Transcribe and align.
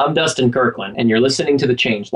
I'm 0.00 0.14
Dustin 0.14 0.52
Kirkland, 0.52 0.94
and 0.96 1.10
you're 1.10 1.20
listening 1.20 1.58
to 1.58 1.66
the 1.66 1.74
Change 1.74 2.12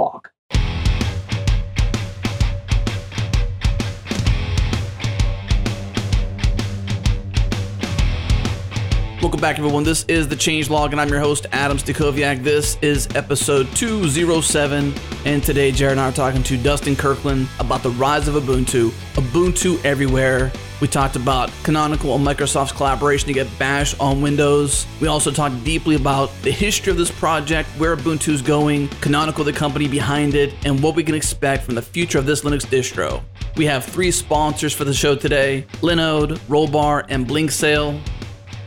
Welcome 9.22 9.40
back, 9.40 9.56
everyone. 9.56 9.85
This 9.85 10.04
is 10.08 10.27
the 10.27 10.35
Change 10.35 10.69
Log, 10.69 10.90
and 10.90 11.01
I'm 11.01 11.08
your 11.08 11.21
host, 11.21 11.46
Adam 11.53 11.79
Stacoviak. 11.79 12.42
This 12.42 12.76
is 12.82 13.06
episode 13.14 13.71
207, 13.76 14.92
and 15.24 15.44
today 15.44 15.71
Jared 15.71 15.92
and 15.92 16.01
I 16.01 16.09
are 16.09 16.12
talking 16.12 16.42
to 16.42 16.56
Dustin 16.56 16.97
Kirkland 16.97 17.47
about 17.61 17.84
the 17.84 17.91
rise 17.91 18.27
of 18.27 18.34
Ubuntu, 18.34 18.88
Ubuntu 19.15 19.83
everywhere. 19.84 20.51
We 20.80 20.88
talked 20.88 21.15
about 21.15 21.52
Canonical 21.62 22.16
and 22.16 22.27
Microsoft's 22.27 22.73
collaboration 22.73 23.29
to 23.29 23.33
get 23.33 23.47
Bash 23.61 23.97
on 24.01 24.23
Windows. 24.23 24.88
We 25.01 25.06
also 25.06 25.30
talked 25.30 25.62
deeply 25.62 25.95
about 25.95 26.33
the 26.43 26.51
history 26.51 26.91
of 26.91 26.97
this 26.97 27.12
project, 27.12 27.69
where 27.79 27.97
Ubuntu 27.97 28.30
is 28.30 28.43
going, 28.43 28.89
Canonical, 29.01 29.45
the 29.45 29.52
company 29.52 29.87
behind 29.87 30.34
it, 30.34 30.52
and 30.66 30.83
what 30.83 30.97
we 30.97 31.05
can 31.05 31.15
expect 31.15 31.62
from 31.62 31.77
the 31.77 31.83
future 31.83 32.19
of 32.19 32.27
this 32.27 32.41
Linux 32.43 32.66
distro. 32.66 33.23
We 33.57 33.66
have 33.66 33.84
three 33.84 34.11
sponsors 34.11 34.75
for 34.75 34.83
the 34.83 34.93
show 34.93 35.15
today 35.15 35.65
Linode, 35.75 36.39
Rollbar, 36.48 37.07
and 37.09 37.25
Blinksail. 37.25 38.01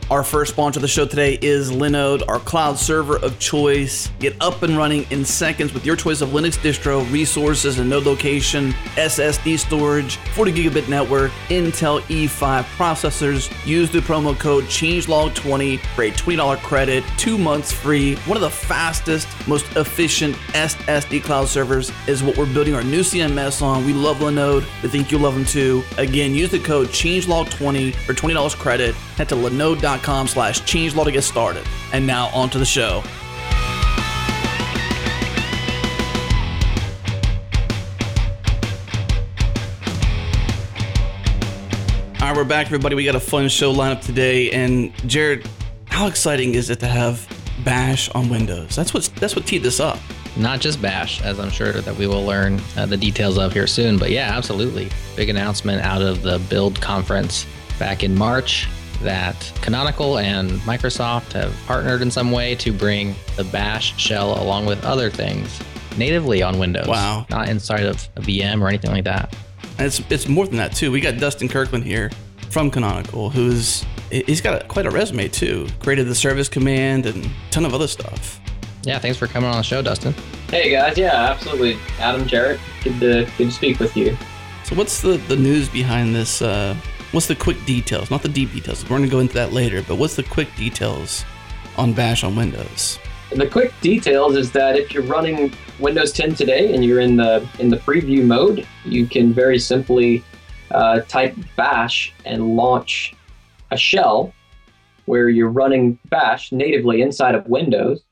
Our 0.08 0.22
first 0.22 0.52
sponsor 0.52 0.78
of 0.78 0.82
the 0.82 0.88
show 0.88 1.04
today 1.04 1.36
is 1.42 1.72
Linode, 1.72 2.22
our 2.28 2.38
cloud 2.38 2.78
server 2.78 3.16
of 3.16 3.40
choice. 3.40 4.08
Get 4.20 4.40
up 4.40 4.62
and 4.62 4.76
running 4.76 5.04
in 5.10 5.24
seconds 5.24 5.74
with 5.74 5.84
your 5.84 5.96
choice 5.96 6.20
of 6.20 6.28
Linux 6.28 6.56
distro, 6.58 7.10
resources, 7.10 7.80
and 7.80 7.90
node 7.90 8.06
location, 8.06 8.70
SSD 8.94 9.58
storage, 9.58 10.18
40 10.36 10.52
gigabit 10.52 10.88
network, 10.88 11.32
Intel 11.48 12.02
E5 12.02 12.62
processors. 12.76 13.66
Use 13.66 13.90
the 13.90 13.98
promo 13.98 14.38
code 14.38 14.62
ChangeLog20 14.66 15.80
for 15.96 16.04
a 16.04 16.12
$20 16.12 16.56
credit, 16.58 17.02
two 17.18 17.36
months 17.36 17.72
free. 17.72 18.14
One 18.26 18.36
of 18.36 18.42
the 18.42 18.50
fastest, 18.50 19.26
most 19.48 19.66
efficient 19.74 20.36
SSD 20.52 21.24
cloud 21.24 21.48
servers 21.48 21.90
is 22.06 22.22
what 22.22 22.36
we're 22.36 22.52
building 22.54 22.76
our 22.76 22.84
new 22.84 23.00
CMS 23.00 23.60
on. 23.60 23.84
We 23.84 23.92
love 23.92 24.18
Linode. 24.18 24.64
We 24.84 24.88
think 24.88 25.10
you'll 25.10 25.22
love 25.22 25.34
them 25.34 25.44
too. 25.44 25.82
Again, 25.98 26.32
use 26.32 26.52
the 26.52 26.60
code 26.60 26.90
ChangeLog20 26.90 27.92
for 27.92 28.14
$20 28.14 28.56
credit. 28.56 28.94
Head 29.16 29.30
to 29.30 29.34
linode.com 29.34 30.00
com 30.00 30.28
slash 30.28 30.60
changelog 30.62 31.06
to 31.06 31.10
get 31.12 31.24
started. 31.24 31.64
And 31.92 32.06
now 32.06 32.28
on 32.28 32.50
to 32.50 32.58
the 32.58 32.64
show. 32.66 33.02
All 42.20 42.32
right, 42.32 42.36
we're 42.36 42.44
back, 42.44 42.66
everybody. 42.66 42.94
We 42.94 43.04
got 43.04 43.14
a 43.14 43.20
fun 43.20 43.48
show 43.48 43.72
lineup 43.72 44.00
today. 44.00 44.50
And 44.50 44.92
Jared, 45.08 45.48
how 45.86 46.06
exciting 46.08 46.54
is 46.54 46.70
it 46.70 46.80
to 46.80 46.86
have 46.86 47.26
Bash 47.64 48.10
on 48.10 48.28
Windows? 48.28 48.76
That's 48.76 48.92
what 48.92 49.10
that's 49.16 49.34
what 49.34 49.46
teed 49.46 49.62
this 49.62 49.80
up. 49.80 49.98
Not 50.36 50.60
just 50.60 50.82
Bash, 50.82 51.22
as 51.22 51.40
I'm 51.40 51.50
sure 51.50 51.72
that 51.72 51.96
we 51.96 52.06
will 52.06 52.24
learn 52.24 52.60
uh, 52.76 52.84
the 52.84 52.96
details 52.96 53.38
of 53.38 53.54
here 53.54 53.66
soon. 53.66 53.96
But 53.96 54.10
yeah, 54.10 54.36
absolutely. 54.36 54.90
Big 55.14 55.30
announcement 55.30 55.82
out 55.82 56.02
of 56.02 56.22
the 56.22 56.38
Build 56.50 56.80
conference 56.82 57.46
back 57.78 58.02
in 58.02 58.14
March 58.14 58.68
that 59.02 59.52
Canonical 59.62 60.18
and 60.18 60.50
Microsoft 60.60 61.32
have 61.32 61.54
partnered 61.66 62.02
in 62.02 62.10
some 62.10 62.30
way 62.30 62.54
to 62.56 62.72
bring 62.72 63.14
the 63.36 63.44
Bash 63.44 63.98
shell 63.98 64.42
along 64.42 64.66
with 64.66 64.84
other 64.84 65.10
things 65.10 65.60
natively 65.96 66.42
on 66.42 66.58
Windows. 66.58 66.86
Wow. 66.86 67.26
Not 67.30 67.48
inside 67.48 67.84
of 67.84 68.08
a 68.16 68.20
VM 68.20 68.60
or 68.60 68.68
anything 68.68 68.90
like 68.90 69.04
that. 69.04 69.34
And 69.78 69.86
it's, 69.86 70.00
it's 70.10 70.28
more 70.28 70.46
than 70.46 70.56
that, 70.56 70.74
too. 70.74 70.90
We 70.90 71.00
got 71.00 71.18
Dustin 71.18 71.48
Kirkland 71.48 71.84
here 71.84 72.10
from 72.50 72.70
Canonical, 72.70 73.30
who's 73.30 73.84
he's 74.10 74.40
got 74.40 74.62
a, 74.62 74.66
quite 74.66 74.86
a 74.86 74.90
resume, 74.90 75.28
too. 75.28 75.66
Created 75.80 76.06
the 76.06 76.14
service 76.14 76.48
command 76.48 77.06
and 77.06 77.24
a 77.24 77.30
ton 77.50 77.64
of 77.64 77.74
other 77.74 77.88
stuff. 77.88 78.40
Yeah, 78.84 78.98
thanks 78.98 79.18
for 79.18 79.26
coming 79.26 79.50
on 79.50 79.56
the 79.56 79.62
show, 79.62 79.82
Dustin. 79.82 80.14
Hey, 80.48 80.70
guys. 80.70 80.96
Yeah, 80.96 81.12
absolutely. 81.12 81.76
Adam 81.98 82.26
Jared, 82.26 82.60
good 82.84 83.00
to, 83.00 83.30
good 83.36 83.46
to 83.46 83.50
speak 83.50 83.80
with 83.80 83.96
you. 83.96 84.16
So, 84.64 84.76
what's 84.76 85.00
the, 85.00 85.16
the 85.28 85.36
news 85.36 85.68
behind 85.68 86.14
this? 86.14 86.40
Uh, 86.40 86.76
what's 87.16 87.26
the 87.28 87.34
quick 87.34 87.56
details? 87.64 88.10
Not 88.10 88.20
the 88.20 88.28
deep 88.28 88.52
details. 88.52 88.82
We're 88.82 88.90
going 88.90 89.04
to 89.04 89.08
go 89.08 89.20
into 89.20 89.32
that 89.32 89.50
later, 89.50 89.82
but 89.88 89.96
what's 89.96 90.16
the 90.16 90.22
quick 90.22 90.54
details 90.54 91.24
on 91.78 91.94
Bash 91.94 92.22
on 92.22 92.36
Windows? 92.36 92.98
The 93.34 93.48
quick 93.48 93.72
details 93.80 94.36
is 94.36 94.52
that 94.52 94.76
if 94.76 94.92
you're 94.92 95.02
running 95.02 95.54
Windows 95.80 96.12
10 96.12 96.34
today 96.34 96.74
and 96.74 96.84
you're 96.84 97.00
in 97.00 97.16
the 97.16 97.48
in 97.58 97.70
the 97.70 97.78
preview 97.78 98.22
mode, 98.22 98.66
you 98.84 99.06
can 99.06 99.32
very 99.32 99.58
simply 99.58 100.22
uh, 100.72 101.00
type 101.08 101.34
Bash 101.56 102.12
and 102.26 102.54
launch 102.54 103.14
a 103.70 103.78
shell 103.78 104.34
where 105.06 105.30
you're 105.30 105.48
running 105.48 105.98
Bash 106.10 106.52
natively 106.52 107.00
inside 107.00 107.34
of 107.34 107.46
Windows, 107.46 108.02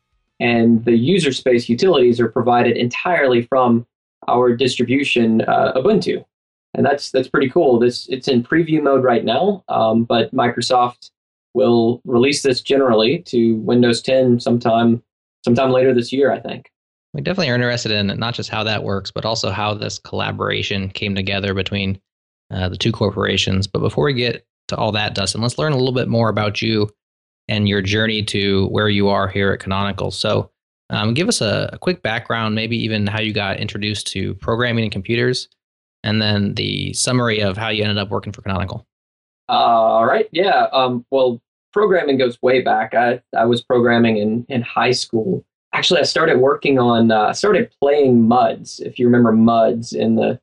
and 0.40 0.82
the 0.86 0.96
user 0.96 1.30
space 1.30 1.68
utilities 1.68 2.20
are 2.20 2.30
provided 2.30 2.78
entirely 2.78 3.42
from 3.42 3.86
our 4.28 4.56
distribution 4.56 5.42
uh, 5.42 5.74
Ubuntu 5.76 6.24
and 6.74 6.84
that's 6.84 7.10
that's 7.10 7.28
pretty 7.28 7.48
cool. 7.48 7.78
This 7.78 8.06
it's 8.08 8.28
in 8.28 8.42
preview 8.42 8.82
mode 8.82 9.04
right 9.04 9.24
now, 9.24 9.64
um, 9.68 10.04
but 10.04 10.34
Microsoft 10.34 11.10
will 11.54 12.00
release 12.04 12.42
this 12.42 12.60
generally 12.60 13.20
to 13.20 13.56
Windows 13.56 14.02
10 14.02 14.40
sometime 14.40 15.02
sometime 15.44 15.70
later 15.70 15.94
this 15.94 16.12
year, 16.12 16.32
I 16.32 16.40
think. 16.40 16.70
We 17.12 17.20
definitely 17.20 17.50
are 17.50 17.54
interested 17.54 17.92
in 17.92 18.08
not 18.18 18.34
just 18.34 18.50
how 18.50 18.64
that 18.64 18.82
works, 18.82 19.10
but 19.12 19.24
also 19.24 19.50
how 19.50 19.74
this 19.74 20.00
collaboration 20.00 20.88
came 20.88 21.14
together 21.14 21.54
between 21.54 22.00
uh, 22.50 22.68
the 22.68 22.76
two 22.76 22.90
corporations. 22.90 23.68
But 23.68 23.80
before 23.80 24.06
we 24.06 24.14
get 24.14 24.44
to 24.68 24.76
all 24.76 24.90
that, 24.92 25.14
Dustin, 25.14 25.40
let's 25.40 25.58
learn 25.58 25.72
a 25.72 25.76
little 25.76 25.92
bit 25.92 26.08
more 26.08 26.28
about 26.28 26.60
you 26.60 26.90
and 27.46 27.68
your 27.68 27.82
journey 27.82 28.22
to 28.24 28.66
where 28.68 28.88
you 28.88 29.08
are 29.08 29.28
here 29.28 29.52
at 29.52 29.60
Canonical. 29.60 30.10
So, 30.10 30.50
um, 30.90 31.14
give 31.14 31.28
us 31.28 31.40
a, 31.40 31.70
a 31.72 31.78
quick 31.78 32.02
background, 32.02 32.54
maybe 32.54 32.76
even 32.76 33.06
how 33.06 33.20
you 33.20 33.32
got 33.32 33.58
introduced 33.58 34.06
to 34.08 34.34
programming 34.34 34.84
and 34.84 34.92
computers, 34.92 35.48
and 36.04 36.22
then 36.22 36.54
the 36.54 36.92
summary 36.92 37.40
of 37.40 37.56
how 37.56 37.70
you 37.70 37.82
ended 37.82 37.98
up 37.98 38.10
working 38.10 38.32
for 38.32 38.42
Canonical. 38.42 38.86
All 39.48 40.06
right. 40.06 40.28
Yeah. 40.30 40.68
Um, 40.72 41.04
well, 41.10 41.42
programming 41.72 42.18
goes 42.18 42.40
way 42.42 42.62
back. 42.62 42.94
I, 42.94 43.20
I 43.36 43.46
was 43.46 43.62
programming 43.62 44.18
in, 44.18 44.46
in 44.48 44.62
high 44.62 44.92
school. 44.92 45.44
Actually, 45.72 46.00
I 46.00 46.04
started 46.04 46.38
working 46.38 46.78
on, 46.78 47.10
uh, 47.10 47.32
started 47.32 47.72
playing 47.80 48.28
MUDs, 48.28 48.80
if 48.80 48.98
you 48.98 49.06
remember 49.06 49.32
MUDs 49.32 49.92
in 49.92 50.14
the 50.14 50.38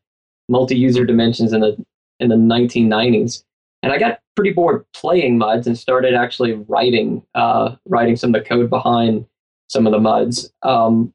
multi-user 0.49 1.05
dimensions 1.05 1.53
in 1.53 1.61
the 1.61 1.77
in 2.19 2.29
the 2.29 2.35
1990s. 2.35 3.43
And 3.81 3.91
I 3.91 3.97
got 3.97 4.19
pretty 4.35 4.51
bored 4.51 4.85
playing 4.93 5.37
MUDs 5.37 5.65
and 5.65 5.77
started 5.77 6.13
actually 6.13 6.53
writing 6.67 7.23
uh, 7.33 7.75
writing 7.87 8.15
some 8.15 8.35
of 8.35 8.43
the 8.43 8.47
code 8.47 8.69
behind 8.69 9.25
some 9.69 9.87
of 9.87 9.93
the 9.93 9.99
MUDs. 9.99 10.51
Um, 10.63 11.13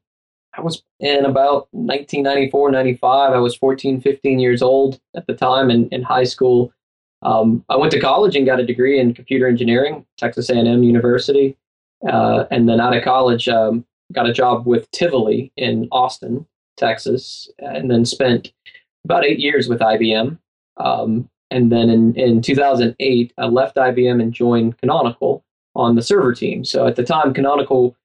I 0.57 0.61
was 0.61 0.81
in 0.99 1.25
about 1.25 1.67
1994, 1.71 2.71
95. 2.71 3.33
I 3.33 3.37
was 3.37 3.55
14, 3.55 4.01
15 4.01 4.39
years 4.39 4.61
old 4.61 4.99
at 5.15 5.27
the 5.27 5.33
time 5.33 5.69
in, 5.69 5.87
in 5.89 6.01
high 6.01 6.23
school. 6.23 6.73
Um, 7.21 7.63
I 7.69 7.77
went 7.77 7.91
to 7.91 7.99
college 7.99 8.35
and 8.35 8.45
got 8.45 8.59
a 8.59 8.65
degree 8.65 8.99
in 8.99 9.13
computer 9.13 9.47
engineering, 9.47 10.05
Texas 10.17 10.49
A&M 10.49 10.83
University. 10.83 11.57
Uh, 12.07 12.45
and 12.51 12.67
then 12.67 12.79
out 12.79 12.95
of 12.95 13.03
college, 13.03 13.47
um, 13.47 13.85
got 14.13 14.29
a 14.29 14.33
job 14.33 14.65
with 14.65 14.89
Tivoli 14.91 15.51
in 15.57 15.87
Austin, 15.91 16.45
Texas, 16.75 17.49
and 17.59 17.89
then 17.89 18.05
spent 18.05 18.51
about 19.03 19.25
eight 19.25 19.39
years 19.39 19.67
with 19.67 19.79
IBM. 19.79 20.37
Um, 20.77 21.29
and 21.49 21.71
then 21.71 21.89
in, 21.89 22.15
in 22.15 22.41
2008, 22.41 23.33
I 23.37 23.45
left 23.45 23.77
IBM 23.77 24.21
and 24.21 24.33
joined 24.33 24.77
Canonical 24.79 25.43
on 25.75 25.95
the 25.95 26.01
server 26.01 26.33
team. 26.33 26.65
So 26.65 26.87
at 26.87 26.95
the 26.95 27.03
time, 27.03 27.33
Canonical 27.33 27.95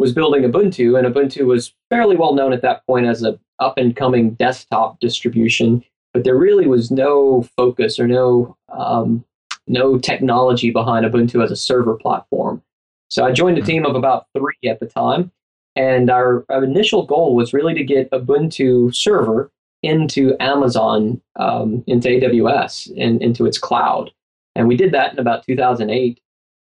was 0.00 0.14
building 0.14 0.42
Ubuntu, 0.42 0.98
and 0.98 1.06
Ubuntu 1.06 1.46
was 1.46 1.74
fairly 1.90 2.16
well 2.16 2.34
known 2.34 2.54
at 2.54 2.62
that 2.62 2.84
point 2.86 3.06
as 3.06 3.22
a 3.22 3.38
up 3.58 3.76
and 3.76 3.94
coming 3.94 4.30
desktop 4.30 4.98
distribution. 4.98 5.84
But 6.14 6.24
there 6.24 6.36
really 6.36 6.66
was 6.66 6.90
no 6.90 7.42
focus 7.56 8.00
or 8.00 8.08
no 8.08 8.56
um, 8.70 9.24
no 9.66 9.98
technology 9.98 10.70
behind 10.70 11.04
Ubuntu 11.04 11.44
as 11.44 11.50
a 11.50 11.56
server 11.56 11.96
platform. 11.96 12.62
So 13.08 13.24
I 13.24 13.32
joined 13.32 13.58
a 13.58 13.62
team 13.62 13.84
of 13.84 13.94
about 13.94 14.26
three 14.34 14.68
at 14.68 14.80
the 14.80 14.86
time, 14.86 15.30
and 15.76 16.08
our, 16.10 16.46
our 16.48 16.64
initial 16.64 17.04
goal 17.04 17.36
was 17.36 17.52
really 17.52 17.74
to 17.74 17.84
get 17.84 18.10
Ubuntu 18.10 18.94
server 18.94 19.52
into 19.82 20.34
Amazon, 20.40 21.20
um, 21.36 21.84
into 21.86 22.08
AWS, 22.08 22.90
and 22.98 23.22
into 23.22 23.46
its 23.46 23.58
cloud. 23.58 24.10
And 24.56 24.66
we 24.66 24.76
did 24.76 24.92
that 24.92 25.12
in 25.12 25.18
about 25.18 25.44
2008. 25.44 26.20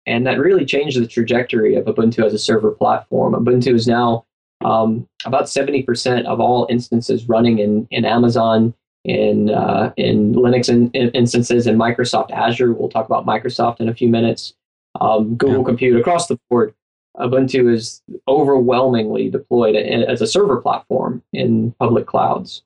And 0.06 0.26
that 0.26 0.38
really 0.38 0.64
changed 0.64 1.00
the 1.00 1.06
trajectory 1.06 1.76
of 1.76 1.86
Ubuntu 1.86 2.24
as 2.24 2.34
a 2.34 2.38
server 2.38 2.70
platform. 2.70 3.34
Ubuntu 3.34 3.74
is 3.74 3.86
now 3.86 4.26
um, 4.62 5.08
about 5.24 5.44
70% 5.44 6.24
of 6.24 6.40
all 6.40 6.66
instances 6.70 7.28
running 7.28 7.58
in, 7.58 7.86
in 7.90 8.04
Amazon, 8.04 8.74
in, 9.04 9.50
uh, 9.50 9.92
in 9.96 10.34
Linux 10.34 10.68
in, 10.68 10.90
in 10.90 11.10
instances, 11.10 11.66
in 11.66 11.76
Microsoft 11.76 12.30
Azure. 12.30 12.72
We'll 12.72 12.88
talk 12.88 13.06
about 13.06 13.26
Microsoft 13.26 13.80
in 13.80 13.88
a 13.88 13.94
few 13.94 14.08
minutes. 14.08 14.54
Um, 15.00 15.36
Google 15.36 15.58
yeah. 15.58 15.64
Compute 15.64 16.00
across 16.00 16.26
the 16.26 16.38
board. 16.50 16.74
Ubuntu 17.16 17.72
is 17.72 18.02
overwhelmingly 18.26 19.30
deployed 19.30 19.76
as 19.76 20.20
a 20.20 20.26
server 20.26 20.60
platform 20.60 21.22
in 21.32 21.72
public 21.78 22.06
clouds. 22.06 22.62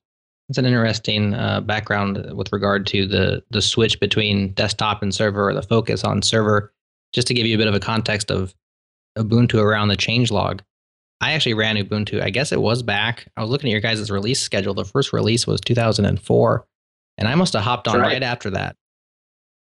It's 0.49 0.57
an 0.57 0.65
interesting 0.65 1.35
uh, 1.35 1.61
background 1.61 2.33
with 2.35 2.51
regard 2.53 2.87
to 2.89 3.07
the 3.07 3.43
the 3.51 3.61
switch 3.61 4.01
between 4.01 4.55
desktop 4.55 5.03
and 5.03 5.15
server, 5.15 5.51
or 5.51 5.55
the 5.55 5.63
focus 5.63 6.05
on 6.05 6.23
server 6.23 6.73
just 7.13 7.29
to 7.29 7.35
give 7.35 7.47
you 7.47 7.55
a 7.55 7.59
bit 7.59 7.67
of 7.67 7.75
a 7.75 7.81
context 7.81 8.31
of 8.31 8.55
Ubuntu 9.17 9.63
around 9.63 9.89
the 9.89 9.97
changelog, 9.97 10.61
I 11.21 11.33
actually 11.33 11.55
ran 11.55 11.77
Ubuntu. 11.77 12.23
I 12.23 12.31
guess 12.31 12.53
it 12.53 12.61
was 12.61 12.83
back. 12.83 13.29
I 13.37 13.43
was 13.43 13.51
looking 13.51 13.71
at 13.71 13.73
your 13.73 13.81
guys' 13.81 14.11
release 14.11 14.41
schedule. 14.41 14.75
The 14.75 14.85
first 14.85 15.13
release 15.13 15.47
was 15.47 15.61
2004, 15.61 16.67
and 17.19 17.29
I 17.29 17.35
must 17.35 17.53
have 17.55 17.63
hopped 17.63 17.89
on 17.89 18.01
right. 18.01 18.07
right 18.07 18.23
after 18.23 18.51
that 18.51 18.77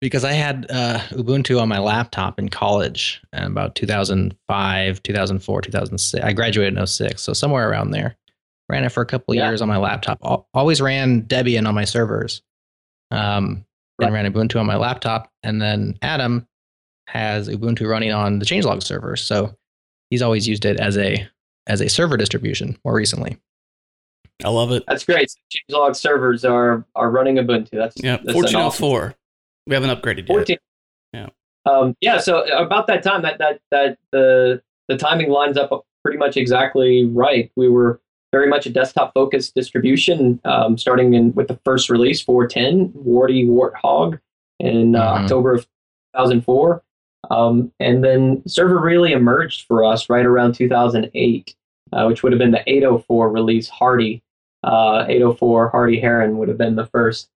because 0.00 0.24
I 0.24 0.32
had 0.32 0.66
uh, 0.70 0.98
Ubuntu 1.12 1.60
on 1.60 1.68
my 1.68 1.78
laptop 1.78 2.38
in 2.38 2.48
college 2.48 3.22
in 3.32 3.44
about 3.44 3.74
2005, 3.74 5.02
2004, 5.02 5.62
2006. 5.62 6.24
I 6.24 6.32
graduated 6.32 6.78
in 6.78 6.86
06, 6.86 7.22
so 7.22 7.32
somewhere 7.32 7.70
around 7.70 7.92
there. 7.92 8.16
Ran 8.68 8.84
it 8.84 8.90
for 8.90 9.02
a 9.02 9.06
couple 9.06 9.34
yeah. 9.34 9.48
years 9.48 9.62
on 9.62 9.68
my 9.68 9.76
laptop. 9.76 10.18
Always 10.54 10.80
ran 10.80 11.22
Debian 11.22 11.68
on 11.68 11.74
my 11.74 11.84
servers. 11.84 12.42
Um, 13.10 13.64
right. 13.98 14.06
and 14.06 14.14
ran 14.14 14.32
Ubuntu 14.32 14.58
on 14.58 14.66
my 14.66 14.76
laptop. 14.76 15.30
And 15.42 15.60
then 15.60 15.98
Adam 16.02 16.46
has 17.06 17.48
Ubuntu 17.48 17.88
running 17.88 18.12
on 18.12 18.38
the 18.38 18.44
changelog 18.44 18.82
server. 18.82 19.16
So 19.16 19.54
he's 20.10 20.22
always 20.22 20.48
used 20.48 20.64
it 20.64 20.80
as 20.80 20.96
a 20.96 21.26
as 21.66 21.80
a 21.80 21.88
server 21.88 22.16
distribution 22.16 22.76
more 22.84 22.94
recently. 22.94 23.38
I 24.44 24.48
love 24.48 24.72
it. 24.72 24.82
That's 24.88 25.04
great. 25.04 25.32
Changelog 25.52 25.96
servers 25.96 26.44
are 26.44 26.84
are 26.94 27.10
running 27.10 27.36
Ubuntu. 27.36 27.70
That's 27.72 27.96
yeah. 28.02 28.18
Fourteen 28.32 28.56
oh 28.56 28.70
four. 28.70 29.14
We 29.66 29.74
haven't 29.74 29.90
upgraded 29.90 30.26
14. 30.26 30.46
yet. 30.54 30.60
Yeah. 31.14 31.28
Um, 31.72 31.96
yeah. 32.00 32.18
So 32.18 32.42
about 32.54 32.86
that 32.88 33.02
time, 33.02 33.22
that 33.22 33.38
that 33.38 33.60
that 33.70 33.98
the 34.12 34.62
the 34.88 34.96
timing 34.96 35.30
lines 35.30 35.56
up 35.56 35.86
pretty 36.02 36.18
much 36.18 36.36
exactly 36.36 37.06
right. 37.06 37.50
We 37.56 37.68
were 37.68 38.00
very 38.32 38.48
much 38.48 38.66
a 38.66 38.70
desktop 38.70 39.14
focused 39.14 39.54
distribution, 39.54 40.40
um, 40.44 40.76
starting 40.76 41.14
in 41.14 41.32
with 41.34 41.48
the 41.48 41.58
first 41.64 41.88
release 41.88 42.20
410 42.20 42.92
Warty 42.94 43.46
Warthog 43.46 44.18
in 44.58 44.96
uh, 44.96 45.00
mm-hmm. 45.00 45.22
October 45.22 45.54
of 45.54 45.62
2004. 46.14 46.82
Um, 47.30 47.72
and 47.80 48.02
then 48.02 48.42
server 48.46 48.80
really 48.80 49.12
emerged 49.12 49.66
for 49.66 49.84
us 49.84 50.08
right 50.08 50.26
around 50.26 50.54
2008, 50.54 51.54
uh, 51.92 52.04
which 52.06 52.22
would 52.22 52.32
have 52.32 52.38
been 52.38 52.50
the 52.50 52.62
804 52.66 53.30
release 53.30 53.68
Hardy. 53.68 54.22
Uh, 54.62 55.04
804 55.08 55.68
Hardy 55.68 56.00
Heron 56.00 56.38
would 56.38 56.48
have 56.48 56.58
been 56.58 56.76
the 56.76 56.86
first, 56.86 57.28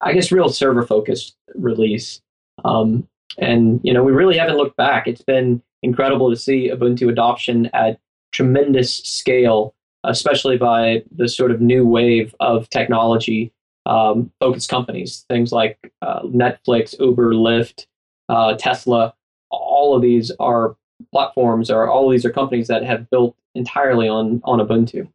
I 0.00 0.12
guess, 0.12 0.32
real 0.32 0.48
server 0.48 0.86
focused 0.86 1.36
release. 1.54 2.20
Um, 2.64 3.06
and, 3.38 3.80
you 3.82 3.92
know, 3.92 4.02
we 4.02 4.12
really 4.12 4.38
haven't 4.38 4.56
looked 4.56 4.76
back. 4.76 5.06
It's 5.06 5.22
been 5.22 5.62
incredible 5.82 6.30
to 6.30 6.36
see 6.36 6.70
Ubuntu 6.70 7.10
adoption 7.10 7.70
at 7.72 7.98
tremendous 8.32 8.96
scale, 8.96 9.74
especially 10.04 10.56
by 10.56 11.02
the 11.14 11.28
sort 11.28 11.50
of 11.50 11.60
new 11.60 11.86
wave 11.86 12.34
of 12.40 12.68
technology 12.70 13.52
um, 13.86 14.30
focused 14.40 14.68
companies, 14.68 15.24
things 15.28 15.52
like 15.52 15.78
uh, 16.02 16.22
Netflix, 16.22 16.98
Uber, 16.98 17.32
Lyft, 17.34 17.86
uh, 18.28 18.54
Tesla 18.56 19.14
all 19.80 19.96
of 19.96 20.02
these 20.02 20.30
are 20.38 20.76
platforms 21.10 21.70
or 21.70 21.88
all 21.88 22.06
of 22.06 22.12
these 22.12 22.26
are 22.26 22.30
companies 22.30 22.68
that 22.68 22.84
have 22.84 23.08
built 23.08 23.34
entirely 23.54 24.08
on 24.08 24.40
on 24.44 24.58
Ubuntu. 24.58 25.08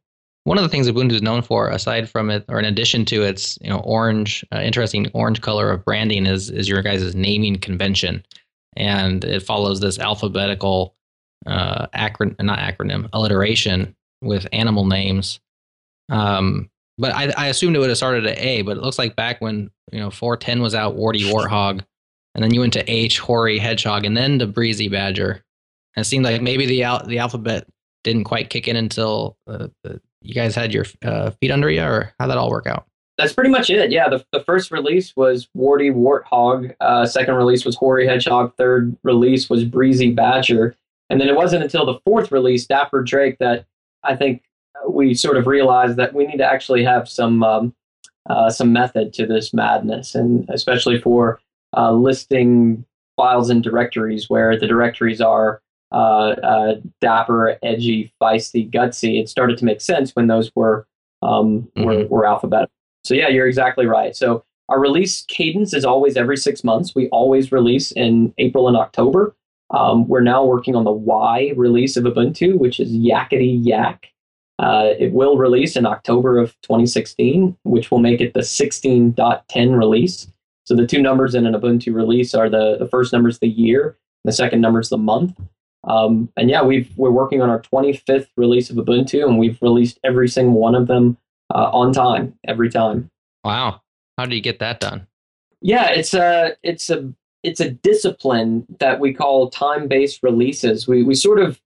One 0.44 0.58
of 0.58 0.64
the 0.64 0.68
things 0.68 0.88
Ubuntu 0.88 1.12
is 1.12 1.22
known 1.22 1.42
for, 1.42 1.68
aside 1.70 2.08
from 2.08 2.30
it, 2.30 2.44
or 2.48 2.58
in 2.58 2.64
addition 2.64 3.04
to 3.06 3.22
its 3.22 3.58
you 3.62 3.70
know 3.70 3.78
orange, 3.80 4.44
uh, 4.52 4.60
interesting 4.60 5.08
orange 5.14 5.40
color 5.40 5.70
of 5.70 5.84
branding, 5.84 6.26
is 6.26 6.50
is 6.50 6.68
your 6.68 6.82
guys' 6.82 7.14
naming 7.14 7.56
convention, 7.56 8.24
and 8.76 9.24
it 9.24 9.42
follows 9.42 9.80
this 9.80 9.98
alphabetical 9.98 10.94
uh, 11.46 11.86
acron 11.94 12.40
not 12.42 12.58
acronym 12.58 13.08
alliteration 13.12 13.94
with 14.22 14.46
animal 14.52 14.86
names. 14.86 15.40
Um, 16.08 16.70
but 16.98 17.12
I, 17.12 17.32
I 17.36 17.46
assumed 17.48 17.76
it 17.76 17.80
would 17.80 17.90
have 17.90 17.96
started 17.98 18.26
at 18.26 18.38
A, 18.38 18.62
but 18.62 18.78
it 18.78 18.82
looks 18.82 18.98
like 18.98 19.16
back 19.16 19.40
when 19.40 19.70
you 19.92 20.00
know 20.00 20.10
410 20.10 20.60
was 20.60 20.74
out, 20.74 20.96
Warty 20.96 21.24
Warthog 21.24 21.84
and 22.36 22.44
then 22.44 22.52
you 22.52 22.60
went 22.60 22.74
to 22.74 22.88
H, 22.88 23.18
Hoary 23.18 23.58
Hedgehog, 23.58 24.04
and 24.04 24.14
then 24.14 24.38
to 24.38 24.46
Breezy 24.46 24.88
Badger. 24.88 25.42
And 25.96 26.04
it 26.04 26.06
seemed 26.06 26.26
like 26.26 26.42
maybe 26.42 26.66
the 26.66 26.82
al- 26.82 27.04
the 27.06 27.18
alphabet 27.18 27.66
didn't 28.04 28.24
quite 28.24 28.50
kick 28.50 28.68
in 28.68 28.76
until 28.76 29.38
uh, 29.48 29.68
you 30.20 30.34
guys 30.34 30.54
had 30.54 30.72
your 30.72 30.84
uh, 31.02 31.30
feet 31.30 31.50
under 31.50 31.70
you, 31.70 31.82
or 31.82 32.12
how 32.20 32.26
that 32.26 32.36
all 32.36 32.50
work 32.50 32.66
out? 32.66 32.86
That's 33.16 33.32
pretty 33.32 33.48
much 33.48 33.70
it. 33.70 33.90
Yeah, 33.90 34.10
the, 34.10 34.22
the 34.32 34.44
first 34.44 34.70
release 34.70 35.16
was 35.16 35.48
Warty 35.54 35.90
Warthog. 35.90 36.74
Uh, 36.80 37.06
second 37.06 37.36
release 37.36 37.64
was 37.64 37.74
Hoary 37.74 38.06
Hedgehog. 38.06 38.54
Third 38.56 38.94
release 39.02 39.48
was 39.48 39.64
Breezy 39.64 40.10
Badger. 40.10 40.76
And 41.08 41.18
then 41.18 41.28
it 41.28 41.36
wasn't 41.36 41.62
until 41.62 41.86
the 41.86 41.98
fourth 42.04 42.30
release, 42.30 42.66
Dapper 42.66 43.02
Drake, 43.02 43.38
that 43.38 43.64
I 44.04 44.14
think 44.14 44.42
we 44.86 45.14
sort 45.14 45.38
of 45.38 45.46
realized 45.46 45.96
that 45.96 46.12
we 46.12 46.26
need 46.26 46.36
to 46.36 46.44
actually 46.44 46.84
have 46.84 47.08
some 47.08 47.42
um, 47.42 47.74
uh, 48.28 48.50
some 48.50 48.72
method 48.72 49.14
to 49.14 49.24
this 49.24 49.54
madness, 49.54 50.14
and 50.14 50.46
especially 50.50 51.00
for 51.00 51.40
uh, 51.76 51.92
listing 51.92 52.84
files 53.16 53.48
and 53.50 53.62
directories 53.62 54.28
where 54.28 54.58
the 54.58 54.66
directories 54.66 55.20
are 55.20 55.62
uh, 55.92 56.34
uh, 56.42 56.74
dapper, 57.00 57.58
edgy, 57.62 58.12
feisty, 58.20 58.70
gutsy. 58.70 59.20
It 59.20 59.28
started 59.28 59.56
to 59.58 59.64
make 59.64 59.80
sense 59.80 60.14
when 60.14 60.26
those 60.26 60.50
were 60.54 60.86
um, 61.22 61.68
mm-hmm. 61.76 61.84
were, 61.84 62.06
were 62.06 62.26
alphabetical. 62.26 62.72
So 63.04 63.14
yeah, 63.14 63.28
you're 63.28 63.46
exactly 63.46 63.86
right. 63.86 64.14
So 64.14 64.44
our 64.68 64.80
release 64.80 65.24
cadence 65.28 65.72
is 65.72 65.84
always 65.84 66.16
every 66.16 66.36
six 66.36 66.64
months. 66.64 66.94
We 66.94 67.08
always 67.10 67.52
release 67.52 67.92
in 67.92 68.34
April 68.38 68.68
and 68.68 68.76
October. 68.76 69.36
Um, 69.70 70.06
we're 70.08 70.20
now 70.20 70.44
working 70.44 70.76
on 70.76 70.84
the 70.84 70.92
Y 70.92 71.52
release 71.56 71.96
of 71.96 72.04
Ubuntu, 72.04 72.58
which 72.58 72.80
is 72.80 72.90
Yakkety 72.90 73.60
Yak. 73.62 74.08
Uh, 74.58 74.90
it 74.98 75.12
will 75.12 75.36
release 75.36 75.76
in 75.76 75.86
October 75.86 76.38
of 76.38 76.50
2016, 76.62 77.56
which 77.64 77.90
will 77.90 77.98
make 77.98 78.20
it 78.20 78.32
the 78.34 78.40
16.10 78.40 79.78
release. 79.78 80.32
So 80.66 80.74
the 80.74 80.86
two 80.86 81.00
numbers 81.00 81.34
in 81.34 81.46
an 81.46 81.54
Ubuntu 81.54 81.94
release 81.94 82.34
are 82.34 82.50
the, 82.50 82.76
the 82.78 82.88
first 82.88 83.12
number 83.12 83.28
is 83.28 83.38
the 83.38 83.48
year, 83.48 83.96
the 84.24 84.32
second 84.32 84.60
number 84.60 84.80
is 84.80 84.88
the 84.88 84.98
month. 84.98 85.38
Um, 85.84 86.28
and 86.36 86.50
yeah, 86.50 86.62
we've 86.62 86.90
we're 86.96 87.10
working 87.10 87.40
on 87.40 87.48
our 87.48 87.62
25th 87.62 88.26
release 88.36 88.70
of 88.70 88.76
Ubuntu, 88.76 89.24
and 89.24 89.38
we've 89.38 89.60
released 89.62 90.00
every 90.02 90.28
single 90.28 90.58
one 90.58 90.74
of 90.74 90.88
them 90.88 91.16
uh, 91.54 91.70
on 91.72 91.92
time 91.92 92.36
every 92.46 92.68
time. 92.68 93.08
Wow, 93.44 93.82
how 94.18 94.26
did 94.26 94.34
you 94.34 94.40
get 94.40 94.58
that 94.58 94.80
done? 94.80 95.06
Yeah, 95.60 95.90
it's 95.90 96.12
a 96.12 96.56
it's 96.64 96.90
a 96.90 97.12
it's 97.44 97.60
a 97.60 97.70
discipline 97.70 98.66
that 98.80 98.98
we 98.98 99.14
call 99.14 99.48
time-based 99.48 100.24
releases. 100.24 100.88
We 100.88 101.04
we 101.04 101.14
sort 101.14 101.38
of 101.38 101.60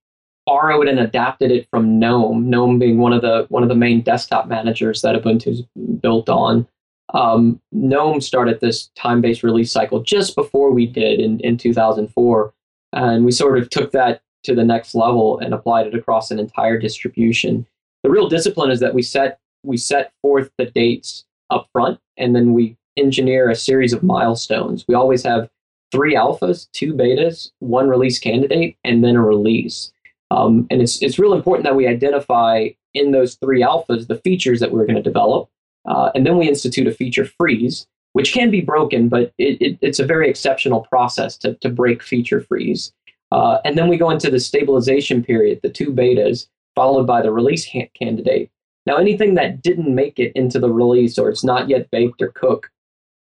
borrowed 0.45 0.87
and 0.87 0.99
adapted 0.99 1.51
it 1.51 1.67
from 1.71 1.99
GNOME. 1.99 2.49
GNOME 2.49 2.79
being 2.79 2.99
one 2.99 3.13
of 3.13 3.21
the 3.21 3.47
one 3.49 3.63
of 3.63 3.69
the 3.69 3.75
main 3.75 4.01
desktop 4.01 4.47
managers 4.47 5.01
that 5.01 5.15
Ubuntu's 5.15 5.63
built 5.99 6.29
on. 6.29 6.67
Um, 7.13 7.61
GNOME 7.71 8.21
started 8.21 8.59
this 8.59 8.87
time 8.95 9.21
based 9.21 9.43
release 9.43 9.71
cycle 9.71 10.01
just 10.01 10.35
before 10.35 10.71
we 10.71 10.85
did 10.85 11.19
in, 11.19 11.39
in 11.41 11.57
2004. 11.57 12.53
And 12.93 13.25
we 13.25 13.31
sort 13.31 13.57
of 13.57 13.69
took 13.69 13.91
that 13.91 14.21
to 14.43 14.55
the 14.55 14.63
next 14.63 14.95
level 14.95 15.39
and 15.39 15.53
applied 15.53 15.87
it 15.87 15.95
across 15.95 16.31
an 16.31 16.39
entire 16.39 16.79
distribution. 16.79 17.65
The 18.03 18.09
real 18.09 18.27
discipline 18.27 18.71
is 18.71 18.79
that 18.79 18.93
we 18.93 19.01
set 19.01 19.39
we 19.63 19.77
set 19.77 20.11
forth 20.21 20.49
the 20.57 20.65
dates 20.65 21.25
up 21.51 21.67
front 21.71 21.99
and 22.17 22.35
then 22.35 22.53
we 22.53 22.75
engineer 22.97 23.49
a 23.49 23.55
series 23.55 23.93
of 23.93 24.01
milestones. 24.01 24.85
We 24.87 24.95
always 24.95 25.23
have 25.23 25.49
three 25.91 26.15
alphas, 26.15 26.67
two 26.71 26.93
betas, 26.93 27.51
one 27.59 27.87
release 27.87 28.17
candidate, 28.17 28.77
and 28.83 29.03
then 29.03 29.15
a 29.15 29.21
release. 29.21 29.91
Um, 30.31 30.65
and 30.71 30.81
it's 30.81 31.01
it's 31.01 31.19
real 31.19 31.33
important 31.33 31.65
that 31.65 31.75
we 31.75 31.87
identify 31.87 32.69
in 32.93 33.11
those 33.11 33.35
three 33.35 33.61
alphas 33.61 34.07
the 34.07 34.17
features 34.17 34.59
that 34.59 34.71
we're 34.71 34.85
going 34.85 34.95
to 34.95 35.01
develop 35.01 35.49
uh, 35.85 36.11
and 36.15 36.25
then 36.25 36.37
we 36.37 36.47
institute 36.47 36.87
a 36.87 36.91
feature 36.91 37.25
freeze, 37.25 37.87
which 38.13 38.33
can 38.33 38.51
be 38.51 38.61
broken, 38.61 39.09
but 39.09 39.33
it, 39.37 39.61
it, 39.61 39.77
it's 39.81 39.99
a 39.99 40.05
very 40.05 40.29
exceptional 40.29 40.81
process 40.81 41.37
to, 41.37 41.55
to 41.55 41.69
break 41.69 42.03
feature 42.03 42.41
freeze. 42.41 42.91
Uh, 43.31 43.59
and 43.63 43.77
then 43.77 43.87
we 43.87 43.97
go 43.97 44.09
into 44.09 44.29
the 44.29 44.39
stabilization 44.39 45.23
period, 45.23 45.59
the 45.63 45.69
two 45.69 45.91
betas, 45.91 46.47
followed 46.75 47.07
by 47.07 47.21
the 47.21 47.31
release 47.31 47.65
ha- 47.65 47.89
candidate. 47.97 48.49
Now, 48.85 48.97
anything 48.97 49.35
that 49.35 49.61
didn't 49.61 49.93
make 49.93 50.19
it 50.19 50.31
into 50.35 50.59
the 50.59 50.71
release 50.71 51.17
or 51.17 51.29
it's 51.29 51.43
not 51.43 51.69
yet 51.69 51.89
baked 51.91 52.21
or 52.21 52.29
cooked, 52.29 52.69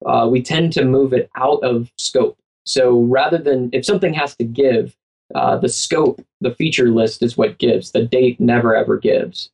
uh, 0.07 0.27
we 0.31 0.43
tend 0.43 0.73
to 0.73 0.85
move 0.85 1.13
it 1.13 1.31
out 1.37 1.63
of 1.63 1.91
scope. 1.97 2.39
So 2.65 3.01
rather 3.03 3.39
than 3.39 3.71
if 3.73 3.85
something 3.85 4.15
has 4.15 4.35
to 4.37 4.45
give, 4.45 4.97
uh, 5.35 5.59
the 5.59 5.69
scope, 5.69 6.25
the 6.41 6.55
feature 6.55 6.91
list 6.91 7.23
is 7.23 7.37
what 7.37 7.59
gives. 7.59 7.93
The 7.93 8.05
date 8.05 8.41
never 8.41 8.75
ever 8.75 8.99
gives. 8.99 9.51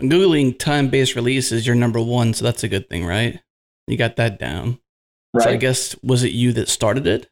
Googling 0.00 0.58
time 0.58 0.88
based 0.88 1.14
release 1.14 1.52
is 1.52 1.66
your 1.66 1.76
number 1.76 2.00
one, 2.00 2.34
so 2.34 2.44
that's 2.44 2.64
a 2.64 2.68
good 2.68 2.88
thing, 2.88 3.06
right? 3.06 3.40
You 3.86 3.96
got 3.96 4.16
that 4.16 4.38
down. 4.38 4.78
Right. 5.32 5.44
So 5.44 5.50
I 5.50 5.56
guess 5.56 5.96
was 6.02 6.24
it 6.24 6.32
you 6.32 6.52
that 6.54 6.68
started 6.68 7.06
it? 7.06 7.28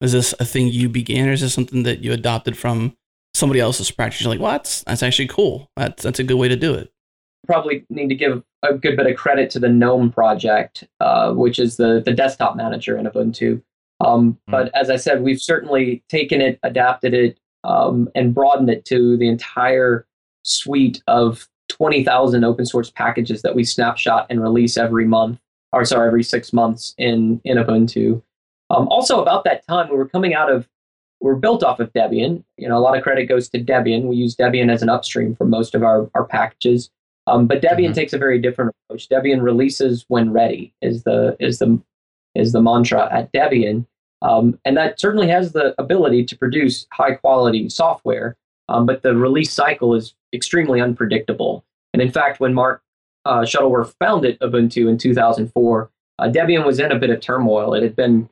Is 0.00 0.12
this 0.12 0.34
a 0.38 0.44
thing 0.44 0.68
you 0.68 0.88
began, 0.88 1.28
or 1.28 1.32
is 1.32 1.40
this 1.40 1.54
something 1.54 1.82
that 1.82 2.00
you 2.00 2.12
adopted 2.12 2.56
from 2.56 2.96
somebody 3.34 3.60
else's 3.60 3.90
practice? 3.90 4.20
You're 4.20 4.30
like? 4.30 4.40
Well, 4.40 4.52
that's, 4.52 4.84
actually 5.02 5.28
cool. 5.28 5.70
That's 5.76 6.02
that's 6.02 6.18
a 6.18 6.24
good 6.24 6.36
way 6.36 6.48
to 6.48 6.56
do 6.56 6.74
it. 6.74 6.90
Probably 7.46 7.84
need 7.90 8.08
to 8.08 8.14
give 8.14 8.42
a 8.62 8.74
good 8.74 8.96
bit 8.96 9.06
of 9.06 9.16
credit 9.16 9.50
to 9.50 9.58
the 9.58 9.68
GNOME 9.68 10.12
project, 10.12 10.84
uh, 11.00 11.32
which 11.32 11.58
is 11.58 11.76
the 11.76 12.02
the 12.04 12.12
desktop 12.12 12.56
manager 12.56 12.96
in 12.96 13.06
Ubuntu. 13.06 13.62
Um, 14.00 14.32
mm-hmm. 14.32 14.50
But 14.50 14.74
as 14.74 14.90
I 14.90 14.96
said, 14.96 15.22
we've 15.22 15.40
certainly 15.40 16.04
taken 16.08 16.40
it, 16.40 16.58
adapted 16.62 17.14
it, 17.14 17.38
um, 17.64 18.08
and 18.14 18.34
broadened 18.34 18.70
it 18.70 18.84
to 18.86 19.16
the 19.16 19.28
entire 19.28 20.06
suite 20.42 21.02
of 21.06 21.48
20,000 21.78 22.44
open 22.44 22.66
source 22.66 22.90
packages 22.90 23.42
that 23.42 23.54
we 23.54 23.64
snapshot 23.64 24.26
and 24.30 24.42
release 24.42 24.76
every 24.76 25.06
month, 25.06 25.38
or 25.72 25.84
sorry, 25.84 26.08
every 26.08 26.22
six 26.22 26.52
months 26.52 26.94
in, 26.98 27.40
in 27.44 27.56
Ubuntu. 27.56 28.22
Um, 28.70 28.88
also, 28.88 29.22
about 29.22 29.44
that 29.44 29.66
time, 29.66 29.88
we 29.88 29.96
were 29.96 30.08
coming 30.08 30.34
out 30.34 30.50
of 30.50 30.68
we're 31.20 31.34
built 31.34 31.64
off 31.64 31.80
of 31.80 31.92
Debian. 31.92 32.44
You 32.56 32.68
know, 32.68 32.76
a 32.76 32.80
lot 32.80 32.96
of 32.96 33.02
credit 33.02 33.26
goes 33.26 33.48
to 33.50 33.62
Debian. 33.62 34.04
We 34.04 34.16
use 34.16 34.36
Debian 34.36 34.72
as 34.72 34.82
an 34.82 34.88
upstream 34.88 35.34
for 35.34 35.44
most 35.44 35.74
of 35.74 35.82
our, 35.82 36.08
our 36.14 36.24
packages. 36.24 36.90
Um, 37.26 37.46
but 37.46 37.60
Debian 37.60 37.86
mm-hmm. 37.86 37.92
takes 37.92 38.12
a 38.12 38.18
very 38.18 38.40
different 38.40 38.74
approach. 38.86 39.08
Debian 39.08 39.42
releases 39.42 40.04
when 40.08 40.32
ready 40.32 40.72
is 40.80 41.02
the 41.02 41.36
is 41.40 41.58
the 41.58 41.80
is 42.34 42.52
the 42.52 42.62
mantra 42.62 43.08
at 43.12 43.32
Debian, 43.32 43.86
um, 44.22 44.58
and 44.64 44.76
that 44.76 45.00
certainly 45.00 45.28
has 45.28 45.52
the 45.52 45.74
ability 45.78 46.24
to 46.24 46.38
produce 46.38 46.86
high 46.92 47.14
quality 47.14 47.68
software. 47.68 48.36
Um, 48.68 48.86
but 48.86 49.02
the 49.02 49.16
release 49.16 49.52
cycle 49.52 49.94
is 49.94 50.14
extremely 50.32 50.80
unpredictable. 50.80 51.64
And 51.98 52.06
in 52.06 52.12
fact, 52.12 52.38
when 52.38 52.54
Mark 52.54 52.80
uh, 53.24 53.44
Shuttleworth 53.44 53.92
founded 53.98 54.38
Ubuntu 54.38 54.88
in 54.88 54.98
2004, 54.98 55.90
uh, 56.20 56.28
Debian 56.28 56.64
was 56.64 56.78
in 56.78 56.92
a 56.92 56.98
bit 56.98 57.10
of 57.10 57.20
turmoil. 57.20 57.74
It 57.74 57.82
had 57.82 57.96
been 57.96 58.28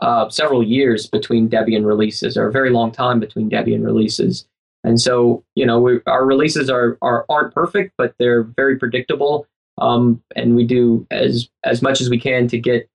uh, 0.00 0.28
several 0.28 0.62
years 0.62 1.06
between 1.06 1.48
Debian 1.48 1.86
releases, 1.86 2.36
or 2.36 2.46
a 2.46 2.52
very 2.52 2.68
long 2.68 2.92
time 2.92 3.18
between 3.18 3.48
Debian 3.48 3.82
releases. 3.82 4.46
And 4.84 5.00
so, 5.00 5.42
you 5.54 5.64
know, 5.64 5.80
we, 5.80 6.00
our 6.06 6.26
releases 6.26 6.68
are, 6.68 6.98
are 7.00 7.24
aren't 7.30 7.54
perfect, 7.54 7.94
but 7.96 8.14
they're 8.18 8.42
very 8.42 8.78
predictable. 8.78 9.46
Um, 9.78 10.22
and 10.34 10.54
we 10.54 10.66
do 10.66 11.06
as 11.10 11.48
as 11.64 11.80
much 11.80 12.02
as 12.02 12.10
we 12.10 12.20
can 12.20 12.48
to 12.48 12.58
get 12.58 12.86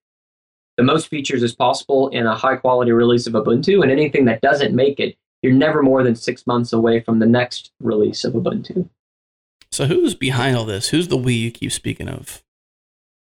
the 0.76 0.84
most 0.84 1.08
features 1.08 1.42
as 1.42 1.52
possible 1.52 2.10
in 2.10 2.26
a 2.26 2.36
high 2.36 2.56
quality 2.56 2.92
release 2.92 3.26
of 3.26 3.32
Ubuntu. 3.32 3.82
And 3.82 3.90
anything 3.90 4.26
that 4.26 4.40
doesn't 4.40 4.72
make 4.72 5.00
it, 5.00 5.16
you're 5.42 5.52
never 5.52 5.82
more 5.82 6.04
than 6.04 6.14
six 6.14 6.46
months 6.46 6.72
away 6.72 7.00
from 7.00 7.18
the 7.18 7.26
next 7.26 7.72
release 7.80 8.22
of 8.22 8.34
Ubuntu. 8.34 8.88
So, 9.72 9.86
who's 9.86 10.14
behind 10.14 10.54
all 10.54 10.66
this? 10.66 10.90
Who's 10.90 11.08
the 11.08 11.16
we 11.16 11.32
you 11.32 11.50
keep 11.50 11.72
speaking 11.72 12.08
of? 12.08 12.42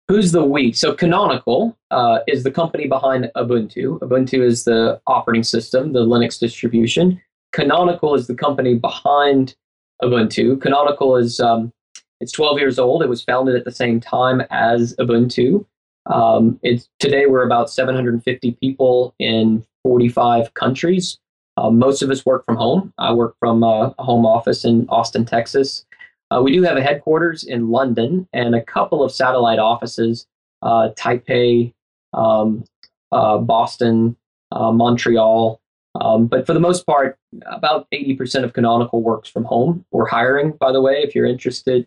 Who's 0.07 0.31
the 0.31 0.45
we? 0.45 0.71
So 0.73 0.95
Canonical 0.95 1.77
uh, 1.91 2.21
is 2.29 2.45
the 2.45 2.53
company 2.53 2.87
behind 2.87 3.29
Ubuntu. 3.37 3.99
Ubuntu 3.99 4.41
is 4.41 4.63
the 4.63 5.01
operating 5.09 5.43
system, 5.43 5.93
the 5.93 6.07
Linux 6.07 6.39
distribution. 6.39 7.21
Canonical 7.53 8.15
is 8.15 8.29
the 8.29 8.35
company 8.35 8.77
behind 8.77 9.57
Ubuntu. 10.01 10.61
Canonical 10.61 11.17
is 11.17 11.41
um, 11.41 11.73
it's 12.21 12.31
12 12.31 12.61
years 12.61 12.79
old. 12.79 13.03
It 13.03 13.09
was 13.09 13.25
founded 13.25 13.57
at 13.57 13.65
the 13.65 13.73
same 13.73 13.99
time 13.99 14.43
as 14.51 14.95
Ubuntu. 15.01 15.67
Um, 16.07 16.61
it's 16.63 16.89
today 17.01 17.27
we're 17.27 17.45
about 17.45 17.69
750 17.69 18.53
people 18.61 19.17
in 19.19 19.67
45 19.83 20.55
countries. 20.55 21.19
Uh, 21.57 21.71
most 21.71 22.03
of 22.03 22.11
us 22.11 22.25
work 22.25 22.45
from 22.45 22.57
home. 22.57 22.93
I 22.99 23.13
work 23.13 23.35
from 23.41 23.65
uh, 23.65 23.91
a 23.99 24.05
home 24.05 24.25
office 24.25 24.65
in 24.65 24.87
Austin, 24.89 25.25
Texas. 25.25 25.85
Uh, 26.31 26.43
we 26.43 26.53
do 26.53 26.63
have 26.63 26.77
a 26.77 26.83
headquarters 26.83 27.45
in 27.45 27.71
London 27.71 28.29
and 28.33 28.55
a 28.55 28.63
couple 28.63 29.03
of 29.03 29.13
satellite 29.13 29.59
offices, 29.59 30.27
uh, 30.63 30.91
Taipei, 30.97 31.73
um, 32.13 32.65
uh, 33.13 33.39
Boston, 33.39 34.17
uh, 34.53 34.73
Montreal. 34.73 35.61
Um, 36.01 36.27
but 36.27 36.47
for 36.47 36.53
the 36.53 36.61
most 36.61 36.85
part, 36.87 37.19
about 37.47 37.87
80% 37.93 38.45
of 38.45 38.53
Canonical 38.53 39.03
works 39.03 39.29
from 39.29 39.45
home. 39.45 39.85
We're 39.93 40.09
hiring, 40.09 40.53
by 40.53 40.73
the 40.73 40.81
way, 40.81 41.03
if 41.03 41.15
you're 41.15 41.27
interested 41.27 41.87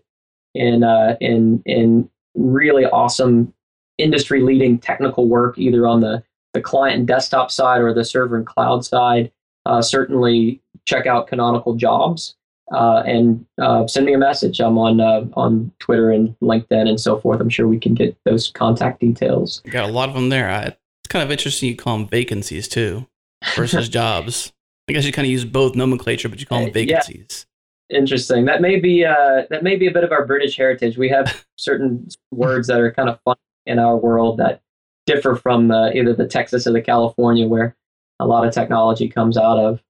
in 0.56 0.84
uh, 0.84 1.16
in 1.22 1.62
in 1.66 2.10
really 2.34 2.86
awesome 2.86 3.54
industry 4.00 4.42
leading 4.42 4.80
technical 4.80 5.28
work, 5.28 5.60
either 5.60 5.86
on 5.86 6.00
the 6.00 6.24
the 6.54 6.62
client 6.62 6.98
and 6.98 7.08
desktop 7.08 7.52
side 7.52 7.82
or 7.82 7.94
the 7.94 8.06
server 8.06 8.38
and 8.38 8.48
cloud 8.48 8.84
side. 8.84 9.32
Uh, 9.66 9.82
certainly 9.82 10.60
check 10.86 11.06
out 11.06 11.28
Canonical 11.28 11.76
Jobs 11.76 12.36
uh, 12.72 13.04
and 13.06 13.46
uh, 13.60 13.88
send 13.88 14.06
me 14.06 14.14
a 14.14 14.18
message. 14.18 14.60
I'm 14.60 14.78
on 14.78 15.02
uh, 15.02 15.26
on 15.34 15.72
Twitter 15.80 16.12
and 16.12 16.36
LinkedIn 16.42 16.88
and 16.88 17.00
so 17.00 17.20
forth. 17.20 17.40
I'm 17.40 17.50
sure 17.50 17.68
we 17.68 17.80
can 17.80 17.94
get 17.94 18.16
those 18.26 18.52
contact 18.52 19.00
details. 19.00 19.62
You 19.66 19.72
got 19.72 19.90
a 19.90 19.92
lot 19.92 20.10
of 20.10 20.16
them 20.16 20.30
there. 20.30 20.50
I, 20.50 20.62
it's 20.64 20.78
kind 21.10 21.24
of 21.24 21.32
interesting 21.32 21.70
you 21.70 21.76
call 21.76 21.98
them 21.98 22.08
vacancies 22.08 22.68
too 22.68 23.08
versus 23.56 23.90
jobs. 23.90 24.54
I 24.88 24.94
guess 24.94 25.06
you 25.06 25.12
kind 25.12 25.26
of 25.26 25.32
use 25.32 25.46
both 25.46 25.76
nomenclature, 25.76 26.30
but 26.30 26.40
you 26.40 26.46
call 26.46 26.62
them 26.62 26.74
vacancies. 26.74 27.46
Yeah. 27.90 27.98
Interesting. 27.98 28.46
That 28.46 28.62
may 28.62 28.80
be 28.80 29.04
uh, 29.04 29.44
that 29.50 29.64
may 29.64 29.76
be 29.76 29.88
a 29.88 29.92
bit 29.92 30.04
of 30.04 30.12
our 30.12 30.26
British 30.26 30.56
heritage. 30.58 30.98
We 30.98 31.10
have 31.10 31.46
certain 31.58 32.08
words 32.32 32.68
that 32.68 32.80
are 32.80 32.92
kind 32.92 33.10
of 33.10 33.20
fun 33.26 33.38
in 33.66 33.80
our 33.80 33.98
world 33.98 34.38
that 34.38 34.62
differ 35.06 35.36
from 35.36 35.72
uh, 35.72 35.90
either 35.90 36.14
the 36.14 36.28
Texas 36.28 36.68
or 36.68 36.72
the 36.72 36.82
California, 36.82 37.48
where 37.48 37.76
a 38.20 38.28
lot 38.28 38.46
of 38.46 38.54
technology 38.54 39.10
comes 39.10 39.38
out 39.38 39.58
of. 39.58 39.82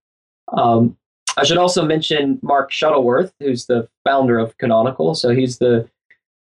Um, 0.51 0.97
I 1.39 1.45
should 1.45 1.57
also 1.57 1.85
mention 1.85 2.37
Mark 2.41 2.71
Shuttleworth, 2.71 3.31
who's 3.39 3.65
the 3.65 3.87
founder 4.03 4.37
of 4.37 4.57
Canonical. 4.57 5.15
So 5.15 5.29
he's 5.29 5.57
the 5.57 5.89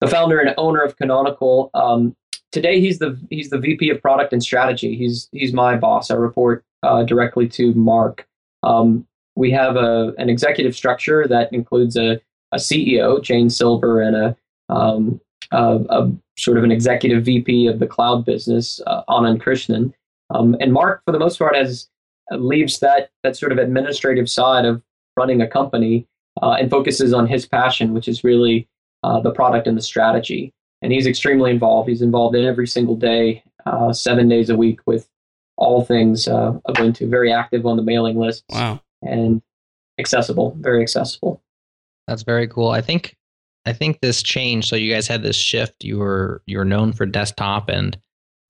the 0.01 0.07
founder 0.07 0.39
and 0.39 0.53
owner 0.57 0.81
of 0.81 0.97
Canonical. 0.97 1.69
Um, 1.73 2.15
today, 2.51 2.79
he's 2.79 2.99
the 2.99 3.19
he's 3.29 3.49
the 3.49 3.59
VP 3.59 3.89
of 3.89 4.01
Product 4.01 4.33
and 4.33 4.43
Strategy. 4.43 4.95
He's 4.95 5.29
he's 5.31 5.53
my 5.53 5.77
boss. 5.77 6.11
I 6.11 6.15
report 6.15 6.65
uh, 6.83 7.03
directly 7.03 7.47
to 7.49 7.73
Mark. 7.73 8.27
Um, 8.63 9.07
we 9.35 9.51
have 9.51 9.77
a 9.77 10.13
an 10.17 10.29
executive 10.29 10.75
structure 10.75 11.27
that 11.27 11.51
includes 11.53 11.95
a, 11.95 12.19
a 12.51 12.57
CEO, 12.57 13.23
Jane 13.23 13.49
Silber, 13.49 14.01
and 14.01 14.15
a, 14.15 14.37
um, 14.73 15.21
a, 15.51 15.75
a 15.89 16.11
sort 16.37 16.57
of 16.57 16.63
an 16.65 16.71
executive 16.71 17.23
VP 17.23 17.67
of 17.67 17.79
the 17.79 17.87
cloud 17.87 18.25
business, 18.25 18.81
uh, 18.85 19.03
Anand 19.09 19.41
Krishnan. 19.41 19.93
Um, 20.29 20.57
and 20.59 20.73
Mark, 20.73 21.01
for 21.05 21.11
the 21.11 21.19
most 21.19 21.39
part, 21.39 21.55
has 21.55 21.87
uh, 22.31 22.35
leaves 22.35 22.79
that 22.79 23.11
that 23.23 23.37
sort 23.37 23.53
of 23.53 23.57
administrative 23.57 24.29
side 24.29 24.65
of 24.65 24.81
running 25.19 25.41
a 25.41 25.47
company 25.47 26.07
uh, 26.41 26.53
and 26.59 26.71
focuses 26.71 27.13
on 27.13 27.27
his 27.27 27.45
passion, 27.45 27.93
which 27.93 28.07
is 28.07 28.23
really 28.23 28.67
uh, 29.03 29.19
the 29.19 29.31
product 29.31 29.67
and 29.67 29.77
the 29.77 29.81
strategy. 29.81 30.53
And 30.81 30.93
he's 30.93 31.05
extremely 31.05 31.51
involved. 31.51 31.89
He's 31.89 32.01
involved 32.01 32.35
in 32.35 32.45
every 32.45 32.67
single 32.67 32.95
day, 32.95 33.43
uh, 33.65 33.91
seven 33.91 34.29
days 34.29 34.49
a 34.49 34.55
week 34.55 34.79
with 34.85 35.09
all 35.57 35.83
things 35.83 36.27
uh, 36.27 36.53
Ubuntu. 36.67 37.09
Very 37.09 37.31
active 37.33 37.65
on 37.65 37.75
the 37.75 37.83
mailing 37.83 38.17
list. 38.17 38.45
Wow. 38.49 38.81
And 39.01 39.41
accessible, 39.99 40.55
very 40.59 40.81
accessible. 40.81 41.41
That's 42.07 42.23
very 42.23 42.47
cool. 42.47 42.69
I 42.69 42.81
think 42.81 43.15
I 43.65 43.73
think 43.73 43.99
this 43.99 44.23
changed. 44.23 44.67
So 44.69 44.75
you 44.75 44.91
guys 44.91 45.07
had 45.07 45.21
this 45.21 45.35
shift. 45.35 45.83
You 45.83 45.99
were 45.99 46.41
you 46.47 46.57
were 46.57 46.65
known 46.65 46.93
for 46.93 47.05
desktop 47.05 47.69
and 47.69 47.97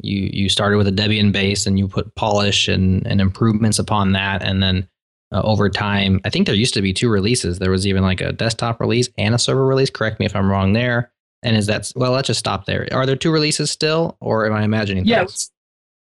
you 0.01 0.29
you 0.31 0.49
started 0.49 0.77
with 0.77 0.87
a 0.87 0.91
Debian 0.91 1.31
base 1.31 1.65
and 1.65 1.77
you 1.77 1.87
put 1.87 2.13
polish 2.15 2.67
and, 2.67 3.05
and 3.07 3.19
improvements 3.19 3.79
upon 3.79 4.13
that 4.13 4.43
and 4.43 4.61
then 4.63 4.87
uh, 5.31 5.41
over 5.41 5.69
time. 5.69 6.19
I 6.25 6.29
think 6.29 6.45
there 6.45 6.55
used 6.55 6.73
to 6.73 6.81
be 6.81 6.93
two 6.93 7.09
releases. 7.09 7.59
There 7.59 7.71
was 7.71 7.85
even 7.85 8.03
like 8.03 8.21
a 8.21 8.31
desktop 8.31 8.79
release 8.79 9.09
and 9.17 9.35
a 9.35 9.39
server 9.39 9.65
release. 9.65 9.89
Correct 9.89 10.19
me 10.19 10.25
if 10.25 10.35
I'm 10.35 10.49
wrong 10.49 10.73
there. 10.73 11.11
And 11.43 11.55
is 11.55 11.67
that 11.67 11.91
well? 11.95 12.11
Let's 12.11 12.27
just 12.27 12.39
stop 12.39 12.65
there. 12.65 12.87
Are 12.91 13.05
there 13.05 13.15
two 13.15 13.31
releases 13.31 13.71
still, 13.71 14.17
or 14.19 14.45
am 14.45 14.53
I 14.53 14.63
imagining? 14.63 15.05
Yes. 15.05 15.49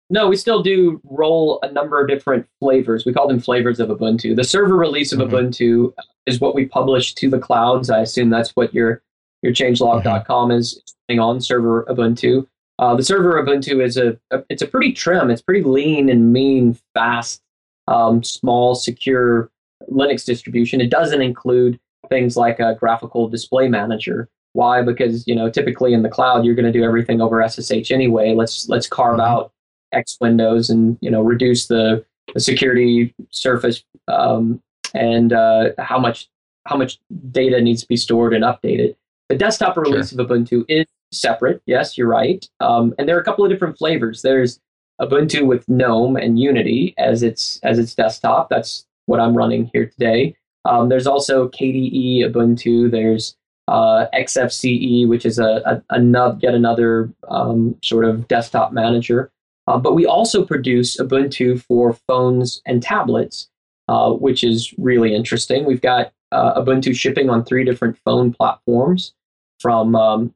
No, 0.09 0.27
we 0.27 0.35
still 0.35 0.61
do 0.63 0.99
roll 1.05 1.59
a 1.61 1.71
number 1.71 2.01
of 2.01 2.09
different 2.09 2.45
flavors. 2.59 3.05
We 3.05 3.13
call 3.13 3.27
them 3.27 3.39
flavors 3.39 3.79
of 3.79 3.89
Ubuntu. 3.89 4.35
The 4.35 4.43
server 4.43 4.75
release 4.75 5.13
of 5.13 5.19
mm-hmm. 5.19 5.33
Ubuntu 5.33 5.93
is 6.25 6.41
what 6.41 6.55
we 6.55 6.65
publish 6.65 7.13
to 7.15 7.29
the 7.29 7.39
clouds. 7.39 7.89
I 7.89 7.99
assume 7.99 8.29
that's 8.29 8.51
what 8.51 8.73
your 8.73 9.03
your 9.41 9.53
changelog.com 9.53 10.49
mm-hmm. 10.49 10.57
is 10.57 10.81
on 11.19 11.41
server 11.41 11.85
Ubuntu. 11.89 12.47
Uh, 12.79 12.95
the 12.95 13.03
server 13.03 13.41
Ubuntu 13.41 13.83
is 13.83 13.95
a, 13.95 14.17
a, 14.31 14.43
it's 14.49 14.61
a 14.61 14.67
pretty 14.67 14.91
trim, 14.91 15.29
it's 15.29 15.41
pretty 15.41 15.63
lean 15.63 16.09
and 16.09 16.33
mean, 16.33 16.77
fast 16.93 17.41
um, 17.87 18.23
small, 18.23 18.75
secure 18.75 19.49
Linux 19.89 20.25
distribution. 20.25 20.81
It 20.81 20.89
doesn't 20.89 21.21
include 21.21 21.79
things 22.09 22.35
like 22.35 22.59
a 22.59 22.75
graphical 22.79 23.27
display 23.27 23.67
manager. 23.67 24.29
Why? 24.53 24.81
Because 24.81 25.25
you 25.27 25.35
know 25.35 25.49
typically 25.49 25.93
in 25.93 26.03
the 26.03 26.09
cloud 26.09 26.45
you're 26.45 26.55
going 26.55 26.71
to 26.71 26.77
do 26.77 26.83
everything 26.83 27.21
over 27.21 27.47
SSH 27.47 27.91
anyway. 27.91 28.33
Let's 28.35 28.67
let's 28.67 28.87
carve 28.87 29.19
mm-hmm. 29.19 29.33
out 29.33 29.51
X 29.91 30.17
windows 30.19 30.69
and 30.69 30.97
you 31.01 31.09
know 31.09 31.21
reduce 31.21 31.67
the, 31.67 32.05
the 32.33 32.39
security 32.39 33.13
surface 33.31 33.83
um, 34.07 34.61
and 34.93 35.33
uh, 35.33 35.69
how 35.79 35.99
much 35.99 36.29
how 36.65 36.77
much 36.77 36.99
data 37.31 37.61
needs 37.61 37.81
to 37.81 37.87
be 37.87 37.97
stored 37.97 38.33
and 38.33 38.43
updated. 38.43 38.95
The 39.29 39.37
desktop 39.37 39.77
release 39.77 40.09
sure. 40.09 40.21
of 40.21 40.27
Ubuntu 40.27 40.65
is 40.67 40.85
separate. 41.11 41.61
Yes, 41.65 41.97
you're 41.97 42.07
right. 42.07 42.47
Um, 42.59 42.93
and 42.99 43.07
there 43.07 43.17
are 43.17 43.21
a 43.21 43.23
couple 43.23 43.45
of 43.45 43.51
different 43.51 43.77
flavors. 43.77 44.21
There's 44.21 44.59
Ubuntu 45.01 45.45
with 45.45 45.67
GNOME 45.67 46.15
and 46.15 46.39
Unity 46.39 46.93
as 46.97 47.23
its 47.23 47.59
as 47.63 47.79
its 47.79 47.95
desktop. 47.95 48.49
That's 48.49 48.85
what 49.05 49.19
I'm 49.19 49.35
running 49.35 49.69
here 49.73 49.87
today. 49.87 50.35
Um, 50.65 50.89
there's 50.89 51.07
also 51.07 51.49
KDE 51.49 52.19
Ubuntu. 52.19 52.91
There's 52.91 53.35
uh, 53.67 54.05
XFCE, 54.13 55.07
which 55.07 55.25
is 55.25 55.39
a, 55.39 55.81
a, 55.89 55.97
a 55.97 56.37
yet 56.41 56.53
another 56.53 57.11
um, 57.27 57.75
sort 57.83 58.05
of 58.05 58.27
desktop 58.27 58.73
manager. 58.73 59.31
Uh, 59.67 59.77
but 59.77 59.93
we 59.93 60.05
also 60.05 60.43
produce 60.45 60.97
Ubuntu 60.97 61.61
for 61.61 61.93
phones 61.93 62.61
and 62.65 62.81
tablets, 62.83 63.49
uh, 63.87 64.11
which 64.11 64.43
is 64.43 64.73
really 64.77 65.15
interesting. 65.15 65.65
We've 65.65 65.81
got 65.81 66.11
uh, 66.31 66.61
Ubuntu 66.61 66.95
shipping 66.95 67.29
on 67.29 67.43
three 67.43 67.63
different 67.63 67.97
phone 68.03 68.33
platforms, 68.33 69.13
from 69.59 69.95
um, 69.95 70.33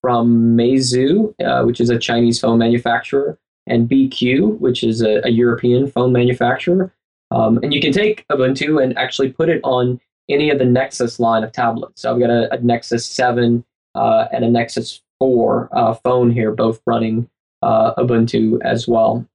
from 0.00 0.56
Meizu, 0.56 1.34
uh, 1.44 1.64
which 1.64 1.80
is 1.80 1.90
a 1.90 1.98
Chinese 1.98 2.40
phone 2.40 2.58
manufacturer, 2.58 3.38
and 3.68 3.88
BQ, 3.88 4.58
which 4.58 4.82
is 4.82 5.02
a, 5.02 5.20
a 5.24 5.30
European 5.30 5.90
phone 5.90 6.12
manufacturer. 6.12 6.92
Um, 7.30 7.58
and 7.62 7.74
you 7.74 7.80
can 7.80 7.92
take 7.92 8.26
Ubuntu 8.28 8.82
and 8.82 8.96
actually 8.96 9.30
put 9.30 9.48
it 9.48 9.60
on 9.62 10.00
any 10.28 10.50
of 10.50 10.58
the 10.58 10.64
Nexus 10.64 11.20
line 11.20 11.44
of 11.44 11.52
tablets. 11.52 12.02
So 12.02 12.12
I've 12.12 12.20
got 12.20 12.30
a, 12.30 12.52
a 12.52 12.60
Nexus 12.60 13.06
7 13.06 13.64
uh, 13.94 14.26
and 14.32 14.44
a 14.44 14.50
Nexus 14.50 15.02
4 15.18 15.68
uh, 15.72 15.94
phone 15.94 16.30
here, 16.30 16.52
both 16.52 16.80
running 16.86 17.28
uh, 17.62 17.94
Ubuntu 17.94 18.60
as 18.62 18.86
well. 18.86 19.26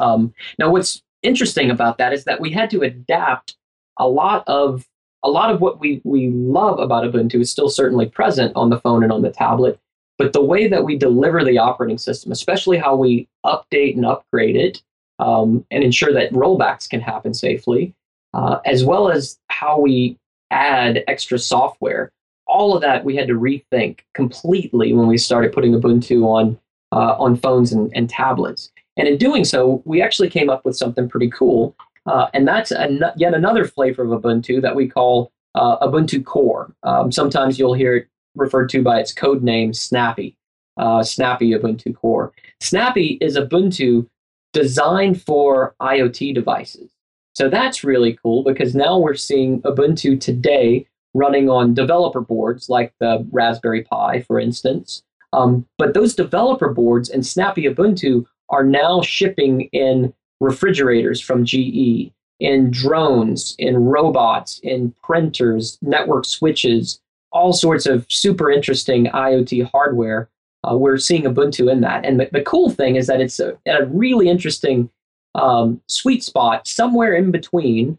Um, 0.00 0.34
now, 0.58 0.70
what's 0.70 1.02
interesting 1.22 1.70
about 1.70 1.98
that 1.98 2.12
is 2.12 2.24
that 2.24 2.40
we 2.40 2.50
had 2.50 2.70
to 2.70 2.82
adapt 2.82 3.56
a 3.98 4.08
lot 4.08 4.44
of 4.46 4.86
a 5.24 5.30
lot 5.30 5.50
of 5.50 5.60
what 5.60 5.80
we 5.80 6.00
we 6.04 6.28
love 6.28 6.78
about 6.78 7.04
Ubuntu 7.04 7.40
is 7.40 7.50
still 7.50 7.68
certainly 7.68 8.06
present 8.06 8.52
on 8.54 8.70
the 8.70 8.78
phone 8.78 9.02
and 9.02 9.12
on 9.12 9.22
the 9.22 9.30
tablet, 9.30 9.80
but 10.18 10.32
the 10.32 10.42
way 10.42 10.66
that 10.68 10.84
we 10.84 10.96
deliver 10.96 11.44
the 11.44 11.58
operating 11.58 11.98
system, 11.98 12.32
especially 12.32 12.76
how 12.76 12.96
we 12.96 13.28
update 13.46 13.94
and 13.94 14.04
upgrade 14.04 14.56
it, 14.56 14.82
um, 15.18 15.64
and 15.70 15.82
ensure 15.82 16.12
that 16.12 16.32
rollbacks 16.32 16.88
can 16.88 17.00
happen 17.00 17.32
safely, 17.34 17.94
uh, 18.34 18.58
as 18.64 18.84
well 18.84 19.10
as 19.10 19.38
how 19.48 19.78
we 19.78 20.16
add 20.50 21.04
extra 21.08 21.38
software. 21.38 22.10
All 22.46 22.74
of 22.74 22.82
that 22.82 23.04
we 23.04 23.16
had 23.16 23.28
to 23.28 23.34
rethink 23.34 24.00
completely 24.14 24.92
when 24.92 25.06
we 25.06 25.18
started 25.18 25.52
putting 25.52 25.72
Ubuntu 25.72 26.24
on 26.24 26.58
uh, 26.92 27.14
on 27.18 27.36
phones 27.36 27.72
and, 27.72 27.90
and 27.94 28.08
tablets. 28.08 28.70
And 28.96 29.06
in 29.06 29.18
doing 29.18 29.44
so, 29.44 29.82
we 29.84 30.00
actually 30.02 30.30
came 30.30 30.50
up 30.50 30.64
with 30.64 30.76
something 30.76 31.08
pretty 31.08 31.30
cool. 31.30 31.76
Uh, 32.06 32.28
and 32.32 32.48
that's 32.48 32.70
an- 32.70 33.04
yet 33.16 33.34
another 33.34 33.66
flavor 33.66 34.02
of 34.02 34.22
Ubuntu 34.22 34.62
that 34.62 34.74
we 34.74 34.88
call 34.88 35.30
uh, 35.54 35.86
Ubuntu 35.86 36.24
Core. 36.24 36.74
Um, 36.82 37.12
sometimes 37.12 37.58
you'll 37.58 37.74
hear 37.74 37.96
it 37.96 38.08
referred 38.38 38.68
to 38.70 38.82
by 38.82 39.00
its 39.00 39.12
code 39.12 39.42
name 39.42 39.72
Snappy, 39.74 40.36
uh, 40.76 41.02
Snappy 41.02 41.50
Ubuntu 41.50 41.94
Core. 41.94 42.32
Snappy 42.60 43.18
is 43.20 43.36
Ubuntu 43.36 44.08
designed 44.52 45.20
for 45.22 45.74
IoT 45.80 46.34
devices. 46.34 46.90
So 47.34 47.48
that's 47.48 47.84
really 47.84 48.18
cool 48.22 48.42
because 48.42 48.74
now 48.74 48.98
we're 48.98 49.14
seeing 49.14 49.62
Ubuntu 49.62 50.20
today 50.20 50.86
running 51.14 51.48
on 51.48 51.74
developer 51.74 52.20
boards 52.20 52.68
like 52.68 52.92
the 53.00 53.26
Raspberry 53.30 53.82
Pi, 53.82 54.22
for 54.22 54.40
instance. 54.40 55.02
Um, 55.32 55.66
but 55.76 55.94
those 55.94 56.14
developer 56.14 56.68
boards 56.68 57.10
and 57.10 57.26
Snappy 57.26 57.64
Ubuntu 57.64 58.24
are 58.48 58.64
now 58.64 59.02
shipping 59.02 59.62
in 59.72 60.12
refrigerators 60.40 61.20
from 61.20 61.44
GE, 61.44 62.12
in 62.40 62.70
drones, 62.70 63.54
in 63.58 63.76
robots, 63.76 64.60
in 64.62 64.94
printers, 65.02 65.78
network 65.82 66.24
switches, 66.24 67.00
all 67.32 67.52
sorts 67.52 67.86
of 67.86 68.06
super 68.08 68.50
interesting 68.50 69.06
IoT 69.06 69.70
hardware. 69.70 70.28
Uh, 70.68 70.76
we're 70.76 70.98
seeing 70.98 71.22
Ubuntu 71.22 71.70
in 71.70 71.80
that. 71.82 72.04
And 72.04 72.20
the, 72.20 72.28
the 72.32 72.42
cool 72.42 72.70
thing 72.70 72.96
is 72.96 73.06
that 73.06 73.20
it's 73.20 73.38
a, 73.38 73.56
a 73.66 73.86
really 73.86 74.28
interesting 74.28 74.90
um, 75.34 75.80
sweet 75.88 76.24
spot 76.24 76.66
somewhere 76.66 77.14
in 77.14 77.30
between 77.30 77.98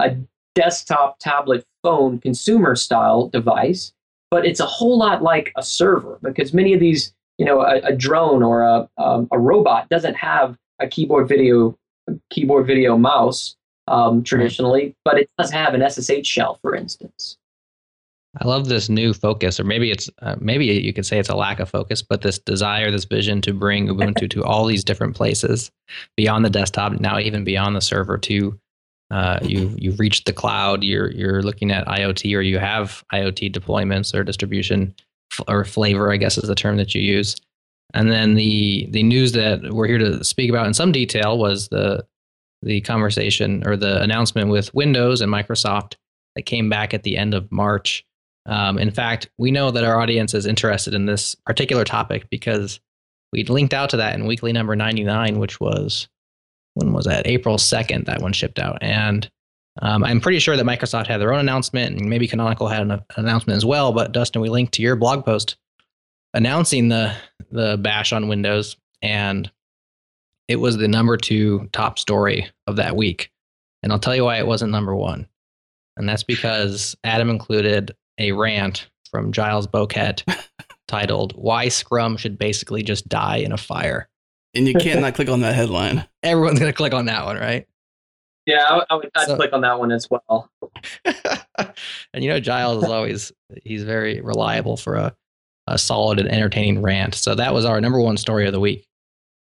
a 0.00 0.16
desktop, 0.54 1.18
tablet, 1.18 1.64
phone, 1.82 2.18
consumer 2.18 2.76
style 2.76 3.28
device, 3.28 3.92
but 4.30 4.44
it's 4.44 4.60
a 4.60 4.66
whole 4.66 4.98
lot 4.98 5.22
like 5.22 5.52
a 5.56 5.62
server 5.62 6.18
because 6.22 6.52
many 6.52 6.74
of 6.74 6.80
these 6.80 7.14
you 7.38 7.44
know, 7.44 7.62
a, 7.62 7.76
a 7.80 7.96
drone 7.96 8.42
or 8.42 8.62
a, 8.62 8.88
um, 8.98 9.28
a 9.32 9.38
robot 9.38 9.88
doesn't 9.88 10.14
have 10.14 10.56
a 10.80 10.86
keyboard 10.86 11.28
video 11.28 11.76
keyboard 12.30 12.66
video 12.66 12.98
mouse 12.98 13.56
um, 13.88 14.22
traditionally, 14.22 14.94
but 15.04 15.18
it 15.18 15.30
does 15.38 15.50
have 15.50 15.74
an 15.74 15.88
SSH 15.88 16.26
shell, 16.26 16.58
for 16.60 16.74
instance. 16.74 17.38
I 18.40 18.48
love 18.48 18.68
this 18.68 18.88
new 18.88 19.14
focus, 19.14 19.60
or 19.60 19.64
maybe 19.64 19.90
it's 19.90 20.10
uh, 20.22 20.36
maybe 20.40 20.66
you 20.66 20.92
could 20.92 21.06
say 21.06 21.18
it's 21.18 21.28
a 21.28 21.36
lack 21.36 21.60
of 21.60 21.68
focus, 21.68 22.02
but 22.02 22.22
this 22.22 22.38
desire, 22.38 22.90
this 22.90 23.04
vision 23.04 23.40
to 23.42 23.52
bring 23.52 23.88
Ubuntu 23.88 24.28
to 24.30 24.44
all 24.44 24.66
these 24.66 24.82
different 24.84 25.14
places 25.14 25.70
beyond 26.16 26.44
the 26.44 26.50
desktop, 26.50 26.98
now 27.00 27.18
even 27.18 27.44
beyond 27.44 27.76
the 27.76 27.80
server. 27.80 28.18
too. 28.18 28.58
uh, 29.10 29.38
you 29.42 29.72
you've 29.78 30.00
reached 30.00 30.26
the 30.26 30.32
cloud. 30.32 30.82
You're 30.82 31.12
you're 31.12 31.42
looking 31.42 31.70
at 31.70 31.86
IoT, 31.86 32.36
or 32.36 32.40
you 32.40 32.58
have 32.58 33.04
IoT 33.12 33.52
deployments 33.54 34.14
or 34.14 34.24
distribution 34.24 34.94
or 35.48 35.64
flavor, 35.64 36.12
I 36.12 36.16
guess 36.16 36.38
is 36.38 36.48
the 36.48 36.54
term 36.54 36.76
that 36.78 36.94
you 36.94 37.02
use. 37.02 37.36
And 37.92 38.10
then 38.10 38.34
the 38.34 38.88
the 38.90 39.02
news 39.02 39.32
that 39.32 39.72
we're 39.72 39.86
here 39.86 39.98
to 39.98 40.24
speak 40.24 40.50
about 40.50 40.66
in 40.66 40.74
some 40.74 40.90
detail 40.90 41.38
was 41.38 41.68
the 41.68 42.04
the 42.62 42.80
conversation 42.80 43.62
or 43.66 43.76
the 43.76 44.00
announcement 44.02 44.48
with 44.50 44.74
Windows 44.74 45.20
and 45.20 45.30
Microsoft 45.30 45.94
that 46.34 46.42
came 46.42 46.68
back 46.68 46.94
at 46.94 47.02
the 47.02 47.16
end 47.16 47.34
of 47.34 47.52
March. 47.52 48.04
Um, 48.46 48.78
in 48.78 48.90
fact, 48.90 49.30
we 49.38 49.50
know 49.50 49.70
that 49.70 49.84
our 49.84 50.00
audience 50.00 50.34
is 50.34 50.46
interested 50.46 50.94
in 50.94 51.06
this 51.06 51.34
particular 51.34 51.84
topic 51.84 52.28
because 52.30 52.80
we 53.32 53.44
linked 53.44 53.74
out 53.74 53.90
to 53.90 53.96
that 53.96 54.14
in 54.14 54.26
weekly 54.26 54.52
number 54.52 54.76
99, 54.76 55.38
which 55.38 55.60
was 55.60 56.08
when 56.74 56.92
was 56.92 57.06
that? 57.06 57.26
April 57.26 57.56
2nd, 57.56 58.06
that 58.06 58.20
one 58.20 58.32
shipped 58.32 58.58
out. 58.58 58.78
And 58.80 59.30
um, 59.80 60.04
I'm 60.04 60.20
pretty 60.20 60.38
sure 60.38 60.56
that 60.56 60.66
Microsoft 60.66 61.06
had 61.06 61.20
their 61.20 61.32
own 61.32 61.40
announcement, 61.40 61.98
and 61.98 62.08
maybe 62.08 62.28
Canonical 62.28 62.68
had 62.68 62.82
an, 62.82 63.00
announcement 63.16 63.56
as 63.56 63.64
well. 63.64 63.92
But 63.92 64.12
Dustin, 64.12 64.42
we 64.42 64.48
linked 64.48 64.74
to 64.74 64.82
your 64.82 64.96
blog 64.96 65.24
post 65.24 65.56
announcing 66.32 66.88
the 66.88 67.14
the 67.50 67.76
bash 67.76 68.12
on 68.12 68.28
Windows, 68.28 68.76
and 69.02 69.50
it 70.48 70.56
was 70.56 70.76
the 70.76 70.88
number 70.88 71.16
two 71.16 71.68
top 71.72 71.98
story 71.98 72.48
of 72.66 72.76
that 72.76 72.96
week. 72.96 73.30
And 73.82 73.92
I'll 73.92 73.98
tell 73.98 74.14
you 74.14 74.24
why 74.24 74.38
it 74.38 74.46
wasn't 74.46 74.72
number 74.72 74.94
one, 74.94 75.26
and 75.96 76.08
that's 76.08 76.24
because 76.24 76.96
Adam 77.02 77.30
included 77.30 77.96
a 78.18 78.32
rant 78.32 78.88
from 79.10 79.32
Giles 79.32 79.66
Bowkett 79.66 80.24
titled 80.88 81.32
"Why 81.36 81.68
Scrum 81.68 82.16
Should 82.16 82.38
Basically 82.38 82.82
Just 82.82 83.08
Die 83.08 83.36
in 83.36 83.52
a 83.52 83.56
Fire." 83.56 84.08
And 84.54 84.68
you 84.68 84.74
can't 84.74 85.00
not 85.02 85.14
click 85.14 85.28
on 85.28 85.40
that 85.40 85.54
headline. 85.54 86.06
Everyone's 86.22 86.58
gonna 86.58 86.72
click 86.72 86.94
on 86.94 87.06
that 87.06 87.24
one, 87.24 87.36
right? 87.36 87.66
Yeah, 88.46 88.64
I, 88.68 88.84
I 88.90 88.94
would 88.96 89.10
I'd 89.14 89.26
so, 89.26 89.36
click 89.36 89.52
on 89.52 89.62
that 89.62 89.78
one 89.78 89.90
as 89.90 90.08
well. 90.10 90.50
and 91.04 92.22
you 92.22 92.28
know, 92.28 92.40
Giles 92.40 92.84
is 92.84 92.90
always 92.90 93.32
he's 93.62 93.84
very 93.84 94.20
reliable 94.20 94.76
for 94.76 94.96
a, 94.96 95.16
a 95.66 95.78
solid 95.78 96.18
and 96.18 96.28
entertaining 96.28 96.82
rant. 96.82 97.14
So 97.14 97.34
that 97.34 97.54
was 97.54 97.64
our 97.64 97.80
number 97.80 98.00
one 98.00 98.16
story 98.16 98.46
of 98.46 98.52
the 98.52 98.60
week. 98.60 98.86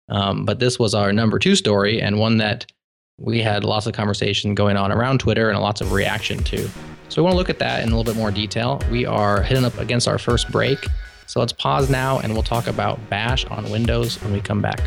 Um, 0.08 0.44
but 0.44 0.58
this 0.58 0.78
was 0.78 0.94
our 0.94 1.12
number 1.12 1.38
two 1.38 1.56
story 1.56 2.00
and 2.00 2.18
one 2.18 2.38
that 2.38 2.70
we 3.18 3.40
had 3.40 3.62
lots 3.62 3.86
of 3.86 3.92
conversation 3.92 4.54
going 4.54 4.76
on 4.76 4.90
around 4.90 5.20
Twitter 5.20 5.50
and 5.50 5.58
lots 5.60 5.80
of 5.80 5.92
reaction 5.92 6.42
to. 6.44 6.68
So 7.08 7.20
we 7.20 7.22
want 7.22 7.34
to 7.34 7.36
look 7.36 7.50
at 7.50 7.58
that 7.58 7.82
in 7.82 7.92
a 7.92 7.96
little 7.96 8.10
bit 8.10 8.18
more 8.18 8.30
detail. 8.30 8.80
We 8.90 9.04
are 9.04 9.42
hitting 9.42 9.64
up 9.64 9.78
against 9.78 10.08
our 10.08 10.18
first 10.18 10.50
break. 10.50 10.78
So 11.26 11.38
let's 11.40 11.52
pause 11.52 11.90
now 11.90 12.18
and 12.20 12.32
we'll 12.32 12.42
talk 12.42 12.66
about 12.66 12.98
Bash 13.10 13.44
on 13.46 13.70
Windows 13.70 14.20
when 14.22 14.32
we 14.32 14.40
come 14.40 14.60
back. 14.62 14.80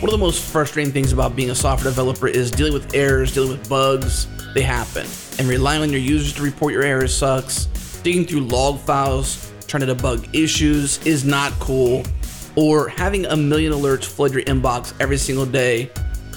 One 0.00 0.08
of 0.08 0.12
the 0.12 0.18
most 0.18 0.42
frustrating 0.42 0.92
things 0.92 1.12
about 1.12 1.36
being 1.36 1.50
a 1.50 1.54
software 1.54 1.90
developer 1.90 2.26
is 2.26 2.50
dealing 2.50 2.72
with 2.72 2.94
errors, 2.94 3.34
dealing 3.34 3.50
with 3.50 3.68
bugs. 3.68 4.26
They 4.54 4.62
happen. 4.62 5.06
And 5.38 5.46
relying 5.46 5.82
on 5.82 5.90
your 5.90 6.00
users 6.00 6.32
to 6.34 6.42
report 6.42 6.72
your 6.72 6.82
errors 6.82 7.14
sucks. 7.14 7.66
Digging 8.02 8.24
through 8.24 8.40
log 8.40 8.80
files, 8.80 9.52
trying 9.66 9.86
to 9.86 9.94
debug 9.94 10.34
issues 10.34 11.04
is 11.06 11.24
not 11.24 11.52
cool. 11.60 12.02
Or 12.60 12.88
having 12.88 13.24
a 13.24 13.36
million 13.36 13.72
alerts 13.72 14.04
flood 14.04 14.34
your 14.34 14.42
inbox 14.42 14.92
every 15.00 15.16
single 15.16 15.46
day. 15.46 15.90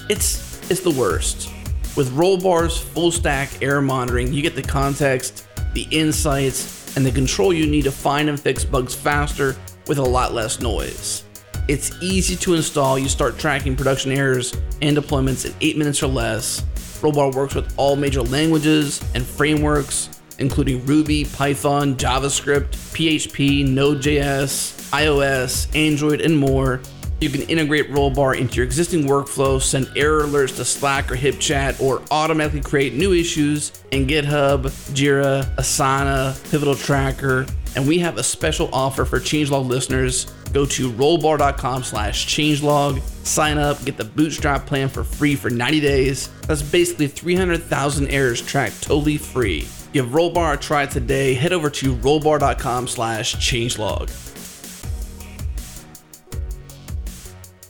It's 0.08 0.58
it's 0.70 0.80
the 0.80 0.90
worst. 0.90 1.50
With 1.98 2.10
Rollbar's 2.12 2.78
full 2.78 3.12
stack 3.12 3.50
error 3.60 3.82
monitoring, 3.82 4.32
you 4.32 4.40
get 4.40 4.56
the 4.56 4.62
context, 4.62 5.46
the 5.74 5.86
insights, 5.90 6.96
and 6.96 7.04
the 7.04 7.12
control 7.12 7.52
you 7.52 7.66
need 7.66 7.82
to 7.82 7.92
find 7.92 8.30
and 8.30 8.40
fix 8.40 8.64
bugs 8.64 8.94
faster 8.94 9.54
with 9.86 9.98
a 9.98 10.02
lot 10.02 10.32
less 10.32 10.60
noise. 10.60 11.24
It's 11.68 11.92
easy 12.02 12.36
to 12.36 12.54
install. 12.54 12.98
You 12.98 13.10
start 13.10 13.38
tracking 13.38 13.76
production 13.76 14.10
errors 14.10 14.54
and 14.80 14.96
deployments 14.96 15.44
in 15.44 15.54
8 15.60 15.76
minutes 15.76 16.02
or 16.02 16.06
less. 16.06 16.62
Rollbar 17.02 17.34
works 17.34 17.54
with 17.54 17.70
all 17.76 17.96
major 17.96 18.22
languages 18.22 19.02
and 19.14 19.26
frameworks, 19.26 20.08
including 20.38 20.84
Ruby, 20.86 21.24
Python, 21.24 21.96
JavaScript, 21.96 22.70
PHP, 22.94 23.66
Node.js, 23.66 24.90
iOS, 24.90 25.74
Android, 25.76 26.20
and 26.20 26.38
more. 26.38 26.80
You 27.20 27.30
can 27.30 27.42
integrate 27.42 27.90
Rollbar 27.90 28.38
into 28.38 28.56
your 28.56 28.64
existing 28.64 29.04
workflow, 29.04 29.60
send 29.60 29.88
error 29.96 30.22
alerts 30.24 30.56
to 30.56 30.64
Slack 30.64 31.10
or 31.10 31.16
HipChat, 31.16 31.80
or 31.80 32.02
automatically 32.10 32.60
create 32.60 32.94
new 32.94 33.12
issues 33.12 33.72
in 33.92 34.06
GitHub, 34.06 34.64
Jira, 34.92 35.44
Asana, 35.56 36.34
Pivotal 36.50 36.74
Tracker. 36.74 37.46
And 37.76 37.88
we 37.88 37.98
have 37.98 38.18
a 38.18 38.22
special 38.22 38.68
offer 38.72 39.04
for 39.04 39.18
changelog 39.18 39.66
listeners 39.66 40.32
Go 40.54 40.64
to 40.64 40.92
rollbar.com 40.92 41.82
slash 41.82 42.28
changelog, 42.28 43.02
sign 43.26 43.58
up, 43.58 43.84
get 43.84 43.96
the 43.96 44.04
bootstrap 44.04 44.66
plan 44.66 44.88
for 44.88 45.02
free 45.02 45.34
for 45.34 45.50
90 45.50 45.80
days. 45.80 46.28
That's 46.46 46.62
basically 46.62 47.08
300,000 47.08 48.06
errors 48.06 48.40
tracked 48.40 48.80
totally 48.80 49.16
free. 49.16 49.66
Give 49.94 50.06
Rollbar 50.06 50.54
a 50.54 50.56
try 50.56 50.86
today. 50.86 51.34
Head 51.34 51.52
over 51.52 51.70
to 51.70 51.94
rollbar.com 51.94 52.88
slash 52.88 53.36
changelog. 53.36 54.10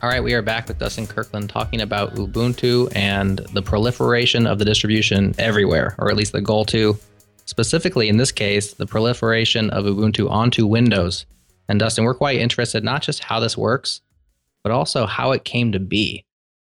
All 0.03 0.09
right, 0.09 0.25
we 0.25 0.33
are 0.33 0.41
back 0.41 0.67
with 0.67 0.79
Dustin 0.79 1.07
Kirkland 1.07 1.51
talking 1.51 1.83
about 1.83 2.15
Ubuntu 2.15 2.91
and 2.97 3.41
the 3.53 3.61
proliferation 3.61 4.47
of 4.47 4.59
the 4.59 4.65
distribution 4.65 5.35
everywhere, 5.37 5.95
or 5.99 6.11
at 6.11 6.17
least 6.17 6.33
the 6.33 6.41
goal 6.41 6.65
to. 6.65 6.99
Specifically, 7.45 8.09
in 8.09 8.17
this 8.17 8.33
case, 8.33 8.73
the 8.73 8.87
proliferation 8.87 9.69
of 9.69 9.85
Ubuntu 9.85 10.31
onto 10.31 10.67
Windows. 10.67 11.27
And 11.69 11.79
Dustin, 11.79 12.05
we're 12.05 12.15
quite 12.15 12.39
interested 12.39 12.83
not 12.83 13.03
just 13.03 13.23
how 13.23 13.39
this 13.39 13.59
works, 13.59 14.01
but 14.63 14.73
also 14.73 15.05
how 15.05 15.33
it 15.33 15.45
came 15.45 15.73
to 15.73 15.79
be. 15.79 16.25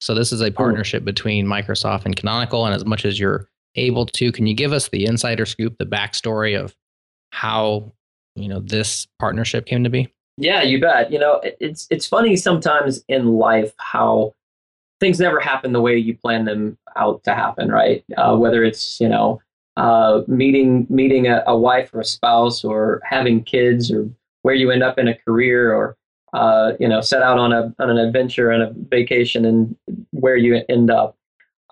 So 0.01 0.13
this 0.13 0.33
is 0.33 0.41
a 0.43 0.51
partnership 0.51 1.05
between 1.05 1.47
Microsoft 1.47 2.05
and 2.05 2.17
Canonical, 2.17 2.67
and 2.67 2.75
as 2.75 2.85
much 2.85 3.05
as 3.05 3.21
you're 3.21 3.49
able 3.77 4.07
to, 4.07 4.33
can 4.33 4.47
you 4.47 4.55
give 4.55 4.73
us 4.73 4.89
the 4.89 5.07
insider 5.07 5.47
scoop, 5.47 5.77
the 5.79 5.87
backstory 5.87 6.59
of 6.59 6.75
how 7.31 7.93
you 8.35 8.49
know 8.49 8.61
this 8.61 9.07
partnership 9.19 9.67
came 9.67 9.85
to 9.85 9.91
be? 9.91 10.13
Yeah, 10.39 10.63
you 10.63 10.81
bet. 10.81 11.11
You 11.11 11.19
know, 11.19 11.41
it's 11.43 11.87
it's 11.91 12.07
funny 12.07 12.37
sometimes 12.37 13.03
in 13.09 13.37
life 13.37 13.73
how 13.79 14.35
things 15.01 15.21
never 15.21 15.41
happen 15.41 15.73
the 15.73 15.81
way 15.81 15.97
you 15.97 16.17
plan 16.17 16.45
them 16.45 16.79
out 16.97 17.23
to 17.25 17.35
happen, 17.35 17.71
right? 17.71 18.05
Uh, 18.17 18.37
whether 18.37 18.65
it's 18.65 19.01
you 19.01 19.09
know 19.09 19.41
uh, 19.77 20.23
meeting 20.27 20.87
meeting 20.89 21.27
a, 21.27 21.43
a, 21.47 21.57
wife 21.57 21.93
or 21.93 22.01
a 22.01 22.05
spouse, 22.05 22.65
or 22.65 23.01
having 23.05 23.45
kids, 23.45 23.91
or 23.91 24.09
where 24.43 24.55
you 24.55 24.71
end 24.71 24.83
up 24.83 24.99
in 24.99 25.09
a 25.09 25.15
career, 25.15 25.75
or 25.75 25.97
uh, 26.33 26.73
you 26.79 26.89
know 26.89 27.01
set 27.01 27.23
out 27.23 27.39
on 27.39 27.53
a 27.53 27.75
on 27.79 27.91
an 27.91 27.99
adventure 27.99 28.51
and 28.51 28.63
a 28.63 28.73
vacation, 28.89 29.45
and 29.45 29.77
where 30.11 30.37
you 30.37 30.63
end 30.69 30.91
up. 30.91 31.17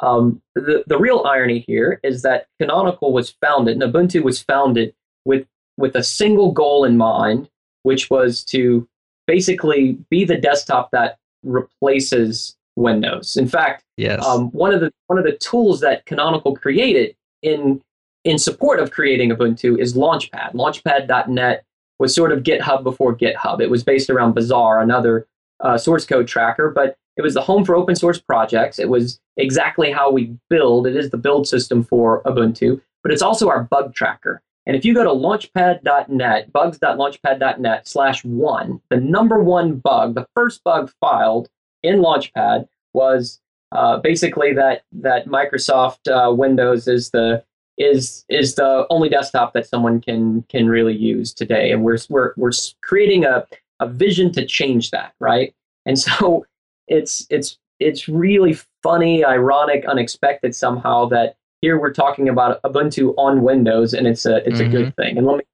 Um, 0.01 0.43
the 0.55 0.85
the 0.87 0.99
real 0.99 1.25
irony 1.27 1.65
here 1.67 2.01
is 2.03 2.23
that 2.23 2.47
Canonical 2.61 3.13
was 3.13 3.31
founded, 3.41 3.81
and 3.81 3.93
Ubuntu 3.93 4.23
was 4.23 4.43
founded 4.43 4.95
with 5.25 5.47
with 5.77 5.95
a 5.95 6.03
single 6.03 6.53
goal 6.53 6.85
in 6.85 6.97
mind, 6.97 7.49
which 7.83 8.11
was 8.11 8.45
to 8.45 8.89
basically 9.27 9.99
be 10.11 10.25
the 10.25 10.37
desktop 10.37 10.91
that 10.91 11.19
replaces 11.43 12.57
Windows. 12.77 13.37
In 13.37 13.49
fact, 13.49 13.85
yes. 13.97 14.25
Um, 14.25 14.51
one 14.51 14.75
of 14.75 14.81
the 14.81 14.93
one 15.07 15.19
of 15.19 15.25
the 15.25 15.37
tools 15.39 15.81
that 15.81 16.07
Canonical 16.07 16.57
created 16.57 17.15
in 17.43 17.81
in 18.25 18.39
support 18.39 18.81
of 18.81 18.91
creating 18.91 19.31
Ubuntu 19.31 19.79
is 19.79 19.95
Launchpad. 19.95 20.55
Launchpad.net 20.55 21.65
was 21.99 22.15
sort 22.15 22.33
of 22.33 22.43
GitHub 22.43 22.83
before 22.83 23.15
GitHub. 23.15 23.61
It 23.61 23.71
was 23.71 23.85
based 23.85 24.11
around 24.11 24.35
Bazaar, 24.35 24.81
another 24.81 25.27
uh, 25.61 25.79
source 25.79 26.05
code 26.05 26.27
tracker, 26.27 26.71
but 26.71 26.97
it 27.17 27.23
was 27.23 27.35
the 27.35 27.43
home 27.43 27.65
for 27.65 27.77
open 27.77 27.95
source 27.95 28.21
projects. 28.21 28.79
It 28.79 28.89
was 28.89 29.21
exactly 29.37 29.91
how 29.91 30.11
we 30.11 30.37
build. 30.51 30.87
It 30.87 30.97
is 30.97 31.11
the 31.11 31.17
build 31.17 31.47
system 31.47 31.85
for 31.85 32.23
Ubuntu, 32.23 32.81
but 33.03 33.13
it's 33.13 33.23
also 33.23 33.49
our 33.49 33.65
bug 33.65 33.95
tracker. 33.95 34.43
And 34.67 34.77
if 34.77 34.85
you 34.85 34.95
go 34.95 35.05
to 35.05 35.11
launchpad.net, 35.11 36.53
bugs.launchpad.net 36.53 37.87
slash 37.87 38.25
one, 38.25 38.81
the 38.89 38.97
number 38.97 39.43
one 39.43 39.77
bug, 39.77 40.15
the 40.15 40.27
first 40.35 40.65
bug 40.65 40.91
filed 41.01 41.49
in 41.83 41.97
Launchpad 41.97 42.67
was 42.95 43.41
uh, 43.73 43.99
basically 43.99 44.55
that 44.55 44.85
that 44.93 45.27
Microsoft 45.27 46.09
uh, 46.11 46.33
Windows 46.33 46.89
is 46.89 47.11
the 47.11 47.45
is 47.77 48.25
is 48.29 48.55
the 48.55 48.87
only 48.89 49.09
desktop 49.09 49.53
that 49.53 49.67
someone 49.67 50.01
can 50.01 50.43
can 50.49 50.69
really 50.69 50.97
use 50.97 51.35
today, 51.35 51.73
and 51.73 51.85
we're 51.85 51.99
we're 52.09 52.33
we're 52.37 52.53
creating 52.83 53.25
a 53.25 53.47
a 53.81 53.89
vision 53.89 54.33
to 54.33 54.47
change 54.47 54.93
that, 54.93 55.13
right? 55.21 55.55
And 55.85 55.99
so 55.99 56.47
it's 56.89 57.27
it's 57.31 57.59
it's 57.81 58.09
really 58.09 58.59
funny, 58.83 59.25
ironic, 59.25 59.85
unexpected 59.87 60.55
somehow 60.55 61.07
that 61.07 61.37
here 61.61 61.79
we're 61.79 61.93
talking 61.93 62.29
about 62.29 62.63
Ubuntu 62.63 63.15
on 63.17 63.43
Windows, 63.43 63.95
and 63.95 64.07
it's 64.07 64.27
a 64.27 64.37
it's 64.47 64.59
mm-hmm. 64.59 64.67
a 64.67 64.69
good 64.69 64.87
mm-hmm. 64.87 65.03
thing. 65.03 65.19
And 65.19 65.27
let 65.27 65.39
me 65.39 65.45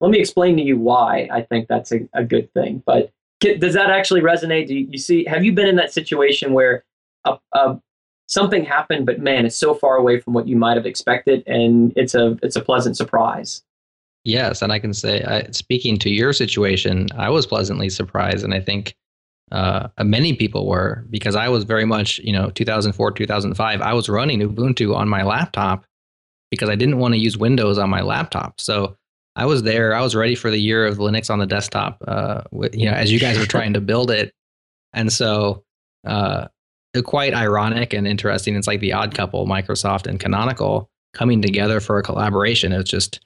let 0.00 0.10
me 0.10 0.18
explain 0.18 0.56
to 0.56 0.62
you 0.62 0.78
why 0.78 1.28
I 1.32 1.42
think 1.42 1.68
that's 1.68 1.92
a, 1.92 2.08
a 2.14 2.24
good 2.24 2.52
thing. 2.52 2.82
But 2.84 3.10
does 3.40 3.74
that 3.74 3.90
actually 3.90 4.20
resonate? 4.20 4.68
Do 4.68 4.74
you, 4.74 4.86
you 4.90 4.98
see? 4.98 5.24
Have 5.24 5.44
you 5.44 5.52
been 5.52 5.68
in 5.68 5.76
that 5.76 5.92
situation 5.92 6.52
where 6.52 6.84
a, 7.24 7.38
a, 7.52 7.80
something 8.26 8.64
happened, 8.64 9.06
but 9.06 9.20
man, 9.20 9.46
it's 9.46 9.56
so 9.56 9.74
far 9.74 9.96
away 9.96 10.18
from 10.18 10.32
what 10.32 10.48
you 10.48 10.56
might 10.56 10.76
have 10.76 10.86
expected, 10.86 11.42
and 11.46 11.92
it's 11.96 12.14
a 12.14 12.38
it's 12.42 12.56
a 12.56 12.60
pleasant 12.60 12.96
surprise. 12.96 13.62
Yes, 14.24 14.62
and 14.62 14.72
I 14.72 14.78
can 14.78 14.94
say, 14.94 15.22
I, 15.24 15.50
speaking 15.50 15.98
to 15.98 16.10
your 16.10 16.32
situation, 16.32 17.08
I 17.16 17.28
was 17.28 17.44
pleasantly 17.44 17.88
surprised, 17.88 18.44
and 18.44 18.54
I 18.54 18.60
think 18.60 18.94
uh, 19.52 19.88
many 20.02 20.32
people 20.34 20.66
were 20.66 21.04
because 21.10 21.36
I 21.36 21.48
was 21.48 21.64
very 21.64 21.84
much, 21.84 22.18
you 22.20 22.32
know, 22.32 22.50
2004, 22.50 23.12
2005. 23.12 23.80
I 23.82 23.92
was 23.92 24.08
running 24.08 24.40
Ubuntu 24.40 24.96
on 24.96 25.08
my 25.08 25.22
laptop 25.22 25.84
because 26.50 26.70
I 26.70 26.74
didn't 26.74 26.98
want 26.98 27.12
to 27.14 27.20
use 27.20 27.36
Windows 27.36 27.76
on 27.76 27.90
my 27.90 28.00
laptop. 28.00 28.60
So 28.60 28.96
I 29.36 29.44
was 29.44 29.62
there. 29.62 29.94
I 29.94 30.00
was 30.00 30.14
ready 30.14 30.34
for 30.34 30.50
the 30.50 30.58
year 30.58 30.86
of 30.86 30.96
Linux 30.96 31.30
on 31.30 31.38
the 31.38 31.46
desktop. 31.46 32.02
Uh, 32.08 32.42
you 32.72 32.86
know, 32.86 32.92
as 32.92 33.12
you 33.12 33.20
guys 33.20 33.38
were 33.38 33.46
trying 33.56 33.74
to 33.74 33.80
build 33.80 34.10
it, 34.10 34.32
and 34.94 35.12
so 35.12 35.64
uh, 36.06 36.48
quite 37.04 37.34
ironic 37.34 37.92
and 37.92 38.06
interesting. 38.06 38.56
It's 38.56 38.66
like 38.66 38.80
the 38.80 38.94
odd 38.94 39.14
couple, 39.14 39.46
Microsoft 39.46 40.06
and 40.06 40.18
Canonical, 40.18 40.88
coming 41.12 41.42
together 41.42 41.80
for 41.80 41.98
a 41.98 42.02
collaboration. 42.02 42.72
It's 42.72 42.90
just, 42.90 43.20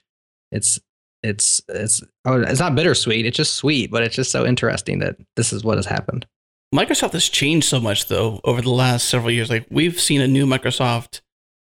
it's, 0.51 0.81
it's, 1.27 1.61
it's, 1.69 2.03
oh, 2.25 2.41
it's 2.41 2.61
not 2.61 2.75
bittersweet. 2.75 3.27
It's 3.27 3.37
just 3.37 3.55
sweet, 3.55 3.91
but 3.91 4.03
it's 4.03 4.17
just 4.17 4.31
so 4.31 4.47
interesting 4.47 5.01
that 5.01 5.17
this 5.37 5.53
is 5.53 5.65
what 5.65 5.79
has 5.79 5.87
happened. 5.87 6.27
Microsoft 6.75 7.13
has 7.13 7.29
changed 7.29 7.69
so 7.69 7.81
much 7.81 8.09
though 8.09 8.41
over 8.45 8.61
the 8.61 8.71
last 8.71 9.09
several 9.09 9.31
years. 9.31 9.51
Like 9.51 9.67
we've 9.71 10.01
seen 10.01 10.21
a 10.21 10.27
new 10.27 10.47
Microsoft 10.47 11.21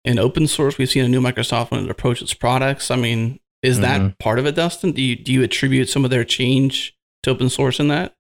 in 0.06 0.20
open 0.20 0.48
source. 0.48 0.78
We've 0.78 0.90
seen 0.90 1.06
a 1.06 1.10
new 1.10 1.22
Microsoft 1.22 1.72
when 1.72 1.84
it 1.84 1.90
approaches 1.90 2.34
products. 2.34 2.92
I 2.92 2.96
mean, 2.96 3.40
is 3.62 3.80
that 3.80 4.02
mm-hmm. 4.02 4.10
part 4.20 4.40
of 4.40 4.46
it, 4.46 4.56
Dustin? 4.56 4.92
Do 4.92 5.02
you 5.02 5.16
do 5.16 5.32
you 5.34 5.44
attribute 5.44 5.90
some 5.90 6.06
of 6.06 6.12
their 6.12 6.24
change 6.24 6.96
to 7.24 7.32
open 7.32 7.50
source 7.50 7.80
in 7.80 7.88
that? 7.88 8.14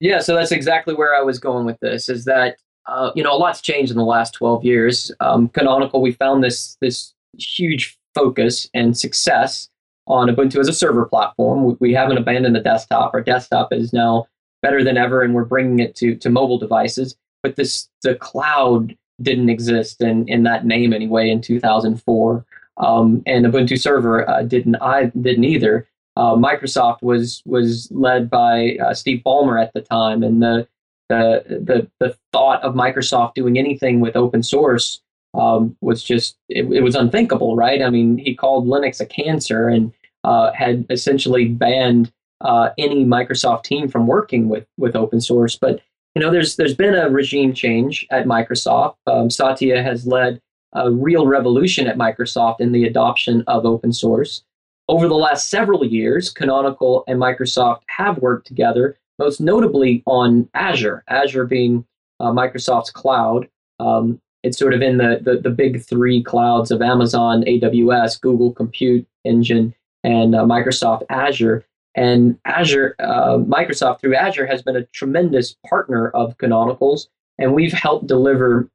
Yeah, 0.00 0.20
so 0.20 0.34
that's 0.34 0.52
exactly 0.52 0.94
where 0.94 1.14
I 1.14 1.22
was 1.22 1.38
going 1.38 1.66
with 1.66 1.78
this. 1.80 2.08
Is 2.08 2.24
that 2.24 2.56
uh, 2.86 3.10
you 3.14 3.22
know 3.22 3.34
a 3.34 3.36
lot's 3.38 3.60
changed 3.60 3.90
in 3.90 3.98
the 3.98 4.04
last 4.04 4.32
twelve 4.32 4.64
years. 4.64 5.12
Um, 5.20 5.48
Canonical, 5.48 6.00
we 6.00 6.12
found 6.12 6.42
this 6.42 6.76
this 6.80 7.12
huge 7.36 7.98
focus 8.14 8.68
and 8.72 8.96
success 8.96 9.68
on 10.06 10.28
Ubuntu 10.28 10.58
as 10.58 10.68
a 10.68 10.72
server 10.72 11.06
platform. 11.06 11.64
We, 11.64 11.76
we 11.80 11.92
haven't 11.94 12.18
abandoned 12.18 12.54
the 12.54 12.60
desktop. 12.60 13.14
Our 13.14 13.22
desktop 13.22 13.72
is 13.72 13.92
now 13.92 14.26
better 14.62 14.84
than 14.84 14.96
ever, 14.96 15.22
and 15.22 15.34
we're 15.34 15.44
bringing 15.44 15.78
it 15.80 15.94
to 15.96 16.16
to 16.16 16.30
mobile 16.30 16.58
devices. 16.58 17.16
But 17.42 17.56
this 17.56 17.88
the 18.02 18.14
cloud 18.14 18.96
didn't 19.22 19.48
exist 19.48 20.00
in 20.00 20.28
in 20.28 20.42
that 20.44 20.66
name 20.66 20.92
anyway 20.92 21.30
in 21.30 21.40
2004 21.40 22.44
um, 22.76 23.22
and 23.26 23.44
Ubuntu 23.46 23.80
Server 23.80 24.28
uh, 24.28 24.42
didn't 24.42 24.76
I 24.76 25.06
didn't 25.20 25.44
either. 25.44 25.88
Uh, 26.16 26.34
Microsoft 26.34 27.02
was 27.02 27.42
was 27.44 27.88
led 27.90 28.30
by 28.30 28.76
uh, 28.84 28.94
Steve 28.94 29.22
Ballmer 29.24 29.60
at 29.60 29.72
the 29.74 29.80
time, 29.80 30.22
and 30.22 30.42
the, 30.42 30.68
the 31.08 31.44
the 31.48 31.90
the 32.00 32.16
thought 32.32 32.62
of 32.62 32.74
Microsoft 32.74 33.34
doing 33.34 33.58
anything 33.58 34.00
with 34.00 34.16
open 34.16 34.42
source 34.42 35.00
um, 35.34 35.76
was 35.80 36.02
just 36.02 36.36
it, 36.48 36.64
it, 36.72 36.82
was 36.82 36.94
unthinkable, 36.94 37.56
right? 37.56 37.82
I 37.82 37.90
mean, 37.90 38.18
he 38.18 38.34
called 38.34 38.66
Linux 38.66 39.00
a 39.00 39.06
cancer 39.06 39.68
and 39.68 39.92
uh, 40.22 40.52
had 40.52 40.86
essentially 40.90 41.46
banned 41.46 42.12
uh, 42.40 42.70
any 42.78 43.04
Microsoft 43.04 43.64
team 43.64 43.88
from 43.88 44.06
working 44.06 44.48
with 44.48 44.66
with 44.78 44.96
open 44.96 45.20
source. 45.20 45.56
But 45.56 45.80
you 46.14 46.22
know, 46.22 46.30
there's 46.30 46.56
there's 46.56 46.74
been 46.74 46.94
a 46.94 47.10
regime 47.10 47.52
change 47.52 48.06
at 48.10 48.26
Microsoft. 48.26 48.96
Um, 49.06 49.30
Satya 49.30 49.82
has 49.82 50.06
led 50.06 50.40
a 50.74 50.90
real 50.90 51.26
revolution 51.26 51.86
at 51.86 51.96
Microsoft 51.96 52.60
in 52.60 52.72
the 52.72 52.84
adoption 52.84 53.44
of 53.46 53.64
open 53.64 53.92
source. 53.92 54.42
Over 54.88 55.08
the 55.08 55.14
last 55.14 55.48
several 55.48 55.84
years, 55.84 56.30
Canonical 56.30 57.04
and 57.08 57.18
Microsoft 57.18 57.80
have 57.86 58.18
worked 58.18 58.46
together, 58.46 58.98
most 59.18 59.40
notably 59.40 60.02
on 60.06 60.48
Azure, 60.54 61.02
Azure 61.08 61.46
being 61.46 61.86
uh, 62.20 62.30
Microsoft's 62.32 62.90
cloud. 62.90 63.48
Um, 63.80 64.20
it's 64.44 64.58
sort 64.58 64.74
of 64.74 64.82
in 64.82 64.98
the, 64.98 65.20
the, 65.22 65.38
the, 65.38 65.50
big 65.50 65.82
three 65.82 66.22
clouds 66.22 66.70
of 66.70 66.82
Amazon, 66.82 67.42
AWS, 67.44 68.20
Google 68.20 68.52
Compute 68.52 69.06
Engine, 69.24 69.74
and 70.04 70.34
uh, 70.34 70.44
Microsoft 70.44 71.04
Azure. 71.08 71.64
And 71.94 72.38
Azure, 72.44 72.94
uh, 72.98 73.38
Microsoft 73.38 74.00
through 74.00 74.14
Azure 74.14 74.46
has 74.46 74.60
been 74.60 74.76
a 74.76 74.84
tremendous 74.86 75.56
partner 75.66 76.10
of 76.10 76.36
Canonical's, 76.36 77.08
and 77.38 77.54
we've 77.54 77.72
helped 77.72 78.06
deliver 78.06 78.68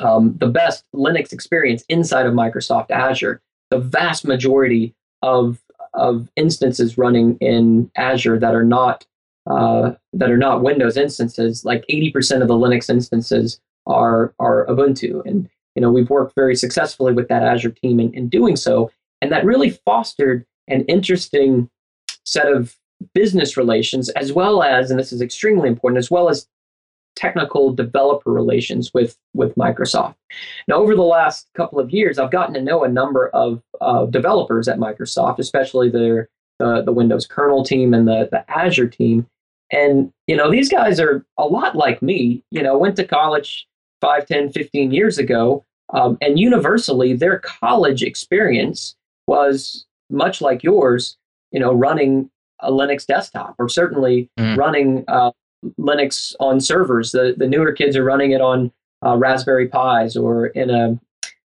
um, 0.00 0.36
the 0.38 0.48
best 0.48 0.84
Linux 0.94 1.32
experience 1.32 1.82
inside 1.88 2.26
of 2.26 2.34
Microsoft 2.34 2.90
Azure. 2.90 3.40
The 3.70 3.78
vast 3.78 4.26
majority 4.26 4.94
of 5.22 5.58
of 5.94 6.28
instances 6.36 6.96
running 6.96 7.36
in 7.38 7.90
Azure 7.96 8.38
that 8.38 8.54
are 8.54 8.64
not 8.64 9.06
uh, 9.48 9.92
that 10.12 10.30
are 10.30 10.36
not 10.36 10.62
Windows 10.62 10.96
instances, 10.96 11.64
like 11.64 11.84
80% 11.90 12.42
of 12.42 12.48
the 12.48 12.54
Linux 12.54 12.90
instances 12.90 13.60
are 13.86 14.34
are 14.38 14.66
Ubuntu, 14.66 15.24
and 15.26 15.48
you 15.74 15.82
know 15.82 15.90
we've 15.90 16.10
worked 16.10 16.34
very 16.34 16.56
successfully 16.56 17.12
with 17.12 17.28
that 17.28 17.42
Azure 17.42 17.70
team 17.70 18.00
in, 18.00 18.12
in 18.14 18.28
doing 18.28 18.56
so, 18.56 18.90
and 19.20 19.30
that 19.32 19.44
really 19.44 19.70
fostered 19.70 20.44
an 20.68 20.84
interesting 20.86 21.68
set 22.24 22.46
of 22.46 22.76
business 23.14 23.56
relations 23.56 24.08
as 24.10 24.32
well 24.32 24.62
as, 24.62 24.90
and 24.90 25.00
this 25.00 25.12
is 25.12 25.22
extremely 25.22 25.68
important, 25.68 25.98
as 25.98 26.10
well 26.10 26.28
as 26.28 26.46
technical 27.16 27.72
developer 27.72 28.30
relations 28.30 28.92
with 28.94 29.16
with 29.34 29.54
Microsoft. 29.56 30.14
Now, 30.68 30.76
over 30.76 30.94
the 30.94 31.02
last 31.02 31.48
couple 31.54 31.78
of 31.78 31.90
years, 31.90 32.18
I've 32.18 32.30
gotten 32.30 32.54
to 32.54 32.62
know 32.62 32.84
a 32.84 32.88
number 32.88 33.28
of 33.28 33.62
uh, 33.80 34.06
developers 34.06 34.68
at 34.68 34.78
Microsoft, 34.78 35.38
especially 35.38 35.90
their 35.90 36.28
the, 36.58 36.82
the 36.82 36.92
Windows 36.92 37.26
kernel 37.26 37.64
team 37.64 37.94
and 37.94 38.06
the 38.06 38.28
the 38.30 38.48
Azure 38.50 38.88
team. 38.88 39.26
And 39.72 40.12
you 40.26 40.36
know, 40.36 40.50
these 40.50 40.68
guys 40.68 41.00
are 41.00 41.24
a 41.38 41.44
lot 41.44 41.76
like 41.76 42.02
me. 42.02 42.44
You 42.50 42.62
know, 42.62 42.76
went 42.76 42.96
to 42.96 43.04
college 43.04 43.66
5, 44.00 44.26
10, 44.26 44.52
15 44.52 44.92
years 44.92 45.18
ago, 45.18 45.64
um, 45.92 46.18
and 46.20 46.38
universally, 46.38 47.14
their 47.14 47.38
college 47.38 48.02
experience 48.02 48.96
was 49.26 49.86
much 50.10 50.40
like 50.40 50.62
yours. 50.62 51.16
You 51.52 51.60
know, 51.60 51.72
running 51.72 52.30
a 52.60 52.70
Linux 52.70 53.06
desktop, 53.06 53.54
or 53.58 53.68
certainly 53.68 54.28
mm. 54.38 54.56
running 54.56 55.04
uh, 55.08 55.32
Linux 55.78 56.34
on 56.40 56.60
servers. 56.60 57.12
The 57.12 57.34
the 57.36 57.46
newer 57.46 57.72
kids 57.72 57.96
are 57.96 58.04
running 58.04 58.32
it 58.32 58.40
on 58.40 58.72
uh, 59.04 59.16
Raspberry 59.16 59.68
Pis 59.68 60.16
or 60.16 60.48
in 60.48 60.70
a 60.70 60.98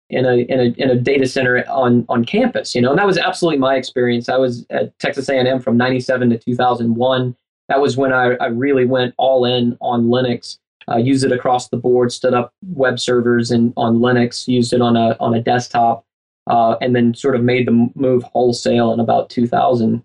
in 0.08 0.26
a, 0.26 0.38
in 0.38 0.60
a 0.60 0.64
in 0.82 0.90
a 0.90 0.96
data 0.96 1.26
center 1.26 1.64
on 1.68 2.04
on 2.08 2.24
campus. 2.24 2.74
You 2.74 2.82
know, 2.82 2.90
and 2.90 2.98
that 2.98 3.06
was 3.06 3.18
absolutely 3.18 3.58
my 3.58 3.76
experience. 3.76 4.28
I 4.28 4.36
was 4.36 4.66
at 4.70 4.96
Texas 4.98 5.28
A&M 5.28 5.60
from 5.60 5.76
'97 5.76 6.30
to 6.30 6.38
2001. 6.38 7.36
That 7.70 7.80
was 7.80 7.96
when 7.96 8.12
I, 8.12 8.34
I 8.40 8.46
really 8.46 8.84
went 8.84 9.14
all 9.16 9.44
in 9.44 9.78
on 9.80 10.06
Linux. 10.06 10.58
Uh, 10.88 10.96
used 10.96 11.24
it 11.24 11.30
across 11.30 11.68
the 11.68 11.76
board, 11.76 12.10
stood 12.10 12.34
up 12.34 12.52
web 12.72 12.98
servers 12.98 13.52
and 13.52 13.72
on 13.76 13.98
Linux, 13.98 14.48
used 14.48 14.72
it 14.72 14.80
on 14.80 14.96
a 14.96 15.16
on 15.20 15.34
a 15.34 15.40
desktop, 15.40 16.04
uh, 16.48 16.74
and 16.80 16.96
then 16.96 17.14
sort 17.14 17.36
of 17.36 17.44
made 17.44 17.68
the 17.68 17.90
move 17.94 18.24
wholesale 18.24 18.92
in 18.92 18.98
about 18.98 19.30
2000. 19.30 20.04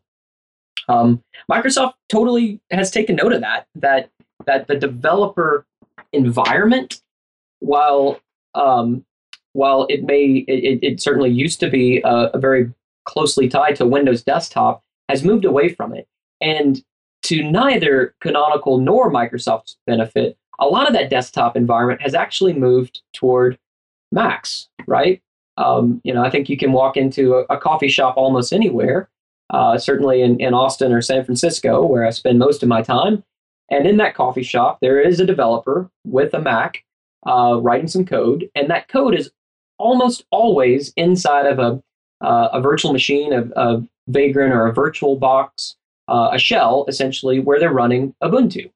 Um, 0.88 1.24
Microsoft 1.52 1.94
totally 2.08 2.62
has 2.70 2.92
taken 2.92 3.16
note 3.16 3.34
of 3.34 3.42
that. 3.42 3.66
That 3.74 4.12
that 4.46 4.68
the 4.68 4.76
developer 4.76 5.66
environment, 6.14 7.02
while 7.60 8.20
um, 8.54 9.04
while 9.54 9.88
it 9.90 10.04
may 10.04 10.46
it, 10.48 10.80
it 10.84 11.02
certainly 11.02 11.32
used 11.32 11.60
to 11.62 11.70
be 11.70 12.00
a, 12.04 12.30
a 12.34 12.38
very 12.38 12.72
closely 13.06 13.50
tied 13.50 13.76
to 13.78 13.88
Windows 13.88 14.24
desktop, 14.24 14.84
has 15.10 15.24
moved 15.24 15.46
away 15.46 15.70
from 15.70 15.96
it. 15.96 16.08
And 16.42 16.84
to 17.26 17.44
neither 17.44 18.16
Canonical 18.22 18.80
nor 18.80 19.12
Microsoft's 19.12 19.78
benefit, 19.86 20.38
a 20.60 20.66
lot 20.66 20.88
of 20.88 20.94
that 20.94 21.10
desktop 21.10 21.56
environment 21.58 22.02
has 22.02 22.14
actually 22.14 22.54
moved 22.54 23.02
toward 23.14 23.58
Macs, 24.12 24.70
right? 24.88 25.22
Um, 25.58 26.02
you 26.04 26.14
know, 26.14 26.24
I 26.24 26.30
think 26.30 26.50
you 26.50 26.58
can 26.58 26.72
walk 26.72 26.98
into 26.98 27.36
a, 27.36 27.56
a 27.56 27.58
coffee 27.58 27.88
shop 27.88 28.18
almost 28.18 28.54
anywhere, 28.54 29.10
uh, 29.50 29.78
certainly 29.78 30.22
in, 30.22 30.40
in 30.40 30.54
Austin 30.54 30.92
or 30.92 31.02
San 31.02 31.24
Francisco, 31.26 31.86
where 31.86 32.06
I 32.06 32.10
spend 32.12 32.40
most 32.40 32.62
of 32.62 32.70
my 32.70 32.82
time. 32.82 33.24
And 33.72 33.88
in 33.88 33.98
that 33.98 34.16
coffee 34.16 34.44
shop, 34.44 34.80
there 34.82 35.00
is 35.02 35.20
a 35.20 35.26
developer 35.26 35.90
with 36.06 36.34
a 36.34 36.40
Mac 36.40 36.84
uh, 37.26 37.60
writing 37.62 37.88
some 37.88 38.06
code, 38.06 38.50
and 38.54 38.70
that 38.70 38.88
code 38.88 39.16
is 39.16 39.32
almost 39.80 40.26
always 40.32 40.94
inside 40.96 41.48
of 41.48 41.60
a 41.60 41.82
uh, 42.22 42.50
a 42.54 42.62
virtual 42.62 42.94
machine, 42.94 43.34
a, 43.34 43.44
a, 43.56 43.84
Vagrant 44.08 44.54
or 44.54 44.68
a 44.68 44.74
virtual 44.74 45.16
box, 45.16 45.76
uh, 46.08 46.30
a 46.34 46.40
shell 46.40 46.86
essentially 46.88 47.40
where 47.40 47.60
they're 47.60 47.74
running 47.74 48.14
Ubuntu. 48.24 48.72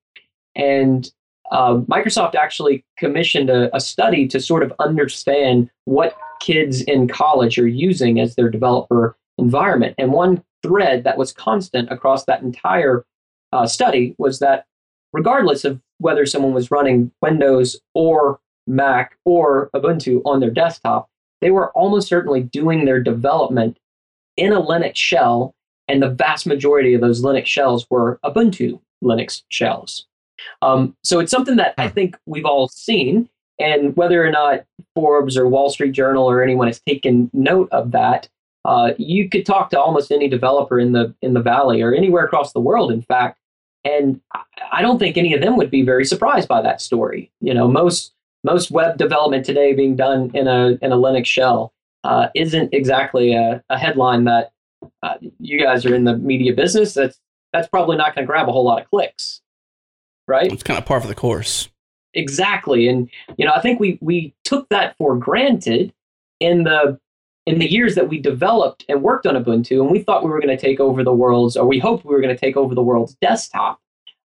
And 0.56 1.10
uh, 1.52 1.76
Microsoft 1.90 2.36
actually 2.36 2.84
commissioned 2.98 3.50
a, 3.50 3.76
a, 3.76 3.80
study 3.80 4.28
to 4.28 4.40
sort 4.40 4.62
of 4.62 4.72
understand 4.80 5.70
what 5.86 6.16
kids 6.40 6.82
in 6.82 7.08
college 7.08 7.58
are 7.58 7.68
using 7.68 8.20
as 8.20 8.36
their 8.36 8.50
developer 8.50 9.18
environment. 9.40 9.96
And 9.98 10.12
one 10.12 10.44
thread 10.62 11.04
that 11.06 11.18
was 11.18 11.32
constant 11.32 11.92
across 11.92 12.26
that 12.26 12.44
entire 12.44 13.04
uh, 13.52 13.66
study 13.66 14.16
was 14.20 14.40
that 14.40 14.66
regardless 15.12 15.66
of 15.66 15.82
whether 15.98 16.26
someone 16.26 16.54
was 16.54 16.72
running 16.72 17.12
Windows 17.22 17.80
or 17.94 18.40
Mac 18.68 19.18
or 19.26 19.70
Ubuntu 19.76 20.22
on 20.26 20.40
their 20.40 20.52
desktop, 20.52 21.10
they 21.42 21.52
were 21.52 21.72
almost 21.72 22.08
certainly 22.08 22.42
doing 22.44 22.86
their 22.86 23.02
development 23.02 23.78
in 24.38 24.54
a 24.54 24.62
Linux 24.62 24.96
shell, 24.96 25.56
and 25.90 26.02
the 26.02 26.10
vast 26.10 26.46
majority 26.46 26.94
of 26.94 27.02
those 27.02 27.22
Linux 27.22 27.48
shells 27.48 27.86
were 27.90 28.20
Ubuntu 28.24 28.80
Linux 29.04 29.44
shells. 29.50 30.06
Um, 30.62 30.96
so 31.04 31.20
it's 31.20 31.32
something 31.32 31.58
that 31.58 31.74
I 31.78 31.88
hmm. 31.88 31.94
think 31.94 32.18
we've 32.26 32.46
all 32.46 32.70
seen, 32.70 33.28
and 33.60 33.96
whether 33.98 34.26
or 34.26 34.32
not 34.32 34.66
Forbes 34.96 35.36
or 35.36 35.48
Wall 35.48 35.70
Street 35.70 35.92
Journal 35.92 36.30
or 36.30 36.42
anyone 36.42 36.68
has 36.68 36.80
taken 36.80 37.30
note 37.34 37.68
of 37.72 37.92
that, 37.92 38.30
uh, 38.66 38.92
you 38.98 39.30
could 39.30 39.46
talk 39.46 39.70
to 39.72 39.80
almost 39.80 40.12
any 40.12 40.30
developer 40.30 40.80
in 40.80 40.92
the 40.94 41.14
in 41.22 41.34
the 41.34 41.42
valley 41.42 41.82
or 41.82 41.94
anywhere 41.94 42.24
across 42.24 42.54
the 42.54 42.60
world, 42.60 42.92
in 42.92 43.02
fact, 43.02 43.40
and 43.84 44.22
I 44.72 44.82
don't 44.82 45.00
think 45.00 45.18
any 45.18 45.34
of 45.34 45.42
them 45.42 45.58
would 45.58 45.72
be 45.72 45.82
very 45.82 46.06
surprised 46.06 46.48
by 46.48 46.62
that 46.62 46.82
story. 46.82 47.32
You 47.42 47.54
know, 47.54 47.68
most 47.68 48.14
most 48.44 48.72
web 48.72 48.98
development 48.98 49.46
today 49.46 49.74
being 49.74 49.96
done 49.96 50.32
in 50.34 50.48
a 50.48 50.78
in 50.82 50.92
a 50.92 50.98
Linux 50.98 51.26
shell 51.26 51.74
uh, 52.04 52.28
isn't 52.36 52.74
exactly 52.74 53.34
a, 53.34 53.64
a 53.70 53.78
headline 53.78 54.26
that 54.26 54.52
uh, 55.04 55.16
you 55.40 55.62
guys 55.62 55.86
are 55.86 55.96
in 55.96 56.04
the 56.04 56.18
media 56.18 56.54
business. 56.54 56.94
That's 56.94 57.20
that's 57.54 57.68
probably 57.68 57.98
not 57.98 58.16
going 58.16 58.26
to 58.26 58.32
grab 58.32 58.48
a 58.48 58.52
whole 58.52 58.64
lot 58.64 58.82
of 58.82 58.90
clicks, 58.90 59.42
right? 60.28 60.52
It's 60.52 60.64
kind 60.64 60.78
of 60.78 60.86
par 60.86 61.02
for 61.02 61.08
the 61.08 61.16
course. 61.16 61.70
Exactly, 62.14 62.88
and 62.88 63.10
you 63.38 63.46
know 63.46 63.54
I 63.54 63.62
think 63.62 63.80
we 63.80 63.98
we 64.02 64.34
took 64.44 64.68
that 64.70 64.96
for 64.98 65.16
granted 65.16 65.94
in 66.40 66.64
the 66.64 67.00
in 67.46 67.60
the 67.60 67.72
years 67.72 67.96
that 67.96 68.10
we 68.10 68.20
developed 68.20 68.86
and 68.90 69.02
worked 69.02 69.26
on 69.26 69.36
Ubuntu, 69.36 69.82
and 69.82 69.90
we 69.90 70.00
thought 70.00 70.24
we 70.24 70.30
were 70.30 70.42
going 70.42 70.56
to 70.56 70.62
take 70.62 70.80
over 70.80 71.04
the 71.04 71.14
world's, 71.14 71.58
or 71.58 71.66
we 71.66 71.80
hoped 71.80 72.06
we 72.06 72.14
were 72.14 72.22
going 72.22 72.36
to 72.36 72.40
take 72.40 72.58
over 72.58 72.76
the 72.76 72.84
world's 72.84 73.16
desktop. 73.22 73.80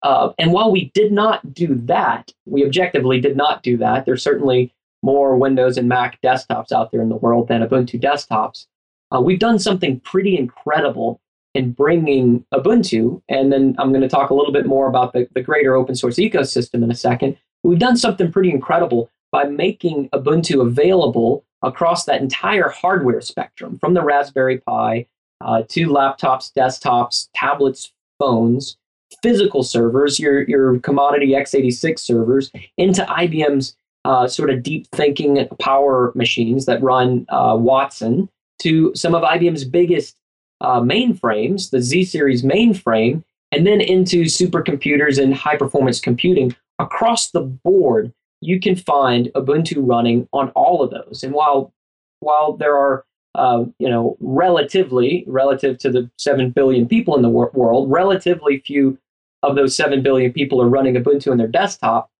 Uh, 0.02 0.32
and 0.38 0.52
while 0.52 0.70
we 0.70 0.90
did 0.94 1.12
not 1.12 1.54
do 1.54 1.74
that, 1.74 2.32
we 2.44 2.64
objectively 2.64 3.20
did 3.20 3.36
not 3.36 3.62
do 3.62 3.76
that. 3.78 4.04
There's 4.04 4.22
certainly 4.22 4.74
more 5.02 5.36
Windows 5.36 5.78
and 5.78 5.88
Mac 5.88 6.20
desktops 6.22 6.72
out 6.72 6.90
there 6.90 7.00
in 7.00 7.08
the 7.08 7.16
world 7.16 7.48
than 7.48 7.62
Ubuntu 7.62 8.00
desktops. 8.00 8.66
Uh, 9.14 9.20
we've 9.20 9.38
done 9.38 9.58
something 9.58 10.00
pretty 10.00 10.36
incredible 10.36 11.20
in 11.54 11.72
bringing 11.72 12.44
Ubuntu, 12.52 13.22
and 13.28 13.52
then 13.52 13.76
I'm 13.78 13.90
going 13.90 14.02
to 14.02 14.08
talk 14.08 14.30
a 14.30 14.34
little 14.34 14.52
bit 14.52 14.66
more 14.66 14.88
about 14.88 15.12
the, 15.12 15.28
the 15.34 15.42
greater 15.42 15.76
open 15.76 15.94
source 15.94 16.16
ecosystem 16.16 16.82
in 16.82 16.90
a 16.90 16.96
second. 16.96 17.36
We've 17.62 17.78
done 17.78 17.96
something 17.96 18.32
pretty 18.32 18.50
incredible 18.50 19.10
by 19.30 19.44
making 19.44 20.08
Ubuntu 20.10 20.60
available 20.60 21.44
across 21.62 22.04
that 22.04 22.20
entire 22.20 22.68
hardware 22.68 23.20
spectrum, 23.20 23.78
from 23.78 23.94
the 23.94 24.02
Raspberry 24.02 24.58
Pi 24.58 25.06
uh, 25.40 25.62
to 25.68 25.88
laptops, 25.88 26.52
desktops, 26.52 27.28
tablets, 27.34 27.92
phones, 28.18 28.76
physical 29.22 29.62
servers, 29.62 30.18
your, 30.18 30.42
your 30.48 30.78
commodity 30.80 31.28
x86 31.28 31.98
servers, 32.00 32.50
into 32.76 33.04
IBM's 33.04 33.76
uh, 34.04 34.28
sort 34.28 34.50
of 34.50 34.62
deep 34.62 34.86
thinking 34.88 35.46
power 35.60 36.12
machines 36.14 36.66
that 36.66 36.82
run 36.82 37.24
uh, 37.28 37.56
Watson, 37.58 38.28
to 38.64 38.92
some 38.94 39.14
of 39.14 39.22
IBM's 39.22 39.64
biggest 39.64 40.16
uh, 40.60 40.80
mainframes, 40.80 41.70
the 41.70 41.80
Z 41.80 42.04
series 42.04 42.42
mainframe, 42.42 43.22
and 43.52 43.66
then 43.66 43.80
into 43.80 44.24
supercomputers 44.24 45.22
and 45.22 45.34
high 45.34 45.56
performance 45.56 46.00
computing. 46.00 46.54
Across 46.78 47.30
the 47.30 47.42
board, 47.42 48.12
you 48.40 48.58
can 48.58 48.74
find 48.74 49.30
Ubuntu 49.34 49.76
running 49.78 50.28
on 50.32 50.50
all 50.50 50.82
of 50.82 50.90
those. 50.90 51.22
And 51.22 51.32
while 51.32 51.72
while 52.20 52.56
there 52.56 52.76
are 52.76 53.04
uh, 53.34 53.64
you 53.78 53.88
know 53.88 54.16
relatively 54.20 55.24
relative 55.26 55.78
to 55.78 55.90
the 55.90 56.10
seven 56.18 56.50
billion 56.50 56.88
people 56.88 57.14
in 57.16 57.22
the 57.22 57.28
wor- 57.28 57.50
world, 57.54 57.90
relatively 57.90 58.58
few 58.58 58.98
of 59.44 59.56
those 59.56 59.76
7 59.76 60.02
billion 60.02 60.32
people 60.32 60.60
are 60.60 60.68
running 60.68 60.94
Ubuntu 60.94 61.30
on 61.30 61.36
their 61.36 61.46
desktop, 61.46 62.10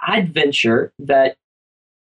I'd 0.00 0.32
venture 0.32 0.92
that 1.00 1.36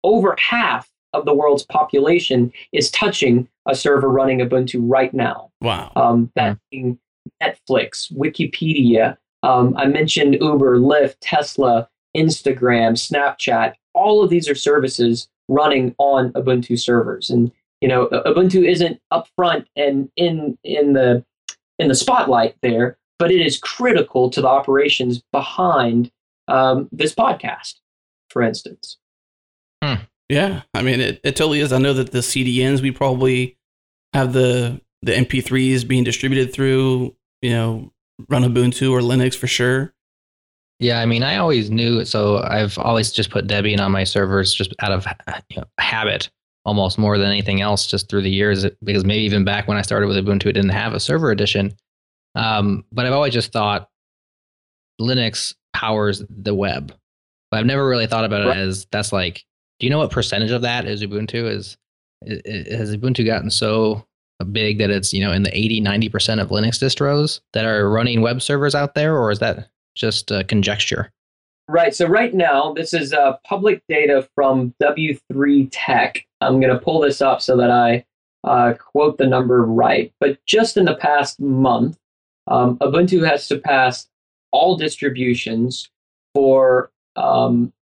over 0.03 0.36
half 0.38 0.89
of 1.13 1.25
the 1.25 1.34
world's 1.34 1.63
population 1.63 2.51
is 2.73 2.91
touching 2.91 3.47
a 3.67 3.75
server 3.75 4.10
running 4.10 4.39
Ubuntu 4.39 4.82
right 4.82 5.13
now. 5.13 5.51
Wow. 5.62 5.91
Um, 5.95 6.32
that 6.36 6.58
being 6.71 6.99
Netflix, 7.41 8.12
Wikipedia. 8.13 9.17
Um, 9.43 9.75
I 9.78 9.86
mentioned 9.86 10.38
Uber, 10.39 10.78
Lyft, 10.78 11.15
Tesla, 11.21 11.89
Instagram, 12.15 12.93
Snapchat. 12.93 13.73
All 13.93 14.23
of 14.23 14.30
these 14.30 14.49
are 14.49 14.56
services 14.56 15.28
running 15.47 15.95
on 15.97 16.32
Ubuntu 16.34 16.80
servers, 16.80 17.30
and 17.30 17.51
you 17.82 17.88
know 17.88 18.08
Ubuntu 18.08 18.67
isn't 18.67 18.99
upfront 19.13 19.65
and 19.75 20.10
in 20.15 20.58
in 20.63 20.93
the 20.93 21.23
in 21.80 21.88
the 21.88 21.95
spotlight 21.95 22.56
there, 22.62 22.97
but 23.19 23.32
it 23.32 23.45
is 23.45 23.58
critical 23.58 24.30
to 24.30 24.41
the 24.41 24.47
operations 24.47 25.21
behind 25.32 26.12
um, 26.47 26.89
this 26.91 27.13
podcast, 27.13 27.75
for 28.30 28.41
instance. 28.41 28.97
Hmm. 29.84 30.04
Yeah, 30.29 30.63
I 30.73 30.81
mean, 30.81 30.99
it, 30.99 31.19
it 31.23 31.35
totally 31.35 31.59
is. 31.59 31.71
I 31.71 31.77
know 31.77 31.93
that 31.93 32.11
the 32.11 32.19
CDNs 32.19 32.81
we 32.81 32.91
probably 32.91 33.57
have 34.13 34.33
the 34.33 34.81
the 35.01 35.11
MP3s 35.11 35.88
being 35.88 36.03
distributed 36.03 36.51
through, 36.51 37.15
you 37.41 37.51
know, 37.51 37.91
run 38.27 38.43
Ubuntu 38.43 38.91
or 38.91 39.01
Linux 39.01 39.35
for 39.35 39.45
sure. 39.45 39.93
Yeah, 40.79 40.99
I 40.99 41.05
mean, 41.05 41.23
I 41.23 41.38
always 41.38 41.69
knew. 41.69 42.03
So 42.05 42.39
I've 42.39 42.77
always 42.79 43.11
just 43.11 43.29
put 43.29 43.47
Debian 43.47 43.79
on 43.79 43.91
my 43.91 44.03
servers 44.03 44.53
just 44.53 44.73
out 44.81 44.91
of 44.91 45.05
you 45.49 45.57
know, 45.57 45.65
habit, 45.79 46.29
almost 46.65 46.97
more 46.97 47.17
than 47.17 47.29
anything 47.29 47.61
else, 47.61 47.88
just 47.88 48.09
through 48.09 48.23
the 48.23 48.31
years. 48.31 48.65
Because 48.83 49.05
maybe 49.05 49.23
even 49.23 49.45
back 49.45 49.67
when 49.67 49.77
I 49.77 49.83
started 49.83 50.07
with 50.07 50.17
Ubuntu, 50.17 50.47
it 50.47 50.53
didn't 50.53 50.69
have 50.69 50.93
a 50.93 50.99
server 50.99 51.31
edition. 51.31 51.73
Um, 52.33 52.83
but 52.91 53.05
I've 53.05 53.13
always 53.13 53.33
just 53.33 53.53
thought 53.53 53.89
Linux 54.99 55.53
powers 55.73 56.23
the 56.29 56.53
web. 56.53 56.93
But 57.51 57.59
I've 57.59 57.65
never 57.65 57.88
really 57.88 58.07
thought 58.07 58.25
about 58.25 58.41
it 58.41 58.47
right. 58.47 58.57
as 58.57 58.85
that's 58.91 59.13
like, 59.13 59.45
do 59.79 59.85
you 59.85 59.89
know 59.89 59.97
what 59.97 60.11
percentage 60.11 60.51
of 60.51 60.61
that 60.61 60.85
is 60.85 61.01
Ubuntu? 61.01 61.49
Is, 61.49 61.77
is 62.21 62.75
has 62.75 62.95
Ubuntu 62.95 63.25
gotten 63.25 63.49
so 63.49 64.05
big 64.51 64.79
that 64.79 64.89
it's 64.89 65.13
you 65.13 65.21
know 65.23 65.31
in 65.31 65.43
the 65.43 65.57
80 65.57 65.81
90% 65.81 66.41
of 66.41 66.49
linux 66.49 66.77
distros 66.77 67.39
that 67.53 67.65
are 67.65 67.89
running 67.89 68.21
web 68.21 68.41
servers 68.41 68.75
out 68.75 68.93
there 68.93 69.17
or 69.17 69.31
is 69.31 69.39
that 69.39 69.69
just 69.95 70.31
uh, 70.31 70.43
conjecture 70.43 71.09
right 71.69 71.95
so 71.95 72.05
right 72.05 72.33
now 72.33 72.73
this 72.73 72.93
is 72.93 73.13
uh, 73.13 73.38
public 73.47 73.81
data 73.88 74.27
from 74.35 74.73
w3 74.83 75.69
tech 75.71 76.25
i'm 76.41 76.59
going 76.59 76.73
to 76.73 76.79
pull 76.79 76.99
this 76.99 77.21
up 77.21 77.41
so 77.41 77.55
that 77.55 77.71
i 77.71 78.03
uh, 78.43 78.73
quote 78.73 79.17
the 79.17 79.25
number 79.25 79.63
right 79.63 80.13
but 80.19 80.38
just 80.45 80.75
in 80.75 80.85
the 80.85 80.95
past 80.95 81.39
month 81.39 81.97
um, 82.47 82.77
Ubuntu 82.77 83.27
has 83.27 83.43
surpassed 83.43 84.09
all 84.51 84.77
distributions 84.77 85.89
for 86.35 86.91
um, 87.15 87.73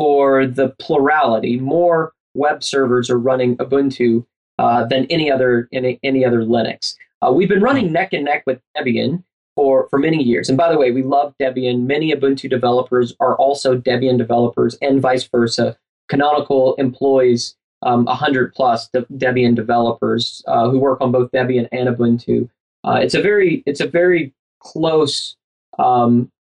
for 0.00 0.46
the 0.46 0.70
plurality. 0.78 1.60
More 1.60 2.14
web 2.32 2.64
servers 2.64 3.10
are 3.10 3.18
running 3.18 3.54
Ubuntu 3.58 4.24
uh, 4.58 4.86
than 4.86 5.04
any 5.10 5.30
other 5.30 5.68
any, 5.74 6.00
any 6.02 6.24
other 6.24 6.40
Linux. 6.40 6.94
Uh, 7.20 7.30
we've 7.30 7.50
been 7.50 7.60
running 7.60 7.92
neck 7.92 8.14
and 8.14 8.24
neck 8.24 8.44
with 8.46 8.62
Debian 8.74 9.22
for, 9.56 9.88
for 9.90 9.98
many 9.98 10.22
years. 10.22 10.48
And 10.48 10.56
by 10.56 10.72
the 10.72 10.78
way, 10.78 10.90
we 10.90 11.02
love 11.02 11.34
Debian. 11.38 11.82
Many 11.82 12.14
Ubuntu 12.14 12.48
developers 12.48 13.14
are 13.20 13.36
also 13.36 13.76
Debian 13.76 14.16
developers 14.16 14.74
and 14.80 15.02
vice 15.02 15.24
versa. 15.24 15.76
Canonical 16.08 16.76
employs 16.76 17.54
um, 17.82 18.06
100 18.06 18.54
plus 18.54 18.88
de- 18.88 19.02
Debian 19.02 19.54
developers 19.54 20.42
uh, 20.48 20.70
who 20.70 20.78
work 20.78 21.02
on 21.02 21.12
both 21.12 21.30
Debian 21.30 21.68
and 21.72 21.94
Ubuntu. 21.94 22.48
Uh, 22.84 23.00
it's 23.02 23.12
a 23.12 23.20
very 23.20 23.62
it's 23.66 23.80
a 23.80 23.86
very 23.86 24.32
close 24.60 25.36
um, 25.78 26.32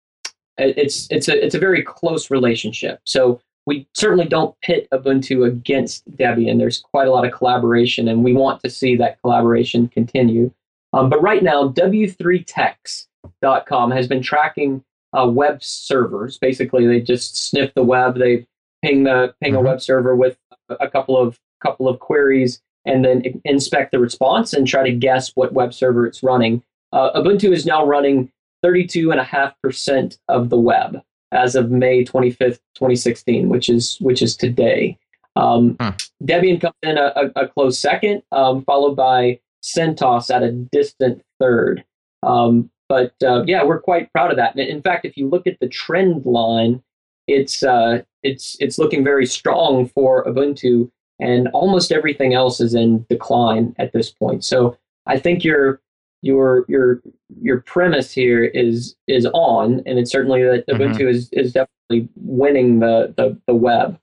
it's 0.57 1.07
it's 1.11 1.27
a 1.27 1.45
it's 1.45 1.55
a 1.55 1.59
very 1.59 1.83
close 1.83 2.31
relationship. 2.31 3.01
So 3.03 3.41
we 3.65 3.87
certainly 3.93 4.25
don't 4.25 4.59
pit 4.61 4.87
Ubuntu 4.93 5.47
against 5.47 6.09
Debian. 6.17 6.57
There's 6.57 6.79
quite 6.79 7.07
a 7.07 7.11
lot 7.11 7.25
of 7.25 7.31
collaboration, 7.31 8.07
and 8.07 8.23
we 8.23 8.33
want 8.33 8.61
to 8.63 8.69
see 8.69 8.95
that 8.95 9.21
collaboration 9.21 9.87
continue. 9.87 10.51
Um, 10.93 11.09
but 11.09 11.21
right 11.21 11.43
now, 11.43 11.69
W3Techs.com 11.69 13.91
has 13.91 14.07
been 14.07 14.23
tracking 14.23 14.83
uh, 15.13 15.27
web 15.27 15.63
servers. 15.63 16.37
Basically, 16.37 16.87
they 16.87 17.01
just 17.01 17.49
sniff 17.49 17.73
the 17.75 17.83
web. 17.83 18.17
They 18.17 18.47
ping 18.83 19.03
the 19.03 19.33
ping 19.41 19.53
mm-hmm. 19.53 19.65
a 19.65 19.69
web 19.69 19.81
server 19.81 20.15
with 20.15 20.37
a 20.69 20.89
couple 20.89 21.17
of 21.17 21.39
couple 21.61 21.87
of 21.87 21.99
queries, 21.99 22.61
and 22.85 23.03
then 23.03 23.41
inspect 23.45 23.91
the 23.91 23.99
response 23.99 24.53
and 24.53 24.67
try 24.67 24.83
to 24.83 24.95
guess 24.95 25.31
what 25.35 25.53
web 25.53 25.73
server 25.73 26.07
it's 26.07 26.23
running. 26.23 26.63
Uh, 26.91 27.11
Ubuntu 27.13 27.51
is 27.51 27.65
now 27.65 27.85
running 27.85 28.31
32.5% 28.65 30.17
of 30.27 30.49
the 30.49 30.57
web 30.57 31.01
as 31.31 31.55
of 31.55 31.71
May 31.71 32.03
25th, 32.03 32.59
2016, 32.75 33.49
which 33.49 33.69
is 33.69 33.97
which 33.99 34.21
is 34.21 34.35
today. 34.35 34.97
Um, 35.35 35.77
huh. 35.79 35.93
Debian 36.23 36.59
comes 36.59 36.75
in 36.83 36.97
a, 36.97 37.31
a, 37.35 37.47
close 37.47 37.79
second, 37.79 38.23
um, 38.31 38.63
followed 38.65 38.95
by 38.95 39.39
CentOS 39.63 40.33
at 40.33 40.43
a 40.43 40.51
distant 40.51 41.21
third. 41.39 41.85
Um, 42.23 42.69
but 42.89 43.13
uh, 43.23 43.43
yeah, 43.45 43.63
we're 43.63 43.79
quite 43.79 44.11
proud 44.11 44.31
of 44.31 44.37
that. 44.37 44.57
In 44.57 44.81
fact, 44.81 45.05
if 45.05 45.15
you 45.15 45.29
look 45.29 45.47
at 45.47 45.59
the 45.59 45.69
trend 45.69 46.25
line, 46.25 46.83
it's 47.27 47.63
uh, 47.63 48.01
it's 48.23 48.57
it's 48.59 48.79
looking 48.79 49.03
very 49.03 49.25
strong 49.25 49.87
for 49.87 50.25
Ubuntu, 50.25 50.89
and 51.19 51.47
almost 51.49 51.91
everything 51.91 52.33
else 52.33 52.59
is 52.59 52.73
in 52.73 53.05
decline 53.07 53.75
at 53.77 53.93
this 53.93 54.09
point. 54.09 54.43
So 54.43 54.75
I 55.05 55.19
think 55.19 55.43
your 55.43 55.79
your 56.21 56.65
your 56.67 57.01
your 57.41 57.61
premise 57.61 58.11
here 58.11 58.43
is 58.43 58.95
is 59.07 59.25
on, 59.33 59.81
and 59.85 59.99
it's 59.99 60.11
certainly 60.11 60.43
that 60.43 60.65
mm-hmm. 60.67 60.81
Ubuntu 60.81 61.09
is 61.09 61.29
is 61.31 61.53
definitely 61.53 62.09
winning 62.15 62.79
the, 62.79 63.13
the 63.17 63.39
the 63.47 63.53
web. 63.53 63.99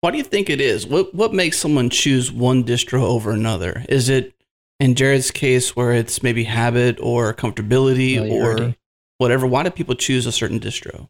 Why 0.00 0.10
do 0.10 0.18
you 0.18 0.24
think 0.24 0.50
it 0.50 0.60
is? 0.60 0.86
What 0.86 1.14
what 1.14 1.34
makes 1.34 1.58
someone 1.58 1.90
choose 1.90 2.32
one 2.32 2.64
distro 2.64 3.02
over 3.02 3.30
another? 3.30 3.84
Is 3.88 4.08
it 4.08 4.34
in 4.80 4.94
Jared's 4.94 5.30
case 5.30 5.76
where 5.76 5.92
it's 5.92 6.22
maybe 6.22 6.44
habit 6.44 6.98
or 7.00 7.32
comfortability 7.34 8.18
or 8.20 8.74
whatever? 9.18 9.46
Why 9.46 9.62
do 9.62 9.70
people 9.70 9.94
choose 9.94 10.26
a 10.26 10.32
certain 10.32 10.58
distro? 10.58 11.08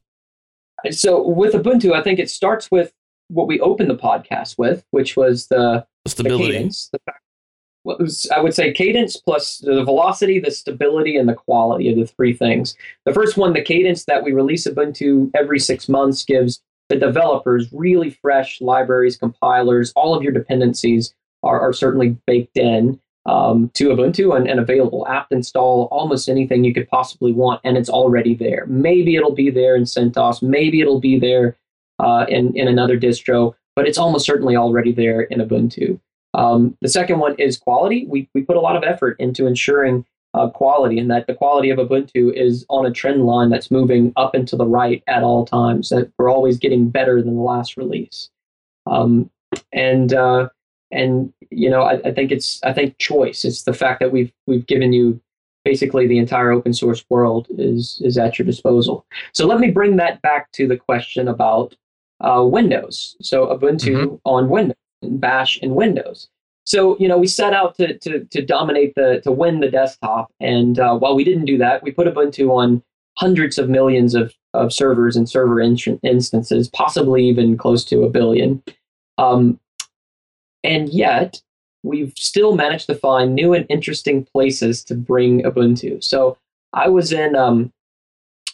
So 0.91 1.27
with 1.27 1.55
Ubuntu, 1.55 1.93
I 1.93 2.03
think 2.03 2.19
it 2.19 2.29
starts 2.29 2.71
with 2.71 2.93
what 3.29 3.47
we 3.47 3.61
opened 3.61 3.89
the 3.89 3.97
podcast 3.97 4.59
with, 4.59 4.85
which 4.91 5.17
was 5.17 5.47
the, 5.47 5.87
the 6.05 6.11
stability, 6.11 6.47
the 6.49 6.53
cadence, 6.53 6.89
the 6.93 6.99
fact 7.07 7.22
I 8.31 8.41
would 8.41 8.55
say 8.55 8.73
cadence 8.73 9.17
plus 9.17 9.59
the 9.59 9.83
velocity, 9.83 10.39
the 10.39 10.51
stability, 10.51 11.17
and 11.17 11.29
the 11.29 11.35
quality 11.35 11.91
of 11.91 11.99
the 11.99 12.07
three 12.07 12.33
things. 12.33 12.77
The 13.07 13.13
first 13.13 13.37
one, 13.37 13.53
the 13.53 13.63
cadence 13.63 14.05
that 14.05 14.23
we 14.23 14.33
release 14.33 14.67
Ubuntu 14.67 15.31
every 15.35 15.59
six 15.59 15.89
months 15.89 16.25
gives 16.25 16.63
the 16.89 16.97
developers 16.97 17.69
really 17.73 18.11
fresh 18.11 18.61
libraries, 18.61 19.17
compilers, 19.17 19.93
all 19.97 20.15
of 20.15 20.23
your 20.23 20.33
dependencies 20.33 21.15
are, 21.43 21.61
are 21.61 21.73
certainly 21.73 22.17
baked 22.27 22.57
in 22.57 23.01
um, 23.27 23.71
to 23.75 23.89
Ubuntu 23.89 24.37
and, 24.37 24.49
and 24.49 24.61
available. 24.61 25.07
apt 25.09 25.33
install, 25.33 25.89
almost 25.91 26.29
anything 26.29 26.65
you 26.65 26.75
could 26.75 26.89
possibly 26.89 27.33
want, 27.33 27.61
and 27.65 27.77
it's 27.77 27.89
already 27.89 28.35
there. 28.35 28.67
Maybe 28.67 29.17
it'll 29.17 29.35
be 29.35 29.51
there 29.51 29.75
in 29.77 29.85
CentOS, 29.85 30.43
maybe 30.43 30.81
it'll 30.81 31.01
be 31.01 31.19
there 31.19 31.57
uh, 31.99 32.27
in, 32.29 32.57
in 32.57 32.69
another 32.69 32.99
distro, 32.99 33.55
but 33.75 33.87
it's 33.87 33.99
almost 33.99 34.27
certainly 34.27 34.57
already 34.57 34.93
there 34.93 35.23
in 35.23 35.41
Ubuntu. 35.41 36.01
Um, 36.35 36.77
the 36.81 36.89
second 36.89 37.19
one 37.19 37.35
is 37.39 37.59
quality. 37.59 38.07
We, 38.07 38.29
we 38.35 38.43
put 38.43 38.57
a 38.57 38.61
lot 38.61 38.77
of 38.77 38.85
effort 38.85 39.17
into 39.19 39.47
ensuring 39.47 40.05
uh, 40.35 40.49
quality 40.49 40.99
and 40.99 41.11
that 41.11 41.27
the 41.27 41.35
quality 41.35 41.71
of 41.71 41.79
Ubuntu 41.79 42.33
is 42.35 42.65
on 42.71 42.87
a 42.87 42.91
trend 42.91 43.27
line 43.27 43.51
that's 43.51 43.71
moving 43.71 44.13
up 44.17 44.35
and 44.35 44.49
to 44.49 44.57
the 44.57 44.67
right 44.67 45.03
at 45.07 45.23
all 45.23 45.45
times, 45.45 45.91
that 45.91 46.11
we're 46.19 46.31
always 46.31 46.59
getting 46.59 46.89
better 46.89 47.23
than 47.23 47.37
the 47.37 47.43
last 47.43 47.77
release. 47.77 48.31
Um, 48.87 49.31
and 49.73 50.13
uh, 50.15 50.49
and 50.91 51.33
you 51.51 51.69
know 51.69 51.83
I, 51.83 52.01
I, 52.05 52.13
think 52.13 52.33
it's 52.33 52.63
I 52.63 52.73
think 52.73 52.99
choice. 52.99 53.45
It's 53.45 53.65
the 53.65 53.75
fact 53.75 54.01
that 54.01 54.13
we've 54.13 54.33
we've 54.47 54.67
given 54.67 54.93
you 54.93 55.21
basically 55.65 56.07
the 56.07 56.19
entire 56.19 56.51
open 56.51 56.73
source 56.73 57.05
world 57.11 57.47
is 57.51 58.01
is 58.05 58.17
at 58.17 58.39
your 58.39 58.47
disposal. 58.47 59.05
So 59.33 59.47
let 59.47 59.61
me 59.61 59.71
bring 59.71 59.97
that 59.97 60.23
back 60.23 60.51
to 60.53 60.67
the 60.67 60.77
question 60.77 61.29
about 61.29 61.77
uh, 62.21 62.43
Windows. 62.45 63.17
So 63.21 63.47
Ubuntu 63.47 63.95
mm-hmm. 63.95 64.15
on 64.25 64.49
Windows. 64.49 64.77
Bash 65.03 65.59
and 65.63 65.75
Windows. 65.75 66.29
So 66.65 66.97
you 66.99 67.09
know 67.09 67.19
we 67.19 67.27
set 67.27 67.53
out 67.53 67.77
to 67.77 67.99
to 67.99 68.25
to 68.25 68.43
dominate 68.45 68.95
the 68.95 69.21
to 69.25 69.33
win 69.33 69.61
the 69.61 69.71
desktop, 69.71 70.33
and 70.41 70.79
uh, 70.79 70.97
while 70.97 71.17
we 71.17 71.25
didn't 71.25 71.47
do 71.47 71.59
that, 71.59 71.83
we 71.83 71.91
put 71.91 72.07
Ubuntu 72.07 72.51
on 72.51 72.83
hundreds 73.19 73.59
of 73.59 73.69
millions 73.69 74.15
of 74.15 74.35
of 74.55 74.73
servers 74.73 75.17
and 75.17 75.29
server 75.29 75.61
in- 75.61 75.77
instances, 76.03 76.69
possibly 76.69 77.25
even 77.25 77.57
close 77.57 77.85
to 77.87 78.03
a 78.05 78.11
billion. 78.11 78.63
Um, 79.19 79.59
and 80.63 80.89
yet 80.91 81.41
we've 81.83 82.13
still 82.17 82.55
managed 82.55 82.87
to 82.87 82.95
find 82.95 83.35
new 83.35 83.55
and 83.55 83.67
interesting 83.69 84.25
places 84.25 84.85
to 84.85 84.95
bring 84.95 85.43
Ubuntu. 85.43 86.03
So 86.03 86.37
I 86.73 86.89
was 86.89 87.13
in 87.13 87.35
um, 87.35 87.73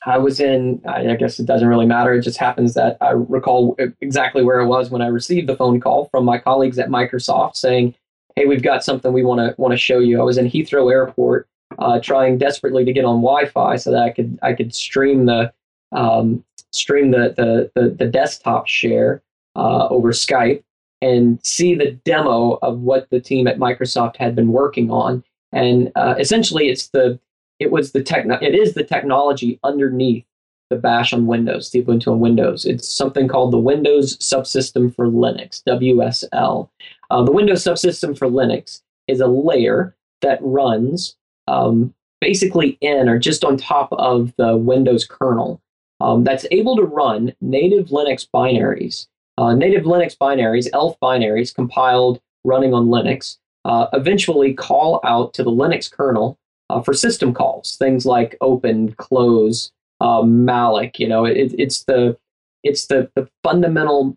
I 0.06 0.18
was 0.18 0.40
in, 0.40 0.80
I 0.86 1.16
guess 1.16 1.40
it 1.40 1.46
doesn't 1.46 1.66
really 1.66 1.86
matter. 1.86 2.12
It 2.14 2.22
just 2.22 2.38
happens 2.38 2.74
that 2.74 2.96
I 3.00 3.10
recall 3.10 3.76
exactly 4.00 4.44
where 4.44 4.60
I 4.60 4.64
was 4.64 4.90
when 4.90 5.02
I 5.02 5.08
received 5.08 5.48
the 5.48 5.56
phone 5.56 5.80
call 5.80 6.08
from 6.10 6.24
my 6.24 6.38
colleagues 6.38 6.78
at 6.78 6.88
Microsoft 6.88 7.56
saying, 7.56 7.94
Hey, 8.36 8.46
we've 8.46 8.62
got 8.62 8.84
something 8.84 9.12
we 9.12 9.24
want 9.24 9.40
to 9.40 9.60
want 9.60 9.72
to 9.72 9.78
show 9.78 9.98
you. 9.98 10.20
I 10.20 10.22
was 10.22 10.38
in 10.38 10.46
Heathrow 10.46 10.92
Airport, 10.92 11.48
uh, 11.78 11.98
trying 11.98 12.38
desperately 12.38 12.84
to 12.84 12.92
get 12.92 13.04
on 13.04 13.16
Wi-Fi 13.16 13.76
so 13.76 13.90
that 13.90 14.02
I 14.02 14.10
could 14.10 14.38
I 14.42 14.52
could 14.52 14.72
stream 14.72 15.26
the 15.26 15.52
um, 15.90 16.44
stream 16.72 17.10
the, 17.10 17.34
the 17.36 17.70
the, 17.74 17.90
the 17.90 18.06
desktop 18.06 18.68
share 18.68 19.22
uh, 19.56 19.88
over 19.88 20.12
Skype 20.12 20.62
and 21.02 21.44
see 21.44 21.74
the 21.74 21.92
demo 22.04 22.58
of 22.62 22.80
what 22.80 23.08
the 23.10 23.20
team 23.20 23.46
at 23.46 23.58
Microsoft 23.58 24.16
had 24.16 24.34
been 24.34 24.52
working 24.52 24.90
on. 24.90 25.24
And 25.52 25.90
uh, 25.96 26.14
essentially, 26.18 26.68
it's 26.68 26.88
the 26.88 27.18
it 27.58 27.70
was 27.70 27.92
the 27.92 28.02
tech 28.02 28.26
it 28.42 28.54
is 28.54 28.74
the 28.74 28.84
technology 28.84 29.58
underneath 29.64 30.24
the 30.70 30.76
bash 30.76 31.12
on 31.12 31.26
windows 31.26 31.70
the 31.70 31.82
ubuntu 31.82 32.08
on 32.08 32.20
windows. 32.20 32.64
It's 32.64 32.88
something 32.88 33.28
called 33.28 33.52
the 33.52 33.58
windows 33.58 34.16
subsystem 34.18 34.94
for 34.94 35.06
linux 35.06 35.62
wsl 35.66 36.68
uh, 37.10 37.22
the 37.22 37.32
windows 37.32 37.64
subsystem 37.64 38.16
for 38.16 38.28
linux 38.28 38.82
is 39.06 39.20
a 39.20 39.26
layer 39.26 39.96
that 40.20 40.38
runs 40.42 41.16
um, 41.46 41.94
basically 42.20 42.76
in 42.80 43.08
or 43.08 43.18
just 43.18 43.44
on 43.44 43.56
top 43.56 43.88
of 43.92 44.32
the 44.36 44.56
windows 44.56 45.06
kernel 45.06 45.60
um, 46.00 46.24
that's 46.24 46.46
able 46.50 46.76
to 46.76 46.82
run 46.82 47.32
native 47.40 47.88
linux 47.88 48.26
binaries 48.32 49.06
uh, 49.38 49.54
native 49.54 49.84
linux 49.84 50.16
binaries 50.16 50.68
elf 50.72 50.96
binaries 51.00 51.54
compiled 51.54 52.20
running 52.44 52.74
on 52.74 52.86
linux 52.86 53.38
uh, 53.64 53.86
eventually 53.92 54.52
call 54.52 55.00
out 55.04 55.32
to 55.34 55.42
the 55.42 55.50
linux 55.50 55.90
kernel 55.90 56.38
uh, 56.70 56.80
for 56.80 56.94
system 56.94 57.32
calls, 57.32 57.76
things 57.76 58.04
like 58.06 58.36
open, 58.40 58.92
close, 58.94 59.72
uh, 60.00 60.22
malloc. 60.22 60.98
You 60.98 61.08
know, 61.08 61.24
it, 61.24 61.54
it's 61.58 61.84
the 61.84 62.16
it's 62.62 62.86
the 62.86 63.10
the 63.14 63.28
fundamental 63.42 64.16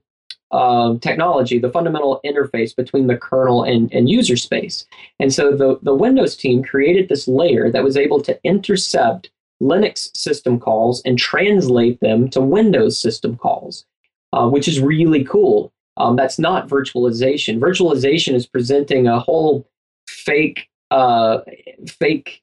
uh, 0.51 0.97
technology, 0.99 1.59
the 1.59 1.71
fundamental 1.71 2.19
interface 2.25 2.75
between 2.75 3.07
the 3.07 3.17
kernel 3.17 3.63
and, 3.63 3.91
and 3.93 4.09
user 4.09 4.35
space. 4.35 4.85
And 5.19 5.33
so 5.33 5.55
the, 5.55 5.79
the 5.81 5.95
Windows 5.95 6.35
team 6.35 6.61
created 6.61 7.07
this 7.07 7.27
layer 7.27 7.71
that 7.71 7.83
was 7.83 7.95
able 7.95 8.21
to 8.23 8.37
intercept 8.43 9.31
Linux 9.61 10.15
system 10.15 10.59
calls 10.59 11.01
and 11.05 11.17
translate 11.17 11.99
them 12.01 12.29
to 12.31 12.41
Windows 12.41 12.99
system 12.99 13.37
calls, 13.37 13.85
uh, 14.33 14.49
which 14.49 14.67
is 14.67 14.81
really 14.81 15.23
cool. 15.23 15.71
Um, 15.97 16.15
that's 16.15 16.39
not 16.39 16.67
virtualization. 16.67 17.59
Virtualization 17.59 18.33
is 18.33 18.45
presenting 18.45 19.07
a 19.07 19.19
whole 19.19 19.67
fake 20.07 20.67
uh, 20.89 21.39
fake 21.87 22.41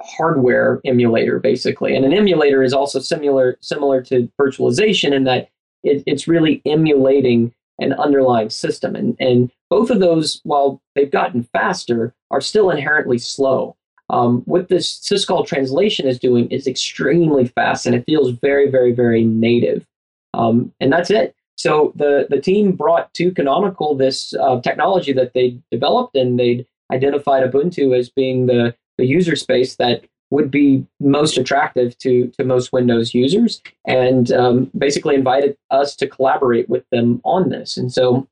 hardware 0.00 0.80
emulator 0.84 1.38
basically. 1.38 1.94
And 1.94 2.04
an 2.04 2.12
emulator 2.12 2.62
is 2.62 2.72
also 2.72 2.98
similar 2.98 3.58
similar 3.60 4.02
to 4.02 4.30
virtualization 4.40 5.12
in 5.12 5.24
that 5.24 5.48
it, 5.82 6.02
it's 6.06 6.28
really 6.28 6.62
emulating 6.66 7.52
an 7.78 7.92
underlying 7.94 8.50
system. 8.50 8.94
And, 8.94 9.16
and 9.18 9.50
both 9.68 9.90
of 9.90 10.00
those 10.00 10.40
while 10.44 10.80
they've 10.94 11.10
gotten 11.10 11.42
faster 11.52 12.14
are 12.30 12.40
still 12.40 12.70
inherently 12.70 13.18
slow. 13.18 13.76
Um, 14.10 14.42
what 14.42 14.68
this 14.68 15.00
syscall 15.00 15.46
translation 15.46 16.06
is 16.06 16.18
doing 16.18 16.48
is 16.50 16.66
extremely 16.66 17.46
fast 17.48 17.86
and 17.86 17.94
it 17.94 18.04
feels 18.04 18.30
very 18.30 18.70
very 18.70 18.92
very 18.92 19.24
native. 19.24 19.86
Um, 20.34 20.72
and 20.80 20.92
that's 20.92 21.10
it. 21.10 21.34
So 21.56 21.92
the, 21.94 22.26
the 22.28 22.40
team 22.40 22.72
brought 22.72 23.12
to 23.14 23.32
canonical 23.32 23.94
this 23.94 24.34
uh, 24.34 24.60
technology 24.60 25.12
that 25.12 25.32
they 25.34 25.58
developed 25.70 26.16
and 26.16 26.38
they'd 26.38 26.66
identified 26.92 27.50
Ubuntu 27.50 27.96
as 27.98 28.10
being 28.10 28.46
the, 28.46 28.74
the 28.98 29.06
user 29.06 29.36
space 29.36 29.76
that 29.76 30.04
would 30.30 30.50
be 30.50 30.84
most 31.00 31.38
attractive 31.38 31.96
to 31.98 32.28
to 32.38 32.44
most 32.44 32.72
Windows 32.72 33.14
users, 33.14 33.62
and 33.86 34.32
um, 34.32 34.70
basically 34.76 35.14
invited 35.14 35.56
us 35.70 35.94
to 35.96 36.06
collaborate 36.06 36.68
with 36.68 36.84
them 36.90 37.20
on 37.24 37.50
this. 37.50 37.76
And 37.76 37.92
so 37.92 38.26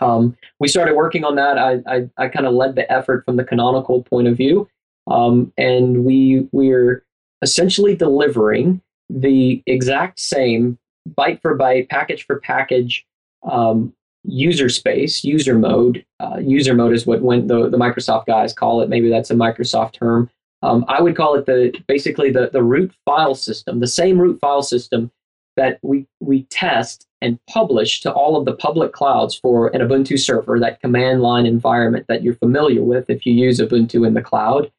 um, 0.00 0.36
we 0.60 0.68
started 0.68 0.94
working 0.94 1.24
on 1.24 1.36
that. 1.36 1.58
I 1.58 1.80
I, 1.86 2.08
I 2.18 2.28
kind 2.28 2.46
of 2.46 2.54
led 2.54 2.74
the 2.74 2.90
effort 2.90 3.24
from 3.24 3.36
the 3.36 3.44
canonical 3.44 4.02
point 4.02 4.28
of 4.28 4.36
view, 4.36 4.68
um, 5.06 5.52
and 5.56 6.04
we 6.04 6.48
we're 6.52 7.04
essentially 7.42 7.94
delivering 7.94 8.80
the 9.10 9.62
exact 9.66 10.18
same 10.18 10.78
byte 11.18 11.40
for 11.42 11.56
byte, 11.56 11.88
package 11.88 12.24
for 12.26 12.40
package 12.40 13.06
um, 13.50 13.94
user 14.24 14.68
space, 14.68 15.22
user 15.22 15.58
mode. 15.58 16.04
Uh, 16.20 16.38
user 16.38 16.74
mode 16.74 16.94
is 16.94 17.06
what 17.06 17.22
when 17.22 17.46
the, 17.46 17.68
the 17.68 17.76
Microsoft 17.76 18.26
guys 18.26 18.52
call 18.52 18.80
it. 18.80 18.88
Maybe 18.88 19.08
that's 19.08 19.30
a 19.30 19.34
Microsoft 19.34 19.92
term. 19.92 20.30
Um, 20.62 20.84
I 20.88 21.02
would 21.02 21.14
call 21.14 21.34
it 21.34 21.46
the 21.46 21.78
basically 21.86 22.30
the, 22.30 22.48
the 22.50 22.62
root 22.62 22.92
file 23.04 23.34
system, 23.34 23.80
the 23.80 23.86
same 23.86 24.18
root 24.18 24.40
file 24.40 24.62
system 24.62 25.10
that 25.56 25.78
we 25.82 26.06
we 26.20 26.44
test 26.44 27.06
and 27.20 27.38
publish 27.48 28.00
to 28.00 28.12
all 28.12 28.36
of 28.36 28.44
the 28.44 28.54
public 28.54 28.92
clouds 28.92 29.34
for 29.34 29.68
an 29.68 29.80
Ubuntu 29.80 30.18
server, 30.18 30.58
that 30.60 30.80
command 30.80 31.22
line 31.22 31.46
environment 31.46 32.06
that 32.08 32.22
you're 32.22 32.34
familiar 32.34 32.82
with 32.82 33.08
if 33.08 33.24
you 33.24 33.32
use 33.32 33.60
Ubuntu 33.60 34.06
in 34.06 34.14
the 34.14 34.22
cloud. 34.22 34.70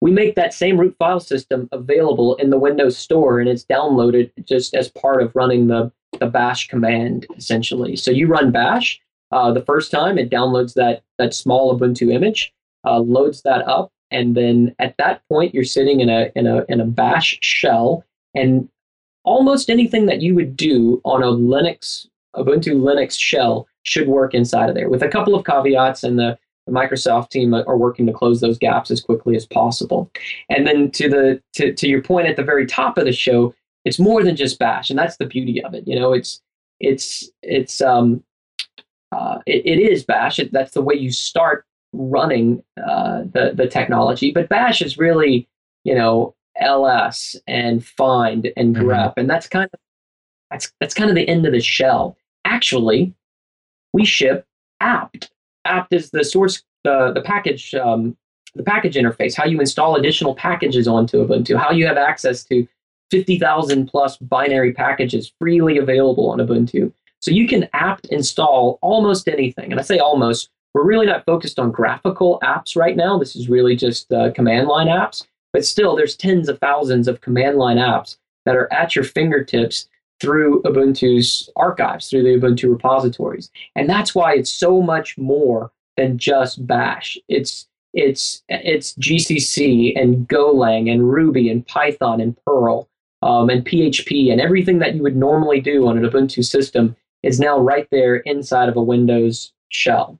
We 0.00 0.10
make 0.10 0.34
that 0.34 0.52
same 0.52 0.78
root 0.78 0.94
file 0.98 1.20
system 1.20 1.68
available 1.72 2.36
in 2.36 2.50
the 2.50 2.58
Windows 2.58 2.98
Store, 2.98 3.40
and 3.40 3.48
it's 3.48 3.64
downloaded 3.64 4.30
just 4.44 4.74
as 4.74 4.88
part 4.88 5.22
of 5.22 5.34
running 5.34 5.68
the 5.68 5.90
the 6.18 6.26
bash 6.26 6.68
command 6.68 7.26
essentially. 7.36 7.96
So 7.96 8.10
you 8.10 8.26
run 8.26 8.52
bash 8.52 9.00
uh, 9.32 9.52
the 9.52 9.64
first 9.64 9.90
time, 9.90 10.18
it 10.18 10.30
downloads 10.30 10.74
that 10.74 11.02
that 11.18 11.34
small 11.34 11.76
Ubuntu 11.76 12.12
image, 12.12 12.52
uh, 12.86 13.00
loads 13.00 13.42
that 13.42 13.66
up, 13.66 13.90
and 14.10 14.36
then 14.36 14.74
at 14.78 14.94
that 14.98 15.22
point 15.28 15.54
you're 15.54 15.64
sitting 15.64 16.00
in 16.00 16.08
a 16.08 16.30
in 16.36 16.46
a 16.46 16.64
in 16.68 16.80
a 16.80 16.86
bash 16.86 17.38
shell, 17.42 18.04
and 18.34 18.68
almost 19.24 19.68
anything 19.68 20.06
that 20.06 20.22
you 20.22 20.34
would 20.34 20.56
do 20.56 21.00
on 21.04 21.22
a 21.22 21.26
Linux 21.26 22.06
Ubuntu 22.36 22.80
Linux 22.80 23.18
shell 23.18 23.66
should 23.82 24.08
work 24.08 24.32
inside 24.34 24.68
of 24.68 24.74
there, 24.74 24.88
with 24.88 25.02
a 25.02 25.08
couple 25.08 25.34
of 25.34 25.44
caveats 25.44 26.04
and 26.04 26.18
the 26.18 26.38
the 26.66 26.72
Microsoft 26.72 27.30
team 27.30 27.54
are 27.54 27.76
working 27.76 28.06
to 28.06 28.12
close 28.12 28.40
those 28.40 28.58
gaps 28.58 28.90
as 28.90 29.00
quickly 29.00 29.36
as 29.36 29.46
possible. 29.46 30.10
And 30.48 30.66
then 30.66 30.90
to 30.92 31.08
the 31.08 31.42
to, 31.54 31.72
to 31.72 31.88
your 31.88 32.02
point 32.02 32.26
at 32.26 32.36
the 32.36 32.42
very 32.42 32.66
top 32.66 32.98
of 32.98 33.04
the 33.04 33.12
show, 33.12 33.54
it's 33.86 34.00
more 34.00 34.22
than 34.22 34.36
just 34.36 34.58
bash 34.58 34.90
and 34.90 34.98
that's 34.98 35.16
the 35.16 35.24
beauty 35.24 35.62
of 35.62 35.72
it 35.72 35.86
you 35.86 35.98
know 35.98 36.12
it's 36.12 36.42
it's 36.80 37.30
it's 37.42 37.80
um 37.80 38.22
uh, 39.12 39.38
it, 39.46 39.64
it 39.64 39.78
is 39.78 40.04
bash 40.04 40.38
it, 40.38 40.52
that's 40.52 40.72
the 40.72 40.82
way 40.82 40.94
you 40.94 41.10
start 41.10 41.64
running 41.92 42.62
uh, 42.84 43.22
the 43.32 43.52
the 43.54 43.68
technology 43.68 44.32
but 44.32 44.48
bash 44.48 44.82
is 44.82 44.98
really 44.98 45.48
you 45.84 45.94
know 45.94 46.34
ls 46.60 47.36
and 47.46 47.86
find 47.86 48.52
and 48.56 48.74
mm-hmm. 48.74 48.84
grep 48.84 49.10
mm-hmm. 49.10 49.20
and 49.20 49.30
that's 49.30 49.48
kind 49.48 49.70
of 49.72 49.80
that's 50.50 50.72
that's 50.80 50.94
kind 50.94 51.08
of 51.08 51.16
the 51.16 51.28
end 51.28 51.46
of 51.46 51.52
the 51.52 51.60
shell 51.60 52.16
actually 52.44 53.14
we 53.92 54.04
ship 54.04 54.44
apt 54.80 55.30
apt 55.64 55.92
is 55.92 56.10
the 56.10 56.24
source 56.24 56.62
the 56.84 57.12
the 57.12 57.22
package 57.22 57.74
um, 57.74 58.16
the 58.54 58.62
package 58.62 58.96
interface 58.96 59.34
how 59.36 59.44
you 59.44 59.60
install 59.60 59.96
additional 59.96 60.34
packages 60.34 60.88
onto 60.88 61.24
ubuntu 61.24 61.56
how 61.56 61.70
you 61.70 61.86
have 61.86 61.96
access 61.96 62.42
to 62.42 62.66
50,000 63.10 63.86
plus 63.86 64.16
binary 64.16 64.72
packages 64.72 65.32
freely 65.38 65.78
available 65.78 66.30
on 66.30 66.38
Ubuntu. 66.38 66.92
So 67.20 67.30
you 67.30 67.48
can 67.48 67.68
apt 67.72 68.06
install 68.06 68.78
almost 68.82 69.28
anything. 69.28 69.70
And 69.70 69.80
I 69.80 69.82
say 69.82 69.98
almost, 69.98 70.50
we're 70.74 70.84
really 70.84 71.06
not 71.06 71.24
focused 71.24 71.58
on 71.58 71.70
graphical 71.70 72.38
apps 72.42 72.76
right 72.76 72.96
now. 72.96 73.18
This 73.18 73.34
is 73.34 73.48
really 73.48 73.76
just 73.76 74.12
uh, 74.12 74.32
command 74.32 74.68
line 74.68 74.88
apps. 74.88 75.26
But 75.52 75.64
still, 75.64 75.96
there's 75.96 76.16
tens 76.16 76.48
of 76.48 76.58
thousands 76.58 77.08
of 77.08 77.22
command 77.22 77.56
line 77.56 77.78
apps 77.78 78.18
that 78.44 78.56
are 78.56 78.70
at 78.72 78.94
your 78.94 79.04
fingertips 79.04 79.88
through 80.20 80.62
Ubuntu's 80.62 81.50
archives, 81.56 82.08
through 82.08 82.22
the 82.22 82.38
Ubuntu 82.38 82.70
repositories. 82.70 83.50
And 83.74 83.88
that's 83.88 84.14
why 84.14 84.34
it's 84.34 84.52
so 84.52 84.82
much 84.82 85.16
more 85.16 85.72
than 85.96 86.18
just 86.18 86.66
Bash. 86.66 87.18
It's 87.28 87.66
it's 87.94 88.42
it's 88.48 88.92
GCC 88.94 89.98
and 89.98 90.28
Golang 90.28 90.92
and 90.92 91.10
Ruby 91.10 91.48
and 91.48 91.66
Python 91.66 92.20
and 92.20 92.36
Perl 92.44 92.88
um, 93.26 93.50
and 93.50 93.64
PHP 93.64 94.30
and 94.30 94.40
everything 94.40 94.78
that 94.78 94.94
you 94.94 95.02
would 95.02 95.16
normally 95.16 95.60
do 95.60 95.88
on 95.88 95.98
an 95.98 96.08
Ubuntu 96.08 96.44
system 96.44 96.94
is 97.24 97.40
now 97.40 97.58
right 97.58 97.88
there 97.90 98.16
inside 98.18 98.68
of 98.68 98.76
a 98.76 98.82
Windows 98.82 99.52
shell. 99.70 100.18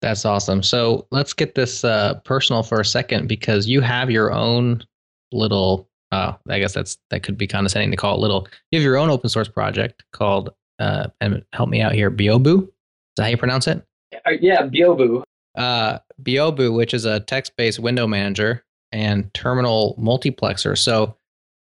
That's 0.00 0.24
awesome. 0.24 0.62
So 0.62 1.06
let's 1.10 1.34
get 1.34 1.54
this 1.54 1.84
uh, 1.84 2.14
personal 2.24 2.62
for 2.62 2.80
a 2.80 2.86
second 2.86 3.28
because 3.28 3.68
you 3.68 3.82
have 3.82 4.10
your 4.10 4.32
own 4.32 4.82
little. 5.30 5.88
Uh, 6.10 6.32
I 6.48 6.58
guess 6.58 6.72
that's 6.72 6.96
that 7.10 7.22
could 7.22 7.36
be 7.36 7.46
condescending 7.46 7.90
to 7.90 7.98
call 7.98 8.16
it 8.16 8.20
little. 8.20 8.48
You 8.70 8.78
have 8.78 8.84
your 8.84 8.96
own 8.96 9.10
open 9.10 9.28
source 9.28 9.48
project 9.48 10.02
called 10.12 10.50
uh, 10.78 11.08
and 11.20 11.44
help 11.52 11.68
me 11.68 11.82
out 11.82 11.92
here, 11.92 12.10
Byobu. 12.10 12.62
Is 12.62 12.68
that 13.18 13.24
how 13.24 13.28
you 13.28 13.36
pronounce 13.36 13.66
it? 13.68 13.84
Uh, 14.24 14.30
yeah, 14.40 14.62
Byobu. 14.62 15.22
Uh, 15.54 15.98
Byobu, 16.22 16.74
which 16.74 16.94
is 16.94 17.04
a 17.04 17.20
text-based 17.20 17.78
window 17.78 18.06
manager 18.06 18.64
and 18.90 19.32
terminal 19.34 19.96
multiplexer. 20.00 20.78
So 20.78 21.16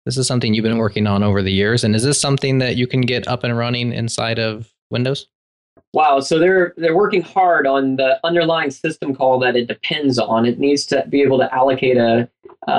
this 0.10 0.18
is 0.18 0.26
something 0.26 0.56
you've 0.56 0.64
been 0.64 0.80
working 0.80 1.06
on 1.06 1.22
over 1.22 1.44
the 1.44 1.52
years, 1.52 1.84
and 1.84 1.96
is 1.96 2.02
this 2.02 2.20
something 2.20 2.58
that 2.58 2.76
you 2.78 2.88
can 2.88 3.02
get 3.02 3.28
up 3.28 3.44
and 3.44 3.56
running 3.56 3.94
inside 3.94 4.40
of 4.40 4.74
Windows? 4.90 5.28
Wow, 5.94 6.20
so 6.20 6.40
they're 6.40 6.74
they're 6.78 6.96
working 6.96 7.22
hard 7.22 7.68
on 7.68 7.98
the 7.98 8.20
underlying 8.24 8.72
system 8.72 9.16
call 9.16 9.38
that 9.40 9.56
it 9.56 9.68
depends 9.68 10.18
on. 10.18 10.48
It 10.48 10.58
needs 10.58 10.88
to 10.88 11.06
be 11.10 11.22
able 11.22 11.38
to 11.38 11.54
allocate 11.54 11.98
a 11.98 12.28
a, 12.68 12.72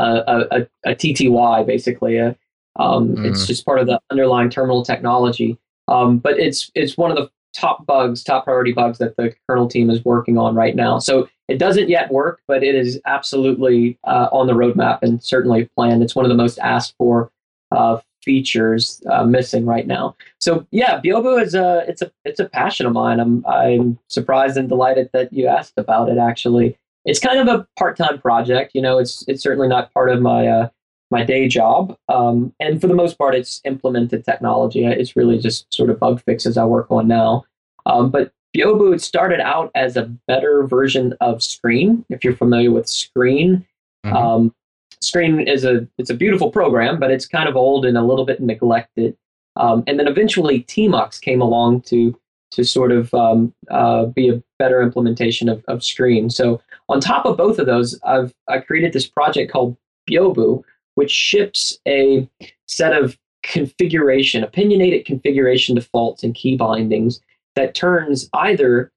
a, 0.51 0.67
a 0.87 0.95
TTY 0.97 1.65
basically. 1.67 2.17
A, 2.17 2.37
um, 2.81 3.15
mm. 3.15 3.25
It's 3.25 3.47
just 3.47 3.65
part 3.65 3.79
of 3.79 3.87
the 3.87 4.01
underlying 4.11 4.51
terminal 4.51 4.85
technology. 4.85 5.57
Um, 5.87 6.19
but 6.19 6.37
it's 6.37 6.73
it's 6.75 6.97
one 6.97 7.13
of 7.13 7.17
the 7.17 7.31
top 7.55 7.87
bugs, 7.87 8.25
top 8.25 8.43
priority 8.43 8.73
bugs 8.73 8.99
that 8.99 9.17
the 9.17 9.33
kernel 9.49 9.69
team 9.69 9.89
is 9.89 10.05
working 10.05 10.37
on 10.37 10.57
right 10.57 10.75
now. 10.75 10.99
So 10.99 11.29
it 11.51 11.59
doesn't 11.59 11.89
yet 11.89 12.13
work, 12.13 12.41
but 12.47 12.63
it 12.63 12.77
is 12.77 13.01
absolutely 13.07 13.99
uh, 14.05 14.29
on 14.31 14.47
the 14.47 14.53
roadmap 14.53 15.03
and 15.03 15.23
certainly 15.23 15.69
planned. 15.77 16.01
It's 16.01 16.15
one 16.15 16.25
of 16.25 16.29
the 16.29 16.37
most 16.37 16.61
asked 16.61 16.95
for 16.97 17.33
uh, 17.73 17.99
features 18.23 19.03
uh, 19.11 19.25
missing 19.25 19.67
right 19.67 19.87
now. 19.87 20.15
So 20.39 20.65
yeah, 20.71 21.01
Byobu 21.01 21.43
is 21.43 21.55
a 21.57 21.85
it's 21.89 22.03
a 22.03 22.13
it's 22.25 22.39
a 22.39 22.49
passion 22.49 22.87
of 22.87 22.93
mine. 22.93 23.19
I'm 23.19 23.45
I'm 23.47 23.99
surprised 24.07 24.57
and 24.57 24.69
delighted 24.69 25.11
that 25.13 25.33
you 25.33 25.49
asked 25.49 25.75
about 25.77 26.09
it. 26.09 26.19
Actually, 26.19 26.79
it's 27.05 27.19
kind 27.19 27.41
of 27.41 27.49
a 27.49 27.67
part 27.77 27.97
time 27.97 28.21
project. 28.21 28.71
You 28.73 28.83
know, 28.83 28.99
it's 28.99 29.25
it's 29.27 29.43
certainly 29.43 29.69
not 29.69 29.93
part 29.93 30.09
of 30.09 30.23
my 30.23 30.47
uh, 30.47 30.69
my 31.11 31.25
day 31.25 31.49
job. 31.49 31.97
Um, 32.09 32.55
and 32.61 32.81
for 32.81 32.87
the 32.87 32.95
most 32.95 33.19
part, 33.19 33.35
it's 33.35 33.61
implemented 33.65 34.25
technology. 34.25 34.85
It's 34.85 35.17
really 35.17 35.39
just 35.39 35.73
sort 35.75 35.91
of 35.91 35.99
bug 35.99 36.23
fixes 36.23 36.57
I 36.57 36.65
work 36.65 36.87
on 36.91 37.09
now. 37.09 37.45
Um, 37.87 38.11
but 38.11 38.33
Byobu 38.57 39.01
started 39.01 39.41
out 39.41 39.71
as 39.75 39.97
a 39.97 40.11
better 40.27 40.67
version 40.67 41.15
of 41.21 41.43
Screen. 41.43 42.05
If 42.09 42.25
you're 42.25 42.37
familiar 42.37 42.71
with 42.71 42.89
Screen, 42.89 43.67
mm-hmm. 44.05 44.17
um, 44.17 44.55
Screen 45.01 45.41
is 45.41 45.65
a 45.65 45.87
it's 45.99 46.11
a 46.11 46.15
beautiful 46.15 46.51
program, 46.51 46.99
but 46.99 47.11
it's 47.11 47.27
kind 47.27 47.49
of 47.49 47.57
old 47.57 47.87
and 47.87 47.97
a 47.97 48.03
little 48.03 48.25
bit 48.25 48.41
neglected. 48.41 49.17
Um, 49.57 49.85
and 49.87 49.99
then 49.99 50.09
eventually 50.09 50.65
Tmux 50.65 51.21
came 51.21 51.41
along 51.41 51.83
to 51.83 52.19
to 52.53 52.65
sort 52.65 52.91
of 52.91 53.15
um, 53.15 53.55
uh, 53.71 54.07
be 54.07 54.29
a 54.29 54.43
better 54.59 54.83
implementation 54.83 55.49
of, 55.49 55.65
of 55.69 55.85
Screen. 55.85 56.29
So 56.31 56.61
on 56.89 57.01
top 57.01 57.25
of 57.25 57.37
both 57.37 57.59
of 57.59 57.67
those, 57.67 57.99
I've 58.05 58.35
I 58.49 58.59
created 58.59 58.93
this 58.93 59.07
project 59.07 59.53
called 59.53 59.77
Byobu, 60.11 60.65
which 60.97 61.13
ships 61.13 61.79
a 61.87 62.29
set 62.67 62.93
of 62.93 63.17
configuration, 63.43 64.43
opinionated 64.43 65.07
configuration 65.07 65.77
defaults 65.77 66.23
and 66.23 66.35
key 66.35 66.57
bindings 66.57 67.21
that 67.57 67.75
turns 67.75 68.29
either 68.35 68.91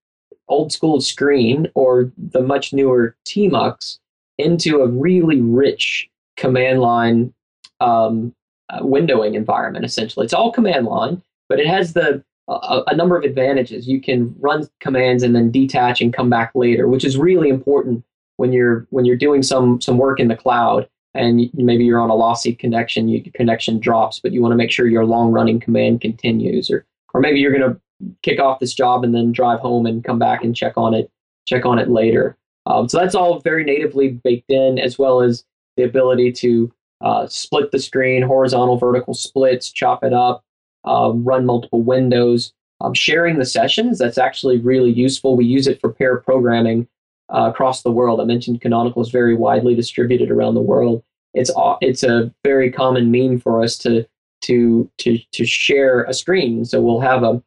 old 0.48 0.72
school 0.72 1.02
screen 1.02 1.70
or 1.74 2.12
the 2.18 2.42
much 2.42 2.74
newer 2.74 3.16
Tmux 3.26 4.00
into 4.38 4.82
a 4.82 4.88
really 4.88 5.42
rich 5.42 6.10
command 6.38 6.82
line 6.82 7.34
um, 7.80 8.34
uh, 8.70 8.80
windowing 8.82 9.36
environment. 9.36 9.86
Essentially, 9.86 10.26
it's 10.26 10.34
all 10.34 10.52
command 10.52 10.86
line, 10.86 11.22
but 11.50 11.60
it 11.60 11.68
has 11.68 11.94
the 11.94 12.24
a, 12.48 12.84
a, 12.88 12.96
number 12.96 13.18
of 13.18 13.24
advantages. 13.24 13.88
You 13.88 14.02
can 14.02 14.36
run 14.40 14.68
commands 14.80 15.24
and 15.24 15.36
then 15.36 15.50
detach 15.50 16.02
and 16.02 16.14
come 16.14 16.30
back 16.30 16.52
later, 16.56 16.88
which 16.88 17.06
is 17.06 17.18
really 17.18 17.50
important 17.50 18.04
when 18.38 18.52
you're 18.52 18.86
when 18.90 19.06
you're 19.06 19.16
doing 19.16 19.44
some 19.44 19.80
some 19.82 19.98
work 19.98 20.20
in 20.20 20.28
the 20.28 20.36
cloud 20.36 20.88
and 21.14 21.50
maybe 21.54 21.86
you're 21.86 22.02
on 22.02 22.10
a 22.10 22.16
lossy 22.16 22.56
connection, 22.56 23.08
you, 23.08 23.22
connection 23.34 23.80
drops, 23.80 24.20
but 24.20 24.32
you 24.32 24.42
want 24.42 24.52
to 24.52 24.58
make 24.58 24.72
sure 24.72 24.88
your 24.88 25.06
long 25.06 25.32
running 25.32 25.60
command 25.60 26.02
continues, 26.02 26.70
or 26.70 26.86
or 27.14 27.22
maybe 27.22 27.40
you're 27.40 27.56
going 27.56 27.74
to 27.74 27.80
kick 28.22 28.40
off 28.40 28.60
this 28.60 28.74
job 28.74 29.04
and 29.04 29.14
then 29.14 29.32
drive 29.32 29.60
home 29.60 29.86
and 29.86 30.04
come 30.04 30.20
back 30.20 30.44
and 30.44 30.56
check 30.56 30.74
on 30.78 30.94
it 30.94 31.10
check 31.46 31.66
on 31.66 31.80
it 31.80 31.90
later. 31.90 32.38
Um, 32.66 32.88
so 32.88 32.98
that's 32.98 33.16
all 33.16 33.40
very 33.40 33.64
natively 33.64 34.10
baked 34.24 34.50
in, 34.50 34.80
as 34.80 34.98
well 34.98 35.22
as 35.22 35.44
the 35.76 35.84
ability 35.84 36.32
to 36.32 36.72
uh, 37.02 37.28
split 37.28 37.72
the 37.72 37.80
screen, 37.80 38.24
horizontal, 38.24 38.78
vertical 38.78 39.14
splits, 39.14 39.72
chop 39.72 40.04
it 40.04 40.14
up, 40.14 40.44
um, 40.86 41.24
run 41.24 41.46
multiple 41.46 41.82
windows. 41.82 42.54
Um, 42.82 42.94
sharing 42.94 43.38
the 43.38 43.46
sessions, 43.46 43.98
that's 43.98 44.18
actually 44.18 44.58
really 44.58 44.92
useful. 44.92 45.38
We 45.38 45.46
use 45.46 45.68
it 45.68 45.80
for 45.80 45.92
pair 45.92 46.18
programming 46.18 46.88
uh, 47.34 47.50
across 47.50 47.82
the 47.82 47.92
world. 47.92 48.20
I 48.20 48.26
mentioned 48.26 48.62
Canonical 48.62 49.02
is 49.02 49.10
very 49.10 49.36
widely 49.36 49.76
distributed 49.76 50.32
around 50.32 50.56
the 50.56 50.62
world. 50.62 51.04
it's 51.34 51.52
it's 51.82 52.04
a 52.04 52.34
very 52.44 52.72
common 52.72 53.12
mean 53.12 53.40
for 53.40 53.62
us 53.64 53.78
to 53.80 54.06
to 54.42 54.90
to 55.00 55.18
to 55.32 55.46
share 55.46 56.04
a 56.04 56.14
screen. 56.14 56.66
So 56.66 56.82
we'll 56.82 57.00
have 57.00 57.24
a 57.24 57.42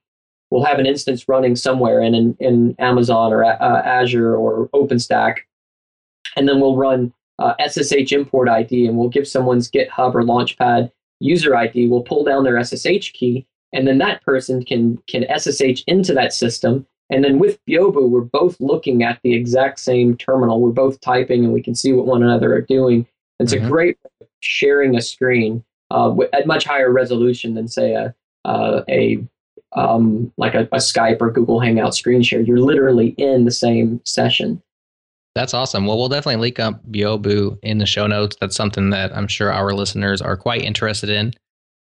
we'll 0.51 0.64
have 0.64 0.78
an 0.78 0.86
instance 0.86 1.28
running 1.28 1.57
somewhere 1.57 2.01
in 2.01 2.14
in, 2.14 2.36
in 2.40 2.74
Amazon 2.78 3.32
or 3.32 3.44
uh, 3.44 3.82
Azure 3.82 4.36
or 4.36 4.68
OpenStack, 4.68 5.38
and 6.36 6.49
then 6.49 6.61
we'll 6.61 6.76
run 6.76 7.12
uh, 7.38 7.55
SSH 7.66 8.12
import 8.12 8.49
ID, 8.49 8.86
and 8.86 8.97
we'll 8.97 9.09
give 9.09 9.28
someone's 9.28 9.70
GitHub 9.70 10.14
or 10.14 10.22
Launchpad 10.22 10.90
user 11.20 11.57
ID. 11.57 11.88
We'll 11.88 12.03
pull 12.03 12.24
down 12.24 12.44
their 12.44 12.62
SSH 12.62 13.12
key, 13.12 13.47
and 13.72 13.86
then 13.86 13.99
that 13.99 14.22
person 14.22 14.64
can 14.64 14.99
can 15.09 15.24
SSH 15.38 15.82
into 15.86 16.14
that 16.14 16.32
system. 16.32 16.86
And 17.09 17.22
then 17.22 17.38
with 17.38 17.64
Byobu, 17.66 18.09
we're 18.09 18.22
both 18.22 18.57
looking 18.59 19.05
at 19.05 19.20
the 19.22 19.32
exact 19.32 19.78
same 19.78 20.16
terminal. 20.16 20.61
We're 20.61 20.70
both 20.70 21.01
typing, 21.01 21.44
and 21.44 21.53
we 21.53 21.62
can 21.62 21.74
see 21.74 21.92
what 21.92 22.07
one 22.07 22.22
another 22.22 22.53
are 22.55 22.62
doing. 22.62 23.07
It's 23.38 23.55
mm-hmm. 23.55 23.66
a 23.66 23.68
great 23.68 23.99
sharing 24.40 24.97
a 24.97 25.01
screen 25.01 25.64
uh, 25.90 26.14
at 26.32 26.47
much 26.47 26.64
higher 26.64 26.90
resolution 26.90 27.55
than 27.55 27.68
say 27.68 27.92
a 27.92 28.14
uh, 28.44 28.82
a 28.88 29.24
um, 29.76 30.32
like 30.38 30.54
a, 30.54 30.62
a, 30.72 30.78
Skype 30.78 31.20
or 31.20 31.30
Google 31.30 31.60
Hangout 31.60 31.94
screen 31.94 32.22
share. 32.22 32.40
You're 32.40 32.60
literally 32.60 33.08
in 33.18 33.44
the 33.44 33.50
same 33.50 34.00
session. 34.04 34.62
That's 35.34 35.52
awesome. 35.52 35.86
Well, 35.86 35.98
we'll 35.98 36.08
definitely 36.08 36.40
link 36.40 36.58
up 36.58 36.82
Byobu 36.90 37.58
in 37.62 37.76
the 37.76 37.86
show 37.86 38.06
notes. 38.06 38.36
That's 38.40 38.56
something 38.56 38.88
that 38.90 39.14
I'm 39.14 39.28
sure 39.28 39.52
our 39.52 39.74
listeners 39.74 40.22
are 40.22 40.36
quite 40.36 40.62
interested 40.62 41.10
in. 41.10 41.34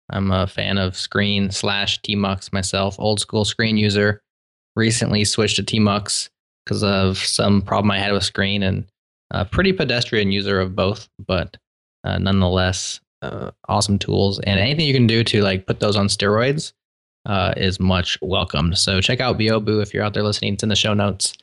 I'm 0.09 0.31
a 0.31 0.47
fan 0.47 0.79
of 0.79 0.97
Screen 0.97 1.51
slash 1.51 2.01
Tmux 2.01 2.51
myself, 2.51 2.95
old 2.99 3.19
school 3.19 3.45
Screen 3.45 3.77
user. 3.77 4.19
Recently 4.75 5.23
switched 5.23 5.57
to 5.57 5.63
Tmux 5.63 6.29
because 6.65 6.83
of 6.83 7.19
some 7.19 7.61
problem 7.61 7.91
I 7.91 7.99
had 7.99 8.11
with 8.11 8.23
Screen 8.23 8.63
and 8.63 8.85
a 9.29 9.45
pretty 9.45 9.71
pedestrian 9.71 10.31
user 10.31 10.59
of 10.59 10.75
both, 10.75 11.07
but 11.27 11.55
uh, 12.03 12.17
nonetheless, 12.17 13.01
uh, 13.21 13.51
awesome 13.69 13.99
tools. 13.99 14.39
And 14.39 14.59
anything 14.59 14.85
you 14.87 14.93
can 14.93 15.07
do 15.07 15.23
to 15.25 15.43
like 15.43 15.67
put 15.67 15.79
those 15.79 15.95
on 15.95 16.07
steroids 16.07 16.73
uh, 17.26 17.53
is 17.57 17.80
much 17.80 18.17
welcomed. 18.21 18.78
So 18.78 19.01
check 19.01 19.19
out 19.19 19.38
Byobu 19.38 19.82
if 19.82 19.93
you're 19.93 20.03
out 20.03 20.13
there 20.13 20.24
listening. 20.24 20.53
It's 20.53 20.63
in 20.63 20.69
the 20.69 20.76
show 20.76 20.93
notes. 20.93 21.34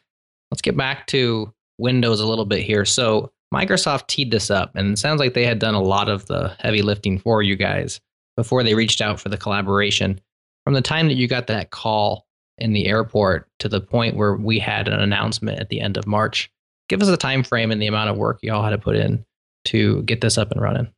Let's 0.50 0.62
get 0.62 0.76
back 0.76 1.06
to 1.08 1.52
Windows 1.78 2.20
a 2.20 2.26
little 2.26 2.44
bit 2.44 2.62
here. 2.62 2.84
So 2.84 3.32
Microsoft 3.52 4.06
teed 4.06 4.30
this 4.30 4.50
up, 4.50 4.72
and 4.74 4.92
it 4.92 4.98
sounds 4.98 5.18
like 5.18 5.34
they 5.34 5.46
had 5.46 5.58
done 5.58 5.74
a 5.74 5.82
lot 5.82 6.08
of 6.08 6.26
the 6.26 6.54
heavy 6.60 6.82
lifting 6.82 7.18
for 7.18 7.42
you 7.42 7.56
guys 7.56 8.00
before 8.36 8.62
they 8.62 8.74
reached 8.74 9.00
out 9.00 9.18
for 9.18 9.28
the 9.28 9.36
collaboration. 9.36 10.20
From 10.64 10.74
the 10.74 10.82
time 10.82 11.08
that 11.08 11.14
you 11.14 11.26
got 11.26 11.46
that 11.48 11.70
call 11.70 12.26
in 12.58 12.72
the 12.72 12.86
airport 12.86 13.48
to 13.58 13.68
the 13.68 13.80
point 13.80 14.16
where 14.16 14.36
we 14.36 14.58
had 14.58 14.86
an 14.86 15.00
announcement 15.00 15.58
at 15.58 15.68
the 15.68 15.80
end 15.80 15.96
of 15.96 16.06
March, 16.06 16.50
give 16.88 17.02
us 17.02 17.08
a 17.08 17.16
time 17.16 17.42
frame 17.42 17.70
and 17.70 17.80
the 17.80 17.86
amount 17.86 18.10
of 18.10 18.16
work 18.16 18.38
you 18.42 18.52
all 18.52 18.62
had 18.62 18.70
to 18.70 18.78
put 18.78 18.96
in 18.96 19.24
to 19.64 20.02
get 20.02 20.20
this 20.20 20.38
up 20.38 20.50
and 20.52 20.60
running. 20.60 20.88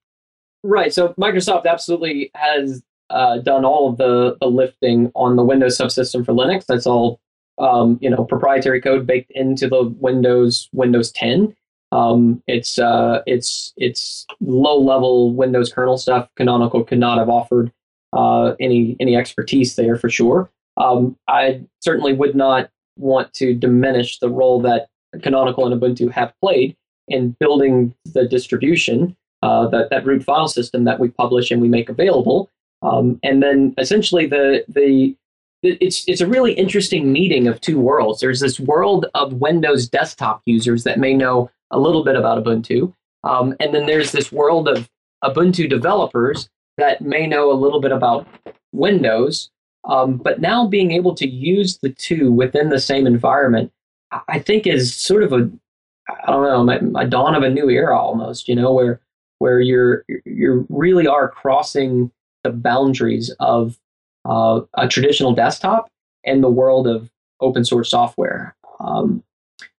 Right. 0.65 0.93
So 0.93 1.15
Microsoft 1.15 1.67
absolutely 1.67 2.31
has 2.35 2.83
uh, 3.11 3.39
done 3.39 3.65
all 3.65 3.91
of 3.91 3.99
the, 3.99 4.37
the 4.41 4.47
lifting 4.47 5.11
on 5.15 5.37
the 5.37 5.45
Windows 5.45 5.79
subsystem 5.79 6.25
for 6.25 6.33
Linux. 6.33 6.67
That's 6.67 6.87
all 6.87 7.21
um, 7.59 7.99
you 8.01 8.11
know 8.11 8.25
proprietary 8.25 8.81
code 8.81 9.07
baked 9.07 9.31
into 9.33 9.69
the 9.69 9.95
Windows 9.99 10.69
Windows 10.73 11.13
10. 11.13 11.55
Um, 11.93 12.43
it's 12.47 12.79
uh, 12.79 13.23
it's 13.27 13.75
it's 13.77 14.27
low 14.41 14.81
level 14.81 15.35
Windows 15.35 15.73
kernel 15.73 15.99
stuff. 15.99 16.29
Canonical 16.37 16.85
could 16.85 16.99
not 16.99 17.19
have 17.19 17.29
offered 17.29 17.71
uh, 18.13 18.55
any 18.61 18.97
any 18.99 19.17
expertise 19.17 19.77
there 19.77 19.97
for 19.97 20.09
sure. 20.09 20.51
Um, 20.79 21.17
I 21.29 21.63
certainly 21.81 22.15
would 22.15 22.35
not 22.35 22.71
want 22.97 23.33
to 23.35 23.55
diminish 23.55 24.19
the 24.19 24.31
role 24.31 24.61
that 24.63 24.89
Canonical 25.23 25.71
and 25.71 25.81
Ubuntu 25.81 26.11
have 26.11 26.33
played 26.41 26.77
in 27.09 27.37
building 27.39 27.95
the 28.07 28.27
distribution, 28.27 29.17
uh, 29.43 29.67
that 29.69 29.91
that 29.91 30.07
root 30.07 30.25
file 30.25 30.49
system 30.49 30.85
that 30.85 30.99
we 30.99 31.09
publish 31.09 31.51
and 31.51 31.61
we 31.61 31.69
make 31.69 31.89
available. 31.89 32.49
Um, 32.83 33.19
and 33.23 33.43
then 33.43 33.75
essentially 33.79 34.27
the 34.27 34.65
the 34.69 35.17
it's 35.63 36.05
it's 36.09 36.21
a 36.21 36.27
really 36.27 36.53
interesting 36.55 37.13
meeting 37.13 37.47
of 37.47 37.61
two 37.61 37.79
worlds. 37.79 38.21
There's 38.21 38.41
this 38.41 38.59
world 38.59 39.07
of 39.15 39.35
Windows 39.35 39.89
desktop 39.89 40.43
users 40.45 40.85
that 40.85 40.99
may 40.99 41.15
know 41.15 41.51
a 41.71 41.79
little 41.79 42.05
bit 42.05 42.17
about 42.17 42.43
Ubuntu, 42.43 42.93
um, 43.25 43.55
and 43.61 43.73
then 43.73 43.87
there's 43.87 44.13
this 44.13 44.33
world 44.33 44.69
of 44.69 44.91
Ubuntu 45.25 45.69
developers 45.69 46.49
that 46.79 47.01
may 47.01 47.27
know 47.27 47.53
a 47.53 47.55
little 47.55 47.81
bit 47.81 47.93
about 47.93 48.27
Windows. 48.73 49.51
Um, 49.85 50.17
but 50.17 50.41
now 50.41 50.67
being 50.67 50.93
able 50.93 51.15
to 51.17 51.29
use 51.29 51.79
the 51.79 51.91
two 51.91 52.31
within 52.33 52.69
the 52.69 52.81
same 52.81 53.07
environment, 53.07 53.73
I 54.29 54.39
think 54.39 54.67
is 54.67 54.95
sort 54.95 55.23
of 55.23 55.33
a 55.33 55.51
I 56.09 56.27
don't 56.27 56.67
know 56.67 57.01
a 57.01 57.07
dawn 57.07 57.35
of 57.37 57.45
a 57.45 57.51
new 57.51 57.71
era 57.71 57.97
almost. 57.97 58.49
You 58.49 58.57
know 58.57 58.73
where 58.73 59.01
where 59.39 59.61
you're 59.61 60.05
you 60.25 60.67
really 60.69 61.07
are 61.07 61.29
crossing 61.29 62.11
the 62.45 62.51
boundaries 62.51 63.35
of 63.41 63.79
uh, 64.25 64.61
a 64.75 64.89
traditional 64.89 65.35
desktop 65.35 65.89
and 66.25 66.43
the 66.43 66.51
world 66.51 66.87
of 66.87 67.11
open 67.41 67.65
source 67.65 67.91
software. 67.91 68.55
Um, 68.81 69.23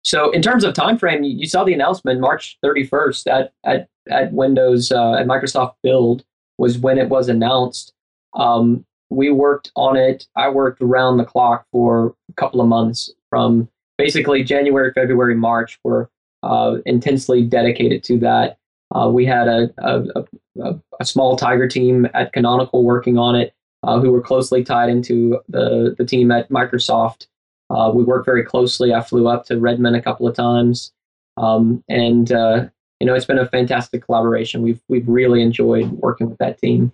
so 0.04 0.32
in 0.32 0.42
terms 0.42 0.64
of 0.64 0.74
time 0.74 0.98
frame, 0.98 1.24
you, 1.24 1.48
saw 1.48 1.64
the 1.64 1.74
announcement 1.74 2.20
March 2.20 2.58
31st 2.64 3.28
at 3.28 3.54
at, 3.64 3.88
at 4.10 4.34
Windows 4.34 4.92
uh, 4.92 5.14
at 5.14 5.26
Microsoft 5.26 5.76
Build 5.82 6.26
was 6.58 6.78
when 6.78 6.98
it 6.98 7.10
was 7.10 7.30
announced. 7.30 7.94
Um, 8.34 8.86
we 9.10 9.30
worked 9.30 9.72
on 9.76 9.96
it. 9.96 10.28
I 10.36 10.50
worked 10.50 10.82
around 10.82 11.18
the 11.18 11.26
clock 11.26 11.66
for 11.72 12.16
a 12.30 12.34
couple 12.34 12.62
of 12.62 12.68
months 12.68 13.12
from 13.30 13.70
basically 13.98 14.44
January, 14.44 14.92
February, 14.92 15.36
March. 15.36 15.80
Were 15.84 16.10
uh, 16.44 16.78
intensely 16.86 17.44
dedicated 17.44 18.04
to 18.04 18.20
that. 18.20 18.58
Uh, 18.94 19.10
we 19.10 19.26
had 19.26 19.48
a, 19.48 19.74
a, 19.80 20.26
a, 20.62 20.76
a, 21.00 21.06
small 21.06 21.36
Tiger 21.36 21.68
team 21.68 22.08
at 22.14 22.34
Canonical 22.34 22.84
working 22.84 23.18
on 23.18 23.36
it, 23.36 23.54
uh, 23.84 24.00
who 24.00 24.12
were 24.12 24.22
closely 24.22 24.64
tied 24.64 24.90
into 24.90 25.40
the, 25.50 25.96
the 25.98 26.06
team 26.06 26.32
at 26.32 26.50
Microsoft. 26.50 27.28
Uh, 27.70 27.92
we 27.94 28.04
worked 28.04 28.26
very 28.26 28.44
closely. 28.44 28.94
I 28.94 29.02
flew 29.02 29.28
up 29.28 29.46
to 29.46 29.60
Redmond 29.60 29.96
a 29.96 30.02
couple 30.02 30.28
of 30.28 30.36
times, 30.36 30.92
um, 31.38 31.84
and 31.90 32.32
uh, 32.32 32.66
you 33.00 33.08
know 33.08 33.16
it's 33.16 33.26
been 33.26 33.40
a 33.40 33.48
fantastic 33.48 34.06
collaboration. 34.06 34.62
We've 34.62 34.82
we've 34.88 35.08
really 35.08 35.42
enjoyed 35.42 35.92
working 35.92 36.30
with 36.30 36.38
that 36.40 36.60
team. 36.60 36.92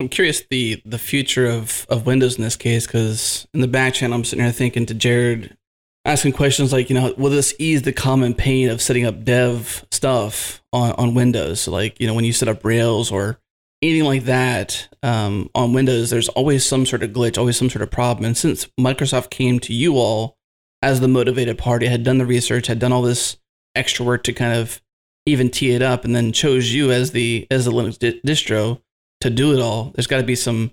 I'm 0.00 0.08
curious 0.08 0.42
the 0.50 0.80
the 0.84 0.98
future 0.98 1.46
of 1.46 1.86
of 1.88 2.06
Windows 2.06 2.36
in 2.36 2.44
this 2.44 2.56
case 2.56 2.86
because 2.86 3.48
in 3.54 3.60
the 3.60 3.68
back 3.68 3.94
channel 3.94 4.16
I'm 4.16 4.24
sitting 4.24 4.44
here 4.44 4.52
thinking 4.52 4.86
to 4.86 4.94
Jared 4.94 5.56
asking 6.04 6.32
questions 6.32 6.72
like, 6.72 6.90
you 6.90 6.94
know, 6.94 7.14
will 7.16 7.30
this 7.30 7.54
ease 7.58 7.82
the 7.82 7.92
common 7.92 8.34
pain 8.34 8.68
of 8.68 8.82
setting 8.82 9.06
up 9.06 9.24
dev 9.24 9.84
stuff 9.90 10.62
on, 10.72 10.92
on 10.92 11.14
Windows? 11.14 11.62
So 11.62 11.72
like, 11.72 11.98
you 12.00 12.06
know, 12.06 12.14
when 12.14 12.24
you 12.24 12.32
set 12.32 12.48
up 12.48 12.64
Rails 12.64 13.10
or 13.10 13.38
anything 13.82 14.04
like 14.04 14.24
that 14.24 14.88
um, 15.02 15.50
on 15.54 15.72
Windows, 15.72 16.10
there's 16.10 16.28
always 16.30 16.64
some 16.64 16.86
sort 16.86 17.02
of 17.02 17.10
glitch, 17.10 17.38
always 17.38 17.56
some 17.56 17.70
sort 17.70 17.82
of 17.82 17.90
problem. 17.90 18.24
And 18.24 18.36
since 18.36 18.66
Microsoft 18.78 19.30
came 19.30 19.58
to 19.60 19.72
you 19.72 19.96
all 19.96 20.36
as 20.82 21.00
the 21.00 21.08
motivated 21.08 21.58
party, 21.58 21.86
had 21.86 22.02
done 22.02 22.18
the 22.18 22.26
research, 22.26 22.66
had 22.66 22.78
done 22.78 22.92
all 22.92 23.02
this 23.02 23.38
extra 23.74 24.04
work 24.04 24.22
to 24.24 24.32
kind 24.32 24.58
of 24.58 24.82
even 25.26 25.50
tee 25.50 25.70
it 25.70 25.80
up, 25.80 26.04
and 26.04 26.14
then 26.14 26.32
chose 26.32 26.74
you 26.74 26.92
as 26.92 27.12
the 27.12 27.46
as 27.50 27.64
the 27.64 27.72
Linux 27.72 27.98
di- 27.98 28.20
distro 28.20 28.80
to 29.22 29.30
do 29.30 29.54
it 29.54 29.60
all, 29.60 29.90
there's 29.94 30.06
got 30.06 30.18
to 30.18 30.22
be 30.22 30.34
some 30.34 30.70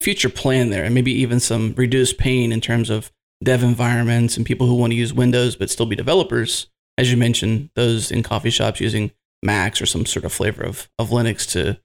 future 0.00 0.28
plan 0.28 0.70
there, 0.70 0.84
and 0.84 0.94
maybe 0.94 1.12
even 1.12 1.40
some 1.40 1.74
reduced 1.76 2.16
pain 2.16 2.52
in 2.52 2.60
terms 2.60 2.90
of 2.90 3.10
dev 3.42 3.62
environments 3.62 4.36
and 4.36 4.44
people 4.44 4.66
who 4.66 4.74
want 4.74 4.92
to 4.92 4.96
use 4.96 5.12
Windows 5.12 5.56
but 5.56 5.70
still 5.70 5.86
be 5.86 5.96
developers. 5.96 6.68
As 6.96 7.10
you 7.10 7.16
mentioned, 7.16 7.70
those 7.74 8.10
in 8.10 8.22
coffee 8.22 8.50
shops 8.50 8.80
using 8.80 9.12
Macs 9.42 9.80
or 9.80 9.86
some 9.86 10.04
sort 10.04 10.24
of 10.24 10.32
flavor 10.32 10.64
of, 10.64 10.88
of 10.98 11.10
Linux 11.10 11.48
to 11.52 11.78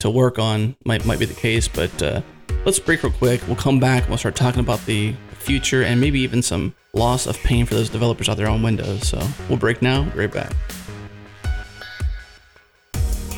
to 0.00 0.10
work 0.10 0.38
on 0.38 0.76
might 0.84 1.04
might 1.04 1.18
be 1.18 1.24
the 1.24 1.34
case. 1.34 1.68
But 1.68 2.02
uh, 2.02 2.22
let's 2.64 2.78
break 2.78 3.02
real 3.02 3.12
quick. 3.12 3.40
We'll 3.46 3.56
come 3.56 3.80
back. 3.80 4.08
We'll 4.08 4.18
start 4.18 4.36
talking 4.36 4.60
about 4.60 4.84
the 4.86 5.14
future 5.32 5.82
and 5.82 6.00
maybe 6.00 6.20
even 6.20 6.42
some 6.42 6.74
loss 6.94 7.26
of 7.26 7.36
pain 7.38 7.66
for 7.66 7.74
those 7.74 7.88
developers 7.88 8.28
out 8.28 8.36
there 8.36 8.48
on 8.48 8.62
Windows. 8.62 9.08
So 9.08 9.20
we'll 9.48 9.58
break 9.58 9.82
now. 9.82 10.04
Right 10.14 10.32
back. 10.32 10.52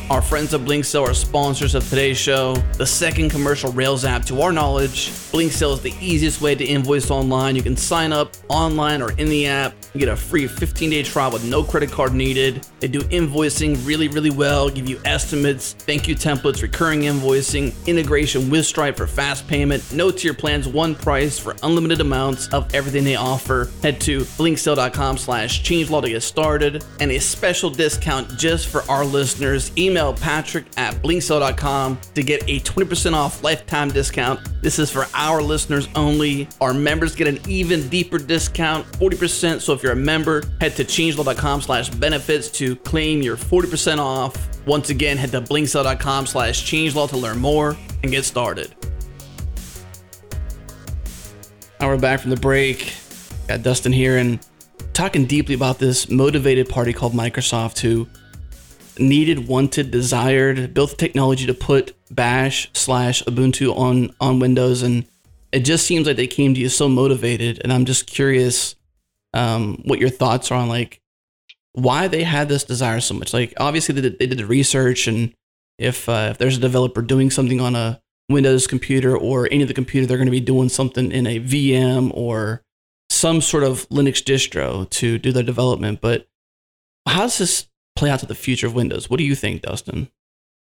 Our 0.07 0.21
friends 0.21 0.53
at 0.53 0.61
Blinksale 0.61 1.07
are 1.07 1.15
sponsors 1.15 1.73
of 1.73 1.89
today's 1.89 2.15
show. 2.15 2.53
The 2.77 2.85
second 2.85 3.31
commercial 3.31 3.71
Rails 3.71 4.05
app 4.05 4.23
to 4.25 4.39
our 4.41 4.51
knowledge, 4.51 5.09
Blinksale 5.09 5.73
is 5.73 5.81
the 5.81 5.95
easiest 5.99 6.41
way 6.41 6.53
to 6.53 6.63
invoice 6.63 7.09
online. 7.09 7.55
You 7.55 7.63
can 7.63 7.75
sign 7.75 8.13
up 8.13 8.33
online 8.47 9.01
or 9.01 9.13
in 9.13 9.29
the 9.29 9.47
app. 9.47 9.73
Get 9.97 10.07
a 10.07 10.15
free 10.15 10.45
15 10.45 10.91
day 10.91 11.01
trial 11.01 11.31
with 11.31 11.43
no 11.43 11.63
credit 11.63 11.89
card 11.89 12.13
needed. 12.13 12.67
They 12.81 12.87
do 12.87 12.99
invoicing 12.99 13.83
really, 13.85 14.07
really 14.07 14.29
well, 14.29 14.69
give 14.69 14.87
you 14.87 14.99
estimates, 15.05 15.73
thank 15.73 16.07
you 16.07 16.15
templates, 16.15 16.61
recurring 16.61 17.01
invoicing, 17.01 17.73
integration 17.87 18.51
with 18.51 18.65
Stripe 18.67 18.97
for 18.97 19.07
fast 19.07 19.47
payment, 19.47 19.91
no 19.91 20.11
tier 20.11 20.33
plans, 20.35 20.67
one 20.67 20.93
price 20.93 21.39
for 21.39 21.55
unlimited 21.63 21.99
amounts 21.99 22.47
of 22.49 22.71
everything 22.75 23.03
they 23.03 23.15
offer. 23.15 23.71
Head 23.81 23.99
to 24.01 24.19
blinksale.com 24.21 25.17
slash 25.17 25.63
changelog 25.63 26.03
to 26.03 26.09
get 26.09 26.21
started 26.21 26.85
and 26.99 27.11
a 27.11 27.19
special 27.19 27.71
discount 27.71 28.37
just 28.37 28.67
for 28.67 28.83
our 28.91 29.03
listeners. 29.03 29.71
Email 29.77 29.94
email 29.95 30.13
patrick 30.13 30.65
at 30.75 30.93
blinksale.com 30.95 31.97
to 32.15 32.21
get 32.21 32.43
a 32.49 32.59
20% 32.59 33.13
off 33.13 33.41
lifetime 33.45 33.87
discount. 33.89 34.41
This 34.61 34.77
is 34.77 34.91
for 34.91 35.05
our 35.13 35.41
listeners 35.41 35.87
only. 35.95 36.49
Our 36.59 36.73
members 36.73 37.15
get 37.15 37.29
an 37.29 37.39
even 37.47 37.87
deeper 37.87 38.17
discount, 38.17 38.85
40%. 38.93 39.61
So 39.61 39.71
if 39.71 39.81
you're 39.81 39.93
a 39.93 39.95
member, 39.95 40.43
head 40.59 40.75
to 40.75 40.83
changelog.com 40.83 41.61
slash 41.61 41.87
benefits 41.87 42.49
to 42.51 42.75
claim 42.75 43.21
your 43.21 43.37
40% 43.37 43.99
off 43.99 44.35
Once 44.67 44.89
again, 44.89 45.15
head 45.15 45.31
to 45.31 45.39
blinksale.com 45.39 46.25
slash 46.25 46.69
changelog 46.69 47.09
to 47.09 47.17
learn 47.17 47.37
more 47.37 47.77
and 48.03 48.11
get 48.11 48.25
started. 48.25 48.75
Now 51.79 51.87
we're 51.87 51.99
back 51.99 52.19
from 52.19 52.31
the 52.31 52.37
break. 52.37 52.93
Got 53.47 53.63
Dustin 53.63 53.93
here 53.93 54.17
and 54.17 54.45
talking 54.91 55.25
deeply 55.25 55.55
about 55.55 55.79
this 55.79 56.09
motivated 56.09 56.67
party 56.67 56.91
called 56.91 57.13
Microsoft 57.13 57.79
who 57.79 58.07
needed, 58.99 59.47
wanted, 59.47 59.91
desired, 59.91 60.73
built 60.73 60.91
the 60.91 60.95
technology 60.97 61.45
to 61.45 61.53
put 61.53 61.95
Bash 62.11 62.69
slash 62.73 63.23
Ubuntu 63.23 63.75
on 63.75 64.13
on 64.19 64.39
Windows, 64.39 64.81
and 64.81 65.05
it 65.51 65.61
just 65.61 65.87
seems 65.87 66.07
like 66.07 66.17
they 66.17 66.27
came 66.27 66.53
to 66.53 66.59
you 66.59 66.69
so 66.69 66.87
motivated. 66.87 67.61
And 67.63 67.73
I'm 67.73 67.85
just 67.85 68.07
curious 68.07 68.75
um, 69.33 69.81
what 69.85 69.99
your 69.99 70.09
thoughts 70.09 70.51
are 70.51 70.59
on 70.59 70.69
like 70.69 71.01
why 71.73 72.07
they 72.07 72.23
had 72.23 72.47
this 72.47 72.63
desire 72.63 73.01
so 73.01 73.13
much. 73.13 73.33
Like 73.33 73.53
obviously 73.57 73.95
they 73.95 74.01
did, 74.01 74.19
they 74.19 74.27
did 74.27 74.37
the 74.37 74.45
research, 74.45 75.07
and 75.07 75.33
if 75.77 76.07
uh, 76.07 76.29
if 76.31 76.37
there's 76.37 76.57
a 76.57 76.61
developer 76.61 77.01
doing 77.01 77.29
something 77.29 77.59
on 77.59 77.75
a 77.75 78.01
Windows 78.29 78.65
computer 78.65 79.15
or 79.15 79.47
any 79.51 79.61
of 79.61 79.67
the 79.67 79.73
computer, 79.73 80.07
they're 80.07 80.17
going 80.17 80.27
to 80.27 80.31
be 80.31 80.39
doing 80.39 80.69
something 80.69 81.11
in 81.11 81.27
a 81.27 81.39
VM 81.39 82.11
or 82.13 82.63
some 83.09 83.41
sort 83.41 83.63
of 83.63 83.87
Linux 83.89 84.23
distro 84.23 84.89
to 84.89 85.17
do 85.17 85.31
their 85.31 85.43
development. 85.43 86.01
But 86.01 86.27
how 87.07 87.21
does 87.21 87.37
this 87.37 87.67
play 87.95 88.09
out 88.09 88.19
to 88.19 88.25
the 88.25 88.35
future 88.35 88.67
of 88.67 88.75
Windows? 88.75 89.09
What 89.09 89.17
do 89.17 89.23
you 89.23 89.35
think, 89.35 89.61
Dustin? 89.61 90.09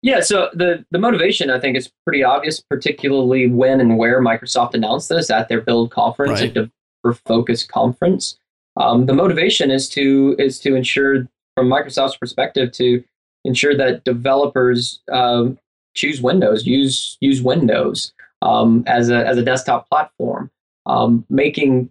Yeah, 0.01 0.21
so 0.21 0.49
the 0.53 0.85
the 0.91 0.99
motivation 0.99 1.49
I 1.49 1.59
think 1.59 1.75
is 1.75 1.91
pretty 2.05 2.23
obvious, 2.23 2.61
particularly 2.61 3.47
when 3.47 3.81
and 3.81 3.97
where 3.97 4.21
Microsoft 4.21 4.73
announced 4.73 5.09
this 5.09 5.29
at 5.29 5.49
their 5.49 5.61
Build 5.61 5.91
conference, 5.91 6.39
right. 6.39 6.49
a 6.49 6.69
developer 7.03 7.21
focused 7.25 7.69
conference. 7.69 8.37
Um, 8.77 9.07
the 9.07 9.13
motivation 9.13 9.71
is 9.71 9.89
to 9.89 10.35
is 10.39 10.57
to 10.59 10.75
ensure, 10.75 11.27
from 11.55 11.67
Microsoft's 11.67 12.15
perspective, 12.15 12.71
to 12.73 13.03
ensure 13.43 13.75
that 13.75 14.05
developers 14.05 15.01
uh, 15.11 15.49
choose 15.95 16.21
Windows, 16.21 16.65
use 16.65 17.17
use 17.19 17.41
Windows 17.41 18.13
um, 18.41 18.85
as 18.87 19.09
a 19.09 19.27
as 19.27 19.37
a 19.37 19.43
desktop 19.43 19.89
platform, 19.89 20.49
um, 20.85 21.25
making 21.29 21.89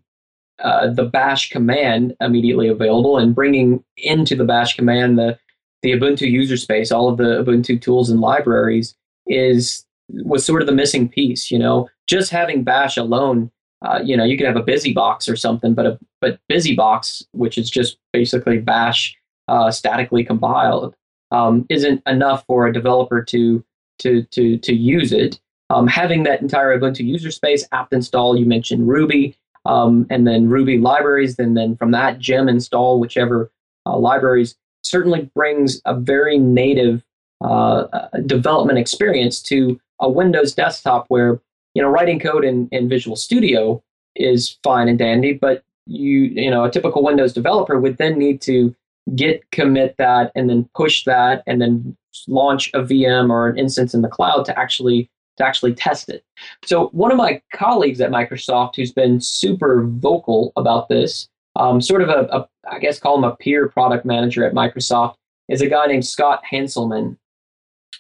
uh, 0.63 0.89
the 0.91 1.05
bash 1.05 1.51
command 1.51 2.17
immediately 2.21 2.69
available 2.69 3.19
and 3.19 3.35
bringing 3.35 3.85
into 3.97 4.35
the 4.35 4.45
bash 4.45 4.77
command 4.77 5.19
the 5.19 5.39
the 5.83 5.93
Ubuntu 5.93 6.29
user 6.29 6.57
space, 6.57 6.91
all 6.91 7.09
of 7.09 7.19
the 7.19 7.45
Ubuntu 7.45 7.81
tools 7.81 8.11
and 8.11 8.21
libraries 8.21 8.97
is 9.27 9.85
was 10.09 10.45
sort 10.45 10.63
of 10.63 10.67
the 10.67 10.75
missing 10.75 11.09
piece. 11.09 11.51
You 11.51 11.59
know, 11.59 11.89
just 12.09 12.31
having 12.31 12.65
bash 12.65 12.97
alone, 12.97 13.51
uh, 13.83 14.01
you 14.03 14.17
know, 14.17 14.25
you 14.25 14.37
could 14.37 14.47
have 14.47 14.57
a 14.57 14.63
BusyBox 14.63 15.31
or 15.31 15.37
something, 15.37 15.75
but 15.75 15.87
a 15.87 15.99
but 16.21 16.41
BusyBox, 16.51 17.25
which 17.33 17.59
is 17.59 17.71
just 17.71 17.99
basically 18.13 18.59
bash 18.59 19.17
uh, 19.47 19.71
statically 19.71 20.25
compiled, 20.25 20.95
um, 21.31 21.65
isn't 21.69 22.03
enough 22.07 22.45
for 22.47 22.67
a 22.67 22.73
developer 22.73 23.23
to 23.23 23.65
to 24.01 24.23
to 24.25 24.59
to 24.59 24.75
use 24.75 25.13
it. 25.13 25.39
Um, 25.71 25.87
having 25.87 26.23
that 26.23 26.41
entire 26.41 26.77
Ubuntu 26.79 27.05
user 27.05 27.31
space, 27.31 27.67
apt 27.73 27.93
install, 27.93 28.39
you 28.39 28.47
mentioned 28.47 28.89
Ruby, 28.89 29.37
um, 29.65 30.07
and 30.11 30.27
then 30.27 30.49
Ruby 30.49 30.79
libraries, 30.79 31.39
and 31.39 31.57
then 31.57 31.77
from 31.77 31.91
that 31.93 32.19
gem 32.19 32.49
install 32.49 33.01
whichever 33.01 33.51
uh, 33.87 33.97
libraries 33.97 34.57
certainly 34.83 35.31
brings 35.35 35.81
a 35.85 35.95
very 35.95 36.39
native 36.39 37.03
uh, 37.43 37.87
uh, 37.93 38.09
development 38.27 38.79
experience 38.79 39.41
to 39.43 39.79
a 40.01 40.09
Windows 40.09 40.55
desktop 40.55 41.07
where 41.09 41.41
you 41.75 41.83
know 41.83 41.89
writing 41.89 42.19
code 42.19 42.45
in, 42.45 42.69
in 42.73 42.89
Visual 42.89 43.17
Studio 43.17 43.83
is 44.17 44.59
fine 44.63 44.89
and 44.89 44.99
dandy, 44.99 45.33
but 45.33 45.63
you 45.87 46.23
you 46.23 46.51
know 46.51 46.65
a 46.65 46.71
typical 46.71 47.03
Windows 47.03 47.33
developer 47.33 47.79
would 47.79 47.99
then 47.99 48.19
need 48.19 48.41
to 48.43 48.75
git 49.15 49.51
commit 49.53 49.95
that 49.99 50.33
and 50.35 50.51
then 50.51 50.69
push 50.75 51.05
that 51.05 51.43
and 51.47 51.63
then 51.63 51.97
launch 52.27 52.71
a 52.75 52.81
VM 52.81 53.31
or 53.31 53.49
an 53.49 53.59
instance 53.59 53.95
in 53.95 54.03
the 54.03 54.09
cloud 54.09 54.45
to 54.45 54.59
actually 54.59 55.09
to 55.39 55.45
actually 55.45 55.75
test 55.75 56.09
it. 56.09 56.25
So 56.65 56.89
one 56.89 57.11
of 57.11 57.17
my 57.17 57.43
colleagues 57.53 58.01
at 58.01 58.11
Microsoft, 58.11 58.77
who's 58.77 58.93
been 58.93 59.21
super 59.21 59.85
vocal 59.85 60.53
about 60.57 60.89
this, 60.89 61.29
um, 61.57 61.81
sort 61.81 62.03
of 62.03 62.09
a, 62.09 62.29
a, 62.31 62.49
I 62.71 62.79
guess 62.79 63.01
call 63.01 63.19
him 63.19 63.25
a 63.25 63.35
peer 63.37 63.69
product 63.69 64.05
manager 64.05 64.45
at 64.45 64.55
Microsoft, 64.55 65.15
is 65.49 65.63
a 65.63 65.69
guy 65.69 65.87
named 65.87 66.07
Scott 66.07 66.43
Hanselman. 66.51 67.17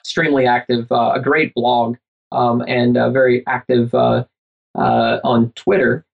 Extremely 0.00 0.46
active, 0.46 0.90
uh, 0.92 1.12
a 1.14 1.20
great 1.20 1.52
blog, 1.54 1.96
um, 2.32 2.62
and 2.68 2.96
uh, 2.96 3.10
very 3.10 3.46
active 3.46 3.94
uh, 3.94 4.24
uh, 4.74 5.18
on 5.24 5.52
Twitter. 5.52 6.04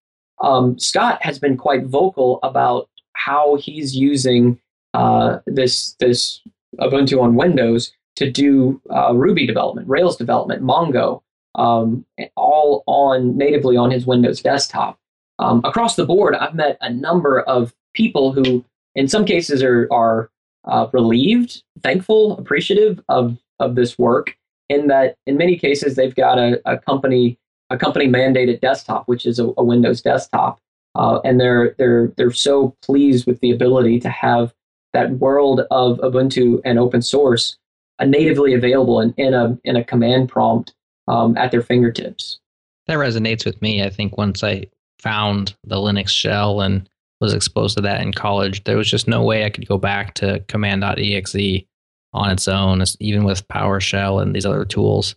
Um, 0.43 0.79
Scott 0.79 1.23
has 1.23 1.39
been 1.39 1.57
quite 1.57 1.85
vocal 1.87 2.41
about 2.43 2.89
how 3.13 3.57
he's 3.57 3.97
using 3.97 4.59
uh, 4.95 5.39
this 5.47 5.95
this 6.01 6.41
Ubuntu 6.81 7.21
on 7.21 7.37
Windows 7.37 7.93
to 8.17 8.31
do 8.31 8.81
uh, 8.91 9.13
Ruby 9.15 9.47
development, 9.47 9.89
Rails 9.89 10.17
development, 10.17 10.63
Mongo, 10.63 11.23
um, 11.55 12.05
all 12.37 12.83
on 12.87 13.37
natively 13.37 13.77
on 13.77 13.91
his 13.91 14.07
Windows 14.07 14.41
desktop. 14.41 14.99
Um, 15.39 15.61
across 15.65 15.97
the 15.97 16.07
board, 16.07 16.35
I've 16.35 16.55
met 16.55 16.79
a 16.81 16.93
number 16.93 17.41
of 17.41 17.75
people 17.93 18.33
who, 18.33 18.65
in 18.95 19.09
some 19.09 19.25
cases, 19.25 19.63
are 19.63 19.89
are 19.93 20.31
uh, 20.65 20.89
relieved, 20.93 21.63
thankful, 21.83 22.39
appreciative 22.39 23.03
of 23.09 23.39
of 23.59 23.75
this 23.75 23.99
work. 23.99 24.37
In 24.69 24.87
that, 24.87 25.17
in 25.27 25.37
many 25.37 25.59
cases, 25.59 25.95
they've 25.95 26.15
got 26.15 26.39
a, 26.39 26.61
a 26.65 26.79
company 26.79 27.39
a 27.71 27.77
company 27.77 28.09
mandated 28.09 28.61
desktop, 28.61 29.09
which 29.09 29.27
is 29.27 29.39
a, 29.39 29.53
a 29.57 29.65
Windows 29.65 30.03
desktop, 30.03 30.61
uh, 30.95 31.21
and 31.25 31.41
they're 31.41 31.75
they're 31.79 32.13
they're 32.17 32.31
so 32.31 32.77
pleased 32.83 33.27
with 33.27 33.41
the 33.41 33.51
ability 33.51 33.99
to 34.01 34.09
have 34.09 34.55
that 34.93 35.13
world 35.19 35.63
of 35.71 35.99
Ubuntu 35.99 36.61
and 36.65 36.79
open 36.79 37.03
source 37.03 37.59
natively 38.01 38.55
available 38.55 39.01
in, 39.01 39.15
in 39.17 39.35
a 39.35 39.59
in 39.65 39.77
a 39.77 39.85
command 39.85 40.29
prompt 40.29 40.75
um, 41.09 41.37
at 41.37 41.51
their 41.51 41.63
fingertips. 41.63 42.39
That 42.87 42.99
resonates 42.99 43.45
with 43.45 43.61
me. 43.63 43.83
I 43.83 43.91
think 43.91 44.19
once 44.19 44.43
I 44.43 44.67
found 44.99 45.55
the 45.65 45.77
Linux 45.77 46.09
shell 46.09 46.61
and 46.61 46.89
was 47.21 47.33
exposed 47.33 47.77
to 47.77 47.83
that 47.83 48.01
in 48.01 48.13
college, 48.13 48.65
there 48.65 48.77
was 48.77 48.91
just 48.91 49.09
no 49.09 49.23
way 49.23 49.45
I 49.45 49.51
could 49.51 49.67
go 49.67 49.79
back 49.79 50.15
to 50.15 50.41
command.exe 50.49 51.65
on 52.13 52.31
its 52.31 52.49
own, 52.49 52.83
even 53.01 53.25
with 53.25 53.47
PowerShell 53.49 54.23
and 54.23 54.35
these 54.35 54.47
other 54.47 54.65
tools. 54.65 55.13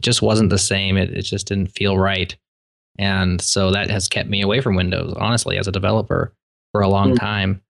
It 0.00 0.02
just 0.02 0.22
wasn't 0.22 0.50
the 0.50 0.58
same. 0.58 0.96
It, 0.96 1.10
it 1.10 1.22
just 1.22 1.46
didn't 1.46 1.68
feel 1.68 1.98
right. 1.98 2.36
And 2.98 3.40
so 3.40 3.70
that 3.70 3.90
has 3.90 4.08
kept 4.08 4.28
me 4.28 4.42
away 4.42 4.60
from 4.60 4.74
Windows, 4.74 5.14
honestly, 5.16 5.56
as 5.56 5.66
a 5.66 5.72
developer 5.72 6.34
for 6.72 6.82
a 6.82 6.88
long 6.88 7.14
mm. 7.14 7.18
time 7.18 7.62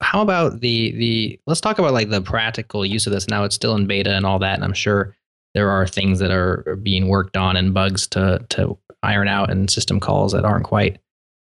how 0.00 0.22
about 0.22 0.60
the 0.60 0.92
the 0.92 1.40
let's 1.46 1.60
talk 1.60 1.78
about 1.78 1.92
like 1.92 2.10
the 2.10 2.20
practical 2.20 2.84
use 2.84 3.06
of 3.06 3.12
this. 3.12 3.28
Now 3.28 3.44
it's 3.44 3.54
still 3.54 3.74
in 3.74 3.86
beta 3.86 4.14
and 4.14 4.26
all 4.26 4.38
that 4.40 4.54
and 4.54 4.64
i'm 4.64 4.74
sure 4.74 5.16
there 5.54 5.70
are 5.70 5.86
things 5.86 6.18
that 6.18 6.30
are 6.30 6.78
being 6.82 7.08
worked 7.08 7.36
on 7.36 7.56
and 7.56 7.72
bugs 7.72 8.06
to 8.08 8.44
to 8.50 8.78
iron 9.02 9.28
out 9.28 9.50
and 9.50 9.70
system 9.70 10.00
calls 10.00 10.32
that 10.32 10.44
aren't 10.44 10.66
quite 10.66 10.98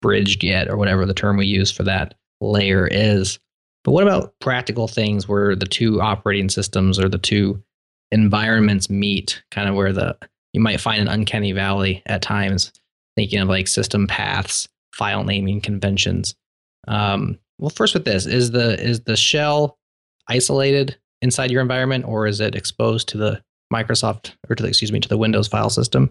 bridged 0.00 0.42
yet 0.42 0.68
or 0.68 0.76
whatever 0.76 1.04
the 1.04 1.14
term 1.14 1.36
we 1.36 1.46
use 1.46 1.70
for 1.70 1.82
that 1.82 2.14
layer 2.40 2.86
is. 2.86 3.38
But 3.84 3.92
what 3.92 4.02
about 4.02 4.34
practical 4.40 4.88
things 4.88 5.28
where 5.28 5.54
the 5.54 5.66
two 5.66 6.00
operating 6.00 6.48
systems 6.48 6.98
or 6.98 7.08
the 7.08 7.18
two 7.18 7.62
environments 8.10 8.88
meet 8.88 9.42
kind 9.50 9.68
of 9.68 9.74
where 9.74 9.92
the 9.92 10.16
you 10.52 10.60
might 10.60 10.80
find 10.80 11.00
an 11.02 11.08
uncanny 11.08 11.52
valley 11.52 12.02
at 12.06 12.22
times 12.22 12.72
thinking 13.16 13.40
of 13.40 13.48
like 13.48 13.68
system 13.68 14.06
paths 14.06 14.68
file 14.94 15.24
naming 15.24 15.60
conventions. 15.60 16.34
Um, 16.86 17.38
well, 17.58 17.70
first 17.70 17.94
with 17.94 18.04
this, 18.04 18.26
is 18.26 18.50
the 18.52 18.80
is 18.82 19.00
the 19.00 19.16
shell 19.16 19.78
isolated 20.28 20.96
inside 21.22 21.50
your 21.50 21.62
environment 21.62 22.04
or 22.06 22.26
is 22.26 22.40
it 22.40 22.54
exposed 22.54 23.08
to 23.08 23.18
the 23.18 23.42
Microsoft 23.72 24.32
or 24.48 24.54
to 24.54 24.62
the, 24.62 24.68
excuse 24.68 24.92
me 24.92 25.00
to 25.00 25.08
the 25.08 25.18
Windows 25.18 25.48
file 25.48 25.70
system? 25.70 26.10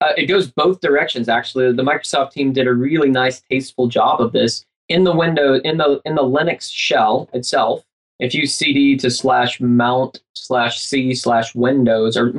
Uh, 0.00 0.12
it 0.16 0.26
goes 0.26 0.50
both 0.50 0.80
directions. 0.80 1.28
Actually, 1.28 1.72
the 1.72 1.82
Microsoft 1.82 2.32
team 2.32 2.52
did 2.52 2.68
a 2.68 2.72
really 2.72 3.10
nice, 3.10 3.42
tasteful 3.50 3.88
job 3.88 4.20
of 4.20 4.32
this 4.32 4.64
in 4.88 5.04
the 5.04 5.14
window 5.14 5.60
in 5.60 5.78
the 5.78 6.00
in 6.04 6.14
the 6.14 6.22
Linux 6.22 6.72
shell 6.72 7.28
itself. 7.32 7.84
If 8.20 8.34
you 8.34 8.46
cd 8.46 8.96
to 8.96 9.10
slash 9.10 9.60
mount 9.60 10.20
slash 10.34 10.80
c 10.80 11.14
slash 11.14 11.54
Windows 11.54 12.16
or 12.16 12.32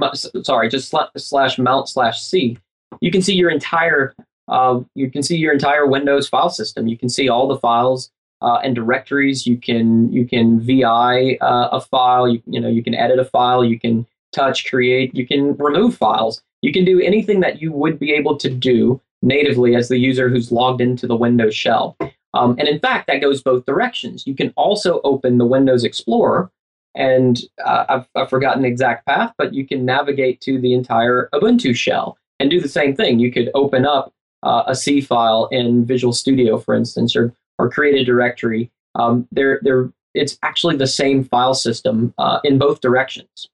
sorry, 0.43 0.69
just 0.69 0.93
slash 1.17 1.57
mount 1.57 1.89
slash 1.89 2.21
c, 2.21 2.57
you 3.01 3.11
can 3.11 3.21
see 3.21 3.33
your 3.33 3.49
entire 3.49 4.13
uh, 4.47 4.79
you 4.95 5.11
can 5.11 5.21
see 5.21 5.37
your 5.37 5.53
entire 5.53 5.85
Windows 5.85 6.27
file 6.27 6.49
system. 6.49 6.87
You 6.87 6.97
can 6.97 7.09
see 7.09 7.29
all 7.29 7.47
the 7.47 7.57
files 7.57 8.09
uh, 8.41 8.59
and 8.63 8.75
directories. 8.75 9.45
You 9.45 9.57
can 9.57 10.11
you 10.11 10.25
can 10.25 10.59
VI 10.59 11.37
uh, 11.41 11.69
a 11.71 11.81
file. 11.81 12.27
You, 12.27 12.41
you 12.45 12.59
know 12.59 12.69
you 12.69 12.83
can 12.83 12.95
edit 12.95 13.19
a 13.19 13.25
file. 13.25 13.63
You 13.63 13.79
can 13.79 14.05
touch, 14.33 14.69
create. 14.69 15.15
You 15.15 15.27
can 15.27 15.55
remove 15.57 15.95
files. 15.95 16.41
You 16.61 16.71
can 16.73 16.85
do 16.85 16.99
anything 16.99 17.39
that 17.39 17.61
you 17.61 17.71
would 17.71 17.99
be 17.99 18.11
able 18.13 18.37
to 18.37 18.49
do 18.49 19.01
natively 19.21 19.75
as 19.75 19.89
the 19.89 19.97
user 19.97 20.29
who's 20.29 20.51
logged 20.51 20.81
into 20.81 21.07
the 21.07 21.15
Windows 21.15 21.55
shell. 21.55 21.97
Um, 22.33 22.55
and 22.59 22.67
in 22.67 22.79
fact, 22.79 23.07
that 23.07 23.21
goes 23.21 23.41
both 23.41 23.65
directions. 23.65 24.27
You 24.27 24.35
can 24.35 24.53
also 24.55 25.01
open 25.03 25.37
the 25.37 25.45
Windows 25.45 25.83
Explorer, 25.83 26.51
and 26.95 27.41
uh, 27.65 27.85
I've, 27.89 28.07
I've 28.15 28.29
forgotten 28.29 28.61
the 28.61 28.67
exact 28.67 29.05
path, 29.05 29.33
but 29.37 29.53
you 29.53 29.65
can 29.65 29.83
navigate 29.83 30.41
to 30.41 30.59
the 30.59 30.73
entire 30.73 31.29
Ubuntu 31.33 31.75
shell 31.75 32.17
and 32.39 32.49
do 32.49 32.61
the 32.61 32.69
same 32.69 32.95
thing. 32.95 33.19
You 33.19 33.31
could 33.31 33.49
open 33.55 33.85
up 33.85 34.13
uh, 34.43 34.63
a 34.67 34.75
C 34.75 35.01
file 35.01 35.47
in 35.51 35.85
Visual 35.85 36.13
Studio, 36.13 36.57
for 36.57 36.75
instance, 36.75 37.15
or 37.15 37.33
or 37.59 37.69
create 37.69 37.95
a 37.95 38.03
directory. 38.03 38.71
Um, 38.95 39.27
there, 39.31 39.59
there, 39.61 39.91
it's 40.15 40.39
actually 40.41 40.77
the 40.77 40.87
same 40.87 41.23
file 41.23 41.53
system 41.53 42.13
uh, 42.17 42.39
in 42.43 42.57
both 42.57 42.81
directions. 42.81 43.49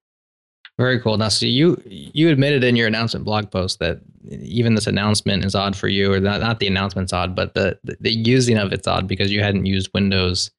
Very 0.78 0.99
cool. 0.99 1.18
Now, 1.18 1.30
so 1.30 1.45
you 1.45 1.82
you 1.86 2.30
admitted 2.30 2.64
in 2.64 2.76
your 2.76 2.88
announcement 2.88 3.24
blog 3.24 3.49
post 3.49 3.80
that 3.80 4.01
even 4.30 4.76
this 4.76 4.88
announcement 4.88 5.45
is 5.45 5.56
odd 5.56 5.76
for 5.76 5.88
you, 5.88 6.12
or 6.12 6.20
not, 6.20 6.41
not 6.41 6.60
the 6.60 6.68
announcement's 6.68 7.14
odd, 7.14 7.34
but 7.34 7.53
the, 7.53 7.80
the, 7.86 7.95
the 8.01 8.12
using 8.12 8.58
of 8.58 8.74
it's 8.74 8.88
odd 8.88 9.08
because 9.08 9.32
you 9.32 9.41
hadn't 9.41 9.66
used 9.66 9.89
Windows 9.93 10.51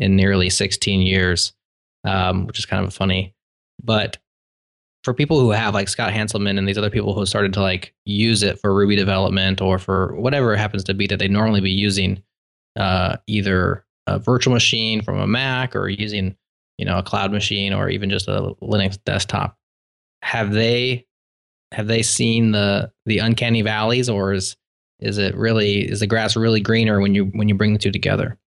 in 0.00 0.16
nearly 0.16 0.50
16 0.50 1.02
years, 1.02 1.52
um, 2.04 2.46
which 2.46 2.58
is 2.58 2.66
kind 2.66 2.84
of 2.84 2.92
funny. 2.92 3.32
But 3.82 4.18
for 5.04 5.14
people 5.14 5.38
who 5.38 5.50
have 5.50 5.72
like 5.72 5.88
Scott 5.88 6.12
Hanselman 6.12 6.58
and 6.58 6.68
these 6.68 6.78
other 6.78 6.90
people 6.90 7.14
who 7.14 7.24
started 7.24 7.52
to 7.54 7.62
like 7.62 7.94
use 8.04 8.42
it 8.42 8.58
for 8.58 8.74
Ruby 8.74 8.96
development 8.96 9.60
or 9.60 9.78
for 9.78 10.16
whatever 10.16 10.52
it 10.52 10.58
happens 10.58 10.82
to 10.84 10.94
be 10.94 11.06
that 11.06 11.20
they 11.20 11.28
normally 11.28 11.60
be 11.60 11.70
using, 11.70 12.22
uh, 12.80 13.18
either 13.26 13.84
a 14.06 14.18
virtual 14.18 14.54
machine 14.54 15.02
from 15.02 15.18
a 15.18 15.26
Mac 15.26 15.76
or 15.76 15.90
using 15.90 16.34
you 16.78 16.86
know 16.86 16.98
a 16.98 17.02
cloud 17.02 17.30
machine 17.30 17.74
or 17.74 17.90
even 17.90 18.08
just 18.08 18.26
a 18.26 18.54
Linux 18.62 18.98
desktop. 19.04 19.56
Have 20.22 20.52
they 20.52 21.06
have 21.72 21.86
they 21.86 22.02
seen 22.02 22.52
the 22.52 22.90
the 23.04 23.18
uncanny 23.18 23.60
valleys 23.60 24.08
or 24.08 24.32
is 24.32 24.56
is 24.98 25.18
it 25.18 25.34
really 25.36 25.80
is 25.80 26.00
the 26.00 26.06
grass 26.06 26.36
really 26.36 26.60
greener 26.60 27.00
when 27.00 27.14
you 27.14 27.26
when 27.26 27.50
you 27.50 27.54
bring 27.54 27.74
the 27.74 27.78
two 27.78 27.92
together? 27.92 28.38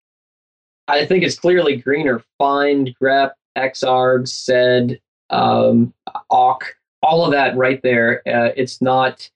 I 0.88 1.06
think 1.06 1.24
it's 1.24 1.40
clearly 1.40 1.78
greener. 1.78 2.24
Find 2.40 2.94
grep 3.00 3.32
xargs 3.56 4.30
sed 4.30 5.00
um, 5.30 5.94
awk 6.32 6.76
all 7.04 7.24
of 7.24 7.32
that 7.32 7.56
right 7.56 7.82
there 7.84 8.24
uh, 8.28 8.50
it's 8.58 8.82
not 8.82 9.30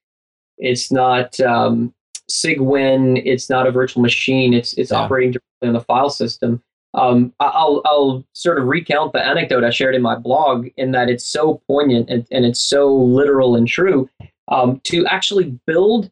it's 0.58 0.92
not 0.92 1.40
um, 1.42 1.94
Cygwin 2.30 3.22
it's 3.26 3.50
not 3.50 3.68
a 3.68 3.72
virtual 3.72 4.02
machine 4.02 4.54
it's 4.54 4.74
it's 4.74 4.92
yeah. 4.92 5.00
operating 5.00 5.32
directly 5.32 5.68
on 5.68 5.74
the 5.74 5.82
file 5.82 6.10
system 6.10 6.62
um, 6.94 7.34
I'll, 7.40 7.82
I'll 7.86 8.26
sort 8.34 8.58
of 8.58 8.66
recount 8.66 9.14
the 9.14 9.24
anecdote 9.24 9.64
I 9.64 9.70
shared 9.70 9.94
in 9.94 10.02
my 10.02 10.16
blog 10.16 10.68
in 10.78 10.92
that 10.92 11.10
it's 11.10 11.24
so 11.24 11.62
poignant 11.68 12.10
and, 12.10 12.26
and 12.32 12.44
it's 12.44 12.60
so 12.60 12.92
literal 12.92 13.56
and 13.56 13.68
true 13.68 14.10
um, 14.48 14.80
to 14.86 15.06
actually 15.06 15.60
build. 15.68 16.10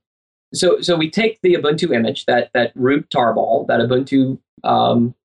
So, 0.54 0.82
so 0.82 0.96
we 0.96 1.10
take 1.10 1.42
the 1.42 1.56
Ubuntu 1.56 1.94
image, 1.94 2.26
that, 2.26 2.52
that 2.54 2.72
root 2.76 3.10
tarball, 3.10 3.66
that 3.68 3.80
Ubuntu 3.80 4.38
um, 4.64 5.16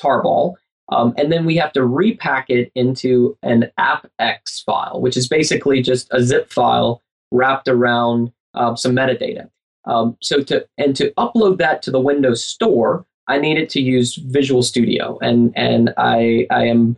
tarball, 0.00 0.54
um, 0.90 1.14
and 1.16 1.30
then 1.30 1.44
we 1.44 1.56
have 1.56 1.72
to 1.74 1.84
repack 1.84 2.48
it 2.48 2.72
into 2.74 3.36
an 3.42 3.70
appx 3.78 4.64
file, 4.64 5.00
which 5.00 5.16
is 5.16 5.28
basically 5.28 5.82
just 5.82 6.08
a 6.12 6.22
zip 6.22 6.52
file 6.52 7.02
wrapped 7.30 7.68
around 7.68 8.32
um, 8.54 8.76
some 8.76 8.92
metadata. 8.92 9.48
Um, 9.86 10.16
so 10.20 10.42
to 10.44 10.66
and 10.78 10.94
to 10.96 11.10
upload 11.12 11.58
that 11.58 11.82
to 11.82 11.90
the 11.90 12.00
Windows 12.00 12.44
Store, 12.44 13.06
I 13.28 13.38
needed 13.38 13.68
to 13.70 13.80
use 13.80 14.16
Visual 14.16 14.62
Studio, 14.62 15.18
and 15.22 15.52
and 15.56 15.92
I 15.96 16.46
I 16.50 16.66
am 16.66 16.96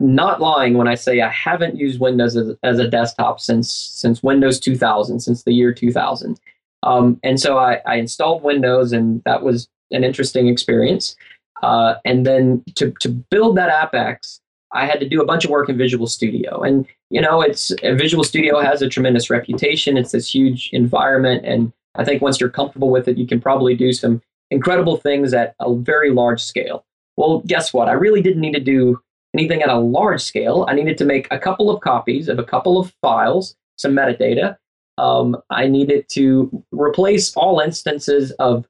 not 0.00 0.40
lying 0.40 0.74
when 0.74 0.88
I 0.88 0.94
say 0.94 1.20
I 1.20 1.30
haven't 1.30 1.76
used 1.76 2.00
Windows 2.00 2.36
as, 2.36 2.54
as 2.62 2.78
a 2.78 2.88
desktop 2.88 3.40
since 3.40 3.72
since 3.72 4.22
Windows 4.22 4.60
2000, 4.60 5.20
since 5.20 5.42
the 5.42 5.52
year 5.52 5.72
2000. 5.72 6.38
Um, 6.82 7.18
and 7.22 7.40
so 7.40 7.58
I, 7.58 7.80
I 7.86 7.96
installed 7.96 8.42
Windows, 8.42 8.92
and 8.92 9.22
that 9.24 9.42
was 9.42 9.68
an 9.90 10.04
interesting 10.04 10.48
experience. 10.48 11.16
Uh, 11.62 11.94
and 12.04 12.26
then 12.26 12.62
to 12.74 12.92
to 13.00 13.08
build 13.08 13.56
that 13.56 13.92
AppX, 13.92 14.40
I 14.72 14.86
had 14.86 15.00
to 15.00 15.08
do 15.08 15.20
a 15.20 15.26
bunch 15.26 15.44
of 15.44 15.50
work 15.50 15.68
in 15.68 15.78
Visual 15.78 16.06
Studio. 16.06 16.62
And 16.62 16.86
you 17.10 17.20
know, 17.20 17.40
it's 17.40 17.72
Visual 17.82 18.24
Studio 18.24 18.60
has 18.60 18.82
a 18.82 18.88
tremendous 18.88 19.30
reputation. 19.30 19.96
It's 19.96 20.12
this 20.12 20.32
huge 20.32 20.70
environment, 20.72 21.44
and 21.44 21.72
I 21.96 22.04
think 22.04 22.22
once 22.22 22.40
you're 22.40 22.50
comfortable 22.50 22.90
with 22.90 23.08
it, 23.08 23.18
you 23.18 23.26
can 23.26 23.40
probably 23.40 23.74
do 23.74 23.92
some 23.92 24.22
incredible 24.50 24.96
things 24.96 25.34
at 25.34 25.54
a 25.60 25.74
very 25.74 26.10
large 26.10 26.42
scale. 26.42 26.84
Well, 27.16 27.42
guess 27.46 27.72
what? 27.72 27.88
I 27.88 27.92
really 27.92 28.22
didn't 28.22 28.40
need 28.40 28.54
to 28.54 28.60
do 28.60 29.00
anything 29.34 29.62
at 29.62 29.68
a 29.68 29.78
large 29.78 30.22
scale. 30.22 30.66
I 30.68 30.74
needed 30.74 30.98
to 30.98 31.04
make 31.04 31.26
a 31.30 31.38
couple 31.38 31.70
of 31.70 31.80
copies 31.80 32.28
of 32.28 32.38
a 32.38 32.44
couple 32.44 32.78
of 32.78 32.92
files, 33.02 33.56
some 33.76 33.92
metadata. 33.92 34.56
Um, 34.98 35.36
I 35.50 35.66
needed 35.66 36.08
to 36.10 36.64
replace 36.70 37.34
all 37.36 37.60
instances 37.60 38.30
of 38.32 38.66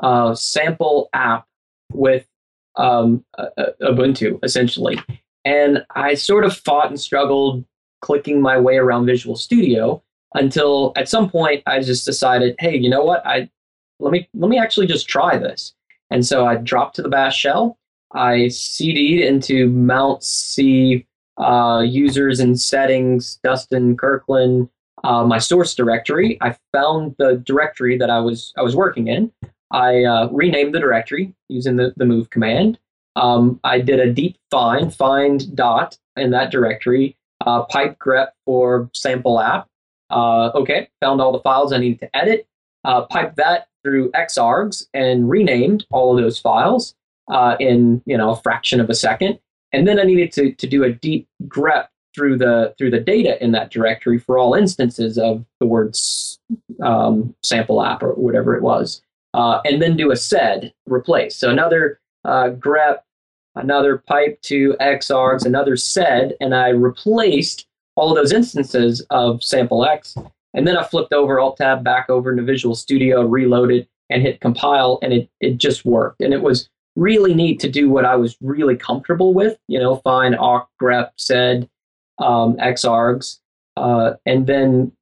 uh, 0.00 0.34
sample 0.34 1.08
app 1.12 1.46
with 1.92 2.26
um, 2.76 3.24
uh, 3.38 3.48
Ubuntu, 3.82 4.38
essentially. 4.44 5.00
And 5.44 5.84
I 5.94 6.14
sort 6.14 6.44
of 6.44 6.56
fought 6.56 6.88
and 6.88 7.00
struggled 7.00 7.64
clicking 8.02 8.40
my 8.40 8.58
way 8.58 8.76
around 8.76 9.06
Visual 9.06 9.36
Studio 9.36 10.02
until 10.34 10.92
at 10.96 11.08
some 11.08 11.30
point 11.30 11.62
I 11.66 11.80
just 11.80 12.04
decided, 12.04 12.56
hey, 12.58 12.76
you 12.76 12.90
know 12.90 13.04
what? 13.04 13.26
I 13.26 13.48
let 14.00 14.12
me 14.12 14.28
let 14.34 14.48
me 14.48 14.58
actually 14.58 14.86
just 14.86 15.08
try 15.08 15.38
this. 15.38 15.74
And 16.10 16.26
so 16.26 16.46
I 16.46 16.56
dropped 16.56 16.96
to 16.96 17.02
the 17.02 17.08
bash 17.08 17.38
shell. 17.38 17.78
I 18.14 18.48
CD'd 18.48 19.22
into 19.22 19.68
mount 19.68 20.22
C 20.22 21.06
uh, 21.38 21.82
users 21.84 22.38
and 22.40 22.60
settings, 22.60 23.40
Dustin 23.42 23.96
Kirkland, 23.96 24.68
uh, 25.02 25.24
my 25.24 25.38
source 25.38 25.74
directory. 25.74 26.38
I 26.40 26.56
found 26.72 27.14
the 27.18 27.36
directory 27.44 27.98
that 27.98 28.10
I 28.10 28.20
was 28.20 28.52
I 28.56 28.62
was 28.62 28.76
working 28.76 29.08
in. 29.08 29.32
I 29.70 30.04
uh, 30.04 30.28
renamed 30.30 30.74
the 30.74 30.80
directory 30.80 31.34
using 31.48 31.76
the, 31.76 31.92
the 31.96 32.04
move 32.04 32.30
command. 32.30 32.78
Um, 33.16 33.60
I 33.64 33.80
did 33.80 34.00
a 34.00 34.12
deep 34.12 34.36
find, 34.50 34.94
find 34.94 35.54
dot 35.56 35.98
in 36.16 36.30
that 36.30 36.50
directory, 36.50 37.16
uh, 37.44 37.64
pipe 37.64 37.98
grep 37.98 38.28
for 38.44 38.90
sample 38.92 39.40
app. 39.40 39.68
Uh, 40.14 40.50
okay, 40.54 40.88
found 41.00 41.20
all 41.20 41.32
the 41.32 41.40
files 41.40 41.72
I 41.72 41.78
needed 41.78 42.00
to 42.00 42.16
edit. 42.16 42.46
Uh, 42.84 43.02
pipe 43.06 43.34
that 43.36 43.66
through 43.82 44.10
xargs 44.12 44.86
and 44.94 45.28
renamed 45.28 45.86
all 45.90 46.16
of 46.16 46.22
those 46.22 46.38
files 46.38 46.94
uh, 47.30 47.56
in 47.58 48.02
you 48.06 48.16
know 48.16 48.30
a 48.30 48.36
fraction 48.36 48.80
of 48.80 48.88
a 48.88 48.94
second. 48.94 49.38
And 49.72 49.88
then 49.88 49.98
I 49.98 50.04
needed 50.04 50.30
to, 50.32 50.52
to 50.52 50.66
do 50.68 50.84
a 50.84 50.92
deep 50.92 51.26
grep 51.48 51.88
through 52.14 52.38
the 52.38 52.74
through 52.78 52.90
the 52.90 53.00
data 53.00 53.42
in 53.42 53.50
that 53.52 53.70
directory 53.70 54.18
for 54.18 54.38
all 54.38 54.54
instances 54.54 55.18
of 55.18 55.44
the 55.58 55.66
words 55.66 56.38
um, 56.80 57.34
sample 57.42 57.82
app 57.82 58.02
or 58.02 58.14
whatever 58.14 58.56
it 58.56 58.62
was, 58.62 59.02
uh, 59.34 59.60
and 59.64 59.82
then 59.82 59.96
do 59.96 60.12
a 60.12 60.16
sed 60.16 60.72
replace. 60.86 61.34
So 61.34 61.50
another 61.50 62.00
uh, 62.24 62.50
grep, 62.50 62.98
another 63.56 63.98
pipe 63.98 64.40
to 64.42 64.76
xargs, 64.80 65.44
another 65.44 65.76
sed, 65.76 66.36
and 66.40 66.54
I 66.54 66.68
replaced 66.68 67.66
all 67.96 68.10
of 68.10 68.16
those 68.16 68.32
instances 68.32 69.04
of 69.10 69.42
sample 69.42 69.84
x 69.84 70.16
and 70.54 70.66
then 70.66 70.76
I 70.76 70.84
flipped 70.84 71.12
over 71.12 71.40
Alt 71.40 71.58
Tab 71.58 71.84
back 71.84 72.08
over 72.08 72.30
into 72.30 72.44
Visual 72.44 72.76
Studio, 72.76 73.22
reloaded, 73.24 73.88
and 74.08 74.22
hit 74.22 74.40
compile, 74.40 74.98
and 75.02 75.12
it 75.12 75.28
it 75.40 75.58
just 75.58 75.84
worked. 75.84 76.20
And 76.20 76.32
it 76.32 76.42
was 76.42 76.70
really 76.96 77.34
neat 77.34 77.58
to 77.60 77.68
do 77.68 77.90
what 77.90 78.04
I 78.04 78.14
was 78.14 78.36
really 78.40 78.76
comfortable 78.76 79.34
with. 79.34 79.58
You 79.66 79.80
know, 79.80 79.96
find 79.96 80.36
awk, 80.36 80.70
grep, 80.80 81.10
sed, 81.16 81.68
um, 82.18 82.56
xargs, 82.56 83.40
uh, 83.76 84.14
and 84.24 84.46
then 84.46 84.92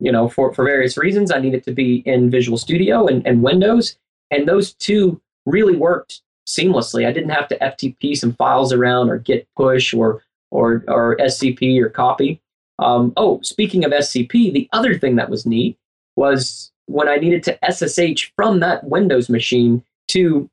you 0.00 0.10
know 0.10 0.28
for 0.28 0.52
for 0.54 0.64
various 0.64 0.96
reasons 0.96 1.30
I 1.30 1.40
needed 1.40 1.62
to 1.64 1.72
be 1.72 1.96
in 2.06 2.30
Visual 2.30 2.56
Studio 2.56 3.06
and, 3.06 3.24
and 3.26 3.42
Windows, 3.42 3.98
and 4.30 4.48
those 4.48 4.72
two 4.72 5.20
really 5.44 5.76
worked 5.76 6.22
seamlessly. 6.48 7.06
I 7.06 7.12
didn't 7.12 7.30
have 7.30 7.48
to 7.48 7.58
FTP 7.58 8.16
some 8.16 8.32
files 8.32 8.72
around 8.72 9.10
or 9.10 9.18
git 9.18 9.46
push 9.56 9.92
or 9.92 10.22
or 10.52 10.84
or 10.86 11.16
SCP 11.16 11.80
or 11.80 11.88
copy. 11.88 12.40
Um, 12.78 13.12
oh, 13.16 13.40
speaking 13.42 13.84
of 13.84 13.92
SCP, 13.92 14.52
the 14.52 14.68
other 14.72 14.98
thing 14.98 15.16
that 15.16 15.30
was 15.30 15.46
neat 15.46 15.78
was 16.16 16.70
when 16.86 17.08
I 17.08 17.16
needed 17.16 17.42
to 17.44 17.58
SSH 17.70 18.32
from 18.36 18.60
that 18.60 18.84
Windows 18.84 19.28
machine 19.28 19.84
to 20.08 20.48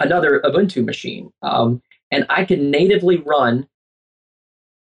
another 0.00 0.40
Ubuntu 0.44 0.84
machine. 0.84 1.32
Um, 1.42 1.82
and 2.10 2.26
I 2.28 2.44
could 2.44 2.60
natively 2.60 3.18
run 3.18 3.68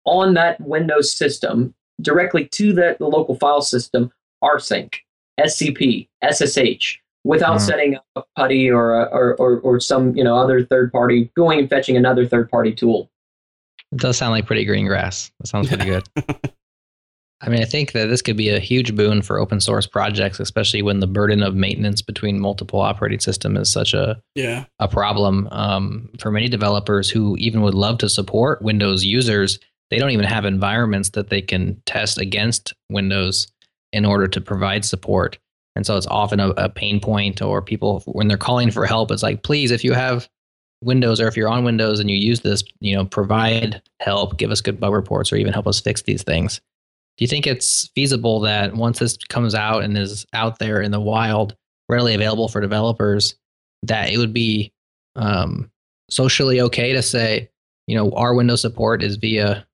on 0.06 0.34
that 0.36 0.60
Windows 0.62 1.14
system 1.14 1.74
directly 2.02 2.46
to 2.46 2.74
the, 2.74 2.96
the 3.00 3.08
local 3.08 3.36
file 3.36 3.62
system 3.62 4.12
rsync, 4.44 4.94
SCP, 5.40 6.08
SSH, 6.24 7.00
without 7.24 7.58
mm-hmm. 7.58 7.66
setting 7.66 7.98
up 8.16 8.28
PuTTY 8.38 8.70
or, 8.70 9.08
or, 9.10 9.36
or, 9.36 9.60
or 9.60 9.80
some 9.80 10.16
you 10.16 10.24
know 10.24 10.38
other 10.38 10.64
third 10.64 10.92
party, 10.92 11.32
going 11.36 11.60
and 11.60 11.70
fetching 11.70 11.98
another 11.98 12.26
third 12.26 12.50
party 12.50 12.74
tool. 12.74 13.10
It 13.92 14.00
does 14.00 14.18
sound 14.18 14.32
like 14.32 14.46
pretty 14.46 14.66
green 14.66 14.86
grass. 14.86 15.32
That 15.40 15.48
sounds 15.48 15.70
pretty 15.70 15.86
good. 15.86 16.08
I 17.42 17.50
mean, 17.50 17.62
I 17.62 17.66
think 17.66 17.92
that 17.92 18.08
this 18.08 18.24
could 18.24 18.36
be 18.36 18.50
a 18.50 18.60
huge 18.60 18.96
boon 18.96 19.22
for 19.22 19.38
open 19.38 19.62
source 19.62 19.86
projects, 19.86 20.40
especially 20.40 20.82
when 20.82 21.02
the 21.02 21.08
burden 21.08 21.44
of 21.44 21.54
maintenance 21.54 22.02
between 22.02 22.40
multiple 22.40 22.82
operating 22.82 23.20
system 23.20 23.56
is 23.58 23.72
such 23.72 23.94
a 23.94 24.20
yeah 24.34 24.66
a 24.80 24.88
problem 24.88 25.48
um, 25.52 26.10
for 26.20 26.32
many 26.32 26.48
developers 26.50 27.10
who 27.10 27.38
even 27.38 27.62
would 27.62 27.76
love 27.76 28.00
to 28.00 28.10
support 28.10 28.62
Windows 28.64 29.06
users. 29.06 29.60
They 29.92 30.00
don't 30.00 30.10
even 30.10 30.26
have 30.26 30.46
environments 30.46 31.10
that 31.10 31.30
they 31.30 31.42
can 31.42 31.82
test 31.86 32.18
against 32.18 32.74
Windows 32.90 33.48
in 33.94 34.04
order 34.04 34.28
to 34.28 34.42
provide 34.42 34.84
support, 34.84 35.38
and 35.76 35.86
so 35.86 35.96
it's 35.96 36.08
often 36.08 36.40
a, 36.40 36.50
a 36.50 36.70
pain 36.70 37.00
point. 37.00 37.40
Or 37.40 37.62
people 37.62 38.02
when 38.08 38.28
they're 38.28 38.38
calling 38.38 38.72
for 38.72 38.88
help, 38.88 39.12
it's 39.12 39.24
like, 39.24 39.44
please, 39.44 39.70
if 39.70 39.84
you 39.84 39.94
have 39.94 40.28
Windows 40.82 41.20
or 41.20 41.28
if 41.28 41.36
you're 41.36 41.50
on 41.50 41.64
Windows 41.64 42.00
and 42.00 42.10
you 42.10 42.18
use 42.18 42.42
this, 42.42 42.64
you 42.80 42.96
know, 42.96 43.06
provide 43.06 43.82
help, 44.00 44.38
give 44.38 44.52
us 44.52 44.62
good 44.62 44.80
bug 44.80 44.94
reports, 44.94 45.32
or 45.32 45.38
even 45.38 45.54
help 45.54 45.68
us 45.68 45.80
fix 45.80 46.04
these 46.04 46.24
things. 46.24 46.62
Do 47.18 47.24
you 47.24 47.28
think 47.28 47.48
it's 47.48 47.90
feasible 47.96 48.40
that 48.42 48.76
once 48.76 49.00
this 49.00 49.18
comes 49.30 49.56
out 49.56 49.84
and 49.84 49.98
is 49.98 50.26
out 50.34 50.60
there 50.60 50.82
in 50.82 50.92
the 50.92 51.00
wild, 51.00 51.56
readily 51.90 52.14
available 52.14 52.48
for 52.48 52.62
developers, 52.62 53.36
that 53.84 54.12
it 54.12 54.18
would 54.18 54.34
be 54.34 54.72
um, 55.16 55.72
socially 56.10 56.62
okay 56.62 56.94
to 56.94 57.02
say, 57.02 57.50
you 57.88 57.98
know, 57.98 58.12
our 58.12 58.36
Windows 58.36 58.62
support 58.62 59.02
is 59.02 59.16
via, 59.16 59.66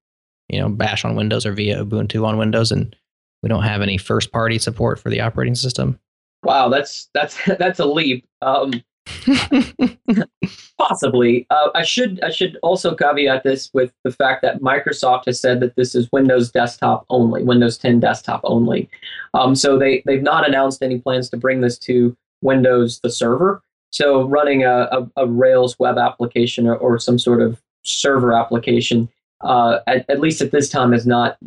you 0.48 0.60
know, 0.60 0.70
Bash 0.70 1.04
on 1.04 1.16
Windows 1.16 1.46
or 1.46 1.52
via 1.52 1.84
Ubuntu 1.84 2.26
on 2.26 2.38
Windows, 2.38 2.72
and 2.72 2.96
we 3.42 3.50
don't 3.50 3.64
have 3.64 3.82
any 3.82 3.98
first 3.98 4.32
party 4.32 4.58
support 4.58 5.00
for 5.00 5.10
the 5.10 5.20
operating 5.20 5.56
system? 5.56 6.00
Wow, 6.44 6.70
that's 6.70 7.10
that's 7.14 7.38
that's 7.60 7.80
a 7.80 7.86
leap. 7.86 8.26
Um, 8.42 8.82
possibly. 10.78 11.46
Uh, 11.50 11.70
I 11.76 11.84
should 11.84 12.22
I 12.24 12.30
should 12.30 12.58
also 12.64 12.96
caveat 12.96 13.44
this 13.44 13.70
with 13.74 13.94
the 14.04 14.12
fact 14.12 14.42
that 14.42 14.62
Microsoft 14.62 15.26
has 15.26 15.40
said 15.40 15.60
that 15.60 15.76
this 15.76 15.96
is 15.96 16.12
Windows 16.12 16.52
desktop 16.52 17.06
only, 17.10 17.44
Windows 17.44 17.78
10 17.78 18.00
desktop 18.00 18.42
only. 18.44 18.90
Um, 19.34 19.56
so 19.56 19.78
they 19.78 20.04
they've 20.06 20.24
not 20.24 20.48
announced 20.48 20.82
any 20.82 21.00
plans 21.00 21.30
to 21.30 21.38
bring 21.38 21.62
this 21.62 21.78
to 21.80 22.16
Windows 22.42 23.00
the 23.02 23.10
server. 23.10 23.62
So 23.92 24.24
running 24.28 24.64
a, 24.64 24.88
a, 24.92 25.10
a 25.18 25.28
Rails 25.28 25.78
web 25.78 25.98
application 25.98 26.66
or, 26.68 26.76
or, 26.76 26.98
some 26.98 27.20
sort 27.20 27.42
of 27.42 27.62
server 27.84 28.34
application, 28.34 29.08
uh, 29.42 29.80
at, 29.86 30.10
at 30.10 30.20
least 30.20 30.42
at 30.42 30.50
this 30.50 30.68
time, 30.68 30.94
is 30.94 31.06
not 31.06 31.38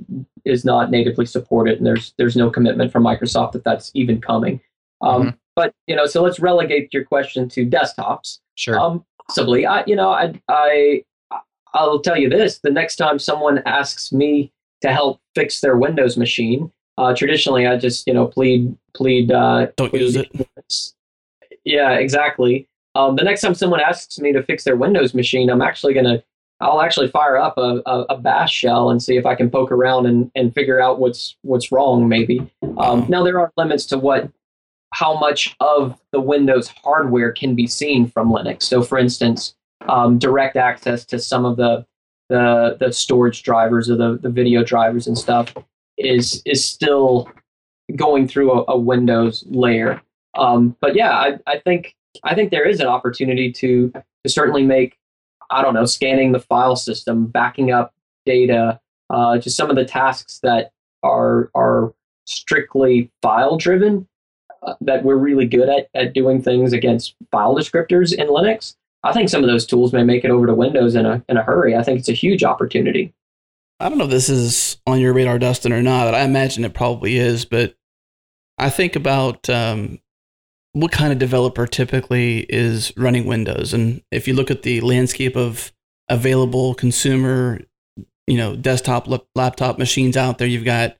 is 0.44 0.64
not 0.64 0.90
natively 0.90 1.26
supported, 1.26 1.78
and 1.78 1.86
there's 1.86 2.14
there's 2.18 2.36
no 2.36 2.48
commitment 2.48 2.92
from 2.92 3.02
Microsoft 3.02 3.52
that 3.52 3.64
that's 3.64 3.90
even 3.94 4.20
coming. 4.20 4.60
Um, 5.00 5.22
mm-hmm. 5.22 5.36
But 5.56 5.74
you 5.86 5.96
know, 5.96 6.06
so 6.06 6.22
let's 6.22 6.38
relegate 6.38 6.92
your 6.92 7.04
question 7.04 7.48
to 7.48 7.66
desktops. 7.66 8.38
Sure. 8.54 8.78
Um, 8.78 9.04
possibly. 9.26 9.66
I 9.66 9.82
you 9.86 9.96
know 9.96 10.10
I 10.10 10.34
I 10.48 11.02
I'll 11.74 11.98
tell 12.00 12.16
you 12.16 12.28
this: 12.28 12.58
the 12.58 12.70
next 12.70 12.96
time 12.96 13.18
someone 13.18 13.62
asks 13.66 14.12
me 14.12 14.52
to 14.82 14.92
help 14.92 15.20
fix 15.34 15.60
their 15.60 15.76
Windows 15.76 16.16
machine, 16.16 16.70
uh, 16.98 17.14
traditionally 17.14 17.66
I 17.66 17.78
just 17.78 18.06
you 18.06 18.14
know 18.14 18.26
plead 18.26 18.76
plead. 18.94 19.32
Uh, 19.32 19.68
Don't 19.76 19.90
plead, 19.90 20.02
use 20.02 20.16
it. 20.16 20.94
Yeah, 21.64 21.92
exactly. 21.94 22.68
Um, 22.94 23.16
the 23.16 23.24
next 23.24 23.40
time 23.40 23.54
someone 23.54 23.80
asks 23.80 24.18
me 24.18 24.32
to 24.32 24.42
fix 24.42 24.64
their 24.64 24.76
Windows 24.76 25.14
machine, 25.14 25.50
I'm 25.50 25.62
actually 25.62 25.94
gonna 25.94 26.22
I'll 26.60 26.80
actually 26.80 27.08
fire 27.08 27.36
up 27.36 27.58
a, 27.58 27.82
a, 27.84 28.02
a, 28.10 28.18
bash 28.18 28.52
shell 28.52 28.88
and 28.88 29.02
see 29.02 29.16
if 29.18 29.26
I 29.26 29.34
can 29.34 29.50
poke 29.50 29.70
around 29.70 30.06
and, 30.06 30.30
and 30.34 30.54
figure 30.54 30.80
out 30.80 30.98
what's 30.98 31.36
what's 31.42 31.70
wrong 31.70 32.08
maybe. 32.08 32.50
Um, 32.78 33.04
now 33.10 33.22
there 33.22 33.38
are 33.38 33.52
limits 33.58 33.84
to 33.86 33.98
what 33.98 34.30
how 34.96 35.18
much 35.18 35.54
of 35.60 36.00
the 36.12 36.20
Windows 36.20 36.68
hardware 36.82 37.30
can 37.30 37.54
be 37.54 37.66
seen 37.66 38.08
from 38.08 38.30
Linux. 38.30 38.62
So 38.62 38.82
for 38.82 38.96
instance, 38.96 39.54
um, 39.90 40.18
direct 40.18 40.56
access 40.56 41.04
to 41.06 41.18
some 41.18 41.44
of 41.44 41.58
the 41.58 41.84
the, 42.30 42.78
the 42.80 42.92
storage 42.92 43.42
drivers 43.42 43.90
or 43.90 43.96
the, 43.96 44.18
the 44.20 44.30
video 44.30 44.64
drivers 44.64 45.06
and 45.06 45.16
stuff 45.16 45.54
is 45.98 46.42
is 46.46 46.64
still 46.64 47.30
going 47.94 48.26
through 48.26 48.50
a, 48.52 48.64
a 48.68 48.78
Windows 48.78 49.44
layer. 49.48 50.00
Um, 50.34 50.74
but 50.80 50.96
yeah, 50.96 51.10
I, 51.10 51.38
I 51.46 51.58
think 51.58 51.94
I 52.24 52.34
think 52.34 52.50
there 52.50 52.66
is 52.66 52.80
an 52.80 52.86
opportunity 52.86 53.52
to 53.52 53.92
to 54.24 54.30
certainly 54.30 54.62
make 54.62 54.96
I 55.50 55.60
don't 55.60 55.74
know 55.74 55.84
scanning 55.84 56.32
the 56.32 56.40
file 56.40 56.74
system, 56.74 57.26
backing 57.26 57.70
up 57.70 57.92
data, 58.24 58.80
uh, 59.10 59.36
just 59.36 59.58
some 59.58 59.68
of 59.68 59.76
the 59.76 59.84
tasks 59.84 60.40
that 60.42 60.72
are 61.02 61.50
are 61.54 61.92
strictly 62.24 63.12
file 63.20 63.58
driven 63.58 64.08
uh, 64.62 64.74
that 64.80 65.04
we're 65.04 65.16
really 65.16 65.46
good 65.46 65.68
at 65.68 65.88
at 65.94 66.12
doing 66.12 66.42
things 66.42 66.72
against 66.72 67.14
file 67.30 67.54
descriptors 67.54 68.12
in 68.12 68.28
Linux. 68.28 68.76
I 69.02 69.12
think 69.12 69.28
some 69.28 69.44
of 69.44 69.48
those 69.48 69.66
tools 69.66 69.92
may 69.92 70.02
make 70.02 70.24
it 70.24 70.30
over 70.30 70.46
to 70.46 70.54
Windows 70.54 70.94
in 70.94 71.06
a 71.06 71.22
in 71.28 71.36
a 71.36 71.42
hurry. 71.42 71.76
I 71.76 71.82
think 71.82 71.98
it's 71.98 72.08
a 72.08 72.12
huge 72.12 72.42
opportunity. 72.42 73.12
I 73.78 73.88
don't 73.88 73.98
know 73.98 74.04
if 74.04 74.10
this 74.10 74.28
is 74.28 74.78
on 74.86 75.00
your 75.00 75.12
radar, 75.12 75.38
Dustin, 75.38 75.72
or 75.72 75.82
not. 75.82 76.14
I 76.14 76.22
imagine 76.22 76.64
it 76.64 76.74
probably 76.74 77.16
is, 77.16 77.44
but 77.44 77.74
I 78.58 78.70
think 78.70 78.96
about 78.96 79.50
um, 79.50 79.98
what 80.72 80.92
kind 80.92 81.12
of 81.12 81.18
developer 81.18 81.66
typically 81.66 82.40
is 82.48 82.92
running 82.96 83.26
Windows. 83.26 83.74
And 83.74 84.02
if 84.10 84.26
you 84.26 84.34
look 84.34 84.50
at 84.50 84.62
the 84.62 84.80
landscape 84.80 85.36
of 85.36 85.72
available 86.08 86.74
consumer, 86.74 87.60
you 88.26 88.36
know, 88.36 88.56
desktop, 88.56 89.08
laptop 89.34 89.78
machines 89.78 90.16
out 90.16 90.38
there, 90.38 90.48
you've 90.48 90.64
got 90.64 90.96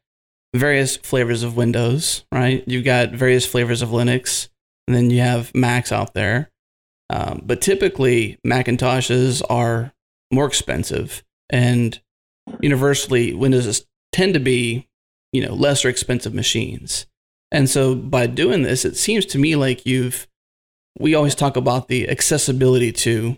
various 0.59 0.97
flavors 0.97 1.43
of 1.43 1.57
Windows, 1.57 2.25
right? 2.33 2.65
You've 2.67 2.85
got 2.85 3.11
various 3.11 3.47
flavors 3.47 3.83
of 3.83 3.91
Linux, 3.91 4.49
and 4.87 4.97
then 4.97 5.11
you 5.11 5.21
have 5.21 5.55
Macs 5.55 5.93
out 5.93 6.15
there. 6.15 6.51
Um, 7.11 7.43
but 7.45 7.61
typically, 7.61 8.39
Macintoshes 8.45 9.43
are 9.49 9.93
more 10.33 10.47
expensive, 10.47 11.25
and 11.51 12.01
universally, 12.61 13.33
Windows 13.35 13.85
tend 14.13 14.35
to 14.35 14.41
be, 14.41 14.89
you 15.33 15.47
know, 15.47 15.55
lesser 15.55 15.89
expensive 15.89 16.35
machines. 16.35 17.07
And 17.53 17.71
so 17.71 17.95
by 17.95 18.27
doing 18.27 18.63
this, 18.63 18.85
it 18.85 18.97
seems 18.97 19.25
to 19.27 19.39
me 19.39 19.57
like 19.57 19.87
you've 19.87 20.27
we 20.99 21.15
always 21.15 21.35
talk 21.35 21.57
about 21.57 21.89
the 21.89 22.09
accessibility 22.09 22.91
to 22.91 23.37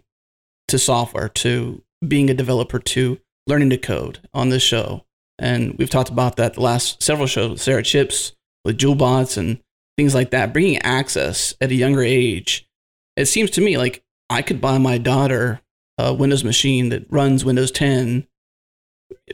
to 0.68 0.78
software, 0.78 1.28
to 1.28 1.82
being 2.06 2.30
a 2.30 2.34
developer, 2.34 2.78
to 2.78 3.18
learning 3.46 3.70
to 3.70 3.78
code 3.78 4.20
on 4.32 4.50
this 4.50 4.62
show. 4.62 5.04
And 5.38 5.76
we've 5.78 5.90
talked 5.90 6.10
about 6.10 6.36
that 6.36 6.54
the 6.54 6.60
last 6.60 7.02
several 7.02 7.26
shows 7.26 7.50
with 7.50 7.60
Sarah 7.60 7.82
Chipps, 7.82 8.32
with 8.64 8.78
Jewelbots 8.78 9.36
and 9.36 9.60
things 9.96 10.14
like 10.14 10.30
that, 10.30 10.52
bringing 10.52 10.78
access 10.78 11.54
at 11.60 11.70
a 11.70 11.74
younger 11.74 12.02
age. 12.02 12.68
It 13.16 13.26
seems 13.26 13.50
to 13.52 13.60
me 13.60 13.78
like 13.78 14.02
I 14.30 14.42
could 14.42 14.60
buy 14.60 14.78
my 14.78 14.98
daughter 14.98 15.60
a 15.96 16.14
Windows 16.14 16.44
machine 16.44 16.90
that 16.90 17.10
runs 17.10 17.44
Windows 17.44 17.72
10 17.72 18.26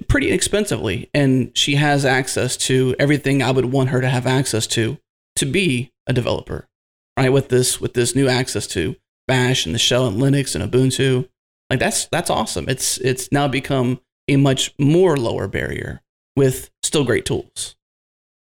pretty 0.09 0.29
inexpensively 0.29 1.11
and 1.13 1.57
she 1.57 1.75
has 1.75 2.05
access 2.05 2.57
to 2.57 2.95
everything 2.99 3.43
I 3.43 3.51
would 3.51 3.67
want 3.67 3.91
her 3.91 4.01
to 4.01 4.09
have 4.09 4.27
access 4.27 4.67
to 4.69 4.99
to 5.37 5.47
be 5.47 5.93
a 6.07 6.13
developer 6.13 6.69
right? 7.17 7.33
With 7.33 7.49
this 7.49 7.81
with 7.81 7.95
this 7.95 8.15
new 8.15 8.29
access 8.29 8.67
to 8.69 8.97
bash 9.27 9.67
and 9.67 9.75
the 9.75 9.79
shell 9.79 10.07
and 10.07 10.21
linux 10.21 10.55
and 10.55 10.71
ubuntu. 10.71 11.29
Like 11.71 11.81
that's 11.81 12.07
that's 12.07 12.31
awesome. 12.31 12.69
It's 12.69 12.99
it's 12.99 13.31
now 13.33 13.49
become 13.49 14.01
a 14.29 14.37
much 14.37 14.75
more 14.79 15.17
lower 15.17 15.49
barrier 15.49 16.01
with 16.37 16.71
still 16.83 17.05
great 17.05 17.25
tools 17.25 17.77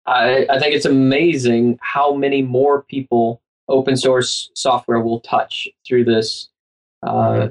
i 0.06 0.46
i 0.50 0.58
think 0.58 0.74
it's 0.74 0.86
amazing 0.86 1.78
how 1.82 2.14
many 2.14 2.42
more 2.42 2.82
people 2.82 3.40
open 3.68 3.96
source 3.96 4.50
software 4.54 5.00
will 5.00 5.20
touch 5.20 5.68
through 5.86 6.04
this 6.04 6.48
uh, 7.02 7.48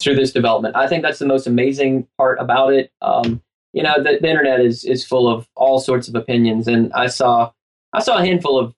through 0.00 0.16
this 0.16 0.32
development. 0.32 0.76
I 0.76 0.86
think 0.86 1.02
that's 1.02 1.18
the 1.18 1.26
most 1.26 1.46
amazing 1.46 2.06
part 2.16 2.40
about 2.40 2.72
it. 2.72 2.92
Um, 3.02 3.42
you 3.72 3.82
know, 3.82 3.94
the, 3.96 4.18
the, 4.20 4.28
internet 4.28 4.60
is 4.60 4.84
is 4.84 5.04
full 5.04 5.28
of 5.28 5.48
all 5.54 5.78
sorts 5.78 6.08
of 6.08 6.14
opinions, 6.14 6.68
and 6.68 6.92
I 6.94 7.06
saw 7.06 7.52
I 7.92 8.00
saw 8.00 8.18
a 8.18 8.24
handful 8.24 8.58
of 8.58 8.74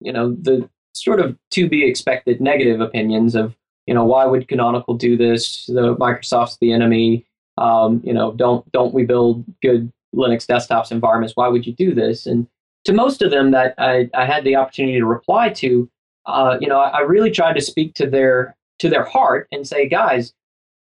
you 0.00 0.12
know 0.12 0.32
the 0.32 0.68
sort 0.94 1.20
of 1.20 1.36
to 1.52 1.68
be 1.68 1.86
expected 1.86 2.40
negative 2.40 2.80
opinions 2.80 3.34
of 3.34 3.54
you 3.86 3.94
know 3.94 4.04
why 4.04 4.26
would 4.26 4.48
Canonical 4.48 4.94
do 4.94 5.16
this? 5.16 5.66
The 5.66 5.94
Microsoft's 5.96 6.58
the 6.60 6.72
enemy. 6.72 7.24
Um, 7.58 8.00
you 8.04 8.12
know, 8.12 8.32
don't 8.32 8.70
don't 8.72 8.94
we 8.94 9.04
build 9.04 9.44
good 9.62 9.92
Linux 10.14 10.46
desktops 10.46 10.90
environments? 10.92 11.36
Why 11.36 11.48
would 11.48 11.66
you 11.66 11.74
do 11.74 11.94
this? 11.94 12.26
And 12.26 12.46
to 12.84 12.92
most 12.92 13.22
of 13.22 13.30
them 13.30 13.50
that 13.50 13.74
I, 13.78 14.08
I 14.14 14.24
had 14.24 14.44
the 14.44 14.56
opportunity 14.56 14.98
to 14.98 15.06
reply 15.06 15.48
to, 15.50 15.88
uh, 16.26 16.56
you 16.60 16.68
know, 16.68 16.78
I, 16.78 16.88
I 16.88 17.00
really 17.00 17.30
tried 17.30 17.54
to 17.54 17.60
speak 17.60 17.94
to 17.94 18.08
their 18.08 18.56
to 18.78 18.88
their 18.88 19.04
heart 19.04 19.48
and 19.52 19.66
say, 19.66 19.88
guys, 19.88 20.32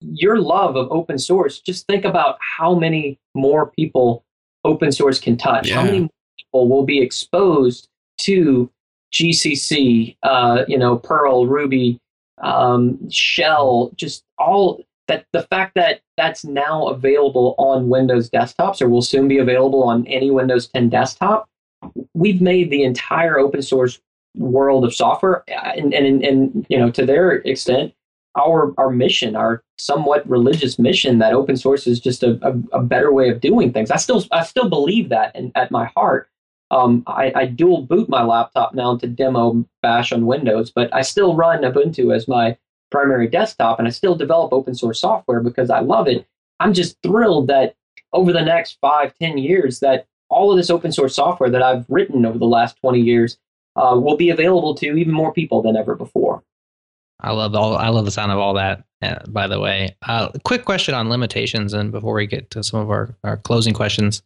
your 0.02 0.40
love 0.40 0.76
of 0.76 0.92
open 0.92 1.18
source, 1.18 1.60
just 1.60 1.86
think 1.88 2.06
about 2.06 2.38
how 2.42 2.76
many 2.76 3.18
more 3.36 3.68
people 3.72 4.24
open 4.64 4.92
source 4.92 5.20
can 5.20 5.38
touch. 5.38 5.68
Yeah. 5.68 5.76
How 5.76 5.84
many 5.84 6.10
people 6.38 6.70
will 6.70 6.86
be 6.86 7.02
exposed 7.02 7.88
to 8.20 8.70
GCC, 9.14 10.18
uh, 10.24 10.66
you 10.68 10.78
know, 10.78 10.98
Perl, 10.98 11.48
Ruby, 11.48 12.00
um, 12.42 13.10
Shell, 13.10 13.92
just 13.96 14.24
all 14.38 14.84
that. 15.10 15.26
The 15.34 15.44
fact 15.44 15.76
that 15.76 16.02
that's 16.18 16.46
now 16.46 16.88
available 16.88 17.56
on 17.58 17.90
Windows 17.90 18.30
desktops, 18.30 18.82
or 18.82 18.90
will 18.90 19.02
soon 19.02 19.28
be 19.28 19.38
available 19.38 19.84
on 19.84 20.08
any 20.08 20.32
Windows 20.32 20.70
10 20.70 20.90
desktop, 20.90 21.50
we've 22.14 22.42
made 22.42 22.72
the 22.72 22.84
entire 22.84 23.38
open 23.38 23.62
source 23.62 24.00
world 24.36 24.86
of 24.86 24.96
software, 24.96 25.44
uh, 25.50 25.72
and 25.76 25.94
and, 25.94 26.24
and 26.24 26.66
you 26.70 26.78
know, 26.78 26.90
to 26.92 27.06
their 27.06 27.34
extent, 27.34 27.94
our 28.40 28.74
our 28.78 28.90
mission, 28.90 29.36
our 29.36 29.64
somewhat 29.78 30.28
religious 30.30 30.80
mission 30.80 31.20
that 31.20 31.34
open 31.34 31.58
source 31.58 31.88
is 31.88 32.00
just 32.00 32.24
a, 32.24 32.40
a, 32.42 32.78
a 32.78 32.82
better 32.82 33.12
way 33.12 33.30
of 33.30 33.42
doing 33.42 33.74
things. 33.74 33.92
I 33.92 33.98
still 33.98 34.24
I 34.32 34.44
still 34.44 34.70
believe 34.70 35.10
that 35.10 35.36
in, 35.36 35.52
at 35.56 35.72
my 35.72 35.86
heart. 35.96 36.30
Um, 36.72 37.04
I, 37.08 37.32
I 37.36 37.46
dual 37.48 37.82
boot 37.82 38.10
my 38.10 38.22
laptop 38.22 38.76
now 38.76 38.96
to 38.98 39.08
demo 39.08 39.66
Bash 39.82 40.12
on 40.12 40.28
Windows, 40.28 40.70
but 40.70 40.94
I 40.94 41.02
still 41.02 41.36
run 41.36 41.64
Ubuntu 41.64 42.16
as 42.16 42.28
my 42.28 42.58
primary 42.92 43.28
desktop, 43.28 43.80
and 43.80 43.88
I 43.88 43.92
still 43.92 44.16
develop 44.16 44.54
open 44.54 44.76
source 44.76 45.00
software 45.00 45.42
because 45.42 45.70
I 45.70 45.80
love 45.80 46.08
it. 46.08 46.28
I'm 46.60 46.74
just 46.74 46.98
thrilled 47.04 47.48
that 47.48 47.76
over 48.14 48.34
the 48.34 48.42
next 48.42 48.78
five, 48.82 49.14
ten 49.20 49.38
years, 49.38 49.80
that 49.80 50.08
all 50.30 50.52
of 50.52 50.58
this 50.58 50.70
open 50.70 50.92
source 50.92 51.16
software 51.16 51.50
that 51.50 51.64
I've 51.64 51.86
written 51.90 52.26
over 52.26 52.38
the 52.38 52.46
last 52.46 52.78
20 52.82 53.00
years 53.00 53.38
uh, 53.76 54.00
will 54.00 54.18
be 54.18 54.30
available 54.30 54.76
to 54.76 54.96
even 54.96 55.14
more 55.14 55.34
people 55.34 55.62
than 55.62 55.76
ever 55.76 55.96
before. 55.96 56.44
I 57.22 57.32
love 57.32 57.54
all. 57.56 57.76
I 57.76 57.90
love 57.90 58.06
the 58.06 58.12
sound 58.12 58.32
of 58.32 58.38
all 58.38 58.54
that. 58.54 58.84
Uh, 59.02 59.16
by 59.28 59.48
the 59.48 59.60
way, 59.60 59.96
uh, 60.08 60.30
quick 60.44 60.66
question 60.66 60.94
on 60.94 61.10
limitations, 61.10 61.74
and 61.74 61.92
before 61.92 62.14
we 62.14 62.28
get 62.28 62.50
to 62.52 62.64
some 62.64 62.80
of 62.80 62.90
our, 62.90 63.16
our 63.24 63.38
closing 63.38 63.74
questions, 63.74 64.22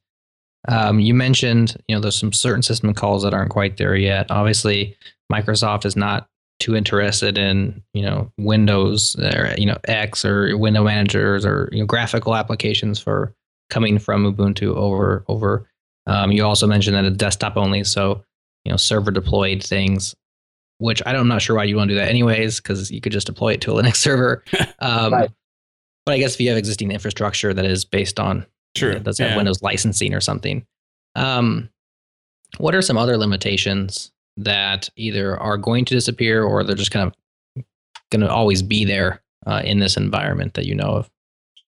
um, 0.67 0.99
you 0.99 1.13
mentioned 1.13 1.75
you 1.87 1.95
know 1.95 2.01
there's 2.01 2.19
some 2.19 2.33
certain 2.33 2.61
system 2.61 2.93
calls 2.93 3.23
that 3.23 3.33
aren't 3.33 3.51
quite 3.51 3.77
there 3.77 3.95
yet. 3.95 4.29
Obviously, 4.29 4.95
Microsoft 5.31 5.85
is 5.85 5.95
not 5.95 6.27
too 6.63 6.75
interested 6.77 7.37
in 7.37 7.83
you 7.93 8.01
know 8.01 8.31
Windows 8.37 9.17
or 9.17 9.53
you 9.57 9.65
know 9.65 9.77
X 9.83 10.23
or 10.23 10.57
window 10.57 10.83
managers 10.83 11.45
or 11.45 11.67
you 11.73 11.79
know 11.81 11.85
graphical 11.85 12.35
applications 12.35 12.99
for 12.99 13.35
coming 13.69 13.99
from 13.99 14.33
Ubuntu 14.33 14.73
over 14.75 15.25
over. 15.27 15.69
Um, 16.07 16.31
you 16.31 16.45
also 16.45 16.65
mentioned 16.65 16.95
that 16.95 17.03
it's 17.03 17.17
desktop 17.17 17.57
only, 17.57 17.83
so 17.83 18.23
you 18.63 18.71
know 18.71 18.77
server 18.77 19.11
deployed 19.11 19.61
things, 19.61 20.15
which 20.77 21.01
I 21.05 21.13
am 21.13 21.27
not 21.27 21.41
sure 21.41 21.57
why 21.57 21.65
you 21.65 21.75
want 21.75 21.89
to 21.89 21.95
do 21.95 21.99
that 21.99 22.09
anyways, 22.09 22.61
because 22.61 22.89
you 22.89 23.01
could 23.01 23.11
just 23.11 23.27
deploy 23.27 23.53
it 23.53 23.61
to 23.61 23.71
a 23.71 23.73
Linux 23.83 23.97
server. 23.97 24.43
Um, 24.79 25.13
right. 25.13 25.31
But 26.05 26.15
I 26.15 26.17
guess 26.17 26.33
if 26.33 26.41
you 26.41 26.49
have 26.49 26.57
existing 26.57 26.91
infrastructure 26.91 27.53
that 27.53 27.63
is 27.63 27.85
based 27.85 28.19
on 28.19 28.45
sure 28.75 28.89
you 28.89 28.97
know, 28.97 29.03
does 29.03 29.17
have 29.19 29.31
yeah. 29.31 29.37
Windows 29.37 29.61
licensing 29.61 30.13
or 30.13 30.19
something. 30.19 30.65
Um, 31.15 31.69
what 32.57 32.75
are 32.75 32.81
some 32.81 32.97
other 32.97 33.17
limitations 33.17 34.11
that 34.37 34.89
either 34.95 35.37
are 35.39 35.57
going 35.57 35.85
to 35.85 35.93
disappear 35.93 36.43
or 36.43 36.63
they're 36.63 36.75
just 36.75 36.91
kind 36.91 37.07
of 37.07 37.63
going 38.11 38.21
to 38.21 38.29
always 38.29 38.61
be 38.61 38.85
there 38.85 39.21
uh, 39.45 39.61
in 39.63 39.79
this 39.79 39.97
environment 39.97 40.53
that 40.53 40.65
you 40.65 40.75
know 40.75 40.89
of? 40.89 41.09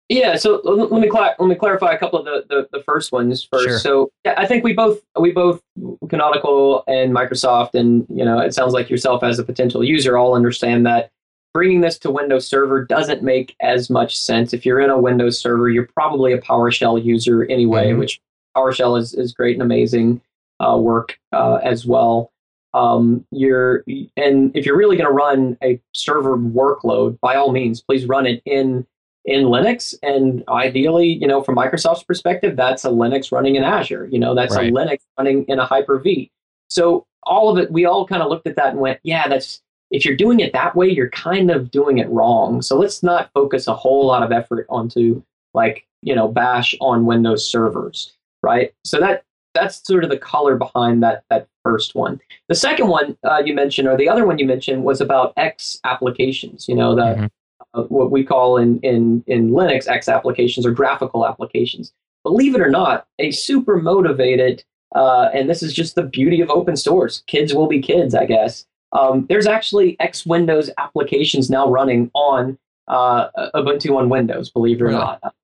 Yeah, 0.09 0.37
so 0.37 0.61
let 0.65 1.01
me 1.01 1.09
cl- 1.11 1.35
let 1.39 1.47
me 1.47 1.55
clarify 1.55 1.93
a 1.93 1.99
couple 1.99 2.19
of 2.19 2.27
the, 2.27 2.45
the, 2.49 2.69
the 2.79 2.85
first 2.85 3.13
ones 3.13 3.43
first. 3.51 3.65
Sure. 3.65 3.79
So 3.79 4.11
yeah, 4.27 4.35
I 4.37 4.47
think 4.47 4.63
we 4.63 4.75
both 4.75 5.01
we 5.19 5.33
both 5.33 5.63
Canonical 6.11 6.85
and 6.87 7.15
Microsoft, 7.15 7.75
and 7.75 8.07
you 8.11 8.23
know 8.23 8.39
it 8.39 8.53
sounds 8.53 8.75
like 8.75 8.91
yourself 8.91 9.23
as 9.23 9.39
a 9.39 9.45
potential 9.45 9.83
user 9.83 10.19
all 10.19 10.35
understand 10.35 10.85
that 10.85 11.11
bringing 11.55 11.81
this 11.81 11.99
to 12.01 12.11
Windows 12.11 12.47
Server 12.47 12.85
doesn't 12.85 13.23
make 13.23 13.57
as 13.61 13.89
much 13.89 14.19
sense. 14.19 14.53
If 14.53 14.67
you're 14.67 14.81
in 14.81 14.91
a 14.91 15.01
Windows 15.01 15.41
Server, 15.41 15.71
you're 15.71 15.89
probably 15.95 16.33
a 16.33 16.39
PowerShell 16.39 17.03
user 17.03 17.45
anyway, 17.45 17.91
mm-hmm. 17.91 18.01
which 18.01 18.21
PowerShell 18.55 18.99
is 18.99 19.15
is 19.15 19.33
great 19.33 19.55
and 19.55 19.63
amazing 19.63 20.21
uh, 20.61 20.77
work 20.77 21.19
uh, 21.33 21.59
as 21.63 21.87
well. 21.87 22.31
Um, 22.75 23.27
you're 23.31 23.85
and 24.17 24.57
if 24.57 24.65
you're 24.65 24.77
really 24.77 24.97
going 24.97 25.09
to 25.09 25.15
run 25.15 25.59
a 25.63 25.81
server 25.93 26.37
workload, 26.37 27.21
by 27.21 27.37
all 27.37 27.53
means, 27.53 27.83
please 27.83 28.07
run 28.07 28.27
it 28.27 28.43
in 28.45 28.87
in 29.25 29.45
Linux. 29.45 29.95
And 30.03 30.43
ideally, 30.49 31.09
you 31.09 31.27
know, 31.27 31.43
from 31.43 31.57
Microsoft's 31.57 32.05
perspective, 32.05 32.57
that's 32.57 32.85
a 32.85 32.89
Linux 32.89 33.31
running 33.31 33.57
in 33.57 33.63
Azure. 33.63 34.09
You 34.11 34.19
know, 34.19 34.35
that's 34.35 34.57
right. 34.57 34.73
a 34.73 34.75
Linux 34.75 34.99
running 35.19 35.45
in 35.49 35.59
a 35.59 35.67
Hyper 35.67 35.99
V. 35.99 36.31
So 36.69 37.07
all 37.25 37.51
of 37.51 37.59
it, 37.59 37.71
we 37.71 37.85
all 37.85 38.07
kind 38.07 38.23
of 38.23 38.31
looked 38.31 38.47
at 38.47 38.57
that 38.57 38.71
and 38.71 38.81
went, 38.81 38.99
yeah, 39.03 39.29
that's 39.29 39.63
if 39.91 40.05
you're 40.05 40.17
doing 40.17 40.41
it 40.41 40.53
that 40.55 40.75
way, 40.75 40.89
you're 40.89 41.11
kind 41.11 41.51
of 41.51 41.71
doing 41.71 41.99
it 41.99 42.09
wrong. 42.09 42.63
So 42.63 42.79
let's 42.79 43.03
not 43.03 43.31
focus 43.35 43.67
a 43.67 43.75
whole 43.75 44.07
lot 44.07 44.23
of 44.23 44.33
effort 44.33 44.67
onto 44.71 45.23
like, 45.55 45.87
you 46.01 46.15
know, 46.15 46.29
bash 46.29 46.75
on 46.81 47.05
Windows 47.05 47.47
servers, 47.47 48.15
right? 48.43 48.73
So 48.85 48.99
that 49.01 49.25
that's 49.55 49.87
sort 49.87 50.05
of 50.05 50.11
the 50.11 50.19
color 50.19 50.57
behind 50.57 51.03
that 51.03 51.25
that 51.31 51.49
first 51.63 51.95
one. 51.95 52.21
The 52.49 52.55
second 52.55 52.89
one 52.89 53.17
uh, 53.25 53.43
you 53.45 53.55
mentioned, 53.55 53.89
or 53.89 53.97
the 53.97 54.09
other 54.09 54.27
one 54.27 54.39
you 54.39 54.47
mentioned, 54.47 54.85
was 54.85 55.01
about 55.01 55.33
X 55.37 55.79
applications. 55.85 56.69
You 56.69 56.77
know, 56.77 56.95
the 56.95 57.03
mm-hmm. 57.03 57.27
uh, 57.75 57.85
what 57.85 58.11
we 58.11 58.25
call 58.25 58.57
in 58.57 58.81
in 58.81 59.25
in 59.27 59.51
Linux 59.51 59.89
X 59.89 60.09
applications 60.09 60.67
or 60.67 60.71
graphical 60.71 61.27
applications. 61.27 61.93
Believe 62.25 62.55
it 62.55 62.61
or 62.61 62.71
not, 62.71 63.07
a 63.19 63.33
super 63.33 63.77
motivated, 63.79 64.65
uh, 64.95 65.29
and 65.35 65.51
this 65.51 65.63
is 65.63 65.73
just 65.73 65.97
the 65.97 66.05
beauty 66.05 66.41
of 66.41 66.51
open 66.51 66.77
source. 66.77 67.23
Kids 67.27 67.53
will 67.53 67.67
be 67.67 67.81
kids, 67.81 68.15
I 68.15 68.27
guess. 68.27 68.65
Um, 68.93 69.27
there's 69.29 69.47
actually 69.47 69.97
X 70.01 70.25
Windows 70.25 70.71
applications 70.79 71.51
now 71.51 71.69
running 71.69 72.11
on 72.15 72.59
uh, 72.89 73.29
Ubuntu 73.55 73.97
on 73.97 74.09
Windows. 74.09 74.51
Believe 74.51 74.81
it 74.81 74.83
or 74.83 74.89
really? 74.89 74.99
not. 74.99 75.35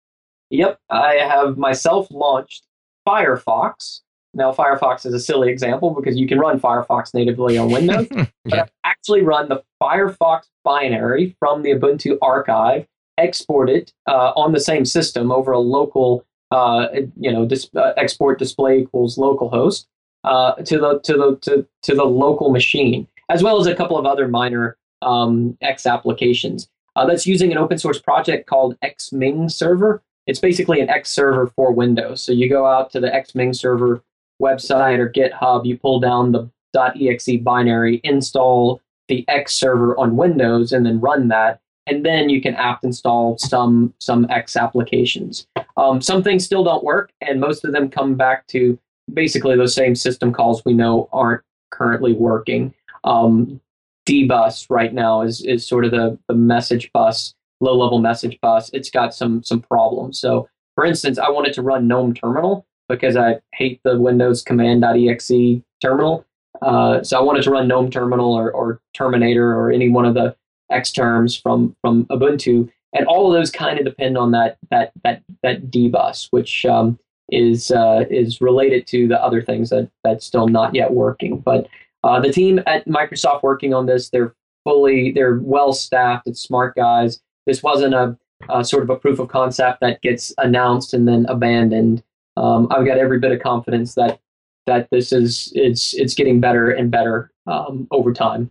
Yep, 0.51 0.81
I 0.89 1.15
have 1.15 1.59
myself 1.59 2.11
launched 2.11 2.68
Firefox. 3.09 4.01
Now, 4.35 4.53
Firefox 4.53 5.07
is 5.07 5.15
a 5.15 5.21
silly 5.21 5.51
example 5.51 5.91
because 5.91 6.19
you 6.19 6.29
can 6.29 6.39
run 6.39 6.61
Firefox 6.61 7.15
natively 7.15 7.57
on 7.57 7.71
Windows, 7.71 8.07
yeah. 8.11 8.27
but 8.45 8.59
I've 8.59 8.71
actually 8.85 9.23
run 9.23 9.49
the 9.49 9.63
Firefox 9.83 10.43
binary 10.65 11.35
from 11.39 11.63
the 11.63 11.71
Ubuntu 11.71 12.19
archive, 12.21 12.87
export 13.17 13.71
it 13.71 13.93
uh, 14.07 14.33
on 14.37 14.53
the 14.53 14.61
same 14.61 14.85
system 14.85 15.33
over 15.33 15.53
a 15.53 15.59
local, 15.59 16.25
uh, 16.51 16.89
you 17.19 17.33
know, 17.33 17.47
dis- 17.47 17.71
uh, 17.75 17.95
export 17.97 18.39
display 18.39 18.81
equals 18.81 19.17
localhost 19.17 19.87
uh, 20.25 20.53
to 20.57 20.79
the 20.79 21.01
to 21.01 21.15
the 21.15 21.39
to, 21.41 21.67
to 21.83 21.95
the 21.95 22.05
local 22.05 22.51
machine, 22.51 23.09
as 23.31 23.43
well 23.43 23.59
as 23.59 23.67
a 23.67 23.75
couple 23.75 23.97
of 23.97 24.05
other 24.05 24.29
minor 24.29 24.77
um, 25.01 25.57
X 25.63 25.87
applications. 25.87 26.69
Uh, 26.97 27.07
that's 27.07 27.27
using 27.27 27.53
an 27.53 27.59
open 27.59 27.79
source 27.79 28.01
project 28.01 28.49
called 28.49 28.77
Xming 28.85 29.51
Server 29.51 30.03
it's 30.29 30.39
basically 30.39 30.81
an 30.81 30.91
X 30.91 31.11
server 31.11 31.49
for 31.49 31.73
Windows. 31.73 32.23
So 32.23 32.33
you 32.33 32.49
go 32.49 32.67
out 32.67 32.93
to 32.93 33.01
the 33.01 33.09
Xming 33.09 33.57
server 33.57 34.03
website 34.41 34.99
or 34.99 35.11
GitHub, 35.11 35.65
you 35.67 35.77
pull 35.77 35.99
down 35.99 36.33
the 36.33 36.49
.exe 36.77 37.41
binary, 37.43 38.01
install 38.05 38.81
the 39.09 39.25
X 39.27 39.55
server 39.55 39.99
on 39.99 40.17
Windows, 40.17 40.71
and 40.71 40.85
then 40.85 41.01
run 41.01 41.29
that. 41.29 41.61
And 41.87 42.05
then 42.05 42.29
you 42.29 42.43
can 42.43 42.55
apt 42.55 42.85
install 42.85 43.39
some 43.39 43.95
some 43.99 44.27
X 44.29 44.55
applications. 44.55 45.47
Um, 45.79 46.03
some 46.03 46.23
things 46.23 46.45
still 46.45 46.63
don't 46.63 46.85
work, 46.85 47.11
and 47.23 47.41
most 47.41 47.65
of 47.65 47.73
them 47.73 47.89
come 47.89 48.15
back 48.15 48.47
to 48.49 48.79
basically 49.15 49.57
those 49.57 49.75
same 49.75 49.95
system 49.95 50.31
calls 50.31 50.63
we 50.67 50.75
know 50.75 51.09
aren't 51.11 51.43
currently 51.71 52.13
working. 52.13 52.75
Um, 53.05 53.61
dbus 54.07 54.67
right 54.71 54.95
now 54.95 55.21
is 55.21 55.43
is 55.43 55.67
sort 55.67 55.85
of 55.85 55.91
the, 55.91 56.19
the 56.29 56.35
message 56.35 56.91
bus 56.93 57.35
low 57.61 57.77
level 57.77 57.99
message 57.99 58.39
bus, 58.41 58.71
it's 58.73 58.91
got 58.91 59.15
some 59.15 59.43
some 59.43 59.61
problems. 59.61 60.21
So 60.21 60.49
for 60.75 60.85
instance, 60.85 61.19
I 61.19 61.29
wanted 61.29 61.53
to 61.55 61.63
run 61.63 61.89
GNOME 61.89 62.15
terminal 62.15 62.67
because 62.89 63.17
I 63.17 63.41
hate 63.53 63.81
the 63.85 63.99
Windows 63.99 64.43
command.exe 64.43 65.63
terminal. 65.83 66.25
Uh, 66.63 67.03
so 67.03 67.19
I 67.19 67.23
wanted 67.23 67.43
to 67.43 67.51
run 67.51 67.69
GNOME 67.69 67.91
terminal 67.91 68.33
or, 68.33 68.51
or 68.51 68.81
Terminator 68.95 69.57
or 69.57 69.71
any 69.71 69.89
one 69.89 70.05
of 70.05 70.15
the 70.15 70.35
X 70.71 70.93
terms 70.93 71.37
from 71.37 71.75
from 71.81 72.05
Ubuntu, 72.07 72.69
and 72.93 73.07
all 73.07 73.27
of 73.27 73.39
those 73.39 73.51
kind 73.51 73.79
of 73.79 73.85
depend 73.85 74.19
on 74.19 74.33
that 74.33 74.59
that 74.71 74.93
that 75.05 75.23
that 75.43 75.71
dbus, 75.71 76.29
which 76.31 76.67
um, 76.67 76.99
is 77.31 77.71
uh, 77.71 78.05
is 78.11 78.41
related 78.41 78.87
to 78.89 79.09
the 79.09 79.23
other 79.23 79.43
things 79.43 79.71
that 79.71 79.91
that's 80.05 80.27
still 80.27 80.49
not 80.49 80.75
yet 80.75 80.93
working. 80.93 81.39
But 81.39 81.69
uh, 82.05 82.21
the 82.21 82.33
team 82.33 82.61
at 82.67 82.87
Microsoft 82.87 83.43
working 83.43 83.75
on 83.75 83.87
this, 83.87 84.11
they're 84.11 84.35
fully 84.65 85.13
they're 85.13 85.39
well 85.39 85.73
staffed. 85.73 86.27
It's 86.27 86.41
smart 86.41 86.75
guys. 86.75 87.21
This 87.49 87.63
wasn't 87.63 87.95
a, 87.95 88.17
a, 88.51 88.63
sort 88.63 88.83
of 88.83 88.91
a 88.91 88.97
proof 88.97 89.19
of 89.19 89.29
concept 89.29 89.81
that 89.81 90.03
gets 90.03 90.33
announced 90.39 90.95
and 90.95 91.09
then 91.09 91.25
abandoned. 91.29 92.05
Um, 92.37 92.69
I've 92.71 92.87
got 92.87 92.99
every 92.99 93.19
bit 93.19 93.33
of 93.33 93.41
confidence 93.41 93.95
that 93.95 94.21
that 94.67 94.89
this 94.91 95.13
is 95.13 95.51
it's 95.55 95.95
it's 95.95 96.15
getting 96.15 96.41
better 96.41 96.71
and 96.71 96.91
better 96.91 97.33
um, 97.47 97.89
over 97.91 98.13
time. 98.13 98.51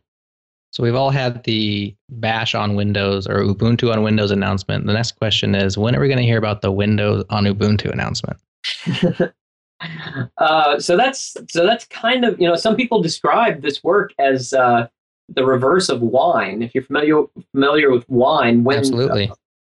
So 0.71 0.83
we've 0.83 0.95
all 0.95 1.11
had 1.11 1.43
the 1.43 1.95
Bash 2.09 2.53
on 2.55 2.75
Windows 2.75 3.27
or 3.27 3.39
Ubuntu 3.39 3.93
on 3.93 4.03
Windows 4.03 4.31
announcement. 4.31 4.85
The 4.85 4.93
next 4.93 5.13
question 5.13 5.55
is, 5.55 5.77
when 5.77 5.95
are 5.95 6.01
we 6.01 6.07
going 6.07 6.17
to 6.17 6.25
hear 6.25 6.37
about 6.37 6.61
the 6.61 6.71
Windows 6.71 7.23
on 7.29 7.45
Ubuntu 7.45 7.91
announcement? 7.91 8.37
uh, 10.37 10.79
so 10.79 10.97
that's 10.97 11.37
so 11.49 11.65
that's 11.65 11.85
kind 11.85 12.25
of 12.25 12.39
you 12.41 12.47
know 12.47 12.55
some 12.55 12.75
people 12.75 13.01
describe 13.01 13.61
this 13.61 13.83
work 13.83 14.13
as 14.19 14.53
uh, 14.53 14.87
the 15.29 15.45
reverse 15.45 15.89
of 15.89 16.01
wine. 16.01 16.61
If 16.61 16.73
you're 16.73 16.83
familiar 16.83 17.23
familiar 17.51 17.91
with 17.91 18.07
wine, 18.09 18.63
when 18.63 18.79
absolutely 18.79 19.29
uh, 19.29 19.35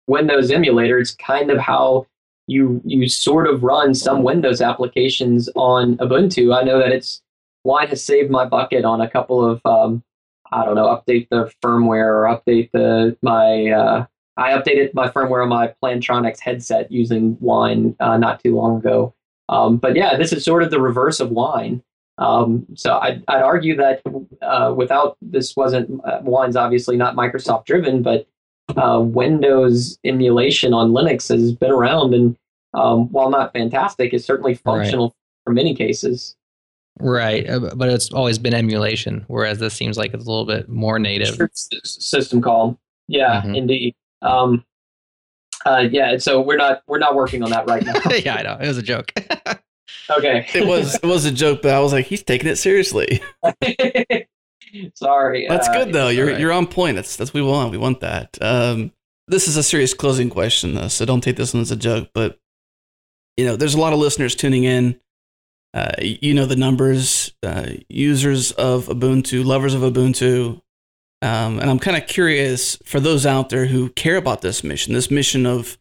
Windows 0.07 0.51
emulator, 0.51 0.99
it's 0.99 1.15
kind 1.15 1.51
of 1.51 1.57
how 1.57 2.05
you 2.47 2.81
you 2.85 3.07
sort 3.09 3.47
of 3.47 3.63
run 3.63 3.93
some 3.93 4.23
Windows 4.23 4.61
applications 4.61 5.49
on 5.55 5.97
Ubuntu. 5.97 6.55
I 6.55 6.63
know 6.63 6.79
that 6.79 6.91
it's 6.91 7.21
wine 7.63 7.87
has 7.87 8.03
saved 8.03 8.31
my 8.31 8.45
bucket 8.45 8.85
on 8.85 9.01
a 9.01 9.09
couple 9.09 9.45
of 9.45 9.65
um, 9.65 10.03
I 10.51 10.65
don't 10.65 10.75
know 10.75 10.87
update 10.87 11.27
the 11.29 11.51
firmware 11.63 12.07
or 12.07 12.23
update 12.23 12.71
the 12.71 13.17
my 13.21 13.69
uh, 13.69 14.05
I 14.37 14.51
updated 14.51 14.93
my 14.93 15.09
firmware 15.09 15.43
on 15.43 15.49
my 15.49 15.73
Plantronics 15.83 16.39
headset 16.39 16.91
using 16.91 17.37
Wine 17.39 17.95
uh, 17.99 18.17
not 18.17 18.41
too 18.41 18.55
long 18.55 18.77
ago. 18.77 19.13
Um, 19.49 19.77
but 19.77 19.95
yeah, 19.95 20.15
this 20.15 20.31
is 20.31 20.43
sort 20.43 20.61
of 20.61 20.69
the 20.69 20.79
reverse 20.79 21.19
of 21.19 21.31
Wine. 21.31 21.81
Um, 22.17 22.65
so 22.75 22.97
I'd, 22.97 23.23
I'd, 23.27 23.43
argue 23.43 23.75
that 23.77 24.01
uh, 24.41 24.73
without 24.75 25.17
this 25.21 25.55
wasn't 25.55 26.01
uh, 26.03 26.19
Wine's 26.23 26.55
obviously 26.55 26.97
not 26.97 27.15
Microsoft 27.15 27.65
driven, 27.65 28.01
but 28.01 28.27
uh, 28.75 28.99
Windows 29.01 29.99
emulation 30.03 30.73
on 30.73 30.91
Linux 30.91 31.29
has 31.29 31.51
been 31.51 31.71
around, 31.71 32.13
and 32.15 32.35
um, 32.73 33.11
while 33.11 33.29
not 33.29 33.53
fantastic, 33.53 34.13
is 34.13 34.25
certainly 34.25 34.55
functional 34.55 35.07
right. 35.07 35.13
for 35.45 35.53
many 35.53 35.75
cases. 35.75 36.35
Right, 36.99 37.47
uh, 37.47 37.75
but 37.75 37.89
it's 37.89 38.11
always 38.11 38.39
been 38.39 38.55
emulation, 38.55 39.23
whereas 39.27 39.59
this 39.59 39.75
seems 39.75 39.97
like 39.97 40.13
it's 40.13 40.25
a 40.25 40.29
little 40.29 40.45
bit 40.45 40.67
more 40.67 40.97
native. 40.97 41.37
System 41.83 42.41
call, 42.41 42.79
yeah, 43.07 43.41
mm-hmm. 43.41 43.55
indeed. 43.55 43.95
Um, 44.23 44.65
uh, 45.65 45.87
yeah, 45.91 46.17
so 46.17 46.41
we're 46.41 46.57
not 46.57 46.81
we're 46.87 46.97
not 46.97 47.13
working 47.13 47.43
on 47.43 47.51
that 47.51 47.67
right 47.67 47.83
now. 47.83 47.93
yeah, 48.09 48.35
I 48.35 48.41
know 48.41 48.57
it 48.59 48.67
was 48.67 48.77
a 48.77 48.83
joke. 48.83 49.11
Okay. 50.09 50.45
it 50.53 50.67
was 50.67 50.95
it 50.95 51.05
was 51.05 51.25
a 51.25 51.31
joke, 51.31 51.61
but 51.61 51.71
I 51.73 51.79
was 51.79 51.93
like, 51.93 52.05
he's 52.05 52.23
taking 52.23 52.49
it 52.49 52.57
seriously. 52.57 53.21
Sorry. 54.95 55.47
That's 55.47 55.67
uh, 55.67 55.73
good 55.73 55.93
though. 55.93 56.09
You're 56.09 56.27
right. 56.27 56.39
you're 56.39 56.51
on 56.51 56.67
point. 56.67 56.95
That's 56.95 57.15
that's 57.15 57.33
what 57.33 57.41
we 57.41 57.47
want. 57.47 57.71
We 57.71 57.77
want 57.77 58.01
that. 58.01 58.37
Um, 58.41 58.91
this 59.27 59.47
is 59.47 59.57
a 59.57 59.63
serious 59.63 59.93
closing 59.93 60.29
question 60.29 60.75
though, 60.75 60.87
so 60.87 61.05
don't 61.05 61.21
take 61.21 61.35
this 61.35 61.53
one 61.53 61.61
as 61.61 61.71
a 61.71 61.75
joke. 61.75 62.09
But 62.13 62.39
you 63.37 63.45
know, 63.45 63.55
there's 63.55 63.75
a 63.75 63.79
lot 63.79 63.93
of 63.93 63.99
listeners 63.99 64.35
tuning 64.35 64.63
in. 64.63 64.99
Uh, 65.73 65.91
you 65.99 66.33
know 66.33 66.45
the 66.45 66.55
numbers. 66.55 67.33
Uh, 67.43 67.71
users 67.89 68.51
of 68.53 68.87
Ubuntu, 68.87 69.45
lovers 69.45 69.73
of 69.73 69.81
Ubuntu, 69.81 70.61
Um, 71.21 71.59
and 71.59 71.69
I'm 71.69 71.79
kind 71.79 71.97
of 71.97 72.07
curious 72.07 72.77
for 72.85 72.99
those 72.99 73.25
out 73.25 73.49
there 73.49 73.65
who 73.67 73.89
care 73.89 74.17
about 74.17 74.41
this 74.41 74.63
mission, 74.63 74.93
this 74.93 75.11
mission 75.11 75.45
of 75.45 75.77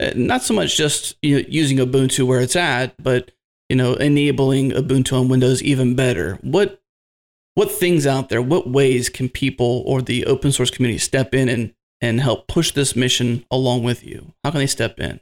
uh, 0.00 0.10
not 0.14 0.42
so 0.42 0.52
much 0.54 0.76
just 0.76 1.16
you 1.22 1.36
know, 1.36 1.44
using 1.48 1.78
Ubuntu 1.78 2.26
where 2.26 2.40
it's 2.40 2.56
at, 2.56 2.94
but 3.02 3.30
you 3.68 3.76
know, 3.76 3.94
enabling 3.94 4.70
Ubuntu 4.70 5.20
on 5.20 5.28
Windows 5.28 5.62
even 5.62 5.94
better. 5.94 6.38
What 6.42 6.80
what 7.54 7.70
things 7.70 8.06
out 8.06 8.28
there, 8.28 8.42
what 8.42 8.68
ways 8.68 9.08
can 9.08 9.30
people 9.30 9.82
or 9.86 10.02
the 10.02 10.26
open 10.26 10.52
source 10.52 10.70
community 10.70 10.98
step 10.98 11.34
in 11.34 11.48
and 11.48 11.72
and 12.00 12.20
help 12.20 12.46
push 12.46 12.72
this 12.72 12.94
mission 12.94 13.44
along 13.50 13.82
with 13.82 14.04
you? 14.04 14.34
How 14.44 14.50
can 14.50 14.60
they 14.60 14.66
step 14.66 15.00
in? 15.00 15.20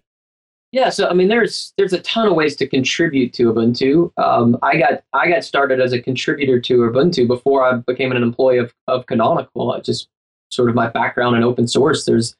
Yeah, 0.72 0.90
so 0.90 1.08
I 1.08 1.14
mean, 1.14 1.28
there's 1.28 1.72
there's 1.78 1.92
a 1.92 2.00
ton 2.00 2.26
of 2.26 2.34
ways 2.34 2.56
to 2.56 2.66
contribute 2.66 3.32
to 3.34 3.52
Ubuntu. 3.52 4.10
Um, 4.16 4.58
I 4.60 4.76
got 4.76 5.04
I 5.12 5.28
got 5.28 5.44
started 5.44 5.80
as 5.80 5.92
a 5.92 6.02
contributor 6.02 6.60
to 6.60 6.78
Ubuntu 6.78 7.28
before 7.28 7.64
I 7.64 7.76
became 7.76 8.10
an 8.10 8.20
employee 8.20 8.58
of, 8.58 8.74
of 8.88 9.06
Canonical. 9.06 9.70
I 9.70 9.78
just 9.78 10.08
sort 10.50 10.68
of 10.68 10.74
my 10.74 10.88
background 10.88 11.36
in 11.36 11.44
open 11.44 11.68
source. 11.68 12.04
There's 12.04 12.34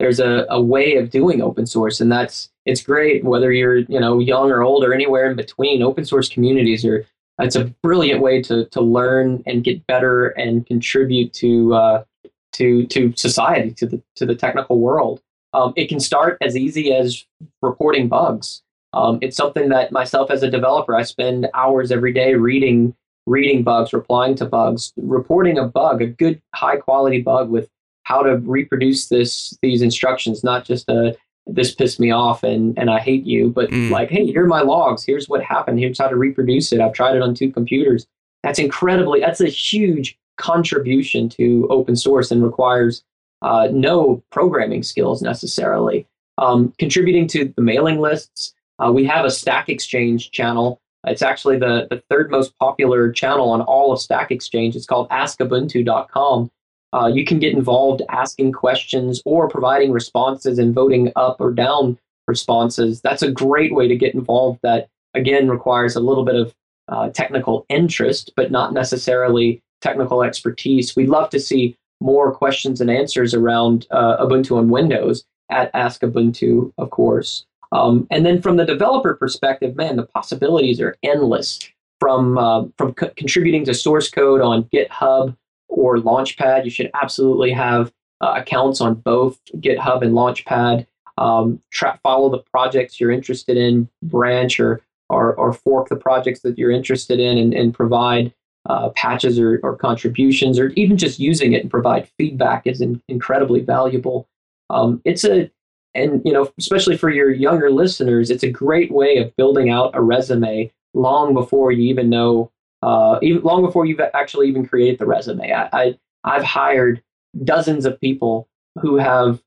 there's 0.00 0.18
a, 0.18 0.46
a 0.50 0.60
way 0.60 0.96
of 0.96 1.10
doing 1.10 1.40
open 1.40 1.64
source, 1.64 2.00
and 2.00 2.10
that's 2.10 2.50
it's 2.66 2.82
great 2.82 3.24
whether 3.24 3.52
you're 3.52 3.78
you 3.78 4.00
know 4.00 4.18
young 4.18 4.50
or 4.50 4.62
old 4.62 4.84
or 4.84 4.92
anywhere 4.92 5.30
in 5.30 5.36
between. 5.36 5.82
Open 5.82 6.04
source 6.04 6.28
communities 6.28 6.84
are 6.84 7.06
it's 7.38 7.56
a 7.56 7.64
brilliant 7.82 8.20
way 8.20 8.42
to 8.42 8.66
to 8.66 8.80
learn 8.80 9.42
and 9.46 9.64
get 9.64 9.86
better 9.86 10.28
and 10.28 10.66
contribute 10.66 11.32
to 11.34 11.74
uh, 11.74 12.04
to 12.52 12.86
to 12.86 13.14
society 13.16 13.70
to 13.72 13.86
the 13.86 14.02
to 14.16 14.26
the 14.26 14.34
technical 14.34 14.80
world. 14.80 15.22
Um, 15.52 15.72
it 15.76 15.88
can 15.88 16.00
start 16.00 16.36
as 16.42 16.56
easy 16.56 16.92
as 16.92 17.24
reporting 17.62 18.08
bugs. 18.08 18.62
Um, 18.92 19.18
it's 19.22 19.36
something 19.36 19.68
that 19.70 19.92
myself 19.92 20.30
as 20.30 20.42
a 20.42 20.50
developer, 20.50 20.94
I 20.94 21.02
spend 21.02 21.48
hours 21.54 21.92
every 21.92 22.12
day 22.12 22.34
reading 22.34 22.94
reading 23.26 23.62
bugs, 23.62 23.92
replying 23.92 24.36
to 24.36 24.46
bugs, 24.46 24.92
reporting 24.96 25.58
a 25.58 25.66
bug, 25.66 26.00
a 26.00 26.06
good 26.06 26.40
high 26.54 26.76
quality 26.76 27.20
bug 27.20 27.50
with 27.50 27.68
how 28.04 28.22
to 28.22 28.36
reproduce 28.38 29.08
this 29.08 29.56
these 29.62 29.82
instructions, 29.82 30.42
not 30.42 30.64
just 30.64 30.88
a 30.88 31.16
this 31.46 31.74
pissed 31.74 32.00
me 32.00 32.10
off 32.10 32.42
and 32.42 32.76
and 32.78 32.90
I 32.90 32.98
hate 32.98 33.24
you, 33.24 33.50
but 33.50 33.70
mm. 33.70 33.90
like, 33.90 34.10
hey, 34.10 34.26
here 34.26 34.44
are 34.44 34.48
my 34.48 34.62
logs. 34.62 35.04
Here's 35.04 35.28
what 35.28 35.42
happened. 35.42 35.78
Here's 35.78 35.98
how 35.98 36.08
to 36.08 36.16
reproduce 36.16 36.72
it. 36.72 36.80
I've 36.80 36.92
tried 36.92 37.16
it 37.16 37.22
on 37.22 37.34
two 37.34 37.52
computers. 37.52 38.06
That's 38.42 38.58
incredibly. 38.58 39.20
That's 39.20 39.40
a 39.40 39.48
huge 39.48 40.18
contribution 40.36 41.28
to 41.30 41.66
open 41.70 41.96
source 41.96 42.30
and 42.30 42.44
requires 42.44 43.02
uh, 43.42 43.68
no 43.72 44.22
programming 44.30 44.82
skills 44.82 45.22
necessarily. 45.22 46.06
Um, 46.38 46.72
contributing 46.78 47.26
to 47.28 47.52
the 47.56 47.62
mailing 47.62 48.00
lists, 48.00 48.54
uh, 48.78 48.92
we 48.92 49.04
have 49.04 49.24
a 49.24 49.30
Stack 49.30 49.68
Exchange 49.68 50.30
channel. 50.30 50.80
It's 51.06 51.22
actually 51.22 51.58
the, 51.58 51.86
the 51.88 52.02
third 52.10 52.30
most 52.30 52.58
popular 52.58 53.10
channel 53.12 53.50
on 53.50 53.62
all 53.62 53.92
of 53.92 54.00
Stack 54.00 54.30
Exchange. 54.30 54.76
It's 54.76 54.86
called 54.86 55.08
askubuntu.com. 55.10 56.50
Uh, 56.96 57.08
you 57.08 57.24
can 57.24 57.38
get 57.38 57.52
involved 57.52 58.00
asking 58.08 58.52
questions 58.52 59.20
or 59.26 59.48
providing 59.48 59.92
responses 59.92 60.58
and 60.58 60.74
voting 60.74 61.12
up 61.14 61.36
or 61.40 61.52
down 61.52 61.98
responses. 62.26 63.02
That's 63.02 63.22
a 63.22 63.30
great 63.30 63.74
way 63.74 63.86
to 63.86 63.96
get 63.96 64.14
involved 64.14 64.60
that, 64.62 64.88
again, 65.12 65.50
requires 65.50 65.94
a 65.94 66.00
little 66.00 66.24
bit 66.24 66.36
of 66.36 66.54
uh, 66.88 67.10
technical 67.10 67.66
interest, 67.68 68.32
but 68.34 68.50
not 68.50 68.72
necessarily 68.72 69.60
technical 69.82 70.22
expertise. 70.22 70.96
We'd 70.96 71.10
love 71.10 71.28
to 71.30 71.40
see 71.40 71.76
more 72.00 72.32
questions 72.32 72.80
and 72.80 72.90
answers 72.90 73.34
around 73.34 73.86
uh, 73.90 74.24
Ubuntu 74.24 74.56
on 74.56 74.70
Windows 74.70 75.24
at 75.50 75.70
Ask 75.74 76.00
Ubuntu, 76.00 76.72
of 76.78 76.90
course. 76.90 77.44
Um, 77.72 78.06
and 78.10 78.24
then 78.24 78.40
from 78.40 78.56
the 78.56 78.64
developer 78.64 79.14
perspective, 79.14 79.76
man, 79.76 79.96
the 79.96 80.06
possibilities 80.06 80.80
are 80.80 80.96
endless. 81.02 81.60
From 81.98 82.36
uh, 82.36 82.64
from 82.76 82.92
co- 82.92 83.12
contributing 83.16 83.64
to 83.64 83.72
source 83.72 84.10
code 84.10 84.42
on 84.42 84.64
GitHub 84.64 85.34
or 85.76 85.98
Launchpad, 85.98 86.64
you 86.64 86.70
should 86.70 86.90
absolutely 86.94 87.52
have 87.52 87.92
uh, 88.20 88.34
accounts 88.36 88.80
on 88.80 88.94
both 88.94 89.38
GitHub 89.56 90.02
and 90.02 90.14
Launchpad. 90.14 90.86
Um, 91.18 91.60
tra- 91.70 92.00
follow 92.02 92.30
the 92.30 92.38
projects 92.38 92.98
you're 92.98 93.10
interested 93.10 93.56
in, 93.56 93.88
branch 94.02 94.58
or, 94.58 94.80
or, 95.08 95.34
or 95.34 95.52
fork 95.52 95.88
the 95.88 95.96
projects 95.96 96.40
that 96.40 96.58
you're 96.58 96.70
interested 96.70 97.20
in, 97.20 97.38
and, 97.38 97.54
and 97.54 97.72
provide 97.72 98.34
uh, 98.68 98.88
patches 98.90 99.38
or, 99.38 99.60
or, 99.62 99.76
contributions, 99.76 100.58
or 100.58 100.70
even 100.70 100.96
just 100.96 101.20
using 101.20 101.52
it 101.52 101.62
and 101.62 101.70
provide 101.70 102.08
feedback 102.18 102.66
is 102.66 102.80
in, 102.80 103.00
incredibly 103.08 103.60
valuable. 103.60 104.28
Um, 104.70 105.00
it's 105.04 105.24
a, 105.24 105.50
and 105.94 106.20
you 106.24 106.32
know, 106.32 106.50
especially 106.58 106.96
for 106.96 107.08
your 107.08 107.30
younger 107.30 107.70
listeners, 107.70 108.30
it's 108.30 108.42
a 108.42 108.50
great 108.50 108.90
way 108.90 109.18
of 109.18 109.34
building 109.36 109.70
out 109.70 109.92
a 109.94 110.02
resume 110.02 110.72
long 110.94 111.32
before 111.32 111.70
you 111.70 111.84
even 111.84 112.10
know, 112.10 112.50
uh, 112.86 113.18
even 113.20 113.42
long 113.42 113.62
before 113.62 113.84
you've 113.84 114.00
actually 114.00 114.48
even 114.48 114.64
created 114.64 114.98
the 114.98 115.06
resume. 115.06 115.52
I, 115.52 115.68
I 115.72 115.98
I've 116.22 116.44
hired 116.44 117.02
dozens 117.42 117.84
of 117.84 118.00
people 118.00 118.48
who 118.80 118.96
have 118.96 119.42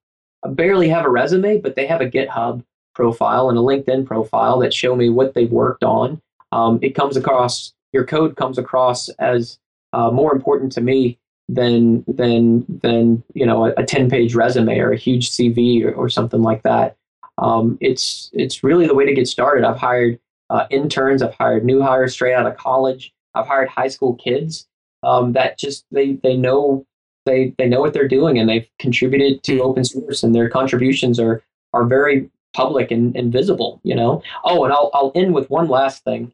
barely 0.46 0.90
have 0.90 1.06
a 1.06 1.10
resume, 1.10 1.60
but 1.60 1.76
they 1.76 1.88
have 1.88 2.02
a 2.02 2.10
GitHub 2.10 2.64
profile 2.94 3.50
and 3.50 3.58
a 3.58 3.62
LinkedIn 3.62 4.06
profile 4.06 4.60
that 4.60 4.74
show 4.74 4.94
me 4.94 5.08
what 5.08 5.34
they've 5.34 5.52
worked 5.52 5.86
on. 5.86 6.22
Um, 6.52 6.80
it 6.82 6.96
comes 6.96 7.16
across 7.16 7.74
your 7.94 8.06
code 8.06 8.36
comes 8.36 8.58
across 8.58 9.08
as 9.20 9.58
uh, 9.94 10.12
more 10.12 10.34
important 10.34 10.74
to 10.74 10.82
me 10.82 11.18
than 11.48 12.04
than 12.08 12.66
than 12.82 13.24
you 13.34 13.46
know 13.46 13.66
a, 13.66 13.84
10 13.86 14.10
page 14.10 14.36
resume 14.36 14.80
or 14.80 14.92
a 14.92 14.98
huge 14.98 15.32
CV 15.32 15.86
or, 15.86 15.94
or 15.94 16.10
something 16.10 16.42
like 16.42 16.64
that. 16.64 16.98
Um, 17.38 17.78
it's 17.80 18.30
it's 18.34 18.66
really 18.66 18.86
the 18.86 18.96
way 18.96 19.06
to 19.06 19.14
get 19.14 19.30
started. 19.30 19.64
I've 19.64 19.78
hired 19.78 20.20
uh, 20.50 20.68
interns, 20.70 21.22
I've 21.22 21.36
hired 21.36 21.64
new 21.64 21.82
hires 21.82 22.12
straight 22.12 22.34
out 22.34 22.46
of 22.46 22.58
college, 22.58 23.14
I've 23.36 23.48
hired 23.48 23.70
high 23.70 23.88
school 23.88 24.16
kids 24.16 24.68
um, 25.04 25.34
that 25.34 25.58
just 25.58 25.86
they 25.92 26.14
they 26.24 26.36
know 26.36 26.86
they 27.26 27.54
they 27.58 27.68
know 27.68 27.80
what 27.80 27.94
they're 27.94 28.08
doing 28.08 28.38
and 28.38 28.50
they've 28.50 28.68
contributed 28.80 29.44
to 29.44 29.58
hmm. 29.58 29.62
open 29.62 29.84
source 29.84 30.24
and 30.24 30.34
their 30.34 30.50
contributions 30.50 31.20
are 31.20 31.44
are 31.74 31.86
very 31.86 32.30
public 32.54 32.92
and, 32.92 33.16
and 33.16 33.32
visible. 33.32 33.80
You 33.84 33.96
know. 33.96 34.22
Oh, 34.44 34.64
and 34.64 34.74
I'll 34.74 34.90
I'll 34.94 35.12
end 35.16 35.34
with 35.34 35.50
one 35.50 35.68
last 35.68 36.04
thing. 36.04 36.34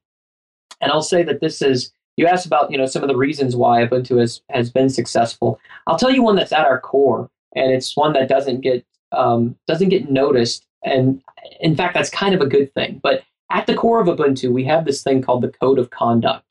And 0.82 0.92
I'll 0.92 1.02
say 1.02 1.24
that 1.24 1.40
this 1.42 1.62
is 1.62 1.92
you 2.18 2.28
asked 2.28 2.46
about 2.46 2.72
you 2.72 2.78
know 2.78 2.86
some 2.86 3.04
of 3.04 3.10
the 3.10 3.18
reasons 3.18 3.56
why 3.56 3.86
Ubuntu 3.86 4.20
has 4.20 4.42
has 4.50 4.72
been 4.72 4.90
successful. 4.90 5.60
I'll 5.88 5.98
tell 5.98 6.12
you 6.12 6.24
one 6.24 6.36
that's 6.36 6.54
at 6.54 6.66
our 6.66 6.80
core, 6.80 7.30
and 7.56 7.72
it's 7.72 7.96
one 7.96 8.14
that 8.14 8.30
doesn't 8.30 8.62
get 8.62 8.86
um, 9.12 9.56
doesn't 9.68 9.90
get 9.90 10.10
noticed, 10.10 10.66
and 10.84 11.22
in 11.60 11.76
fact 11.76 11.94
that's 11.94 12.10
kind 12.10 12.34
of 12.34 12.42
a 12.42 12.48
good 12.48 12.74
thing. 12.74 13.00
But 13.04 13.24
at 13.52 13.68
the 13.68 13.76
core 13.76 14.02
of 14.02 14.08
Ubuntu, 14.08 14.52
we 14.52 14.64
have 14.66 14.86
this 14.86 15.04
thing 15.04 15.22
called 15.22 15.44
the 15.44 15.50
Code 15.52 15.80
of 15.80 15.90
Conduct. 15.90 16.45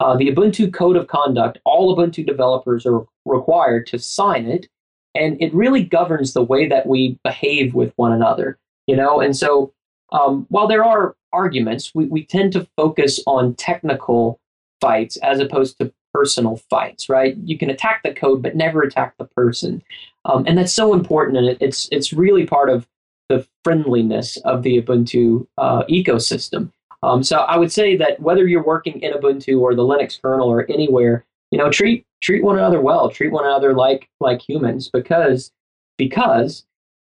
Uh, 0.00 0.16
the 0.16 0.28
Ubuntu 0.28 0.72
Code 0.72 0.96
of 0.96 1.06
Conduct, 1.06 1.58
all 1.64 1.94
Ubuntu 1.94 2.26
developers 2.26 2.86
are 2.86 3.04
required 3.26 3.86
to 3.88 3.98
sign 3.98 4.46
it, 4.46 4.66
and 5.14 5.40
it 5.40 5.54
really 5.54 5.84
governs 5.84 6.32
the 6.32 6.42
way 6.42 6.66
that 6.66 6.86
we 6.86 7.18
behave 7.22 7.74
with 7.74 7.92
one 7.96 8.12
another. 8.12 8.58
You 8.86 8.96
know, 8.96 9.20
and 9.20 9.36
so 9.36 9.72
um, 10.12 10.46
while 10.48 10.66
there 10.66 10.84
are 10.84 11.14
arguments, 11.32 11.92
we, 11.94 12.06
we 12.06 12.24
tend 12.24 12.52
to 12.54 12.66
focus 12.76 13.20
on 13.26 13.54
technical 13.54 14.40
fights 14.80 15.16
as 15.18 15.38
opposed 15.38 15.78
to 15.78 15.92
personal 16.12 16.56
fights, 16.68 17.08
right? 17.08 17.36
You 17.44 17.56
can 17.56 17.70
attack 17.70 18.02
the 18.02 18.12
code, 18.12 18.42
but 18.42 18.56
never 18.56 18.82
attack 18.82 19.14
the 19.18 19.26
person. 19.26 19.82
Um, 20.24 20.44
and 20.46 20.58
that's 20.58 20.72
so 20.72 20.92
important. 20.92 21.38
And 21.38 21.48
it, 21.48 21.58
it's, 21.60 21.88
it's 21.92 22.12
really 22.12 22.46
part 22.46 22.68
of 22.68 22.88
the 23.28 23.46
friendliness 23.62 24.36
of 24.38 24.62
the 24.62 24.82
Ubuntu 24.82 25.46
uh, 25.56 25.84
ecosystem. 25.84 26.72
Um, 27.02 27.22
so 27.22 27.38
I 27.38 27.56
would 27.56 27.72
say 27.72 27.96
that 27.96 28.20
whether 28.20 28.46
you're 28.46 28.62
working 28.64 29.00
in 29.00 29.12
Ubuntu 29.12 29.60
or 29.60 29.74
the 29.74 29.82
Linux 29.82 30.20
kernel 30.20 30.48
or 30.48 30.70
anywhere, 30.70 31.24
you 31.50 31.58
know, 31.58 31.70
treat 31.70 32.04
treat 32.20 32.44
one 32.44 32.58
another 32.58 32.80
well, 32.80 33.10
treat 33.10 33.32
one 33.32 33.46
another 33.46 33.74
like 33.74 34.08
like 34.20 34.40
humans, 34.46 34.90
because 34.92 35.50
because 35.96 36.64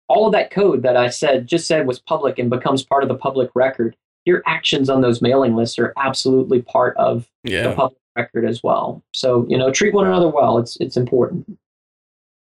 all 0.09 0.27
of 0.27 0.33
that 0.33 0.51
code 0.51 0.83
that 0.83 0.97
I 0.97 1.09
said 1.09 1.47
just 1.47 1.67
said 1.67 1.87
was 1.87 1.99
public 1.99 2.39
and 2.39 2.51
becomes 2.51 2.83
part 2.83 3.03
of 3.03 3.09
the 3.09 3.15
public 3.15 3.51
record, 3.55 3.97
your 4.25 4.43
actions 4.47 4.89
on 4.89 5.01
those 5.01 5.23
mailing 5.23 5.57
lists 5.57 5.79
are 5.79 5.93
absolutely 5.97 6.63
part 6.63 6.97
of 6.97 7.29
yeah. 7.45 7.69
the 7.69 7.75
public 7.75 7.99
record 8.17 8.45
as 8.45 8.63
well. 8.63 9.03
So 9.15 9.47
you 9.49 9.59
know, 9.59 9.71
treat 9.71 9.95
one 9.95 10.07
another 10.07 10.29
well. 10.29 10.59
It's 10.59 10.77
it's 10.77 10.97
important. 10.97 11.59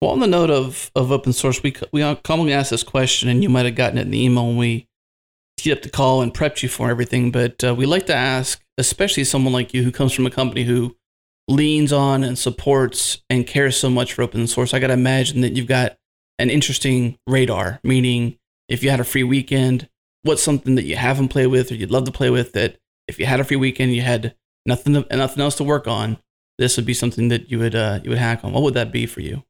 Well, 0.00 0.12
on 0.12 0.20
the 0.20 0.28
note 0.28 0.50
of, 0.50 0.92
of 0.94 1.10
open 1.10 1.32
source, 1.32 1.62
we 1.62 1.74
we 1.92 2.02
commonly 2.22 2.52
ask 2.52 2.70
this 2.70 2.84
question, 2.84 3.28
and 3.28 3.42
you 3.42 3.48
might 3.48 3.66
have 3.66 3.74
gotten 3.74 3.98
it 3.98 4.02
in 4.02 4.10
the 4.10 4.24
email 4.24 4.46
when 4.46 4.56
we 4.56 4.86
teed 5.58 5.72
up 5.72 5.82
the 5.82 5.90
call 5.90 6.22
and 6.22 6.32
prepped 6.32 6.62
you 6.62 6.68
for 6.68 6.90
everything. 6.90 7.30
But 7.30 7.62
uh, 7.62 7.74
we 7.74 7.86
like 7.86 8.06
to 8.06 8.14
ask, 8.14 8.62
especially 8.78 9.24
someone 9.24 9.52
like 9.52 9.74
you 9.74 9.82
who 9.82 9.92
comes 9.92 10.12
from 10.12 10.26
a 10.26 10.30
company 10.30 10.64
who 10.64 10.96
leans 11.48 11.92
on 11.92 12.22
and 12.24 12.38
supports 12.38 13.22
and 13.28 13.46
cares 13.46 13.76
so 13.76 13.90
much 13.90 14.12
for 14.12 14.22
open 14.22 14.46
source. 14.46 14.72
I 14.72 14.78
got 14.78 14.88
to 14.88 14.92
imagine 14.94 15.40
that 15.40 15.54
you've 15.54 15.66
got 15.66 15.96
an 16.38 16.50
interesting 16.50 17.18
radar, 17.26 17.80
meaning 17.82 18.38
if 18.68 18.82
you 18.82 18.90
had 18.90 19.00
a 19.00 19.04
free 19.04 19.24
weekend, 19.24 19.88
what's 20.22 20.42
something 20.42 20.74
that 20.74 20.84
you 20.84 20.96
haven't 20.96 21.28
played 21.28 21.46
with 21.46 21.70
or 21.70 21.74
you'd 21.74 21.90
love 21.90 22.04
to 22.04 22.12
play 22.12 22.30
with 22.30 22.52
that 22.52 22.78
if 23.08 23.18
you 23.18 23.26
had 23.26 23.40
a 23.40 23.44
free 23.44 23.56
weekend, 23.56 23.94
you 23.94 24.02
had 24.02 24.34
nothing 24.66 24.92
to, 24.94 25.16
nothing 25.16 25.42
else 25.42 25.56
to 25.56 25.64
work 25.64 25.88
on, 25.88 26.18
this 26.58 26.76
would 26.76 26.86
be 26.86 26.94
something 26.94 27.28
that 27.28 27.50
you 27.50 27.58
would 27.58 27.74
uh, 27.74 28.00
you 28.02 28.10
would 28.10 28.18
hack 28.18 28.44
on. 28.44 28.52
What 28.52 28.62
would 28.64 28.74
that 28.74 28.92
be 28.92 29.06
for 29.06 29.20
you? 29.20 29.44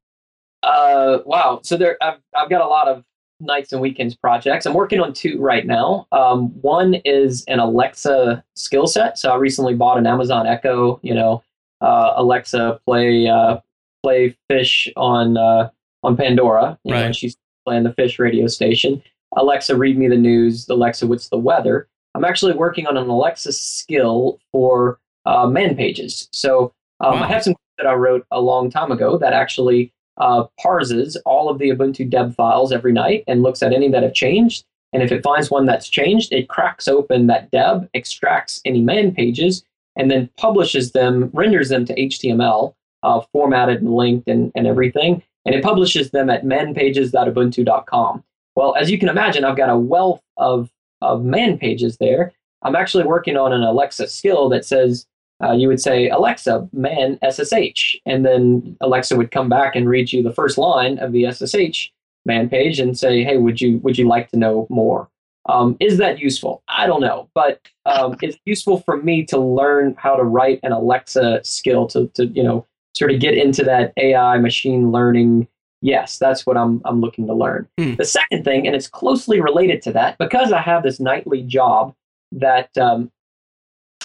Uh, 0.62 1.18
wow. 1.24 1.60
So 1.62 1.76
there, 1.76 1.96
I've 2.00 2.20
I've 2.36 2.50
got 2.50 2.60
a 2.60 2.66
lot 2.66 2.86
of 2.86 3.04
nights 3.40 3.72
and 3.72 3.80
weekends 3.80 4.14
projects. 4.14 4.66
I'm 4.66 4.74
working 4.74 5.00
on 5.00 5.12
two 5.12 5.38
right 5.40 5.66
now. 5.66 6.06
Um, 6.12 6.48
one 6.62 6.94
is 7.04 7.44
an 7.48 7.58
Alexa 7.58 8.44
skill 8.56 8.86
set. 8.86 9.18
So 9.18 9.30
I 9.30 9.36
recently 9.36 9.74
bought 9.74 9.98
an 9.98 10.06
Amazon 10.06 10.46
Echo. 10.46 10.98
You 11.02 11.14
know, 11.14 11.42
uh, 11.80 12.14
Alexa 12.16 12.80
play 12.86 13.28
uh, 13.28 13.58
play 14.02 14.36
Phish 14.50 14.90
on 14.96 15.36
uh, 15.36 15.70
on 16.02 16.16
Pandora. 16.16 16.78
You 16.84 16.94
Right. 16.94 17.00
know, 17.00 17.06
and 17.06 17.16
she's 17.16 17.36
playing 17.64 17.84
the 17.84 17.90
Phish 17.90 18.18
radio 18.18 18.46
station. 18.46 19.02
Alexa, 19.36 19.76
read 19.76 19.98
me 19.98 20.08
the 20.08 20.16
news. 20.16 20.68
Alexa, 20.68 21.06
what's 21.06 21.28
the 21.28 21.38
weather? 21.38 21.88
I'm 22.14 22.24
actually 22.24 22.54
working 22.54 22.86
on 22.86 22.96
an 22.96 23.08
Alexa 23.08 23.52
skill 23.52 24.40
for 24.50 24.98
uh, 25.26 25.46
man 25.46 25.76
pages. 25.76 26.28
So 26.32 26.72
um, 27.00 27.14
Wow. 27.20 27.22
I 27.24 27.26
have 27.28 27.44
some 27.44 27.54
that 27.76 27.86
I 27.86 27.92
wrote 27.94 28.26
a 28.32 28.40
long 28.40 28.70
time 28.70 28.90
ago 28.90 29.18
that 29.18 29.32
actually 29.32 29.92
uh, 30.18 30.44
parses 30.60 31.16
all 31.24 31.48
of 31.48 31.58
the 31.58 31.70
Ubuntu 31.70 32.08
deb 32.08 32.34
files 32.34 32.72
every 32.72 32.92
night 32.92 33.24
and 33.26 33.42
looks 33.42 33.62
at 33.62 33.72
any 33.72 33.88
that 33.88 34.02
have 34.02 34.14
changed. 34.14 34.64
And 34.92 35.02
if 35.02 35.12
it 35.12 35.22
finds 35.22 35.50
one 35.50 35.66
that's 35.66 35.88
changed, 35.88 36.32
it 36.32 36.48
cracks 36.48 36.88
open 36.88 37.26
that 37.26 37.50
deb, 37.50 37.88
extracts 37.94 38.60
any 38.64 38.80
man 38.80 39.14
pages, 39.14 39.64
and 39.96 40.10
then 40.10 40.30
publishes 40.36 40.92
them, 40.92 41.30
renders 41.32 41.68
them 41.68 41.84
to 41.84 41.94
HTML, 41.94 42.74
uh, 43.02 43.20
formatted 43.32 43.82
and 43.82 43.94
linked 43.94 44.28
and, 44.28 44.50
and 44.54 44.66
everything. 44.66 45.22
And 45.44 45.54
it 45.54 45.62
publishes 45.62 46.10
them 46.10 46.30
at 46.30 46.44
manpages.ubuntu.com. 46.44 48.24
Well, 48.54 48.74
as 48.76 48.90
you 48.90 48.98
can 48.98 49.08
imagine, 49.08 49.44
I've 49.44 49.56
got 49.56 49.70
a 49.70 49.78
wealth 49.78 50.22
of, 50.36 50.70
of 51.00 51.24
man 51.24 51.58
pages 51.58 51.96
there. 51.98 52.32
I'm 52.62 52.74
actually 52.74 53.04
working 53.04 53.36
on 53.36 53.52
an 53.52 53.62
Alexa 53.62 54.08
skill 54.08 54.48
that 54.48 54.64
says, 54.64 55.06
uh, 55.42 55.52
you 55.52 55.68
would 55.68 55.80
say, 55.80 56.08
Alexa, 56.08 56.68
man 56.72 57.18
SSH. 57.28 57.96
And 58.06 58.24
then 58.24 58.76
Alexa 58.80 59.16
would 59.16 59.30
come 59.30 59.48
back 59.48 59.76
and 59.76 59.88
read 59.88 60.12
you 60.12 60.22
the 60.22 60.32
first 60.32 60.58
line 60.58 60.98
of 60.98 61.12
the 61.12 61.30
SSH 61.30 61.90
man 62.24 62.48
page 62.48 62.80
and 62.80 62.98
say, 62.98 63.22
hey, 63.22 63.36
would 63.36 63.60
you, 63.60 63.78
would 63.78 63.96
you 63.96 64.08
like 64.08 64.30
to 64.30 64.36
know 64.36 64.66
more? 64.68 65.08
Um, 65.48 65.76
is 65.80 65.96
that 65.98 66.18
useful? 66.18 66.62
I 66.68 66.86
don't 66.86 67.00
know, 67.00 67.28
but 67.34 67.60
um, 67.86 68.16
it's 68.20 68.36
useful 68.44 68.80
for 68.80 68.98
me 68.98 69.24
to 69.26 69.38
learn 69.38 69.94
how 69.98 70.14
to 70.14 70.22
write 70.22 70.60
an 70.62 70.72
Alexa 70.72 71.42
skill 71.42 71.86
to, 71.88 72.06
to 72.14 72.26
you 72.26 72.42
know 72.42 72.66
sort 72.94 73.12
of 73.12 73.20
get 73.20 73.34
into 73.34 73.64
that 73.64 73.92
AI 73.96 74.38
machine 74.38 74.92
learning. 74.92 75.48
Yes, 75.80 76.18
that's 76.18 76.44
what 76.44 76.58
I'm 76.58 76.82
I'm 76.84 77.00
looking 77.00 77.26
to 77.28 77.32
learn. 77.32 77.66
Hmm. 77.78 77.94
The 77.94 78.04
second 78.04 78.44
thing, 78.44 78.66
and 78.66 78.76
it's 78.76 78.88
closely 78.88 79.40
related 79.40 79.80
to 79.82 79.92
that, 79.92 80.18
because 80.18 80.52
I 80.52 80.60
have 80.60 80.82
this 80.82 81.00
nightly 81.00 81.42
job 81.42 81.94
that 82.32 82.76
um, 82.76 83.10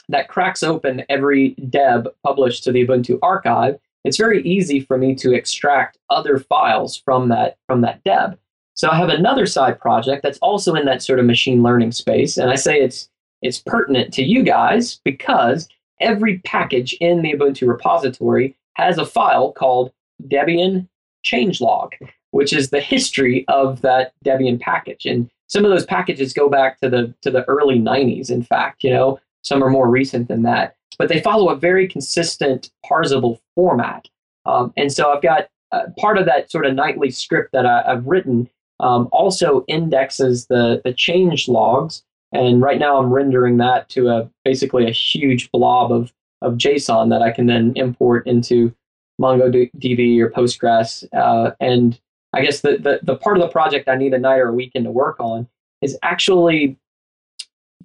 that 0.09 0.27
cracks 0.27 0.63
open 0.63 1.03
every 1.09 1.51
deb 1.69 2.07
published 2.23 2.63
to 2.63 2.71
the 2.71 2.85
Ubuntu 2.85 3.19
archive. 3.21 3.79
It's 4.03 4.17
very 4.17 4.41
easy 4.43 4.81
for 4.81 4.97
me 4.97 5.15
to 5.15 5.33
extract 5.33 5.97
other 6.09 6.37
files 6.37 6.97
from 6.97 7.29
that 7.29 7.57
from 7.67 7.81
that 7.81 8.03
deb. 8.03 8.37
So 8.75 8.89
I 8.89 8.97
have 8.97 9.09
another 9.09 9.45
side 9.45 9.79
project 9.79 10.23
that's 10.23 10.39
also 10.39 10.73
in 10.75 10.85
that 10.85 11.03
sort 11.03 11.19
of 11.19 11.25
machine 11.25 11.63
learning 11.63 11.91
space, 11.91 12.37
and 12.37 12.49
I 12.49 12.55
say 12.55 12.79
it's 12.79 13.09
it's 13.41 13.59
pertinent 13.59 14.13
to 14.13 14.23
you 14.23 14.43
guys 14.43 14.99
because 15.03 15.67
every 15.99 16.39
package 16.39 16.93
in 16.99 17.21
the 17.21 17.33
Ubuntu 17.33 17.67
repository 17.67 18.55
has 18.75 18.97
a 18.97 19.05
file 19.05 19.51
called 19.51 19.91
Debian 20.27 20.87
changelog, 21.25 21.91
which 22.31 22.53
is 22.53 22.69
the 22.69 22.81
history 22.81 23.45
of 23.47 23.81
that 23.81 24.13
Debian 24.25 24.59
package. 24.59 25.05
And 25.05 25.29
some 25.47 25.65
of 25.65 25.71
those 25.71 25.85
packages 25.85 26.33
go 26.33 26.49
back 26.49 26.79
to 26.81 26.89
the 26.89 27.13
to 27.21 27.31
the 27.31 27.43
early 27.45 27.79
90s. 27.79 28.31
In 28.31 28.43
fact, 28.43 28.83
you 28.83 28.89
know, 28.89 29.19
some 29.43 29.63
are 29.63 29.69
more 29.69 29.89
recent 29.89 30.27
than 30.27 30.43
that, 30.43 30.75
but 30.97 31.09
they 31.09 31.21
follow 31.21 31.49
a 31.49 31.55
very 31.55 31.87
consistent 31.87 32.71
parsable 32.85 33.39
format. 33.55 34.07
Um, 34.45 34.73
and 34.77 34.91
so 34.91 35.11
I've 35.11 35.21
got 35.21 35.47
uh, 35.71 35.83
part 35.97 36.17
of 36.17 36.25
that 36.25 36.51
sort 36.51 36.65
of 36.65 36.75
nightly 36.75 37.11
script 37.11 37.51
that 37.53 37.65
I, 37.65 37.83
I've 37.87 38.05
written 38.05 38.49
um, 38.79 39.07
also 39.11 39.63
indexes 39.67 40.47
the 40.47 40.81
the 40.83 40.93
change 40.93 41.47
logs. 41.47 42.03
And 42.31 42.61
right 42.61 42.79
now 42.79 42.97
I'm 42.97 43.13
rendering 43.13 43.57
that 43.57 43.89
to 43.89 44.09
a 44.09 44.29
basically 44.43 44.87
a 44.87 44.91
huge 44.91 45.51
blob 45.51 45.91
of 45.91 46.11
of 46.41 46.55
JSON 46.55 47.09
that 47.09 47.21
I 47.21 47.31
can 47.31 47.45
then 47.45 47.73
import 47.75 48.27
into 48.27 48.73
MongoDB 49.21 50.19
or 50.19 50.29
Postgres. 50.29 51.07
Uh, 51.13 51.51
and 51.59 51.99
I 52.33 52.41
guess 52.41 52.61
the, 52.61 52.77
the 52.77 52.99
the 53.03 53.15
part 53.15 53.37
of 53.37 53.41
the 53.41 53.49
project 53.49 53.87
I 53.87 53.95
need 53.95 54.13
a 54.13 54.19
night 54.19 54.39
or 54.39 54.49
a 54.49 54.53
weekend 54.53 54.85
to 54.85 54.91
work 54.91 55.19
on 55.19 55.47
is 55.81 55.97
actually 56.01 56.77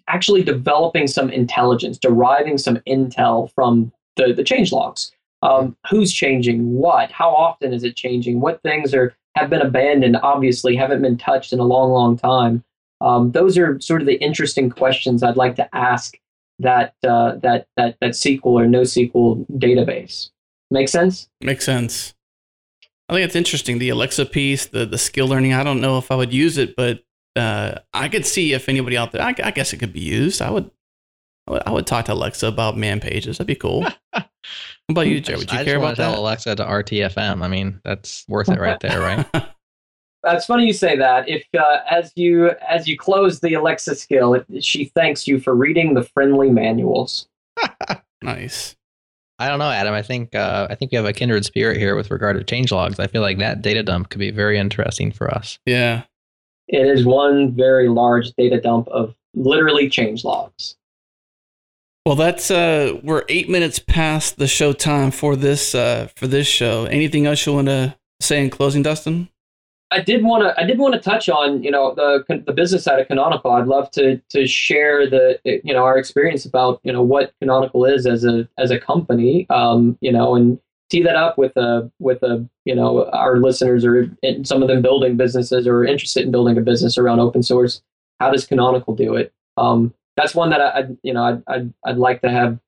actually 0.09 0.43
developing 0.43 1.07
some 1.07 1.31
intelligence, 1.31 1.99
deriving 1.99 2.59
some 2.59 2.77
intel 2.87 3.53
from 3.55 3.93
the 4.17 4.33
the 4.33 4.45
change 4.45 4.73
logs. 4.73 5.13
Um, 5.43 5.77
who's 5.89 6.13
changing 6.13 6.73
what? 6.73 7.13
How 7.13 7.31
often 7.31 7.73
is 7.73 7.85
it 7.85 7.97
changing? 7.97 8.41
What 8.41 8.63
things 8.63 8.93
are 8.95 9.15
have 9.37 9.51
been 9.51 9.63
abandoned? 9.63 10.17
Obviously, 10.23 10.75
haven't 10.77 11.03
been 11.03 11.17
touched 11.17 11.53
in 11.53 11.61
a 11.61 11.65
long, 11.65 11.91
long 11.91 12.17
time. 12.17 12.65
Um, 13.01 13.31
those 13.31 13.57
are 13.57 13.81
sort 13.81 14.01
of 14.01 14.07
the 14.07 14.21
interesting 14.21 14.71
questions 14.71 15.23
I'd 15.23 15.37
like 15.37 15.55
to 15.57 15.75
ask 15.75 16.19
that 16.59 16.95
uh, 17.07 17.37
that 17.37 17.69
that 17.77 17.97
that 18.01 18.13
SQL 18.13 18.45
or 18.45 18.65
NoSQL 18.65 19.47
database. 19.59 20.31
Make 20.71 20.89
sense? 20.89 21.29
Makes 21.41 21.65
sense. 21.65 22.15
I 23.09 23.15
think 23.15 23.25
it's 23.25 23.37
interesting. 23.37 23.79
The 23.79 23.89
Alexa 23.91 24.27
piece, 24.27 24.67
the 24.67 24.85
the 24.85 24.99
skill 24.99 25.29
learning. 25.29 25.55
I 25.55 25.63
don't 25.63 25.81
know 25.81 25.99
if 25.99 26.11
I 26.11 26.17
would 26.17 26.33
use 26.33 26.59
it, 26.59 26.75
but 26.77 27.05
uh, 27.39 27.79
I 27.95 28.09
could 28.09 28.27
see 28.27 28.53
if 28.53 28.69
anybody 28.69 28.97
out 28.97 29.13
there. 29.13 29.23
I, 29.23 29.35
I 29.43 29.51
guess 29.51 29.73
it 29.73 29.79
could 29.79 29.93
be 29.93 30.01
used. 30.01 30.43
I 30.43 30.51
would. 30.51 30.71
I 31.47 31.51
would, 31.53 31.63
I 31.67 31.71
would 31.71 31.87
talk 31.87 32.05
to 32.07 32.13
Alexa 32.13 32.47
about 32.47 32.77
man 32.77 33.01
pages. 33.01 33.39
That'd 33.39 33.47
be 33.47 33.55
cool. 33.55 33.87
What 34.87 34.93
about 34.95 35.07
you, 35.09 35.21
Jared? 35.21 35.41
Would 35.41 35.51
I 35.51 35.53
you 35.53 35.59
just 35.59 35.67
care 35.67 35.79
wanna 35.79 35.93
about 35.93 36.03
tell 36.03 36.13
that? 36.13 36.19
Alexa 36.19 36.57
to 36.57 36.65
RTFM. 36.65 37.43
I 37.43 37.49
mean, 37.49 37.79
that's 37.85 38.25
worth 38.27 38.49
it 38.49 38.59
right 38.59 38.81
there, 38.81 39.01
right? 39.01 39.27
It's 40.25 40.47
funny 40.47 40.67
you 40.67 40.73
say 40.73 40.97
that. 40.97 41.29
If 41.29 41.47
uh, 41.57 41.79
as 41.89 42.13
you 42.17 42.51
as 42.69 42.89
you 42.89 42.99
close 42.99 43.41
the 43.41 43.55
Alexa 43.55 43.95
skill, 43.95 44.35
it, 44.35 44.65
she 44.65 44.87
thanks 44.87 45.29
you 45.29 45.39
for 45.39 45.55
reading 45.55 45.95
the 45.95 46.03
friendly 46.03 46.51
manuals. 46.51 47.29
nice. 48.23 48.77
I 49.39 49.49
don't 49.49 49.61
know, 49.61 49.71
Adam. 49.71 49.95
I 49.95 50.03
think 50.03 50.35
uh, 50.35 50.67
I 50.69 50.75
think 50.75 50.91
we 50.91 50.97
have 50.97 51.05
a 51.05 51.13
kindred 51.13 51.45
spirit 51.45 51.79
here 51.79 51.95
with 51.95 52.11
regard 52.11 52.37
to 52.37 52.45
change 52.45 52.73
logs. 52.73 52.99
I 52.99 53.07
feel 53.07 53.23
like 53.23 53.39
that 53.39 53.63
data 53.63 53.83
dump 53.85 54.11
could 54.11 54.19
be 54.19 54.33
very 54.33 54.59
interesting 54.59 55.13
for 55.13 55.33
us. 55.33 55.61
Yeah. 55.65 56.03
It 56.69 56.87
is 56.87 57.05
one 57.05 57.53
very 57.53 57.89
large 57.89 58.33
data 58.33 58.61
dump 58.61 58.89
of 58.89 59.15
literally 59.35 59.89
change 59.89 60.25
logs. 60.25 60.77
Well, 62.05 62.17
that's 62.17 62.51
uh, 62.51 62.99
we're 63.03 63.25
eight 63.29 63.51
minutes 63.51 63.79
past 63.79 64.39
the 64.39 64.47
show 64.47 64.73
time 64.73 65.11
for 65.11 65.37
this 65.37 65.75
uh, 65.75 66.09
for 66.17 66.27
this 66.27 66.47
show. 66.47 66.87
Anything 66.87 67.27
else 67.27 67.45
you 67.45 67.53
want 67.53 67.69
to 67.69 67.97
say 68.21 68.43
in 68.43 68.51
closing, 68.51 68.83
Dustin? 68.83 69.29
I 69.91 70.01
did 70.01 70.23
want 70.23 70.43
to. 70.45 70.61
I 70.61 70.65
did 70.65 70.79
want 70.79 70.95
to 70.95 71.01
touch 71.01 71.29
on 71.29 71.63
you 71.63 71.71
know 71.71 71.95
the 71.95 72.25
the 72.47 72.53
business 72.53 72.85
side 72.85 73.01
of 73.01 73.09
Canonical. 73.09 73.51
I'd 73.53 73.67
love 73.67 73.91
to 73.93 74.21
to 74.31 74.47
share 74.47 75.09
the 75.09 75.39
you 75.45 75.73
know 75.73 75.85
our 75.85 75.99
experience 75.99 76.45
about 76.45 76.81
you 76.83 76.93
know 76.93 77.03
what 77.03 77.33
Canonical 77.41 77.85
is 77.85 78.07
as 78.07 78.25
a 78.25 78.49
as 78.59 78.71
a 78.71 78.79
company. 78.79 79.47
Um, 79.51 79.99
you 80.01 80.13
know, 80.13 80.35
and 80.35 80.59
tee 80.91 81.03
that 81.03 81.17
up 81.17 81.39
with 81.39 81.57
a 81.57 81.91
with 81.99 82.23
a 82.23 82.47
you 82.65 82.75
know 82.75 83.09
our 83.13 83.39
listeners 83.39 83.85
or 83.85 84.11
some 84.45 84.63
of 84.63 84.69
them 84.69 84.83
building 84.83 85.17
businesses 85.17 85.67
or 85.67 85.85
interested 85.85 86.25
in 86.25 86.31
building 86.31 86.57
a 86.59 86.63
business 86.63 86.99
around 86.99 87.21
open 87.21 87.43
source. 87.43 87.83
How 88.21 88.31
does 88.31 88.47
Canonical 88.47 88.95
do 88.95 89.15
it? 89.15 89.33
Um, 89.57 89.95
that's 90.17 90.35
one 90.35 90.51
that 90.51 90.61
I, 90.61 90.81
I 90.81 90.85
you 91.03 91.13
know 91.13 91.25
I'd, 91.25 91.43
I'd 91.47 91.75
I'd 91.85 91.99
like 91.99 92.21
to 92.23 92.31
have 92.31 92.59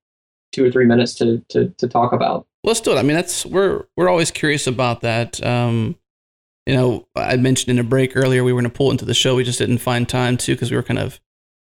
two 0.52 0.64
or 0.64 0.70
three 0.70 0.86
minutes 0.86 1.14
to 1.14 1.44
to 1.48 1.70
to 1.78 1.88
talk 1.88 2.12
about. 2.12 2.46
Let's 2.62 2.80
do 2.80 2.92
it. 2.92 2.98
I 2.98 3.02
mean, 3.02 3.16
that's 3.16 3.46
we're 3.46 3.84
we're 3.96 4.08
always 4.08 4.30
curious 4.30 4.66
about 4.66 5.00
that. 5.00 5.44
Um, 5.44 5.96
you 6.66 6.74
know, 6.74 7.08
I 7.16 7.36
mentioned 7.36 7.70
in 7.70 7.84
a 7.84 7.88
break 7.88 8.16
earlier 8.16 8.44
we 8.44 8.52
were 8.52 8.60
going 8.60 8.70
to 8.70 8.76
pull 8.76 8.90
into 8.90 9.04
the 9.04 9.14
show. 9.14 9.34
We 9.34 9.44
just 9.44 9.58
didn't 9.58 9.78
find 9.78 10.08
time 10.08 10.36
to 10.38 10.54
because 10.54 10.70
we 10.70 10.76
were 10.76 10.82
kind 10.82 11.00
of 11.00 11.20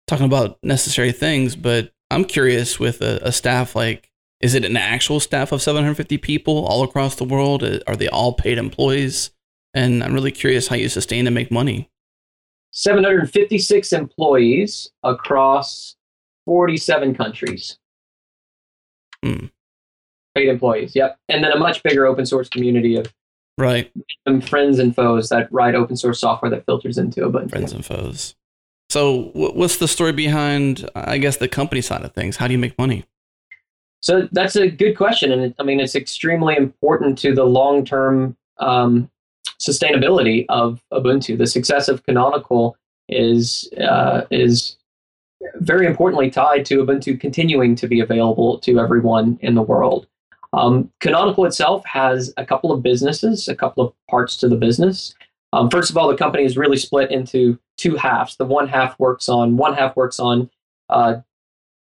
talking 0.08 0.26
about 0.26 0.60
necessary 0.64 1.12
things. 1.12 1.56
But 1.56 1.92
I'm 2.12 2.26
curious 2.26 2.80
with 2.80 3.02
a, 3.02 3.20
a 3.24 3.32
staff 3.32 3.76
like, 3.76 4.11
is 4.42 4.56
it 4.56 4.66
an 4.66 4.78
actual 4.78 5.20
staff 5.20 5.52
of 5.52 5.62
750 5.62 6.18
people 6.18 6.66
all 6.66 6.84
across 6.84 7.16
the 7.16 7.24
world? 7.24 7.64
Uh, 7.64 7.80
Are 7.88 7.96
they 7.96 8.08
all 8.08 8.34
paid 8.34 8.58
employees? 8.58 9.32
And 9.74 10.04
I'm 10.04 10.14
really 10.14 10.32
curious 10.32 10.68
how 10.68 10.76
you 10.76 10.90
sustain 10.90 11.28
and 11.28 11.34
make 11.34 11.52
money. 11.52 11.90
756 12.72 13.94
employees 13.94 14.90
across 15.04 15.96
47 16.46 17.16
countries. 17.16 17.78
Hmm. 19.24 19.48
Paid 20.36 20.50
employees, 20.50 20.96
yep. 20.96 21.18
And 21.30 21.44
then 21.44 21.52
a 21.52 21.60
much 21.60 21.84
bigger 21.84 22.06
open 22.06 22.26
source 22.26 22.50
community 22.50 22.96
of 22.96 23.14
Right, 23.58 23.92
friends 24.48 24.80
and 24.80 24.96
foes 24.96 25.30
that 25.30 25.52
write 25.52 25.76
open 25.76 25.96
source 25.96 26.20
software 26.22 26.50
that 26.50 26.66
filters 26.66 26.98
into 26.98 27.22
Ubuntu. 27.22 27.50
friends 27.52 27.74
and 27.74 27.86
foes. 27.86 28.34
So, 28.90 29.30
what's 29.34 29.78
the 29.78 29.88
story 29.88 30.14
behind, 30.14 30.90
I 30.96 31.18
guess, 31.18 31.38
the 31.38 31.48
company 31.50 31.82
side 31.82 32.02
of 32.04 32.14
things? 32.14 32.38
How 32.38 32.48
do 32.48 32.54
you 32.54 32.58
make 32.60 32.78
money? 32.80 33.06
So 34.02 34.28
that's 34.32 34.56
a 34.56 34.70
good 34.70 34.98
question, 34.98 35.32
and 35.32 35.42
it, 35.44 35.56
I 35.60 35.64
mean 35.64 35.80
it's 35.80 35.96
extremely 35.96 36.56
important 36.56 37.18
to 37.20 37.34
the 37.34 37.46
long-term 37.46 38.36
um, 38.58 39.10
sustainability 39.60 40.46
of 40.50 40.82
Ubuntu. 40.92 41.38
The 41.38 41.48
success 41.48 41.88
of 41.88 42.04
Canonical 42.06 42.76
is 43.10 43.70
uh, 43.80 44.24
is 44.32 44.78
very 45.56 45.86
importantly 45.86 46.30
tied 46.30 46.66
to 46.66 46.84
Ubuntu 46.84 47.20
continuing 47.20 47.76
to 47.76 47.88
be 47.88 48.00
available 48.00 48.60
to 48.60 48.80
everyone 48.80 49.38
in 49.42 49.56
the 49.56 49.62
world. 49.62 50.08
Um, 50.54 50.92
Canonical 51.00 51.46
itself 51.46 51.86
has 51.86 52.34
a 52.38 52.46
couple 52.46 52.72
of 52.72 52.84
businesses, 52.84 53.48
a 53.48 53.56
couple 53.56 53.86
of 53.86 53.94
parts 54.10 54.36
to 54.38 54.50
the 54.50 54.56
business. 54.56 55.16
Um, 55.54 55.70
first 55.70 55.90
of 55.90 55.98
all, 55.98 56.08
the 56.08 56.18
company 56.18 56.44
is 56.44 56.58
really 56.58 56.78
split 56.78 57.12
into 57.12 57.60
two 57.78 57.96
halves. 57.96 58.36
The 58.38 58.46
one 58.46 58.68
half 58.68 58.98
works 59.00 59.30
on 59.30 59.58
one 59.58 59.74
half 59.74 59.96
works 59.96 60.20
on 60.20 60.50
uh, 60.90 61.16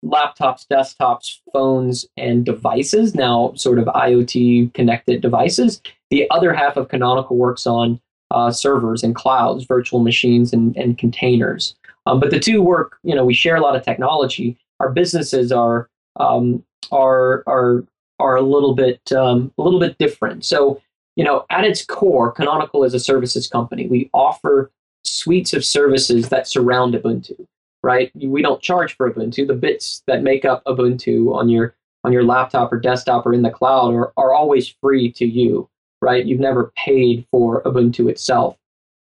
laptops, 0.05 0.67
desktops, 0.67 1.39
phones, 1.53 2.07
and 2.17 2.45
devices, 2.45 3.15
now 3.15 3.53
sort 3.55 3.79
of 3.79 3.87
IoT 3.87 4.73
connected 4.75 5.21
devices. 5.21 5.83
The 6.11 6.29
other 6.31 6.53
half 6.53 6.77
of 6.77 6.89
Canonical 6.89 7.37
works 7.37 7.67
on 7.67 8.01
uh, 8.31 8.51
servers 8.51 9.03
and 9.03 9.15
clouds, 9.15 9.65
virtual 9.65 10.01
machines, 10.01 10.53
and, 10.53 10.77
and 10.77 10.97
containers. 10.97 11.75
Um, 12.07 12.21
but 12.21 12.31
the 12.31 12.41
two 12.41 12.63
work, 12.63 12.99
you 13.03 13.15
know, 13.15 13.25
we 13.25 13.35
share 13.35 13.57
a 13.57 13.61
lot 13.61 13.77
of 13.77 13.85
technology. 13.85 14.57
Our 14.81 14.91
businesses 14.91 15.53
are 15.53 15.89
um, 16.17 16.65
are 16.91 17.43
are 17.47 17.85
are 18.19 18.37
a 18.37 18.43
little 18.43 18.75
bit 18.75 19.01
um, 19.13 19.53
a 19.59 19.63
little 19.63 19.81
bit 19.81 19.99
different. 19.99 20.45
So, 20.45 20.81
you 21.17 21.25
know, 21.25 21.45
at 21.51 21.65
its 21.65 21.85
core, 21.85 22.33
Canonical 22.33 22.85
is 22.85 22.95
a 22.95 23.01
services 23.01 23.47
company. 23.47 23.87
We 23.87 24.09
offer 24.15 24.71
suites 25.05 25.53
of 25.53 25.65
services 25.65 26.29
that 26.31 26.47
surround 26.47 26.95
Ubuntu 26.95 27.47
right? 27.83 28.11
We 28.15 28.43
don't 28.43 28.63
charge 28.63 28.97
for 28.97 29.11
Ubuntu. 29.11 29.47
The 29.47 29.55
bits 29.55 30.03
that 30.07 30.23
make 30.23 30.45
up 30.45 30.63
Ubuntu 30.65 31.35
on 31.35 31.49
your 31.49 31.75
on 32.05 32.13
your 32.13 32.25
laptop 32.25 32.73
or 32.73 32.81
desktop 32.81 33.27
or 33.27 33.35
in 33.35 33.43
the 33.43 33.51
cloud 33.51 33.93
are, 33.93 34.13
are 34.17 34.33
always 34.33 34.75
free 34.81 35.13
to 35.13 35.27
you, 35.27 35.69
right? 36.01 36.25
You've 36.25 36.41
never 36.41 36.73
paid 36.77 37.27
for 37.31 37.63
Ubuntu 37.65 38.09
itself. 38.09 38.57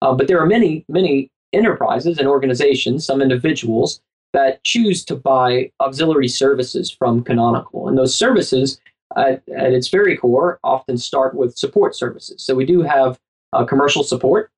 Uh, 0.01 0.13
but 0.13 0.27
there 0.27 0.39
are 0.39 0.45
many, 0.45 0.85
many 0.87 1.29
enterprises 1.51 2.17
and 2.17 2.27
organizations, 2.27 3.05
some 3.05 3.21
individuals 3.21 4.01
that 4.33 4.63
choose 4.63 5.03
to 5.05 5.15
buy 5.15 5.71
auxiliary 5.81 6.27
services 6.27 6.89
from 6.91 7.23
Canonical. 7.23 7.87
And 7.87 7.97
those 7.97 8.15
services, 8.15 8.79
at, 9.17 9.41
at 9.55 9.73
its 9.73 9.87
very 9.87 10.17
core, 10.17 10.59
often 10.63 10.97
start 10.97 11.35
with 11.35 11.57
support 11.57 11.95
services. 11.95 12.43
So 12.43 12.55
we 12.55 12.65
do 12.65 12.81
have 12.81 13.17
uh, 13.53 13.65
commercial 13.65 14.03
support 14.03 14.51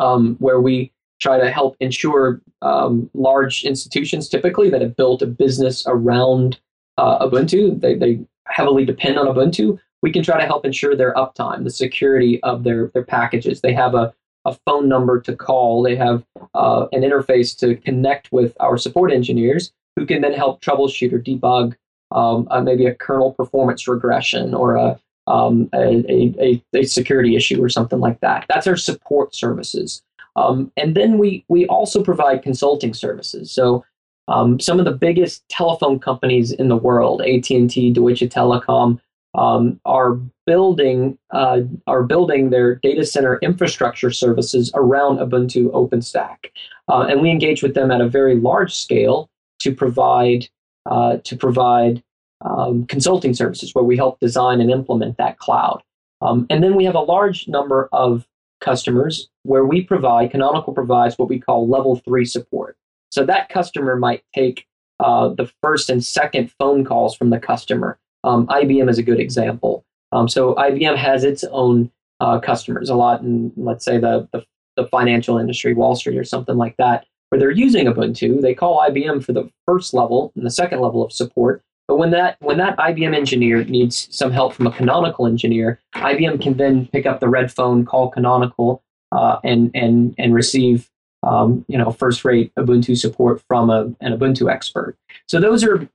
um, 0.00 0.36
where 0.38 0.60
we 0.60 0.92
try 1.20 1.38
to 1.38 1.50
help 1.50 1.76
ensure 1.80 2.40
um, 2.62 3.08
large 3.14 3.64
institutions 3.64 4.28
typically 4.28 4.70
that 4.70 4.80
have 4.80 4.96
built 4.96 5.22
a 5.22 5.26
business 5.26 5.84
around 5.86 6.58
uh, 6.98 7.26
Ubuntu. 7.26 7.80
They, 7.80 7.94
they 7.94 8.20
heavily 8.46 8.84
depend 8.84 9.18
on 9.18 9.26
Ubuntu. 9.26 9.78
We 10.02 10.12
can 10.12 10.22
try 10.22 10.38
to 10.38 10.46
help 10.46 10.66
ensure 10.66 10.94
their 10.94 11.14
uptime, 11.14 11.64
the 11.64 11.70
security 11.70 12.42
of 12.42 12.64
their, 12.64 12.88
their 12.92 13.04
packages. 13.04 13.60
They 13.60 13.72
have 13.72 13.94
a, 13.94 14.12
a 14.44 14.56
phone 14.66 14.88
number 14.88 15.20
to 15.22 15.34
call. 15.34 15.82
They 15.82 15.96
have 15.96 16.24
uh, 16.54 16.86
an 16.92 17.02
interface 17.02 17.56
to 17.58 17.76
connect 17.76 18.30
with 18.32 18.54
our 18.60 18.76
support 18.76 19.12
engineers 19.12 19.72
who 19.96 20.06
can 20.06 20.20
then 20.20 20.34
help 20.34 20.60
troubleshoot 20.60 21.12
or 21.12 21.18
debug 21.20 21.74
um, 22.10 22.46
uh, 22.50 22.60
maybe 22.60 22.86
a 22.86 22.94
kernel 22.94 23.32
performance 23.32 23.88
regression 23.88 24.54
or 24.54 24.76
a, 24.76 25.00
um, 25.26 25.68
a, 25.74 26.04
a, 26.38 26.62
a, 26.74 26.84
security 26.84 27.34
issue 27.34 27.62
or 27.62 27.68
something 27.68 27.98
like 27.98 28.20
that. 28.20 28.44
That's 28.48 28.66
our 28.66 28.76
support 28.76 29.34
services. 29.34 30.02
Um, 30.36 30.72
and 30.76 30.94
then 30.94 31.18
we 31.18 31.44
we 31.48 31.66
also 31.66 32.02
provide 32.02 32.42
consulting 32.42 32.94
services. 32.94 33.50
So 33.50 33.84
um, 34.28 34.58
some 34.58 34.78
of 34.78 34.84
the 34.84 34.92
biggest 34.92 35.48
telephone 35.48 35.98
companies 35.98 36.52
in 36.52 36.68
the 36.68 36.76
world, 36.76 37.22
AT 37.22 37.50
and 37.50 37.70
T, 37.70 37.92
Deutsche 37.92 38.20
Telekom, 38.20 38.98
um, 39.34 39.80
are 39.84 40.18
building 40.46 41.18
uh, 41.30 41.60
are 41.86 42.02
building 42.02 42.50
their 42.50 42.76
data 42.76 43.04
center 43.04 43.38
infrastructure 43.42 44.10
services 44.10 44.70
around 44.74 45.18
Ubuntu 45.18 45.70
OpenStack, 45.72 46.50
uh, 46.88 47.02
and 47.02 47.20
we 47.20 47.30
engage 47.30 47.62
with 47.62 47.74
them 47.74 47.90
at 47.90 48.00
a 48.00 48.08
very 48.08 48.36
large 48.36 48.74
scale 48.74 49.28
to 49.60 49.74
provide 49.74 50.48
uh, 50.86 51.18
to 51.24 51.36
provide 51.36 52.02
um, 52.44 52.86
consulting 52.86 53.34
services 53.34 53.74
where 53.74 53.84
we 53.84 53.96
help 53.96 54.20
design 54.20 54.60
and 54.60 54.70
implement 54.70 55.16
that 55.16 55.38
cloud. 55.38 55.82
Um, 56.20 56.46
and 56.48 56.62
then 56.62 56.74
we 56.74 56.84
have 56.84 56.94
a 56.94 57.00
large 57.00 57.48
number 57.48 57.88
of 57.92 58.26
customers 58.64 59.28
where 59.42 59.64
we 59.64 59.82
provide, 59.82 60.30
Canonical 60.30 60.72
provides 60.72 61.16
what 61.18 61.28
we 61.28 61.38
call 61.38 61.68
level 61.68 61.96
three 61.96 62.24
support. 62.24 62.76
So 63.10 63.24
that 63.26 63.48
customer 63.48 63.96
might 63.96 64.24
take 64.34 64.66
uh, 65.00 65.28
the 65.28 65.50
first 65.62 65.90
and 65.90 66.04
second 66.04 66.50
phone 66.58 66.84
calls 66.84 67.14
from 67.14 67.30
the 67.30 67.38
customer. 67.38 67.98
Um, 68.24 68.46
IBM 68.48 68.88
is 68.88 68.98
a 68.98 69.02
good 69.02 69.20
example. 69.20 69.84
Um, 70.12 70.28
so 70.28 70.54
IBM 70.54 70.96
has 70.96 71.24
its 71.24 71.44
own 71.44 71.90
uh, 72.20 72.40
customers 72.40 72.88
a 72.88 72.94
lot 72.94 73.20
in, 73.20 73.52
let's 73.56 73.84
say, 73.84 73.98
the, 73.98 74.28
the, 74.32 74.44
the 74.76 74.86
financial 74.86 75.38
industry, 75.38 75.74
Wall 75.74 75.94
Street, 75.94 76.16
or 76.16 76.24
something 76.24 76.56
like 76.56 76.76
that, 76.78 77.06
where 77.28 77.38
they're 77.38 77.50
using 77.50 77.86
Ubuntu. 77.86 78.40
They 78.40 78.54
call 78.54 78.80
IBM 78.88 79.24
for 79.24 79.32
the 79.32 79.50
first 79.66 79.92
level 79.92 80.32
and 80.36 80.46
the 80.46 80.50
second 80.50 80.80
level 80.80 81.04
of 81.04 81.12
support. 81.12 81.62
But 81.86 81.96
when 81.96 82.10
that 82.12 82.36
when 82.40 82.58
that 82.58 82.76
IBM 82.78 83.14
engineer 83.14 83.64
needs 83.64 84.08
some 84.10 84.32
help 84.32 84.54
from 84.54 84.66
a 84.66 84.72
canonical 84.72 85.26
engineer, 85.26 85.80
IBM 85.94 86.40
can 86.40 86.56
then 86.56 86.86
pick 86.86 87.04
up 87.06 87.20
the 87.20 87.28
red 87.28 87.52
phone, 87.52 87.84
call 87.84 88.10
canonical, 88.10 88.82
uh, 89.12 89.38
and 89.44 89.70
and 89.74 90.14
and 90.18 90.34
receive 90.34 90.90
um, 91.22 91.64
you 91.68 91.76
know 91.76 91.90
first 91.90 92.24
rate 92.24 92.52
Ubuntu 92.58 92.96
support 92.96 93.42
from 93.48 93.70
a, 93.70 93.92
an 94.00 94.18
Ubuntu 94.18 94.50
expert. 94.50 94.96
So 95.28 95.40
those 95.40 95.62
are 95.62 95.86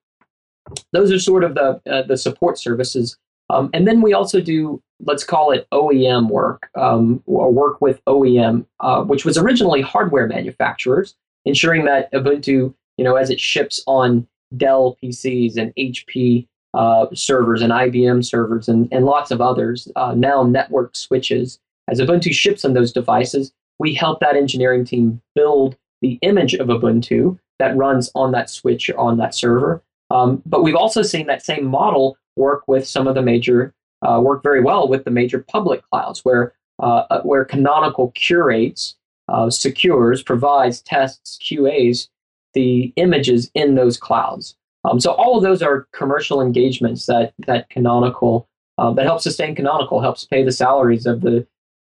those 0.94 1.11
are 1.11 1.20
sort 1.20 1.44
of 1.44 1.56
the 1.56 1.82
uh, 1.90 2.03
the 2.03 2.18
support 2.18 2.60
services. 2.60 3.18
Um, 3.52 3.72
and 3.74 3.88
then 3.88 4.02
we 4.02 4.14
also 4.14 4.41
do 4.41 4.82
let's 5.03 5.24
call 5.24 5.52
it 5.52 5.68
OEM 5.72 6.30
work 6.30 6.70
um, 6.76 7.24
or 7.26 7.52
work 7.52 7.82
with 7.82 8.03
OEM, 8.06 8.66
uh, 8.80 9.03
which 9.03 9.26
was 9.26 9.40
originally 9.40 9.82
hardware 9.82 10.28
manufacturers, 10.28 11.16
ensuring 11.45 11.86
that 11.86 12.11
Ubuntu 12.14 12.74
you 12.98 13.03
know 13.03 13.16
as 13.16 13.32
it 13.32 13.40
ships 13.40 13.82
on 13.88 14.28
Dell 14.57 14.97
PCs 15.01 15.57
and 15.57 15.73
HP 15.76 16.47
uh, 16.73 17.07
servers 17.13 17.61
and 17.61 17.71
IBM 17.71 18.23
servers 18.26 18.67
and, 18.67 18.88
and 18.91 19.05
lots 19.05 19.31
of 19.31 19.41
others, 19.41 19.88
uh, 19.95 20.13
now 20.15 20.43
network 20.43 20.95
switches. 20.95 21.59
As 21.88 21.99
Ubuntu 21.99 22.31
ships 22.31 22.63
on 22.63 22.73
those 22.73 22.93
devices, 22.93 23.51
we 23.80 23.93
help 23.93 24.19
that 24.19 24.35
engineering 24.35 24.85
team 24.85 25.21
build 25.35 25.76
the 26.01 26.19
image 26.21 26.53
of 26.53 26.67
Ubuntu 26.67 27.39
that 27.57 27.76
runs 27.76 28.11
on 28.15 28.31
that 28.31 28.49
switch 28.49 28.89
on 28.91 29.17
that 29.17 29.34
server. 29.34 29.84
Um, 30.11 30.41
but 30.45 30.63
we've 30.63 30.76
also 30.76 31.01
seen 31.01 31.27
that 31.27 31.43
same 31.43 31.65
model 31.65 32.17
work 32.35 32.63
with 32.67 32.88
some 32.88 33.07
of 33.07 33.15
the 33.15 33.21
major, 33.21 33.73
uh, 34.01 34.19
work 34.23 34.43
very 34.43 34.61
well 34.61 34.88
with 34.88 35.03
the 35.03 35.11
major 35.11 35.39
public 35.39 35.81
clouds, 35.89 36.23
where 36.23 36.53
uh, 36.81 37.05
uh, 37.09 37.21
where 37.23 37.43
Canonical 37.43 38.11
curates, 38.11 38.95
uh, 39.27 39.49
secures, 39.49 40.23
provides, 40.23 40.81
tests, 40.81 41.38
QAs 41.43 42.07
the 42.53 42.93
images 42.95 43.51
in 43.53 43.76
those 43.76 43.97
clouds. 43.97 44.55
Um, 44.85 44.99
so 44.99 45.11
all 45.11 45.38
of 45.38 45.43
those 45.43 45.61
are 45.61 45.88
commercial 45.93 46.41
engagements 46.41 47.05
that 47.07 47.34
that 47.45 47.69
Canonical 47.69 48.47
uh, 48.77 48.93
that 48.93 49.05
helps 49.05 49.23
sustain 49.23 49.55
Canonical, 49.55 50.01
helps 50.01 50.26
pay 50.26 50.43
the 50.43 50.51
salaries 50.51 51.05
of 51.05 51.21
the 51.21 51.45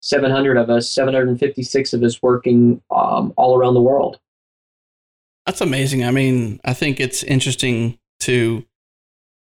700 0.01 0.57
of 0.57 0.71
us, 0.71 0.91
756 0.91 1.93
of 1.93 2.03
us 2.03 2.23
working 2.23 2.81
um, 2.91 3.35
all 3.37 3.57
around 3.57 3.75
the 3.75 3.83
world. 3.83 4.19
That's 5.45 5.61
amazing. 5.61 6.05
I 6.05 6.11
mean, 6.11 6.59
I 6.65 6.73
think 6.73 6.99
it's 6.99 7.23
interesting 7.23 7.99
to 8.21 8.65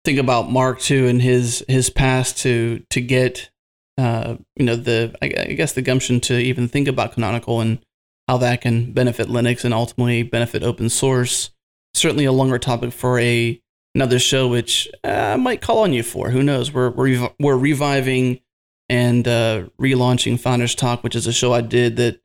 think 0.05 0.19
about 0.19 0.49
Mark 0.49 0.79
too 0.79 1.07
and 1.07 1.21
his 1.21 1.65
his 1.67 1.89
past 1.89 2.37
to 2.39 2.83
to 2.91 3.01
get 3.01 3.49
uh, 3.97 4.37
you 4.55 4.65
know 4.65 4.75
the 4.75 5.13
I, 5.21 5.25
I 5.25 5.53
guess 5.53 5.73
the 5.73 5.81
gumption 5.81 6.21
to 6.21 6.37
even 6.37 6.67
think 6.67 6.87
about 6.87 7.13
Canonical 7.13 7.59
and 7.59 7.79
how 8.27 8.37
that 8.37 8.61
can 8.61 8.91
benefit 8.91 9.27
Linux 9.27 9.63
and 9.63 9.73
ultimately 9.73 10.23
benefit 10.23 10.63
open 10.63 10.89
source. 10.89 11.51
Certainly 11.93 12.25
a 12.25 12.31
longer 12.31 12.59
topic 12.59 12.91
for 12.91 13.19
a 13.19 13.61
another 13.95 14.19
show, 14.19 14.47
which 14.47 14.87
uh, 15.03 15.33
I 15.33 15.35
might 15.37 15.61
call 15.61 15.79
on 15.79 15.93
you 15.93 16.03
for. 16.03 16.29
Who 16.29 16.43
knows? 16.43 16.71
We're 16.71 16.89
we're, 16.91 17.29
we're 17.39 17.57
reviving 17.57 18.41
and 18.89 19.27
uh, 19.27 19.65
relaunching 19.81 20.39
Founders 20.39 20.75
Talk, 20.75 21.03
which 21.03 21.15
is 21.15 21.27
a 21.27 21.33
show 21.33 21.53
I 21.53 21.61
did 21.61 21.97
that 21.97 22.21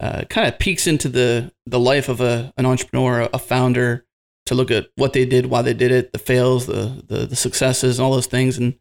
uh, 0.00 0.24
kind 0.28 0.46
of 0.46 0.58
peeks 0.58 0.86
into 0.86 1.08
the 1.08 1.52
the 1.66 1.80
life 1.80 2.08
of 2.08 2.20
a 2.20 2.52
an 2.56 2.66
entrepreneur, 2.66 3.28
a 3.32 3.38
founder, 3.38 4.04
to 4.46 4.54
look 4.54 4.70
at 4.70 4.88
what 4.96 5.12
they 5.12 5.24
did, 5.24 5.46
why 5.46 5.62
they 5.62 5.74
did 5.74 5.92
it, 5.92 6.12
the 6.12 6.18
fails, 6.18 6.66
the 6.66 7.02
the, 7.06 7.26
the 7.26 7.36
successes, 7.36 7.98
and 7.98 8.04
all 8.04 8.12
those 8.12 8.26
things. 8.26 8.58
And 8.58 8.72
it 8.72 8.80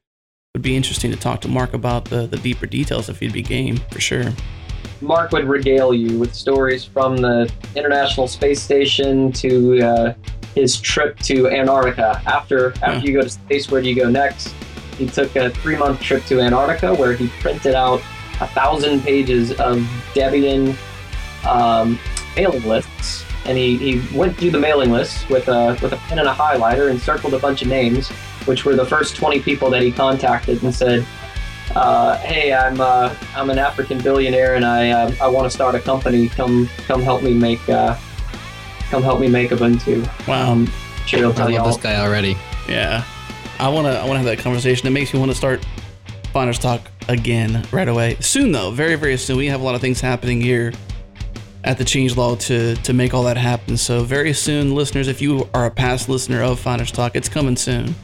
would 0.56 0.62
be 0.62 0.76
interesting 0.76 1.12
to 1.12 1.18
talk 1.18 1.42
to 1.42 1.48
Mark 1.48 1.74
about 1.74 2.06
the 2.06 2.26
the 2.26 2.38
deeper 2.38 2.66
details 2.66 3.10
if 3.10 3.20
he'd 3.20 3.34
be 3.34 3.44
game 3.44 3.78
for 3.92 4.00
sure. 4.00 4.32
Mark 5.02 5.32
would 5.32 5.46
regale 5.46 5.94
you 5.94 6.18
with 6.18 6.34
stories 6.34 6.86
from 6.86 7.18
the 7.18 7.52
International 7.76 8.28
Space 8.28 8.62
Station 8.62 9.32
to 9.34 9.82
uh, 9.82 10.14
his 10.56 10.80
trip 10.80 11.20
to 11.20 11.50
Antarctica. 11.50 12.22
After 12.26 12.70
after 12.82 13.00
hmm. 13.00 13.06
you 13.06 13.14
go 13.14 13.22
to 13.22 13.30
space, 13.30 13.70
where 13.70 13.82
do 13.82 13.90
you 13.90 13.96
go 13.96 14.10
next? 14.10 14.54
He 14.98 15.08
took 15.08 15.36
a 15.36 15.50
three 15.50 15.76
month 15.76 16.00
trip 16.00 16.26
to 16.26 16.40
Antarctica 16.40 16.96
where 16.96 17.14
he 17.14 17.28
printed 17.42 17.76
out 17.76 18.02
a 18.42 18.48
thousand 18.48 19.02
pages 19.02 19.52
of 19.52 19.78
Debian 20.14 20.76
um, 21.46 22.00
mailing 22.36 22.64
lists, 22.64 23.26
and 23.46 23.58
he, 23.58 23.78
he 23.78 24.18
went 24.18 24.38
through 24.38 24.52
the 24.52 24.60
mailing 24.60 24.92
lists 24.92 25.28
with 25.30 25.48
a 25.50 25.78
with 25.82 25.94
a 25.94 25.98
pen 26.08 26.20
and 26.20 26.28
a 26.28 26.34
highlighter 26.34 26.90
and 26.90 27.00
circled 27.00 27.34
a 27.34 27.40
bunch 27.40 27.62
of 27.62 27.68
names, 27.68 28.10
which 28.46 28.66
were 28.66 28.76
the 28.76 28.86
first 28.86 29.16
20 29.16 29.42
people 29.42 29.70
that 29.70 29.82
he 29.82 29.92
contacted 29.92 30.64
and 30.64 30.74
said, 30.74 31.06
uh, 31.74 32.18
hey, 32.20 32.54
I'm 32.54 32.80
uh, 32.80 33.16
I'm 33.36 33.50
an 33.50 33.58
African 33.58 33.98
billionaire 34.00 34.56
and 34.56 34.66
I 34.66 34.92
uh, 34.92 35.12
I 35.22 35.28
want 35.28 35.46
to 35.46 35.50
start 35.50 35.76
a 35.76 35.80
company. 35.80 36.30
Come 36.30 36.70
come 36.86 37.02
help 37.02 37.24
me 37.24 37.34
make 37.34 37.68
uh, 37.70 37.98
come 38.90 39.02
help 39.02 39.20
me 39.20 39.28
make 39.28 39.50
Ubuntu. 39.50 40.06
Wow, 40.28 40.52
um, 40.52 40.68
sure 41.06 41.20
he'll 41.20 41.34
tell 41.34 41.48
I 41.48 41.58
love 41.58 41.68
this 41.68 41.78
guy 41.78 41.98
already. 41.98 42.38
Yeah, 42.70 43.04
I 43.60 43.70
wanna 43.70 43.90
I 43.90 44.06
wanna 44.06 44.20
have 44.20 44.26
that 44.26 44.40
conversation. 44.40 44.88
It 44.88 44.92
makes 44.92 45.14
me 45.14 45.20
want 45.20 45.32
to 45.32 45.38
start 45.38 45.66
Founders 46.34 46.60
Talk 46.60 46.82
again 47.08 47.66
right 47.72 47.88
away. 47.88 48.18
Soon 48.20 48.52
though, 48.52 48.72
very 48.72 48.96
very 48.96 49.18
soon. 49.18 49.38
We 49.38 49.48
have 49.48 49.62
a 49.62 49.64
lot 49.64 49.76
of 49.76 49.82
things 49.82 50.00
happening 50.00 50.40
here 50.40 50.72
at 51.64 51.78
the 51.78 51.84
changelog 51.84 52.40
to 52.42 52.76
to 52.84 52.94
make 52.94 53.14
all 53.14 53.24
that 53.24 53.38
happen. 53.38 53.76
So 53.76 54.04
very 54.04 54.34
soon, 54.34 54.74
listeners, 54.76 55.08
if 55.08 55.22
you 55.22 55.50
are 55.54 55.66
a 55.66 55.72
past 55.72 56.10
listener 56.10 56.42
of 56.42 56.60
Founders 56.60 56.92
Talk, 56.92 57.16
it's 57.16 57.28
coming 57.28 57.58
soon, 57.58 57.96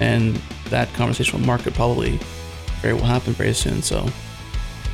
and 0.00 0.34
that 0.70 0.92
conversation 0.94 1.38
with 1.38 1.46
Mark 1.46 1.62
could 1.62 1.74
probably 1.74 2.18
very 2.80 2.94
will 2.94 3.04
happen 3.04 3.32
very 3.32 3.54
soon. 3.54 3.82
So. 3.82 4.06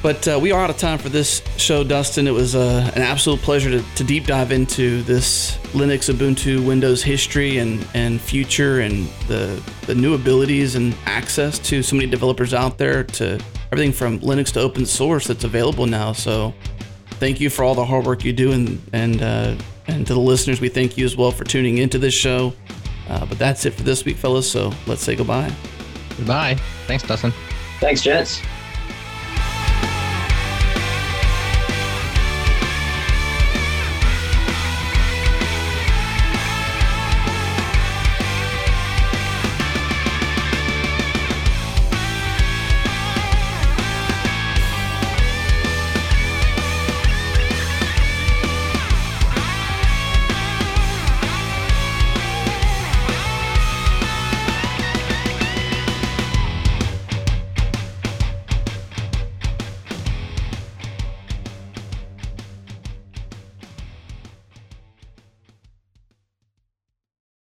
But 0.03 0.29
uh, 0.29 0.39
we 0.41 0.53
are 0.53 0.63
out 0.63 0.71
of 0.71 0.79
time 0.79 0.99
for 0.99 1.09
this 1.09 1.43
show, 1.57 1.83
Dustin. 1.83 2.29
It 2.29 2.31
was 2.31 2.55
uh, 2.55 2.93
an 2.95 3.03
absolute 3.03 3.41
pleasure 3.41 3.71
to, 3.71 3.95
to, 3.97 4.05
deep 4.05 4.27
dive 4.27 4.53
into 4.53 5.03
this 5.03 5.57
Linux, 5.73 6.13
Ubuntu, 6.13 6.65
Windows 6.65 7.03
history 7.03 7.59
and, 7.59 7.85
and 7.95 8.21
future 8.21 8.81
and 8.81 9.09
the, 9.27 9.61
the 9.87 9.95
new 9.95 10.15
abilities 10.15 10.77
and 10.77 10.95
access 11.07 11.59
to 11.61 11.83
so 11.83 11.97
many 11.97 12.09
developers 12.09 12.55
out 12.55 12.79
there 12.79 13.03
to 13.03 13.41
everything 13.73 13.93
from 13.93 14.21
Linux 14.21 14.53
to 14.53 14.61
open 14.61 14.87
source 14.87 15.27
that's 15.27 15.45
available 15.45 15.87
now. 15.87 16.13
So 16.13 16.55
thank 17.13 17.41
you 17.41 17.51
for 17.51 17.65
all 17.65 17.75
the 17.75 17.85
hard 17.85 18.07
work 18.07 18.25
you 18.25 18.33
do. 18.33 18.53
And, 18.53 18.81
and, 18.93 19.23
uh, 19.23 19.57
and 19.89 20.07
to 20.07 20.15
the 20.15 20.21
listeners, 20.21 20.61
we 20.61 20.69
thank 20.69 20.97
you 20.97 21.05
as 21.05 21.17
well 21.17 21.33
for 21.33 21.45
tuning 21.45 21.79
into 21.79 21.99
this 21.99 22.15
show. 22.15 22.53
Uh, 23.09 23.25
but 23.27 23.39
that's 23.39 23.65
it 23.67 23.73
for 23.73 23.83
this 23.83 24.05
week, 24.05 24.19
fellas. 24.19 24.49
So 24.49 24.73
let's 24.87 25.03
say 25.03 25.17
goodbye. 25.17 25.53
Goodbye. 26.17 26.55
Thanks, 26.87 27.03
Dustin. 27.03 27.33
Thanks, 27.81 28.03
gents. 28.03 28.43